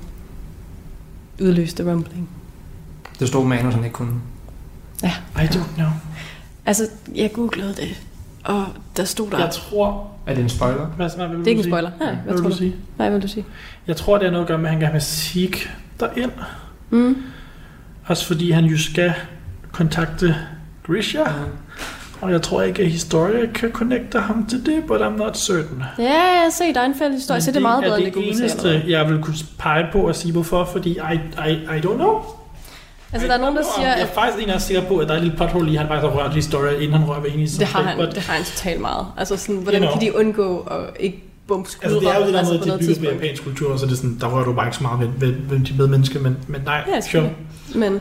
udløst 1.41 1.77
the 1.77 1.91
rumbling? 1.91 2.29
det 3.19 3.27
stod 3.27 3.45
manus, 3.45 3.73
han 3.73 3.83
ikke 3.83 3.93
kunne. 3.93 4.21
I 5.03 5.45
don't 5.45 5.75
know. 5.75 5.89
Altså, 6.65 6.89
jeg 7.15 7.33
googlede 7.33 7.75
det, 7.75 8.01
og 8.43 8.65
der 8.97 9.03
stod 9.03 9.31
der... 9.31 9.39
Jeg 9.39 9.49
tror... 9.51 10.12
Er 10.25 10.33
det 10.33 10.43
en 10.43 10.49
spoiler? 10.49 10.85
Hvad, 10.85 11.09
hvad 11.15 11.27
vil 11.27 11.37
det 11.37 11.45
er 11.45 11.49
ikke 11.49 11.59
en 11.59 11.69
spoiler. 11.69 11.89
Sige? 11.89 12.05
Nej, 12.05 12.15
hvad 12.15 12.23
hvad 12.23 12.33
vil 12.33 12.41
tror 12.41 12.49
du 12.49 12.53
du? 12.53 12.57
sige? 12.57 12.75
Nej, 12.97 13.09
hvad 13.09 13.19
vil 13.19 13.27
du 13.27 13.33
sige? 13.33 13.45
Jeg 13.87 13.95
tror, 13.95 14.17
det 14.17 14.27
er 14.27 14.31
noget 14.31 14.43
at 14.43 14.47
gøre 14.47 14.57
med, 14.57 14.65
at 14.65 14.71
han 14.71 14.79
gerne 14.79 14.93
vil 14.93 15.01
Zeke 15.01 15.69
derind. 15.99 16.31
Mm. 16.89 17.17
Også 18.05 18.25
fordi 18.25 18.51
han 18.51 18.65
jo 18.65 18.77
skal 18.77 19.13
kontakte 19.71 20.35
Grisha. 20.87 21.23
Og 22.21 22.31
jeg 22.31 22.41
tror 22.41 22.61
ikke, 22.61 22.83
at 22.83 22.89
Historia 22.89 23.45
kan 23.51 23.71
connecte 23.71 24.19
ham 24.19 24.45
til 24.45 24.65
det, 24.65 24.83
but 24.87 25.01
I'm 25.01 25.17
not 25.17 25.37
certain. 25.37 25.83
Ja, 25.99 26.03
jeg 26.13 26.47
ser, 26.51 26.73
der 26.73 26.81
er 26.81 26.85
en 26.85 26.95
fælles 26.95 27.17
historie, 27.19 27.41
så 27.41 27.51
det 27.51 27.57
er 27.57 27.61
meget 27.61 27.83
bedre, 27.83 27.97
det 27.97 28.07
end 28.07 28.15
det 28.15 28.27
eneste, 28.27 28.83
jeg 28.87 29.09
vil 29.09 29.19
kunne 29.21 29.35
pege 29.59 29.85
på 29.91 30.05
at 30.05 30.15
sige 30.15 30.31
hvorfor, 30.31 30.65
fordi 30.65 30.89
I, 30.89 31.15
I, 31.49 31.51
I 31.51 31.79
don't 31.85 31.95
know. 31.95 32.21
Altså, 33.13 33.27
der 33.27 33.33
er 33.33 33.37
nogen, 33.37 33.55
der 33.55 33.63
siger, 33.77 33.87
Jeg 33.87 34.01
er 34.01 34.05
faktisk 34.07 34.43
en, 34.43 34.47
der 34.49 34.55
er 34.55 34.59
sikker 34.59 34.83
på, 34.87 34.97
at 34.97 35.07
der 35.07 35.13
er 35.13 35.17
et 35.17 35.23
lille 35.23 35.37
pothul 35.37 35.69
i, 35.69 35.75
han 35.75 35.87
faktisk 35.87 36.13
har 36.13 36.19
rørt 36.23 36.33
Historia, 36.33 36.71
inden 36.79 36.93
han 36.93 37.09
rører 37.09 37.21
ved 37.21 37.29
hende 37.29 37.43
i 37.43 37.47
det 37.47 37.67
har 37.67 37.81
han, 37.83 37.99
but- 37.99 38.15
det 38.15 38.17
har 38.17 38.33
han 38.33 38.43
totalt 38.43 38.81
meget. 38.81 39.05
Altså, 39.17 39.37
sådan, 39.37 39.55
hvordan 39.55 39.81
You 39.83 39.87
know. 39.89 39.99
kan 39.99 40.07
de 40.07 40.17
undgå 40.17 40.59
at 40.59 40.77
ikke 40.99 41.23
bumpe 41.47 41.69
skuldre? 41.71 41.95
Altså, 41.95 41.99
det 42.09 42.15
er 42.15 42.19
jo 42.19 42.25
det 42.25 42.33
der 42.33 42.39
altså, 42.39 42.53
med, 42.53 42.59
at 42.59 42.65
de 42.65 42.71
bygger 42.71 42.85
tidspunkt. 42.93 43.13
japansk 43.13 43.43
kultur, 43.43 43.77
så 43.77 43.85
det 43.85 43.91
er 43.91 43.95
sådan, 43.95 44.17
der 44.21 44.27
rører 44.27 44.45
du 44.45 44.53
bare 44.53 44.65
ikke 44.67 44.77
så 44.77 44.83
meget 44.83 44.99
ved, 44.99 45.07
ved, 45.27 45.35
ved 45.49 45.59
de 45.65 45.73
medmennesker, 45.77 46.19
men, 46.19 46.37
men 46.47 46.61
nej, 46.65 46.83
Ja, 46.95 47.01
sure. 47.01 47.29
Men 47.75 47.93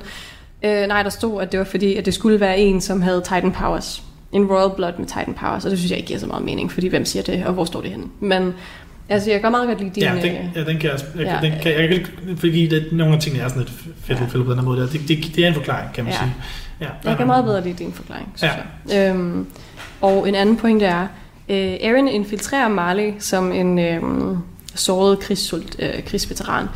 øh, 0.63 0.87
nej, 0.87 1.03
der 1.03 1.11
stod, 1.11 1.43
at 1.43 1.53
det 1.53 1.59
var 1.59 1.65
fordi, 1.65 1.95
at 1.97 2.07
det 2.07 2.15
skulle 2.15 2.41
være 2.41 2.59
en, 2.59 2.81
som 2.81 3.03
havde 3.03 3.21
Titan 3.21 3.53
Powers. 3.53 4.03
En 4.33 4.47
Royal 4.47 4.71
Blood 4.77 4.93
med 4.99 5.07
Titan 5.07 5.35
Powers, 5.41 5.65
og 5.65 5.71
det 5.71 5.79
synes 5.79 5.91
jeg 5.91 5.99
ikke 5.99 6.07
giver 6.07 6.21
så 6.21 6.27
meget 6.27 6.45
mening, 6.45 6.73
fordi 6.73 6.89
hvem 6.89 7.05
siger 7.05 7.23
det, 7.23 7.45
og 7.47 7.53
hvor 7.53 7.65
står 7.65 7.81
det 7.81 7.91
henne? 7.91 8.05
Men 8.21 8.55
altså, 9.09 9.31
jeg 9.31 9.41
kan 9.41 9.51
meget 9.51 9.69
godt 9.69 9.79
lide 9.81 9.91
din... 9.95 10.03
Ja, 10.03 10.11
den, 10.15 10.19
øh, 10.37 10.47
ja, 10.57 10.65
den 10.65 10.79
kan 10.79 10.91
jeg, 10.91 10.99
jeg, 11.17 11.25
ja. 11.25 11.35
ja. 11.35 11.41
den 11.41 11.53
kan, 11.63 11.73
jeg 11.73 11.89
kan 11.89 12.37
fordi 12.37 12.67
det, 12.69 12.89
nogle 12.93 13.15
af 13.15 13.21
tingene 13.21 13.45
er 13.45 13.49
sådan 13.49 13.63
lidt 13.63 13.73
fedt 14.05 14.19
Ja. 14.19 14.25
ja. 14.25 14.45
på 14.45 14.51
den 14.51 14.59
her 14.59 14.63
måde. 14.67 14.81
Der. 14.81 14.87
Det, 14.87 15.01
det, 15.09 15.33
det, 15.37 15.45
er 15.45 15.49
en 15.49 15.55
forklaring, 15.55 15.93
kan 15.95 16.05
man 16.05 16.13
Ja. 16.13 16.19
sige. 16.19 16.35
Ja. 16.81 16.87
Jeg 17.11 17.17
kan 17.17 17.27
meget 17.27 17.45
bedre 17.45 17.63
lide 17.65 17.75
din 17.79 17.93
forklaring, 17.93 18.33
synes 18.37 18.53
ja. 18.89 18.97
jeg. 18.97 19.11
Øhm, 19.11 19.47
og 20.01 20.29
en 20.29 20.35
anden 20.35 20.57
pointe 20.57 20.85
er, 20.85 21.07
øh, 21.49 21.73
Aaron 21.83 22.09
infiltrerer 22.09 22.69
Marley 22.69 23.13
som 23.19 23.53
en 23.53 23.79
øh, 23.79 24.03
såret 24.75 25.19
krigssult, 25.21 25.77
øh, 25.79 26.03
krigsveteran, 26.07 26.67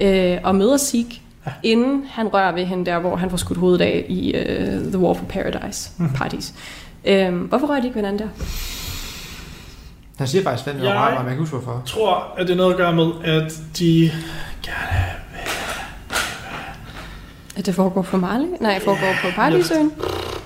øh, 0.00 0.38
og 0.42 0.54
møder 0.54 0.76
Zeke, 0.78 1.20
ja. 1.46 1.52
inden 1.62 2.02
han 2.10 2.28
rører 2.28 2.52
ved 2.54 2.64
hende 2.64 2.86
der, 2.90 2.98
hvor 2.98 3.16
han 3.16 3.30
får 3.30 3.36
skudt 3.36 3.58
hovedet 3.58 3.80
af 3.84 4.04
i 4.08 4.32
øh, 4.32 4.66
The 4.84 4.98
War 4.98 5.14
for 5.14 5.24
Paradise 5.24 5.90
Mhm. 5.98 6.12
parties. 6.14 6.54
Øh, 7.04 7.34
hvorfor 7.36 7.66
rører 7.66 7.80
de 7.80 7.86
ikke 7.86 7.94
ved 7.94 8.02
hinanden 8.06 8.26
der? 8.28 8.44
Han 10.20 10.28
siger 10.28 10.42
faktisk 10.44 10.64
fandme, 10.64 10.84
Jeg- 10.84 10.94
jeg... 10.94 11.00
mig, 11.00 11.10
men 11.10 11.18
jeg 11.26 11.30
kan 11.30 11.38
huske 11.38 11.56
hvorfor. 11.56 11.72
Jeg 11.72 11.86
tror, 11.86 12.34
at 12.38 12.46
det 12.46 12.52
er 12.52 12.56
noget 12.56 12.70
at 12.70 12.76
gøre 12.76 12.92
med, 12.92 13.06
at 13.24 13.52
de 13.78 14.10
gerne 14.62 15.04
At 17.56 17.66
det 17.66 17.74
foregår 17.74 18.02
på 18.02 18.16
Marley? 18.16 18.46
Nej, 18.60 18.80
foregår 18.80 19.12
på 19.22 19.28
Paradisøen? 19.36 19.92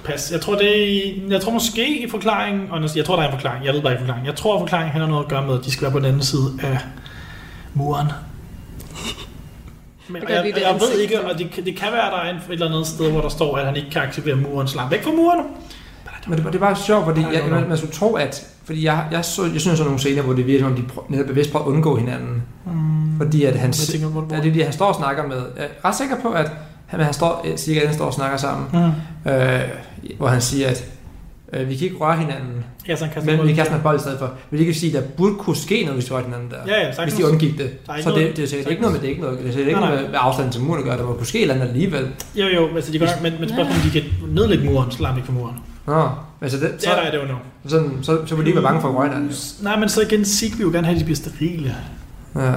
Pas. 0.05 0.31
Jeg 0.33 0.41
tror, 0.41 0.55
det 0.55 0.79
er, 0.83 0.87
i- 0.87 1.23
jeg 1.31 1.41
tror 1.41 1.53
måske 1.53 1.99
i 2.07 2.11
forklaringen, 2.11 2.71
og 2.71 2.97
jeg 2.97 3.05
tror, 3.05 3.17
der 3.17 3.23
er 3.23 3.27
en 3.27 3.33
forklaring, 3.33 3.65
jeg 3.65 3.75
ved 3.75 3.83
bare 3.83 3.93
ikke 3.93 4.01
forklaringen. 4.01 4.27
Jeg 4.27 4.37
tror, 4.37 4.55
at 4.55 4.61
forklaringen 4.61 5.01
har 5.01 5.09
noget 5.09 5.25
at 5.25 5.31
gøre 5.31 5.47
med, 5.47 5.59
at 5.59 5.65
de 5.65 5.73
skal 5.73 5.83
være 5.83 5.93
på 5.93 5.99
den 5.99 6.07
anden 6.07 6.23
side 6.23 6.51
af 6.63 6.79
muren. 7.75 8.07
Men 10.09 10.23
Jeg 10.23 10.31
jeg, 10.31 10.37
jeg, 10.47 10.55
det 10.55 10.61
jeg 10.63 10.75
ved 10.81 11.01
ikke, 11.01 11.21
og 11.25 11.39
det, 11.39 11.51
kan- 11.51 11.65
det 11.65 11.77
kan 11.77 11.89
være, 11.93 12.07
at 12.07 12.13
der 12.13 12.19
er 12.19 12.31
en, 12.31 12.37
et 12.37 12.43
eller 12.51 12.67
andet 12.69 12.87
sted, 12.87 13.11
hvor 13.11 13.21
der 13.21 13.29
står, 13.29 13.57
at 13.57 13.67
han 13.67 13.77
ikke 13.77 13.91
kan 13.91 14.03
aktivere 14.03 14.37
muren. 14.37 14.69
Så 14.69 14.77
langt 14.77 14.93
væk 14.93 15.03
fra 15.05 15.11
muren. 15.11 15.41
Men 16.27 16.39
det, 16.45 16.53
det 16.53 16.61
var 16.61 16.75
sjovt, 16.75 17.05
fordi 17.05 17.21
I 17.21 17.25
jeg, 17.33 17.45
man, 17.51 17.69
man 17.69 17.77
skulle 17.79 17.93
tro, 17.93 18.15
at... 18.15 18.47
Fordi 18.65 18.85
jeg, 18.85 19.05
jeg, 19.13 19.25
så, 19.25 19.43
jeg 19.43 19.61
synes 19.61 19.63
sådan 19.79 19.85
nogle 19.85 19.99
scener, 19.99 20.23
hvor 20.23 20.33
det 20.33 20.47
virker, 20.47 20.65
som 20.65 20.73
om 20.73 20.77
de 20.79 20.85
netop 21.09 21.27
bevidst 21.27 21.53
prøver 21.53 21.67
at 21.67 21.71
undgå 21.71 21.97
hinanden. 21.97 22.43
Mm, 22.67 23.17
Fordi 23.19 23.45
at 23.45 23.57
han, 23.57 23.73
tænker, 23.73 24.07
hvor, 24.09 24.21
hvor, 24.21 24.37
ja, 24.37 24.43
det 24.43 24.49
er 24.49 24.53
det, 24.53 24.65
han 24.65 24.73
står 24.73 24.87
og 24.87 24.95
snakker 24.95 25.27
med. 25.27 25.37
Jeg 25.57 25.65
er 25.83 25.89
ret 25.89 25.97
sikker 25.97 26.17
på, 26.23 26.29
at 26.29 26.51
han, 26.87 27.01
han 27.01 27.15
står, 27.15 27.47
cirka 27.57 27.87
han 27.87 27.95
står 27.95 28.05
og 28.05 28.13
snakker 28.15 28.37
sammen, 28.37 28.67
Mm. 28.73 29.31
øh, 29.33 29.61
hvor 30.19 30.27
han 30.29 30.41
siger, 30.41 30.69
at 30.69 30.85
øh, 31.53 31.69
vi 31.69 31.77
kan 31.77 31.85
ikke 31.85 31.97
røre 32.01 32.17
hinanden, 32.17 32.65
Ja, 32.89 32.97
så 32.97 33.05
han 33.05 33.15
kan 33.15 33.27
men 33.39 33.49
vi 33.49 33.55
kan 33.55 33.67
med 33.71 33.81
bold 33.81 33.97
i 33.97 34.01
stedet 34.01 34.19
for. 34.19 34.31
Men 34.51 34.59
det 34.59 34.67
kan 34.67 34.75
sige, 34.75 34.97
at 34.99 35.03
der 35.05 35.09
burde 35.11 35.35
kunne 35.35 35.57
ske 35.57 35.81
noget, 35.83 35.95
hvis 35.95 36.11
vi 36.11 36.15
rørte 36.15 36.25
hinanden 36.25 36.51
der. 36.51 36.57
Ja, 36.67 36.81
ja, 36.87 36.93
sagtens. 36.93 37.15
hvis 37.15 37.25
de 37.25 37.31
undgik 37.31 37.59
det. 37.59 37.71
Er 37.89 37.95
ikke 37.95 38.11
Så 38.11 38.17
det, 38.17 38.37
det, 38.37 38.45
er 38.45 38.49
sikkert 38.49 38.71
ikke 38.71 38.83
noget 38.83 38.93
med 38.93 39.01
det, 39.01 39.07
er 39.07 39.11
ikke 39.11 39.23
noget, 39.23 39.39
det 39.39 39.47
er 39.49 39.53
sikkert 39.53 39.69
ikke 39.69 39.81
Nej, 39.81 39.89
noget 39.91 40.03
med, 40.03 40.11
med 40.11 40.19
afstanden 40.23 40.53
til 40.53 40.63
muren 40.63 40.79
at 40.81 40.85
gøre. 40.85 40.99
Der 40.99 41.07
må 41.07 41.13
kunne 41.13 41.27
ske 41.27 41.41
eller 41.43 41.55
andet 41.55 41.67
alligevel. 41.69 42.09
Jo, 42.35 42.47
jo, 42.47 42.69
altså 42.77 42.93
de 42.93 42.99
gør, 42.99 43.07
men, 43.23 43.33
men 43.41 43.49
spørgsmålet 43.49 43.71
er, 43.71 43.85
om 43.85 43.91
de 43.93 44.01
kan 44.01 44.11
nedlægge 44.29 44.65
muren, 44.65 44.91
så 44.91 45.03
langt 45.03 45.17
væk 45.17 45.25
fra 45.25 45.33
muren. 45.33 45.55
Nå, 45.87 46.09
altså 46.45 46.59
det, 46.59 46.75
er 46.75 46.79
så, 46.79 47.11
det 47.13 47.19
jo 47.19 47.25
nu. 47.25 47.35
sådan, 47.67 47.99
så, 48.03 48.27
så 48.27 48.35
vil 48.35 48.45
de 48.45 48.51
ikke 48.51 48.63
være 48.63 48.69
bange 48.69 48.81
for 48.81 48.89
at 48.89 48.95
røre 48.95 49.09
hinanden. 49.09 49.33
Nej, 49.63 49.79
men 49.79 49.89
så 49.89 50.01
igen, 50.01 50.25
Sig 50.25 50.53
vil 50.53 50.61
jo 50.61 50.71
gerne 50.71 50.87
have, 50.87 50.95
at 50.95 51.01
de 51.01 51.05
bliver 51.05 51.17
sterile. 51.17 51.77
Ja. 52.37 52.53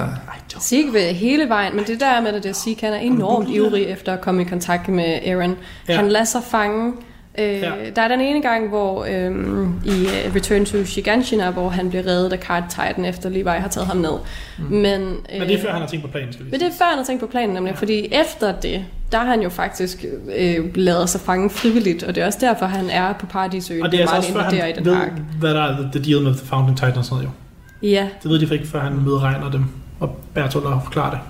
Zeke 0.60 0.92
vil 0.92 1.02
hele 1.02 1.48
vejen, 1.48 1.76
men 1.76 1.84
det 1.84 2.00
der 2.00 2.06
er 2.06 2.20
med 2.20 2.32
det, 2.32 2.42
det 2.42 2.48
er 2.48 2.54
Zeke, 2.54 2.86
han 2.86 2.94
er 2.94 2.98
enormt 2.98 3.48
ivrig 3.48 3.84
efter 3.84 4.12
at 4.12 4.20
komme 4.20 4.42
i 4.42 4.44
kontakt 4.44 4.88
med 4.88 5.18
Aaron. 5.26 5.56
Ja. 5.88 5.96
Han 5.96 6.08
lader 6.08 6.24
sig 6.24 6.42
fange. 6.50 6.92
Øh, 7.38 7.44
Ja. 7.62 7.70
Der 7.96 8.02
er 8.02 8.08
den 8.08 8.20
ene 8.20 8.42
gang, 8.42 8.68
hvor 8.68 9.04
øhm, 9.10 9.72
i 9.84 9.90
øh, 9.90 10.34
Return 10.34 10.64
to 10.64 10.84
Shiganshina, 10.84 11.50
hvor 11.50 11.68
han 11.68 11.88
bliver 11.88 12.06
reddet 12.06 12.32
af 12.32 12.38
Card 12.38 12.64
Titan, 12.70 13.04
efter 13.04 13.28
Levi 13.28 13.42
har 13.50 13.68
taget 13.68 13.86
ham 13.86 13.96
ned. 13.96 14.10
Mm. 14.58 14.64
Men, 14.64 15.00
øh, 15.02 15.38
Men 15.38 15.48
det 15.48 15.52
er 15.54 15.62
før, 15.62 15.72
han 15.72 15.80
har 15.80 15.88
tænkt 15.88 16.04
på 16.06 16.10
planen, 16.12 16.32
skal 16.32 16.44
vi 16.46 16.50
men 16.50 16.60
det 16.60 16.66
er 16.66 16.72
før, 16.78 16.84
han 16.84 16.98
har 16.98 17.04
tænkt 17.04 17.20
på 17.20 17.26
planen, 17.26 17.54
nemlig, 17.54 17.76
fordi 17.78 18.08
efter 18.12 18.52
det, 18.52 18.84
der 19.12 19.18
har 19.18 19.26
han 19.26 19.40
jo 19.40 19.48
faktisk 19.48 20.04
øh, 20.38 20.64
lavet 20.74 21.08
sig 21.08 21.20
fange 21.20 21.50
frivilligt, 21.50 22.02
og 22.02 22.14
det 22.14 22.22
er 22.22 22.26
også 22.26 22.38
derfor, 22.40 22.66
han 22.66 22.90
er 22.90 23.12
på 23.12 23.26
Paradisøen. 23.26 23.82
Og 23.82 23.90
det 23.92 23.96
er 23.98 24.00
altså 24.00 24.16
også 24.16 24.32
før, 24.32 24.40
han 24.42 24.70
i 24.70 24.72
den 24.72 24.84
ved, 24.84 24.94
park. 24.94 25.10
hvad 25.40 25.54
der 25.54 25.62
er 25.62 25.76
the 25.92 26.02
deal 26.12 26.22
med 26.22 26.34
the 26.34 26.46
Founding 26.46 26.76
Titan 26.76 26.96
og 26.96 27.04
sådan 27.04 27.16
noget 27.24 27.24
jo. 27.82 27.88
Ja, 27.88 28.08
Det 28.22 28.30
ved 28.30 28.38
de 28.48 28.54
ikke, 28.54 28.66
før 28.66 28.80
han 28.80 28.92
medregner 29.04 29.50
dem, 29.50 29.64
og 30.00 30.16
Bertolt 30.34 30.66
og 30.66 30.80
forklarer 30.84 31.10
det. 31.10 31.20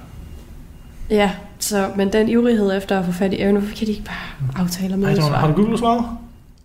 Ja. 1.11 1.31
Så, 1.61 1.91
men 1.97 2.13
den 2.13 2.29
ivrighed 2.29 2.77
efter 2.77 2.99
at 2.99 3.05
få 3.05 3.13
fat 3.13 3.33
i 3.33 3.41
Aaron, 3.41 3.57
hvorfor 3.57 3.77
kan 3.77 3.87
de 3.87 3.93
ikke 3.93 4.05
bare 4.05 4.63
aftale 4.65 4.97
noget 4.97 5.17
det 5.17 5.25
var, 5.25 5.31
har 5.31 5.47
du 5.49 5.53
googlet 5.55 5.79
svaret? 5.79 6.05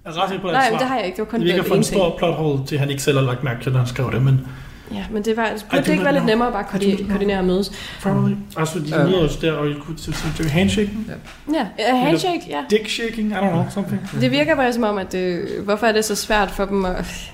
Jeg 0.05 0.11
er 0.13 0.31
ret 0.31 0.41
på, 0.41 0.47
at 0.47 0.53
Nej, 0.53 0.61
det 0.61 0.67
er 0.67 0.71
men 0.71 0.75
et 0.75 0.79
det 0.79 0.87
har 0.87 0.95
jeg 0.97 1.05
ikke. 1.05 1.15
Det 1.15 1.21
var 1.25 1.37
kun 1.37 1.41
Det 1.41 1.65
for 1.67 1.75
en 1.75 1.83
stor 1.83 2.15
plot 2.17 2.33
hole 2.35 2.65
til, 2.65 2.75
at 2.75 2.79
han 2.79 2.89
ikke 2.89 3.03
selv 3.03 3.17
har 3.17 3.25
lagt 3.25 3.43
mærke 3.43 3.63
til, 3.63 3.71
når 3.71 3.79
han 3.79 3.87
skrev 3.87 4.11
det, 4.11 4.21
men 4.21 4.47
Ja, 4.93 5.05
men 5.11 5.23
det, 5.25 5.37
var, 5.37 5.45
I 5.45 5.49
burde 5.71 5.83
det 5.83 5.91
ikke 5.91 6.03
være 6.03 6.13
lidt 6.13 6.25
nemmere 6.25 6.51
bare 6.51 6.65
at 6.73 6.83
I 6.83 6.85
do 6.85 6.91
not 6.91 6.93
koordi- 6.93 6.97
know. 7.03 7.09
koordinere 7.09 7.39
og 7.39 7.45
mødes? 7.45 7.71
probably. 8.01 8.33
Også 8.55 8.73
fordi 8.73 8.91
de 8.91 8.99
Ja. 8.99 9.05
møder 9.05 9.25
os 9.25 9.35
der, 9.35 9.51
og 9.51 9.67
I 9.69 9.73
kunne 9.73 9.97
til, 10.37 10.49
handshaking, 10.49 11.07
Ja, 11.53 11.61
uh, 11.93 11.99
handshake, 11.99 12.41
ja. 12.49 12.57
dick 12.69 12.89
shaking, 12.89 13.31
I 13.31 13.33
don't 13.33 13.49
know, 13.49 13.63
something. 13.69 14.09
Det 14.21 14.31
virker 14.31 14.55
bare 14.55 14.73
som 14.73 14.83
om, 14.83 14.97
at 14.97 15.11
det, 15.11 15.45
hvorfor 15.63 15.87
er 15.87 15.91
det 15.91 16.05
så 16.05 16.15
svært 16.15 16.51
for 16.51 16.65
dem 16.65 16.85
at... 16.85 17.31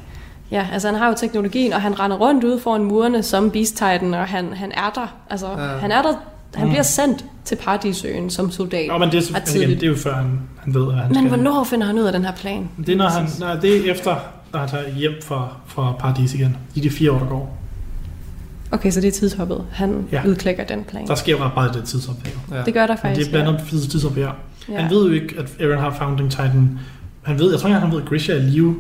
Ja, 0.52 0.68
altså 0.74 0.88
han 0.88 0.98
har 0.98 1.08
jo 1.08 1.14
teknologien, 1.18 1.74
og 1.74 1.82
han 1.82 2.00
render 2.00 2.18
rundt 2.18 2.44
ude 2.44 2.60
foran 2.60 2.84
murene 2.84 3.24
som 3.24 3.52
Beast 3.52 3.74
Titan, 3.78 4.14
og 4.14 4.26
han, 4.28 4.54
han 4.54 4.72
er 4.72 4.90
der. 4.96 5.16
Altså, 5.30 5.48
Ja. 5.48 5.56
han 5.58 5.92
er 5.92 6.02
der. 6.02 6.14
Han 6.56 6.66
Mm. 6.66 6.70
bliver 6.72 6.84
sendt 6.84 7.26
til 7.46 7.56
Paradisøen 7.56 8.30
som 8.30 8.52
soldat. 8.52 8.88
Nå, 8.88 8.98
men 8.98 9.12
det, 9.12 9.30
er, 9.30 9.34
men 9.56 9.62
igen, 9.62 9.70
det 9.70 9.84
er 9.84 9.88
jo 9.88 9.96
før, 9.96 10.16
han, 10.16 10.40
han 10.58 10.74
ved, 10.74 10.88
at 10.92 10.98
han 10.98 11.08
Men 11.08 11.16
skal... 11.16 11.28
hvornår 11.28 11.64
finder 11.64 11.88
han 11.88 12.00
ud 12.00 12.04
af 12.04 12.12
den 12.14 12.26
her 12.26 12.32
plan? 12.36 12.70
Det 12.78 12.90
er, 12.90 12.96
når 12.98 13.08
han, 13.10 13.28
nej, 13.40 13.56
det 13.56 13.88
er 13.88 13.92
efter, 13.92 14.16
når 14.54 14.60
han 14.60 14.70
tager 14.70 14.90
hjem 14.96 15.12
fra, 15.24 15.48
fra 15.68 15.92
Paradis 16.00 16.34
igen. 16.34 16.58
I 16.76 16.80
de 16.80 16.90
fire 16.90 17.12
år, 17.12 17.20
der 17.20 17.26
går. 17.26 17.58
Okay, 18.72 18.92
så 18.92 19.02
det 19.02 19.08
er 19.08 19.12
tidshoppet. 19.12 19.66
Han 19.72 20.08
Ja. 20.12 20.22
ja. 20.24 20.28
udklækker 20.30 20.64
den 20.64 20.84
plan. 20.84 21.08
Der 21.08 21.16
sker 21.16 21.38
meget 21.56 21.76
i 21.76 21.80
det 21.80 21.88
tidsopdag. 21.88 22.34
Ja. 22.52 22.64
Det 22.64 22.74
gør 22.74 22.80
der 22.82 22.88
Men 22.88 22.96
det 22.96 23.00
faktisk, 23.02 23.28
er 23.28 23.32
blandt 23.32 23.48
andet 23.50 23.62
fordi 23.68 23.88
tidsopdag. 23.90 24.30
ja. 24.70 24.82
Han 24.82 24.90
ved 24.92 25.08
jo 25.08 25.14
ikke, 25.14 25.36
at 25.40 25.58
Aaron 25.62 25.78
har 25.84 25.96
Founding 25.98 26.32
Titan. 26.32 26.80
Han 27.22 27.40
ved, 27.40 27.52
jeg 27.52 27.60
tror 27.60 27.68
ikke, 27.70 27.80
han 27.80 27.92
ved, 27.92 28.02
at 28.02 28.08
Grisha 28.10 28.34
er 28.34 28.38
i 28.38 28.42
live. 28.42 28.76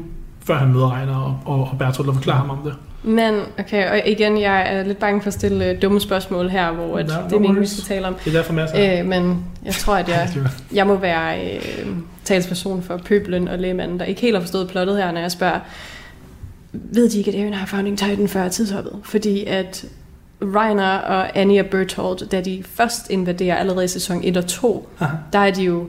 før 0.46 0.58
han 0.58 0.74
møder 0.74 0.98
Reiner 0.98 1.16
og, 1.16 1.40
og, 1.46 1.70
og 1.72 1.78
Bertolt 1.80 2.10
og 2.10 2.16
forklarer 2.16 2.38
ham 2.38 2.50
om 2.50 2.58
det. 2.66 2.74
Men, 3.04 3.42
okay, 3.60 3.92
og 3.92 4.08
igen, 4.08 4.42
jeg 4.42 4.76
er 4.76 4.84
lidt 4.84 5.00
bange 5.00 5.22
for 5.22 5.28
at 5.28 5.34
stille 5.34 5.72
uh, 5.72 5.82
dumme 5.82 6.00
spørgsmål 6.00 6.50
her, 6.50 6.72
hvor 6.72 6.98
at 6.98 7.08
No, 7.08 7.14
det 7.14 7.34
er 7.34 7.40
meningen, 7.40 7.62
vi 7.62 7.68
skal 7.68 7.84
tale 7.84 8.08
om. 8.08 8.16
Det 8.26 8.34
er 8.34 8.38
derfor 8.38 8.54
masser. 8.54 9.00
Øh, 9.00 9.06
men 9.06 9.46
jeg 9.66 9.74
tror, 9.74 9.96
at 9.96 10.10
jeg, 10.10 10.30
jeg 10.80 10.88
må 10.88 10.96
være 10.96 11.46
øh, 11.46 11.88
talsperson 12.24 12.84
for 12.84 12.98
pøblen 12.98 13.48
og 13.48 13.60
lægmanden, 13.60 14.00
der 14.00 14.06
ikke 14.06 14.22
helt 14.22 14.36
har 14.36 14.42
forstået 14.42 14.68
plottet 14.68 14.98
her, 14.98 15.12
når 15.12 15.22
jeg 15.22 15.32
spørger, 15.32 15.60
ved 16.72 17.10
de 17.10 17.18
ikke, 17.18 17.32
at 17.32 17.40
Aaron 17.40 17.54
har 17.54 17.66
Founding 17.66 17.98
Titan 17.98 18.28
før 18.28 18.48
tidshoppet? 18.48 18.94
Fordi 19.04 19.46
at 19.46 19.86
Reiner 20.42 20.94
og 20.94 21.40
Annie 21.40 21.60
og 21.60 21.66
Bertolt, 21.66 22.32
da 22.32 22.42
de 22.42 22.64
først 22.66 23.10
invaderer 23.10 23.56
allerede 23.56 23.86
i 23.86 23.88
sæson 23.88 24.22
1 24.24 24.38
og 24.38 24.48
2, 24.48 24.90
Aha. 25.00 25.16
der 25.34 25.40
er 25.40 25.52
de 25.52 25.64
jo 25.64 25.88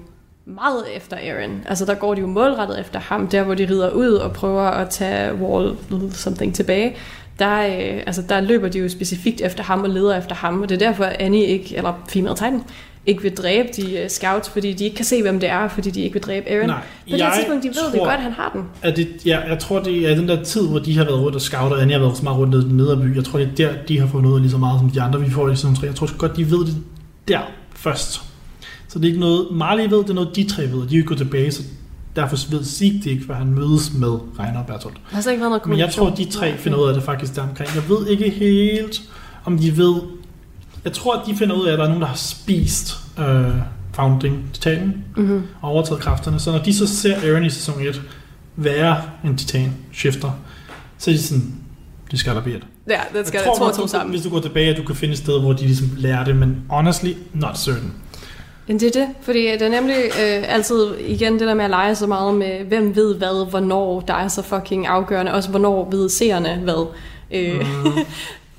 meget 0.55 0.85
efter 0.97 1.17
Aaron. 1.17 1.63
Altså 1.69 1.85
der 1.85 1.95
går 1.95 2.15
de 2.15 2.21
jo 2.21 2.27
målrettet 2.27 2.81
efter 2.81 3.01
ham, 3.01 3.29
der 3.29 3.43
hvor 3.43 3.55
de 3.55 3.69
rider 3.71 3.91
ud 3.91 4.13
og 4.13 4.33
prøver 4.33 4.63
at 4.63 4.91
tage 4.91 5.35
Wall 5.35 5.77
something 6.13 6.55
tilbage. 6.55 6.97
Der, 7.39 7.67
øh, 7.67 8.03
altså, 8.07 8.23
der 8.29 8.41
løber 8.41 8.69
de 8.69 8.79
jo 8.79 8.89
specifikt 8.89 9.41
efter 9.41 9.65
ham 9.65 9.83
og 9.83 9.89
leder 9.91 10.19
efter 10.19 10.35
ham, 10.35 10.63
og 10.63 10.69
det 10.69 10.83
er 10.83 10.87
derfor, 10.89 11.05
at 11.05 11.17
Annie 11.21 11.45
ikke, 11.45 11.77
eller 11.77 12.05
Female 12.09 12.35
Titan, 12.35 12.63
ikke 13.07 13.23
vil 13.23 13.37
dræbe 13.37 13.69
de 13.77 13.99
øh, 13.99 14.09
scouts, 14.09 14.49
fordi 14.49 14.73
de 14.73 14.85
ikke 14.85 14.97
kan 14.97 15.05
se, 15.05 15.23
hvem 15.23 15.41
det 15.41 15.49
er, 15.49 15.69
fordi 15.69 15.91
de 15.91 16.01
ikke 16.01 16.13
vil 16.13 16.23
dræbe 16.23 16.51
Aaron. 16.51 16.67
Nej, 16.67 16.81
På 17.11 17.17
det 17.17 17.27
tidspunkt, 17.37 17.63
de 17.63 17.69
ved 17.69 17.93
det 17.93 18.01
godt, 18.01 18.21
han 18.21 18.33
har 18.33 18.51
den. 18.55 18.65
at 18.83 18.97
det, 18.97 19.09
ja, 19.27 19.41
jeg 19.49 19.59
tror, 19.59 19.81
det 19.81 20.11
er 20.11 20.15
den 20.15 20.29
der 20.29 20.43
tid, 20.43 20.69
hvor 20.69 20.79
de 20.79 20.99
har 20.99 21.05
været 21.05 21.21
rundt 21.21 21.35
og 21.35 21.41
scouter, 21.41 21.77
og 21.77 21.83
Annie 21.83 21.95
har 21.97 22.05
været 22.05 22.17
så 22.17 22.25
meget 22.25 22.39
rundt 22.39 22.53
ned 22.73 22.87
i 22.87 22.91
den 22.91 23.03
by. 23.03 23.17
Jeg 23.17 23.25
tror, 23.25 23.39
det 23.39 23.49
er 23.49 23.55
der, 23.57 23.73
de 23.89 24.01
har 24.01 24.07
fundet 24.07 24.31
ud 24.31 24.35
af 24.35 24.41
lige 24.41 24.51
så 24.51 24.59
meget 24.59 24.81
som 24.81 24.91
de 24.91 25.03
andre, 25.03 25.21
vi 25.21 25.31
får 25.31 25.49
i 25.49 25.57
sæson 25.57 25.75
3. 25.75 25.87
Jeg 25.87 25.95
tror 25.95 26.17
godt, 26.19 26.37
de 26.37 26.51
ved 26.51 26.67
det 26.67 26.77
der 27.29 27.41
først. 27.75 28.30
Så 28.93 28.99
det 28.99 29.05
er 29.05 29.09
ikke 29.09 29.21
noget, 29.21 29.47
Marley 29.53 29.89
ved, 29.89 29.99
det 29.99 30.11
er 30.11 30.15
noget, 30.15 30.37
de 30.37 30.45
tre 30.49 30.63
ved. 30.63 30.89
De 30.89 30.95
er 30.95 30.99
jo 30.99 31.05
gået 31.07 31.19
tilbage, 31.19 31.53
så 31.53 31.63
derfor 32.17 32.37
ved 32.51 32.65
Sig 32.65 33.01
det 33.05 33.11
ikke, 33.11 33.25
for 33.27 33.35
han 33.35 33.47
mødes 33.47 33.93
med 33.95 34.19
Reiner 34.39 34.59
og 34.61 34.67
Bertolt. 34.67 34.95
Der 35.11 35.15
har 35.15 35.23
slet 35.23 35.33
ikke 35.33 35.41
været 35.41 35.51
noget 35.51 35.67
Men 35.67 35.79
jeg 35.79 35.93
tror, 35.93 36.11
de 36.11 36.25
tre 36.25 36.57
finder 36.59 36.79
ud 36.79 36.89
af 36.89 36.95
det 36.95 37.03
faktisk 37.03 37.37
der 37.37 37.43
omkring. 37.43 37.71
Jeg 37.75 37.89
ved 37.89 38.07
ikke 38.07 38.31
helt, 38.31 39.03
om 39.45 39.59
de 39.59 39.77
ved... 39.77 39.95
Jeg 40.85 40.93
tror, 40.93 41.15
at 41.17 41.27
de 41.27 41.37
finder 41.37 41.57
ud 41.57 41.67
af, 41.67 41.73
at 41.73 41.79
der 41.79 41.85
er 41.85 41.89
nogen, 41.89 42.03
der 42.03 42.09
har 42.09 42.17
spist 42.17 42.97
øh, 43.19 43.55
Founding 43.93 44.45
Titanen 44.53 45.05
Mm-hmm. 45.17 45.43
og 45.63 45.71
overtaget 45.71 46.01
kræfterne. 46.01 46.39
Så 46.39 46.53
når 46.53 46.59
de 46.59 46.75
så 46.75 46.87
ser 46.87 47.17
Aaron 47.17 47.45
i 47.45 47.51
sæson 47.51 47.81
1 47.83 48.03
være 48.57 49.03
en 49.25 49.37
titan 49.37 49.73
shifter, 49.93 50.31
så 50.99 51.11
er 51.11 51.15
de 51.15 51.23
sådan, 51.23 51.55
det 52.11 52.19
skal 52.19 52.35
der 52.35 52.41
blive 52.43 52.57
et. 52.57 52.67
Ja, 52.89 53.01
det 53.19 53.27
skal 53.27 53.39
jeg, 53.39 53.45
tror, 53.47 53.55
tror, 53.57 53.65
godt, 53.65 53.77
to 53.77 53.83
du- 53.83 53.89
sammen. 53.89 54.11
Hvis 54.11 54.23
du 54.23 54.31
går 54.31 54.41
tilbage, 54.41 54.71
at 54.71 54.77
du 54.77 54.83
kan 54.83 54.95
finde 54.97 55.13
et 55.13 55.19
sted, 55.19 55.41
hvor 55.41 55.53
de 55.53 55.63
ligesom 55.63 55.89
lærer 55.97 56.25
det, 56.25 56.37
men 56.37 56.57
honestly, 56.69 57.13
not 57.35 57.59
certain. 57.59 57.93
Men 58.67 58.81
det 58.81 58.97
er 58.97 59.01
det, 59.01 59.09
fordi 59.21 59.43
det 59.43 59.63
er 59.63 59.69
nemlig 59.69 59.97
øh, 59.97 60.55
altid 60.55 60.87
igen 61.07 61.33
det 61.33 61.41
der 61.41 61.55
med 61.55 61.65
at 61.65 61.71
lege 61.71 61.95
så 61.95 62.07
meget 62.07 62.35
med, 62.35 62.65
hvem 62.65 62.97
ved 62.97 63.15
hvad, 63.15 63.51
hvornår, 63.51 64.01
der 64.01 64.15
er 64.15 64.29
så 64.29 64.43
fucking 64.43 64.87
afgørende. 64.87 65.33
Også 65.33 65.51
hvornår 65.51 65.89
ved 65.91 66.09
seerne 66.09 66.61
hvad. 66.65 66.87
Øh, 67.33 67.55
Mm. 67.55 67.65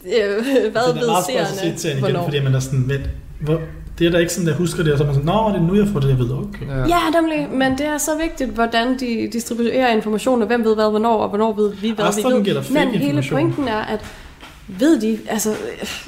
øh, 0.18 0.44
hvad 0.72 0.82
det 0.82 0.90
er 0.90 1.00
ved 1.00 1.08
meget 1.08 1.26
svært 1.32 1.42
at 1.42 1.48
se 1.48 1.58
seerne, 1.60 1.78
til 1.78 1.90
igen, 1.90 2.00
hvornår. 2.00 2.24
fordi 2.24 2.44
man 2.44 2.56
er 2.56 2.60
sådan, 2.60 2.84
vent, 2.90 3.10
hvor, 3.40 3.60
det 4.00 4.08
er 4.08 4.12
der 4.12 4.20
ikke 4.20 4.34
sådan, 4.34 4.48
der 4.48 4.56
husker 4.56 4.84
det, 4.84 4.92
og 4.92 4.98
så 4.98 5.04
er 5.04 5.08
man 5.08 5.16
sådan, 5.16 5.26
nå, 5.26 5.50
det 5.50 5.56
er 5.56 5.62
nu, 5.68 5.76
jeg 5.76 5.88
får 5.94 6.00
det, 6.00 6.10
jeg 6.10 6.20
ved, 6.20 6.32
okay. 6.32 6.68
Ja. 6.68 6.78
Ja, 6.80 7.22
nemlig, 7.22 7.48
men 7.52 7.72
det 7.78 7.86
er 7.86 7.98
så 7.98 8.12
vigtigt, 8.22 8.50
hvordan 8.50 9.00
de 9.00 9.30
distribuerer 9.34 9.94
information, 9.94 10.42
og 10.42 10.48
hvem 10.48 10.64
ved 10.66 10.76
hvad, 10.76 10.90
hvornår, 10.90 11.18
og 11.18 11.30
hvornår 11.30 11.54
ved 11.54 11.74
vi, 11.74 11.90
hvad 11.92 12.06
Resten 12.06 12.38
vi 12.38 12.44
giver 12.44 12.62
ved. 12.62 12.72
Men 12.86 12.90
hele 12.90 13.24
pointen 13.32 13.68
er, 13.68 13.82
at 13.82 14.00
ved 14.80 15.02
de, 15.02 15.20
altså, 15.30 15.54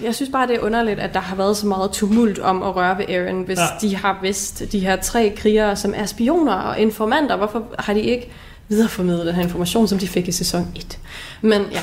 jeg 0.04 0.16
synes 0.16 0.30
bare, 0.32 0.48
det 0.48 0.56
er 0.56 0.60
underligt, 0.60 1.00
at 1.00 1.14
der 1.14 1.20
har 1.20 1.36
været 1.36 1.58
så 1.58 1.68
meget 1.68 1.92
tumult 1.92 2.40
om 2.40 2.64
at 2.64 2.76
røre 2.76 2.98
ved 2.98 3.06
Aaron, 3.10 3.44
hvis 3.44 3.58
Ja. 3.58 3.64
ja. 3.64 3.88
de 3.88 3.96
har 3.96 4.20
vidst, 4.22 4.64
de 4.72 4.80
her 4.80 4.96
tre 4.96 5.34
krigere, 5.38 5.76
som 5.76 5.94
er 5.96 6.06
spioner 6.06 6.54
og 6.54 6.80
informanter, 6.80 7.38
hvorfor 7.38 7.64
har 7.80 7.94
de 7.94 8.02
ikke 8.02 8.30
videreformidlet 8.70 9.26
den 9.26 9.36
her 9.36 9.42
information, 9.44 9.88
som 9.88 9.98
de 10.00 10.08
fik 10.08 10.28
i 10.28 10.32
sæson 10.32 10.68
1? 10.76 11.00
Men 11.42 11.62
ja. 11.72 11.80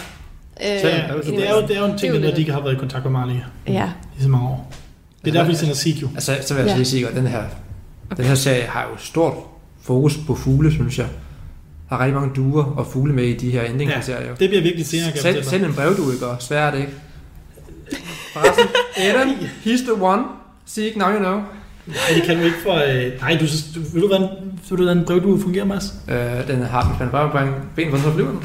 Øh, 0.75 0.81
Så- 0.81 0.89
Ja, 0.89 1.15
altså, 1.15 1.31
det, 1.31 1.49
er 1.49 1.55
jo, 1.55 1.63
det 1.69 1.77
er 1.77 1.81
jo 1.81 1.87
en 1.87 1.99
ting, 1.99 2.13
Det 2.13 2.21
når 2.21 2.29
det. 2.29 2.37
de 2.37 2.41
ikke 2.41 2.53
har 2.53 2.61
været 2.61 2.73
i 2.75 2.79
kontakt 2.79 3.05
med 3.05 3.13
Marley 3.13 3.35
Ja, 3.69 3.89
i 4.19 4.23
så 4.23 4.29
mange 4.29 4.49
år. 4.49 4.73
Det 5.25 5.29
er 5.31 5.33
derfor, 5.39 5.51
vi 5.53 5.57
sender 5.57 5.75
Sigio. 5.75 6.09
Altså, 6.15 6.37
så 6.47 6.55
vil 6.55 6.61
jeg 6.61 6.69
Ja. 6.71 6.77
lige 6.77 6.85
sige, 6.87 7.09
at 7.09 7.15
den 7.17 7.27
her, 7.27 7.43
den 8.17 8.25
her 8.25 8.35
serie 8.35 8.63
har 8.63 8.83
jo 8.83 8.97
stort 9.05 9.35
fokus 9.83 10.19
på 10.27 10.35
fugle, 10.35 10.73
synes 10.73 10.99
jeg. 10.99 11.07
Er 11.91 11.99
rigtig 12.01 12.15
mange 12.15 12.35
duer 12.37 12.65
og 12.65 12.87
fugle 12.87 13.13
med 13.15 13.25
i 13.25 13.37
de 13.37 13.51
her 13.51 13.63
endingskriterier. 13.63 14.27
Ja. 14.27 14.31
Det 14.41 14.49
bliver 14.49 14.63
vigtigt 14.63 14.89
senere, 14.89 15.13
kan 15.13 15.21
Send, 15.21 15.43
send 15.43 15.65
en 15.65 15.75
brevdue, 15.75 16.13
ikke? 16.13 16.27
Og 16.27 16.43
svær 16.43 16.67
er 16.67 16.71
det 16.71 16.79
ikke. 16.79 16.93
Forresten, 18.33 18.67
Adam, 18.97 19.29
he's 19.67 19.83
the 19.93 20.03
one. 20.03 20.23
Sig 20.67 20.93
now 20.97 21.09
you 21.13 21.19
know. 21.19 21.41
Nej, 21.87 21.97
det 22.15 22.23
kan 22.23 22.37
du 22.39 22.43
ikke 22.43 22.57
for... 22.63 22.75
Øh, 22.75 23.21
nej, 23.21 23.39
du, 23.41 23.45
du, 23.75 23.81
vil 23.93 24.03
du 24.03 24.07
hvordan, 24.09 24.29
vil 24.69 24.71
du, 24.71 24.77
hvordan 24.77 24.99
en 24.99 25.05
brevdue 25.05 25.41
fungerer, 25.43 25.65
Mads? 25.65 25.95
Øh, 26.09 26.49
den 26.49 26.63
har 26.63 26.83
den 26.83 26.93
spændt 26.95 27.13
bare 27.13 27.31
bringe 27.31 27.53
ben, 27.77 27.89
hvordan 27.89 28.05
så 28.05 28.13
flyver 28.13 28.31
den? 28.31 28.41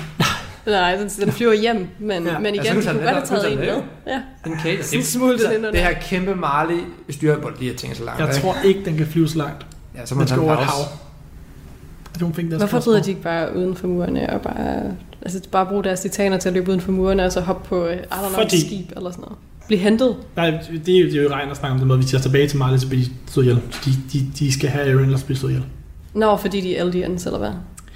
nej, 0.66 0.96
den, 0.96 1.10
den 1.10 1.32
flyver 1.32 1.54
hjem, 1.54 1.88
men, 2.00 2.24
Ja. 2.24 2.40
men 2.40 2.46
Altså, 2.46 2.62
igen, 2.64 2.78
de 2.78 2.82
tager 2.84 2.94
kunne 2.94 3.06
den 3.08 3.14
godt 3.14 3.30
have 3.30 3.42
taget 3.42 3.52
en 3.54 3.60
med. 3.60 3.68
den 3.68 3.82
Ja. 4.08 4.22
Den 4.46 4.58
kan 4.58 4.84
Sådan 4.84 5.04
smule 5.04 5.34
ind 5.34 5.64
det 5.64 5.80
her 5.80 5.94
kæmpe 6.02 6.36
Marley 6.36 6.80
styrbold, 7.10 7.56
de 7.60 7.66
her 7.70 7.76
ting 7.76 7.96
så 7.96 8.04
langt. 8.04 8.20
Jeg 8.20 8.30
ikke? 8.30 8.42
tror 8.42 8.56
ikke, 8.66 8.86
den 8.86 8.98
kan 8.98 9.08
flyve 9.08 9.28
så 9.30 9.38
langt. 9.38 9.66
ja, 9.98 10.06
så 10.06 10.16
må 10.16 10.22
Den 10.22 10.28
skal 10.28 10.38
tage 10.38 10.46
en 10.46 10.52
over 10.52 10.62
et 10.64 10.68
pause. 10.68 10.90
Don't 12.18 12.34
think 12.34 12.52
that's 12.54 12.58
Hvorfor 12.58 12.88
rider 12.88 13.02
de 13.02 13.10
ikke 13.10 13.22
bare 13.22 13.56
uden 13.56 13.76
for 13.76 13.88
murene 13.88 14.30
og 14.34 14.42
bare, 14.42 14.82
altså 15.22 15.42
bare 15.52 15.66
bruge 15.66 15.84
deres 15.84 16.00
titaner 16.00 16.38
til 16.38 16.50
at 16.50 16.54
løbe 16.54 16.70
uden 16.70 16.82
for 16.82 16.92
murene 16.92 17.26
og 17.26 17.32
så 17.32 17.42
hoppe 17.42 17.68
på, 17.70 17.88
I 17.88 17.92
don't 17.96 18.18
know, 18.20 18.30
Fordi- 18.30 18.56
et 18.56 18.62
skib 18.66 18.92
eller 18.96 19.12
sådan 19.12 19.22
noget? 19.22 19.38
Blive 19.68 19.80
hentet? 19.80 20.16
Nej, 20.36 20.50
det 20.86 20.96
er 20.96 21.00
jo, 21.00 21.06
det 21.06 21.16
er 21.18 21.24
jo 21.24 21.30
regn 21.30 21.50
at 21.52 21.58
snakke 21.58 21.74
om 21.74 21.80
det 21.80 21.88
måde, 21.88 22.00
vi 22.00 22.06
tager 22.06 22.22
tilbage 22.22 22.48
til 22.48 22.58
Marley, 22.58 22.78
så 22.80 22.88
bliver 22.88 23.04
de 23.06 23.10
slået 23.32 23.46
ihjel. 23.46 23.62
De, 23.86 23.92
de, 24.14 24.26
de 24.40 24.54
skal 24.54 24.70
have 24.70 24.86
Aaron, 24.86 25.04
eller 25.04 25.18
så 25.18 25.26
bliver 25.26 25.36
de 25.36 25.40
slået 25.40 25.52
ihjel. 25.52 25.66
Nå, 26.14 26.38
fordi 26.38 26.62
de 26.62 26.78
er 26.78 26.84
Eldians, 26.84 27.26
eller 27.26 27.40
hvad? 27.40 27.52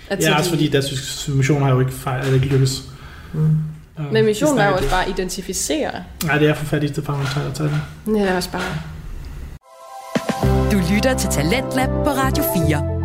At 0.09 0.19
Ja, 0.19 0.25
så 0.25 0.33
også 0.33 0.43
de, 0.51 0.55
fordi 0.55 0.67
deres 0.67 1.29
mission 1.33 1.61
har 1.61 1.69
jo 1.69 1.79
ikke 1.79 1.91
fejl, 1.91 2.21
eller 2.21 2.33
ikke 2.33 2.47
lykkes. 2.47 2.83
Mm. 3.33 3.57
Men 4.11 4.25
missionen 4.25 4.59
er 4.59 4.67
jo 4.67 4.75
også 4.75 4.89
bare 4.89 5.03
at 5.05 5.09
identificere. 5.09 5.91
Nej, 6.25 6.37
det 6.37 6.49
er 6.49 6.53
for 6.53 6.65
fattigt, 6.65 6.95
det 6.95 7.05
fanger 7.05 7.47
at 7.49 7.53
tage 7.53 7.69
det. 7.69 7.79
Ja, 8.07 8.11
det 8.21 8.29
er 8.29 8.35
også 8.35 8.51
bare... 8.51 8.73
Du 10.71 10.81
lytter 10.95 11.17
til 11.17 11.29
Talentlab 11.29 11.89
på 11.89 12.09
Radio 12.09 12.43
4. 12.67 12.98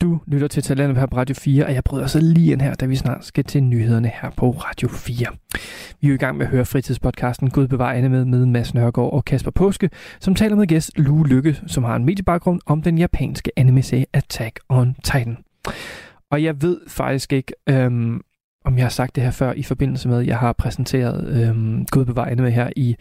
Du 0.00 0.20
lytter 0.26 0.48
til 0.48 0.62
Talentet 0.62 0.98
her 0.98 1.06
på 1.06 1.16
Radio 1.16 1.34
4, 1.34 1.64
og 1.64 1.74
jeg 1.74 1.84
bryder 1.84 2.06
så 2.06 2.20
lige 2.20 2.52
ind 2.52 2.60
her, 2.60 2.74
da 2.74 2.86
vi 2.86 2.96
snart 2.96 3.24
skal 3.24 3.44
til 3.44 3.62
nyhederne 3.62 4.08
her 4.22 4.30
på 4.30 4.50
Radio 4.50 4.88
4. 4.88 5.26
Vi 6.00 6.06
er 6.06 6.08
jo 6.08 6.14
i 6.14 6.18
gang 6.18 6.36
med 6.36 6.46
at 6.46 6.52
høre 6.52 6.64
fritidspodcasten 6.64 7.50
Gud 7.50 7.68
bevar 7.68 7.92
Anne 7.92 8.08
med, 8.08 8.24
med 8.24 8.46
Mads 8.46 8.74
Nørgaard 8.74 9.12
og 9.12 9.24
Kasper 9.24 9.50
Påske, 9.50 9.90
som 10.20 10.34
taler 10.34 10.56
med 10.56 10.66
gæst 10.66 10.98
Lue 10.98 11.28
Lykke, 11.28 11.60
som 11.66 11.84
har 11.84 11.96
en 11.96 12.04
mediebaggrund 12.04 12.60
om 12.66 12.82
den 12.82 12.98
japanske 12.98 13.50
anime-serie 13.56 14.06
Attack 14.12 14.60
on 14.68 14.94
Titan. 15.04 15.36
Og 16.30 16.42
jeg 16.42 16.62
ved 16.62 16.80
faktisk 16.88 17.32
ikke, 17.32 17.52
øhm, 17.68 18.20
om 18.64 18.76
jeg 18.76 18.84
har 18.84 18.90
sagt 18.90 19.16
det 19.16 19.24
her 19.24 19.30
før 19.30 19.52
i 19.52 19.62
forbindelse 19.62 20.08
med, 20.08 20.20
at 20.20 20.26
jeg 20.26 20.38
har 20.38 20.52
præsenteret 20.52 21.28
øhm, 21.28 21.86
Gud 21.86 22.04
bevar 22.04 22.34
med 22.34 22.50
her 22.50 22.70
i, 22.76 22.96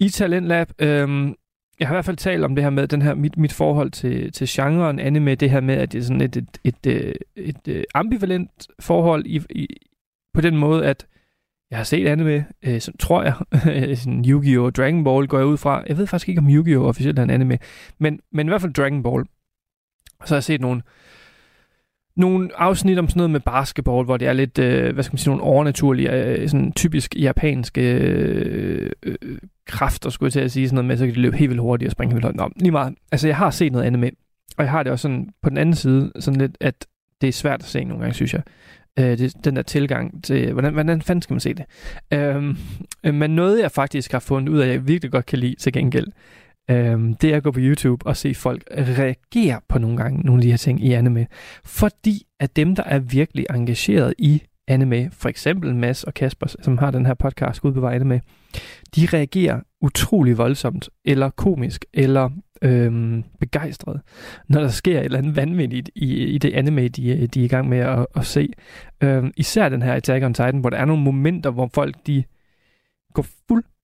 i 0.00 0.08
Talentlab. 0.08 0.68
Øhm, 0.78 1.34
jeg 1.80 1.88
har 1.88 1.94
i 1.94 1.96
hvert 1.96 2.04
fald 2.04 2.16
talt 2.16 2.44
om 2.44 2.54
det 2.54 2.64
her 2.64 2.70
med 2.70 2.88
den 2.88 3.02
her, 3.02 3.14
mit, 3.14 3.36
mit 3.36 3.52
forhold 3.52 3.90
til, 3.90 4.32
til 4.32 4.46
genren 4.50 4.98
anime, 4.98 5.34
det 5.34 5.50
her 5.50 5.60
med, 5.60 5.74
at 5.74 5.92
det 5.92 5.98
er 5.98 6.02
sådan 6.02 6.20
et, 6.20 6.36
et, 6.36 6.58
et, 6.64 6.86
øh, 6.86 7.14
et, 7.36 7.68
et, 7.68 7.84
ambivalent 7.94 8.68
forhold 8.80 9.26
i, 9.26 9.40
i, 9.50 9.66
på 10.34 10.40
den 10.40 10.56
måde, 10.56 10.86
at 10.86 11.06
jeg 11.70 11.78
har 11.78 11.84
set 11.84 12.06
anime, 12.06 12.46
øh, 12.62 12.80
som 12.80 12.94
tror 12.98 13.22
jeg, 13.22 13.34
sådan 13.98 14.24
Yu-Gi-Oh! 14.24 14.64
og 14.64 14.74
Dragon 14.74 15.04
Ball 15.04 15.26
går 15.26 15.38
jeg 15.38 15.46
ud 15.46 15.56
fra. 15.56 15.84
Jeg 15.88 15.96
ved 15.96 16.06
faktisk 16.06 16.28
ikke, 16.28 16.38
om 16.38 16.48
Yu-Gi-Oh! 16.48 16.88
officielt 16.88 17.18
er 17.18 17.22
en 17.22 17.30
anime, 17.30 17.58
men, 17.98 18.20
men 18.32 18.46
i 18.46 18.48
hvert 18.48 18.60
fald 18.60 18.74
Dragon 18.74 19.02
Ball. 19.02 19.24
Og 20.20 20.28
så 20.28 20.34
har 20.34 20.36
jeg 20.36 20.44
set 20.44 20.60
nogle, 20.60 20.82
nogle 22.16 22.50
afsnit 22.56 22.98
om 22.98 23.08
sådan 23.08 23.18
noget 23.18 23.30
med 23.30 23.40
basketball, 23.40 24.04
hvor 24.04 24.16
det 24.16 24.28
er 24.28 24.32
lidt, 24.32 24.58
øh, 24.58 24.94
hvad 24.94 25.04
skal 25.04 25.12
man 25.12 25.18
sige, 25.18 25.30
nogle 25.30 25.42
overnaturlige, 25.42 26.12
øh, 26.12 26.48
sådan 26.48 26.72
typisk 26.72 27.14
japanske 27.16 27.92
øh, 27.92 28.90
øh, 29.02 29.38
kræfter, 29.66 30.10
skulle 30.10 30.26
jeg 30.26 30.32
til 30.32 30.40
at 30.40 30.52
sige, 30.52 30.68
sådan 30.68 30.74
noget 30.74 30.86
med, 30.86 30.96
så 30.96 31.06
kan 31.06 31.14
de 31.14 31.20
løbe 31.20 31.36
helt 31.36 31.50
vildt 31.50 31.62
hurtigt 31.62 31.88
og 31.88 31.92
springe 31.92 32.14
helt 32.14 32.24
vildt 32.24 32.40
højt. 32.40 32.50
Nå, 32.50 32.52
lige 32.60 32.72
meget. 32.72 32.94
Altså, 33.12 33.26
jeg 33.26 33.36
har 33.36 33.50
set 33.50 33.72
noget 33.72 33.98
med. 33.98 34.10
og 34.56 34.64
jeg 34.64 34.70
har 34.70 34.82
det 34.82 34.92
også 34.92 35.02
sådan, 35.02 35.28
på 35.42 35.50
den 35.50 35.58
anden 35.58 35.74
side, 35.74 36.12
sådan 36.20 36.40
lidt, 36.40 36.56
at 36.60 36.86
det 37.20 37.28
er 37.28 37.32
svært 37.32 37.60
at 37.60 37.66
se 37.66 37.84
nogle 37.84 38.00
gange, 38.00 38.14
synes 38.14 38.34
jeg. 38.34 38.42
Øh, 38.98 39.18
det, 39.18 39.44
den 39.44 39.56
der 39.56 39.62
tilgang 39.62 40.24
til, 40.24 40.52
hvordan, 40.52 40.72
hvordan 40.72 41.02
fanden 41.02 41.22
skal 41.22 41.34
man 41.34 41.40
se 41.40 41.54
det? 41.54 41.64
Øhm, 42.12 42.56
øh, 43.04 43.14
men 43.14 43.30
noget, 43.30 43.60
jeg 43.60 43.70
faktisk 43.70 44.12
har 44.12 44.18
fundet 44.18 44.52
ud 44.52 44.58
af, 44.58 44.68
jeg 44.68 44.88
virkelig 44.88 45.12
godt 45.12 45.26
kan 45.26 45.38
lide 45.38 45.54
til 45.54 45.72
gengæld, 45.72 46.06
øh, 46.70 47.14
det 47.20 47.24
er 47.24 47.36
at 47.36 47.42
gå 47.42 47.50
på 47.50 47.60
YouTube 47.60 48.06
og 48.06 48.16
se 48.16 48.34
folk 48.34 48.62
reagere 48.70 49.60
på 49.68 49.78
nogle 49.78 49.96
gange 49.96 50.20
nogle 50.20 50.40
af 50.40 50.42
de 50.42 50.50
her 50.50 50.56
ting 50.56 50.84
i 50.84 50.92
anime. 50.92 51.26
Fordi 51.64 52.22
at 52.40 52.56
dem, 52.56 52.74
der 52.74 52.82
er 52.82 52.98
virkelig 52.98 53.46
engageret 53.50 54.14
i 54.18 54.42
anime, 54.68 55.10
for 55.12 55.28
eksempel 55.28 55.74
Mads 55.74 56.04
og 56.04 56.14
Kasper, 56.14 56.46
som 56.46 56.78
har 56.78 56.90
den 56.90 57.06
her 57.06 57.14
podcast, 57.14 57.60
Gud 57.60 57.72
bevarer 57.72 57.94
anime, 57.94 58.20
de 58.96 59.06
reagerer 59.12 59.60
utrolig 59.80 60.38
voldsomt, 60.38 60.88
eller 61.04 61.30
komisk, 61.30 61.84
eller 61.94 62.30
øhm, 62.62 63.24
begejstret, 63.40 64.00
når 64.48 64.60
der 64.60 64.68
sker 64.68 64.98
et 64.98 65.04
eller 65.04 65.18
andet 65.18 65.36
vanvittigt 65.36 65.90
i, 65.94 66.24
i 66.24 66.38
det 66.38 66.54
anime, 66.54 66.88
de, 66.88 67.26
de 67.26 67.40
er 67.40 67.44
i 67.44 67.48
gang 67.48 67.68
med 67.68 67.78
at, 67.78 68.06
at 68.16 68.26
se. 68.26 68.52
Øhm, 69.00 69.32
især 69.36 69.68
den 69.68 69.82
her 69.82 69.94
Attack 69.94 70.24
on 70.24 70.34
Titan, 70.34 70.58
hvor 70.58 70.70
der 70.70 70.76
er 70.76 70.84
nogle 70.84 71.02
momenter, 71.02 71.50
hvor 71.50 71.70
folk 71.74 71.96
de 72.06 72.24
går 73.14 73.26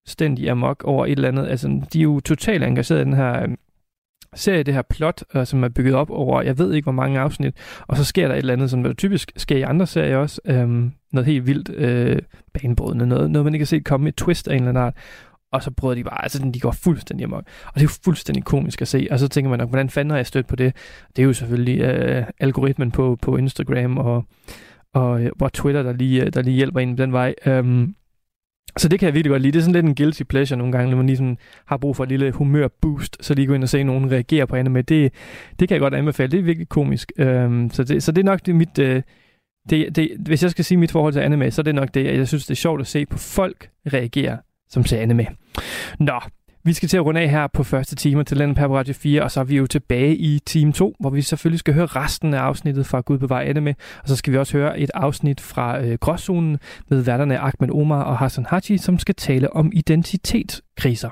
fuldstændig 0.07 0.51
amok 0.51 0.85
over 0.85 1.07
et 1.07 1.13
eller 1.13 1.29
andet. 1.29 1.47
Altså, 1.47 1.81
de 1.93 1.99
er 1.99 2.03
jo 2.03 2.21
totalt 2.21 2.65
engageret 2.65 3.01
i 3.01 3.05
den 3.05 3.13
her 3.13 3.43
øhm, 3.43 3.57
serie, 4.35 4.63
det 4.63 4.75
her 4.75 4.83
plot, 4.83 5.25
øh, 5.35 5.47
som 5.47 5.65
er 5.65 5.69
bygget 5.69 5.95
op 5.95 6.11
over, 6.11 6.43
jeg 6.43 6.59
ved 6.59 6.75
ikke 6.75 6.85
hvor 6.85 6.93
mange 6.93 7.21
afsnit, 7.21 7.55
og 7.87 7.97
så 7.97 8.05
sker 8.05 8.29
der 8.29 8.35
et 8.35 8.39
eller 8.39 8.53
andet, 8.53 8.71
som 8.71 8.83
der 8.83 8.93
typisk 8.93 9.33
sker 9.37 9.57
i 9.57 9.63
andre 9.63 9.87
serier 9.87 10.17
også, 10.17 10.41
Øh, 10.45 10.69
noget 11.13 11.27
helt 11.27 11.47
vildt 11.47 11.69
øh, 11.69 12.19
banebrydende, 12.55 13.07
noget, 13.07 13.31
noget 13.31 13.45
man 13.45 13.55
ikke 13.55 13.63
har 13.63 13.67
set 13.67 13.85
komme, 13.85 14.09
et 14.09 14.17
twist 14.17 14.49
af 14.49 14.53
en 14.53 14.57
eller 14.57 14.69
anden 14.69 14.83
art, 14.83 14.95
og 15.53 15.63
så 15.63 15.71
bryder 15.71 15.95
de 15.95 16.05
bare, 16.05 16.23
altså 16.23 16.51
de 16.55 16.61
går 16.61 16.71
fuldstændig 16.71 17.25
amok. 17.25 17.45
Og 17.67 17.75
det 17.75 17.81
er 17.81 17.85
jo 17.85 17.89
fuldstændig 18.05 18.45
komisk 18.45 18.83
at 18.83 18.89
se, 18.89 19.09
og 19.11 19.19
så 19.19 19.29
tænker 19.29 19.51
man 19.51 19.59
nok, 19.59 19.69
hvordan 19.69 19.91
fanden 19.91 20.11
har 20.11 20.19
jeg 20.19 20.27
stødt 20.27 20.47
på 20.47 20.57
det? 20.57 20.77
Det 21.17 21.23
er 21.23 21.27
jo 21.27 21.33
selvfølgelig 21.33 21.81
øh, 21.81 22.25
algoritmen 22.41 22.91
på, 22.91 23.19
på 23.23 23.37
Instagram 23.37 23.99
og, 23.99 24.25
og, 24.95 25.23
øh, 25.23 25.31
og 25.41 25.53
Twitter, 25.53 25.83
der 25.83 25.93
lige, 25.93 26.25
øh, 26.25 26.33
der 26.33 26.43
lige 26.43 26.57
hjælper 26.57 26.81
en 26.81 26.99
den 26.99 27.13
vej. 27.13 27.35
Øhm, 27.47 27.95
så 28.79 28.89
det 28.89 28.99
kan 28.99 29.07
jeg 29.07 29.15
virkelig 29.15 29.31
godt 29.31 29.43
lide. 29.43 29.53
Det 29.53 29.59
er 29.59 29.63
sådan 29.63 29.75
lidt 29.75 29.87
en 29.87 29.95
guilty 29.95 30.23
pleasure 30.23 30.59
nogle 30.59 30.73
gange, 30.73 30.91
når 30.91 30.97
man 30.97 31.07
ligesom 31.07 31.37
har 31.67 31.77
brug 31.77 31.97
for 31.97 32.05
et 32.05 32.09
lille 32.09 32.33
humørboost, 32.33 33.17
så 33.21 33.35
lige 33.35 33.47
gå 33.47 33.55
ind 33.55 33.63
og 33.63 33.69
se 33.69 33.83
nogen 33.83 34.11
reagere 34.11 34.47
på 34.47 34.57
anime. 34.57 34.83
Det, 34.83 35.13
det 35.59 35.69
kan 35.69 35.75
jeg 35.75 35.81
godt 35.81 35.95
anbefale. 35.95 36.31
Det 36.31 36.39
er 36.39 36.43
virkelig 36.43 36.69
komisk. 36.69 37.13
Øhm, 37.19 37.71
så, 37.71 37.85
det, 37.85 38.03
så 38.03 38.13
det 38.13 38.23
er 38.23 38.25
nok 38.25 38.47
det 38.47 38.55
mit... 38.55 38.79
Øh, 38.79 39.03
det, 39.71 39.97
det, 39.97 40.11
hvis 40.19 40.43
jeg 40.43 40.51
skal 40.51 40.65
sige 40.65 40.79
mit 40.79 40.93
forhold 40.93 41.13
til 41.13 41.21
anime, 41.21 41.51
så 41.51 41.61
er 41.61 41.65
det 41.65 41.75
nok 41.75 41.95
det, 41.95 42.07
at 42.07 42.19
jeg 42.19 42.29
synes, 42.29 42.47
det 42.47 42.51
er 42.51 42.57
sjovt 42.57 42.81
at 42.81 42.87
se 42.87 43.07
på 43.07 43.19
folk 43.19 43.71
reagere 43.93 44.39
som 44.69 44.85
ser 44.85 45.01
anime. 45.01 45.27
Nå, 45.99 46.21
vi 46.67 46.73
skal 46.73 46.89
til 46.89 46.97
at 46.97 47.05
runde 47.05 47.21
af 47.21 47.29
her 47.31 47.47
på 47.47 47.63
første 47.63 47.95
time 47.95 48.25
til 48.25 48.37
Landet 48.37 48.57
på 48.57 48.77
Radio 48.77 48.95
4, 48.95 49.23
og 49.23 49.31
så 49.31 49.41
er 49.41 49.45
vi 49.45 49.57
jo 49.57 49.67
tilbage 49.67 50.17
i 50.17 50.39
time 50.39 50.73
2, 50.73 50.95
hvor 51.01 51.11
vi 51.11 51.23
selvfølgelig 51.23 51.59
skal 51.59 51.75
høre 51.75 51.87
resten 51.87 52.35
af 52.35 52.39
afsnittet 52.39 52.87
fra 52.87 53.01
Gud 53.01 53.19
bevarer 53.19 53.51
anime, 53.51 53.75
og 54.03 54.09
så 54.09 54.17
skal 54.17 54.33
vi 54.33 54.39
også 54.39 54.57
høre 54.59 54.79
et 54.79 54.91
afsnit 54.95 55.41
fra 55.41 55.81
øh, 55.81 55.99
Gråzonen 56.01 56.59
med 56.89 57.01
værterne 57.01 57.39
Ahmed 57.39 57.71
Omar 57.71 58.03
og 58.03 58.19
Hassan 58.19 58.47
Haji, 58.47 58.79
som 58.79 58.99
skal 58.99 59.15
tale 59.15 59.53
om 59.53 59.71
identitetskriser. 59.75 61.11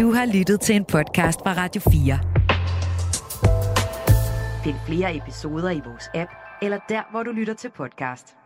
Du 0.00 0.12
har 0.12 0.26
lyttet 0.34 0.60
til 0.60 0.76
en 0.76 0.84
podcast 0.84 1.40
fra 1.42 1.52
Radio 1.52 1.80
4. 1.80 2.18
Find 4.64 4.76
flere 4.86 5.16
episoder 5.16 5.70
i 5.70 5.80
vores 5.86 6.10
app, 6.14 6.30
eller 6.62 6.78
der, 6.88 7.02
hvor 7.10 7.22
du 7.22 7.30
lytter 7.30 7.54
til 7.54 7.70
podcast. 7.76 8.39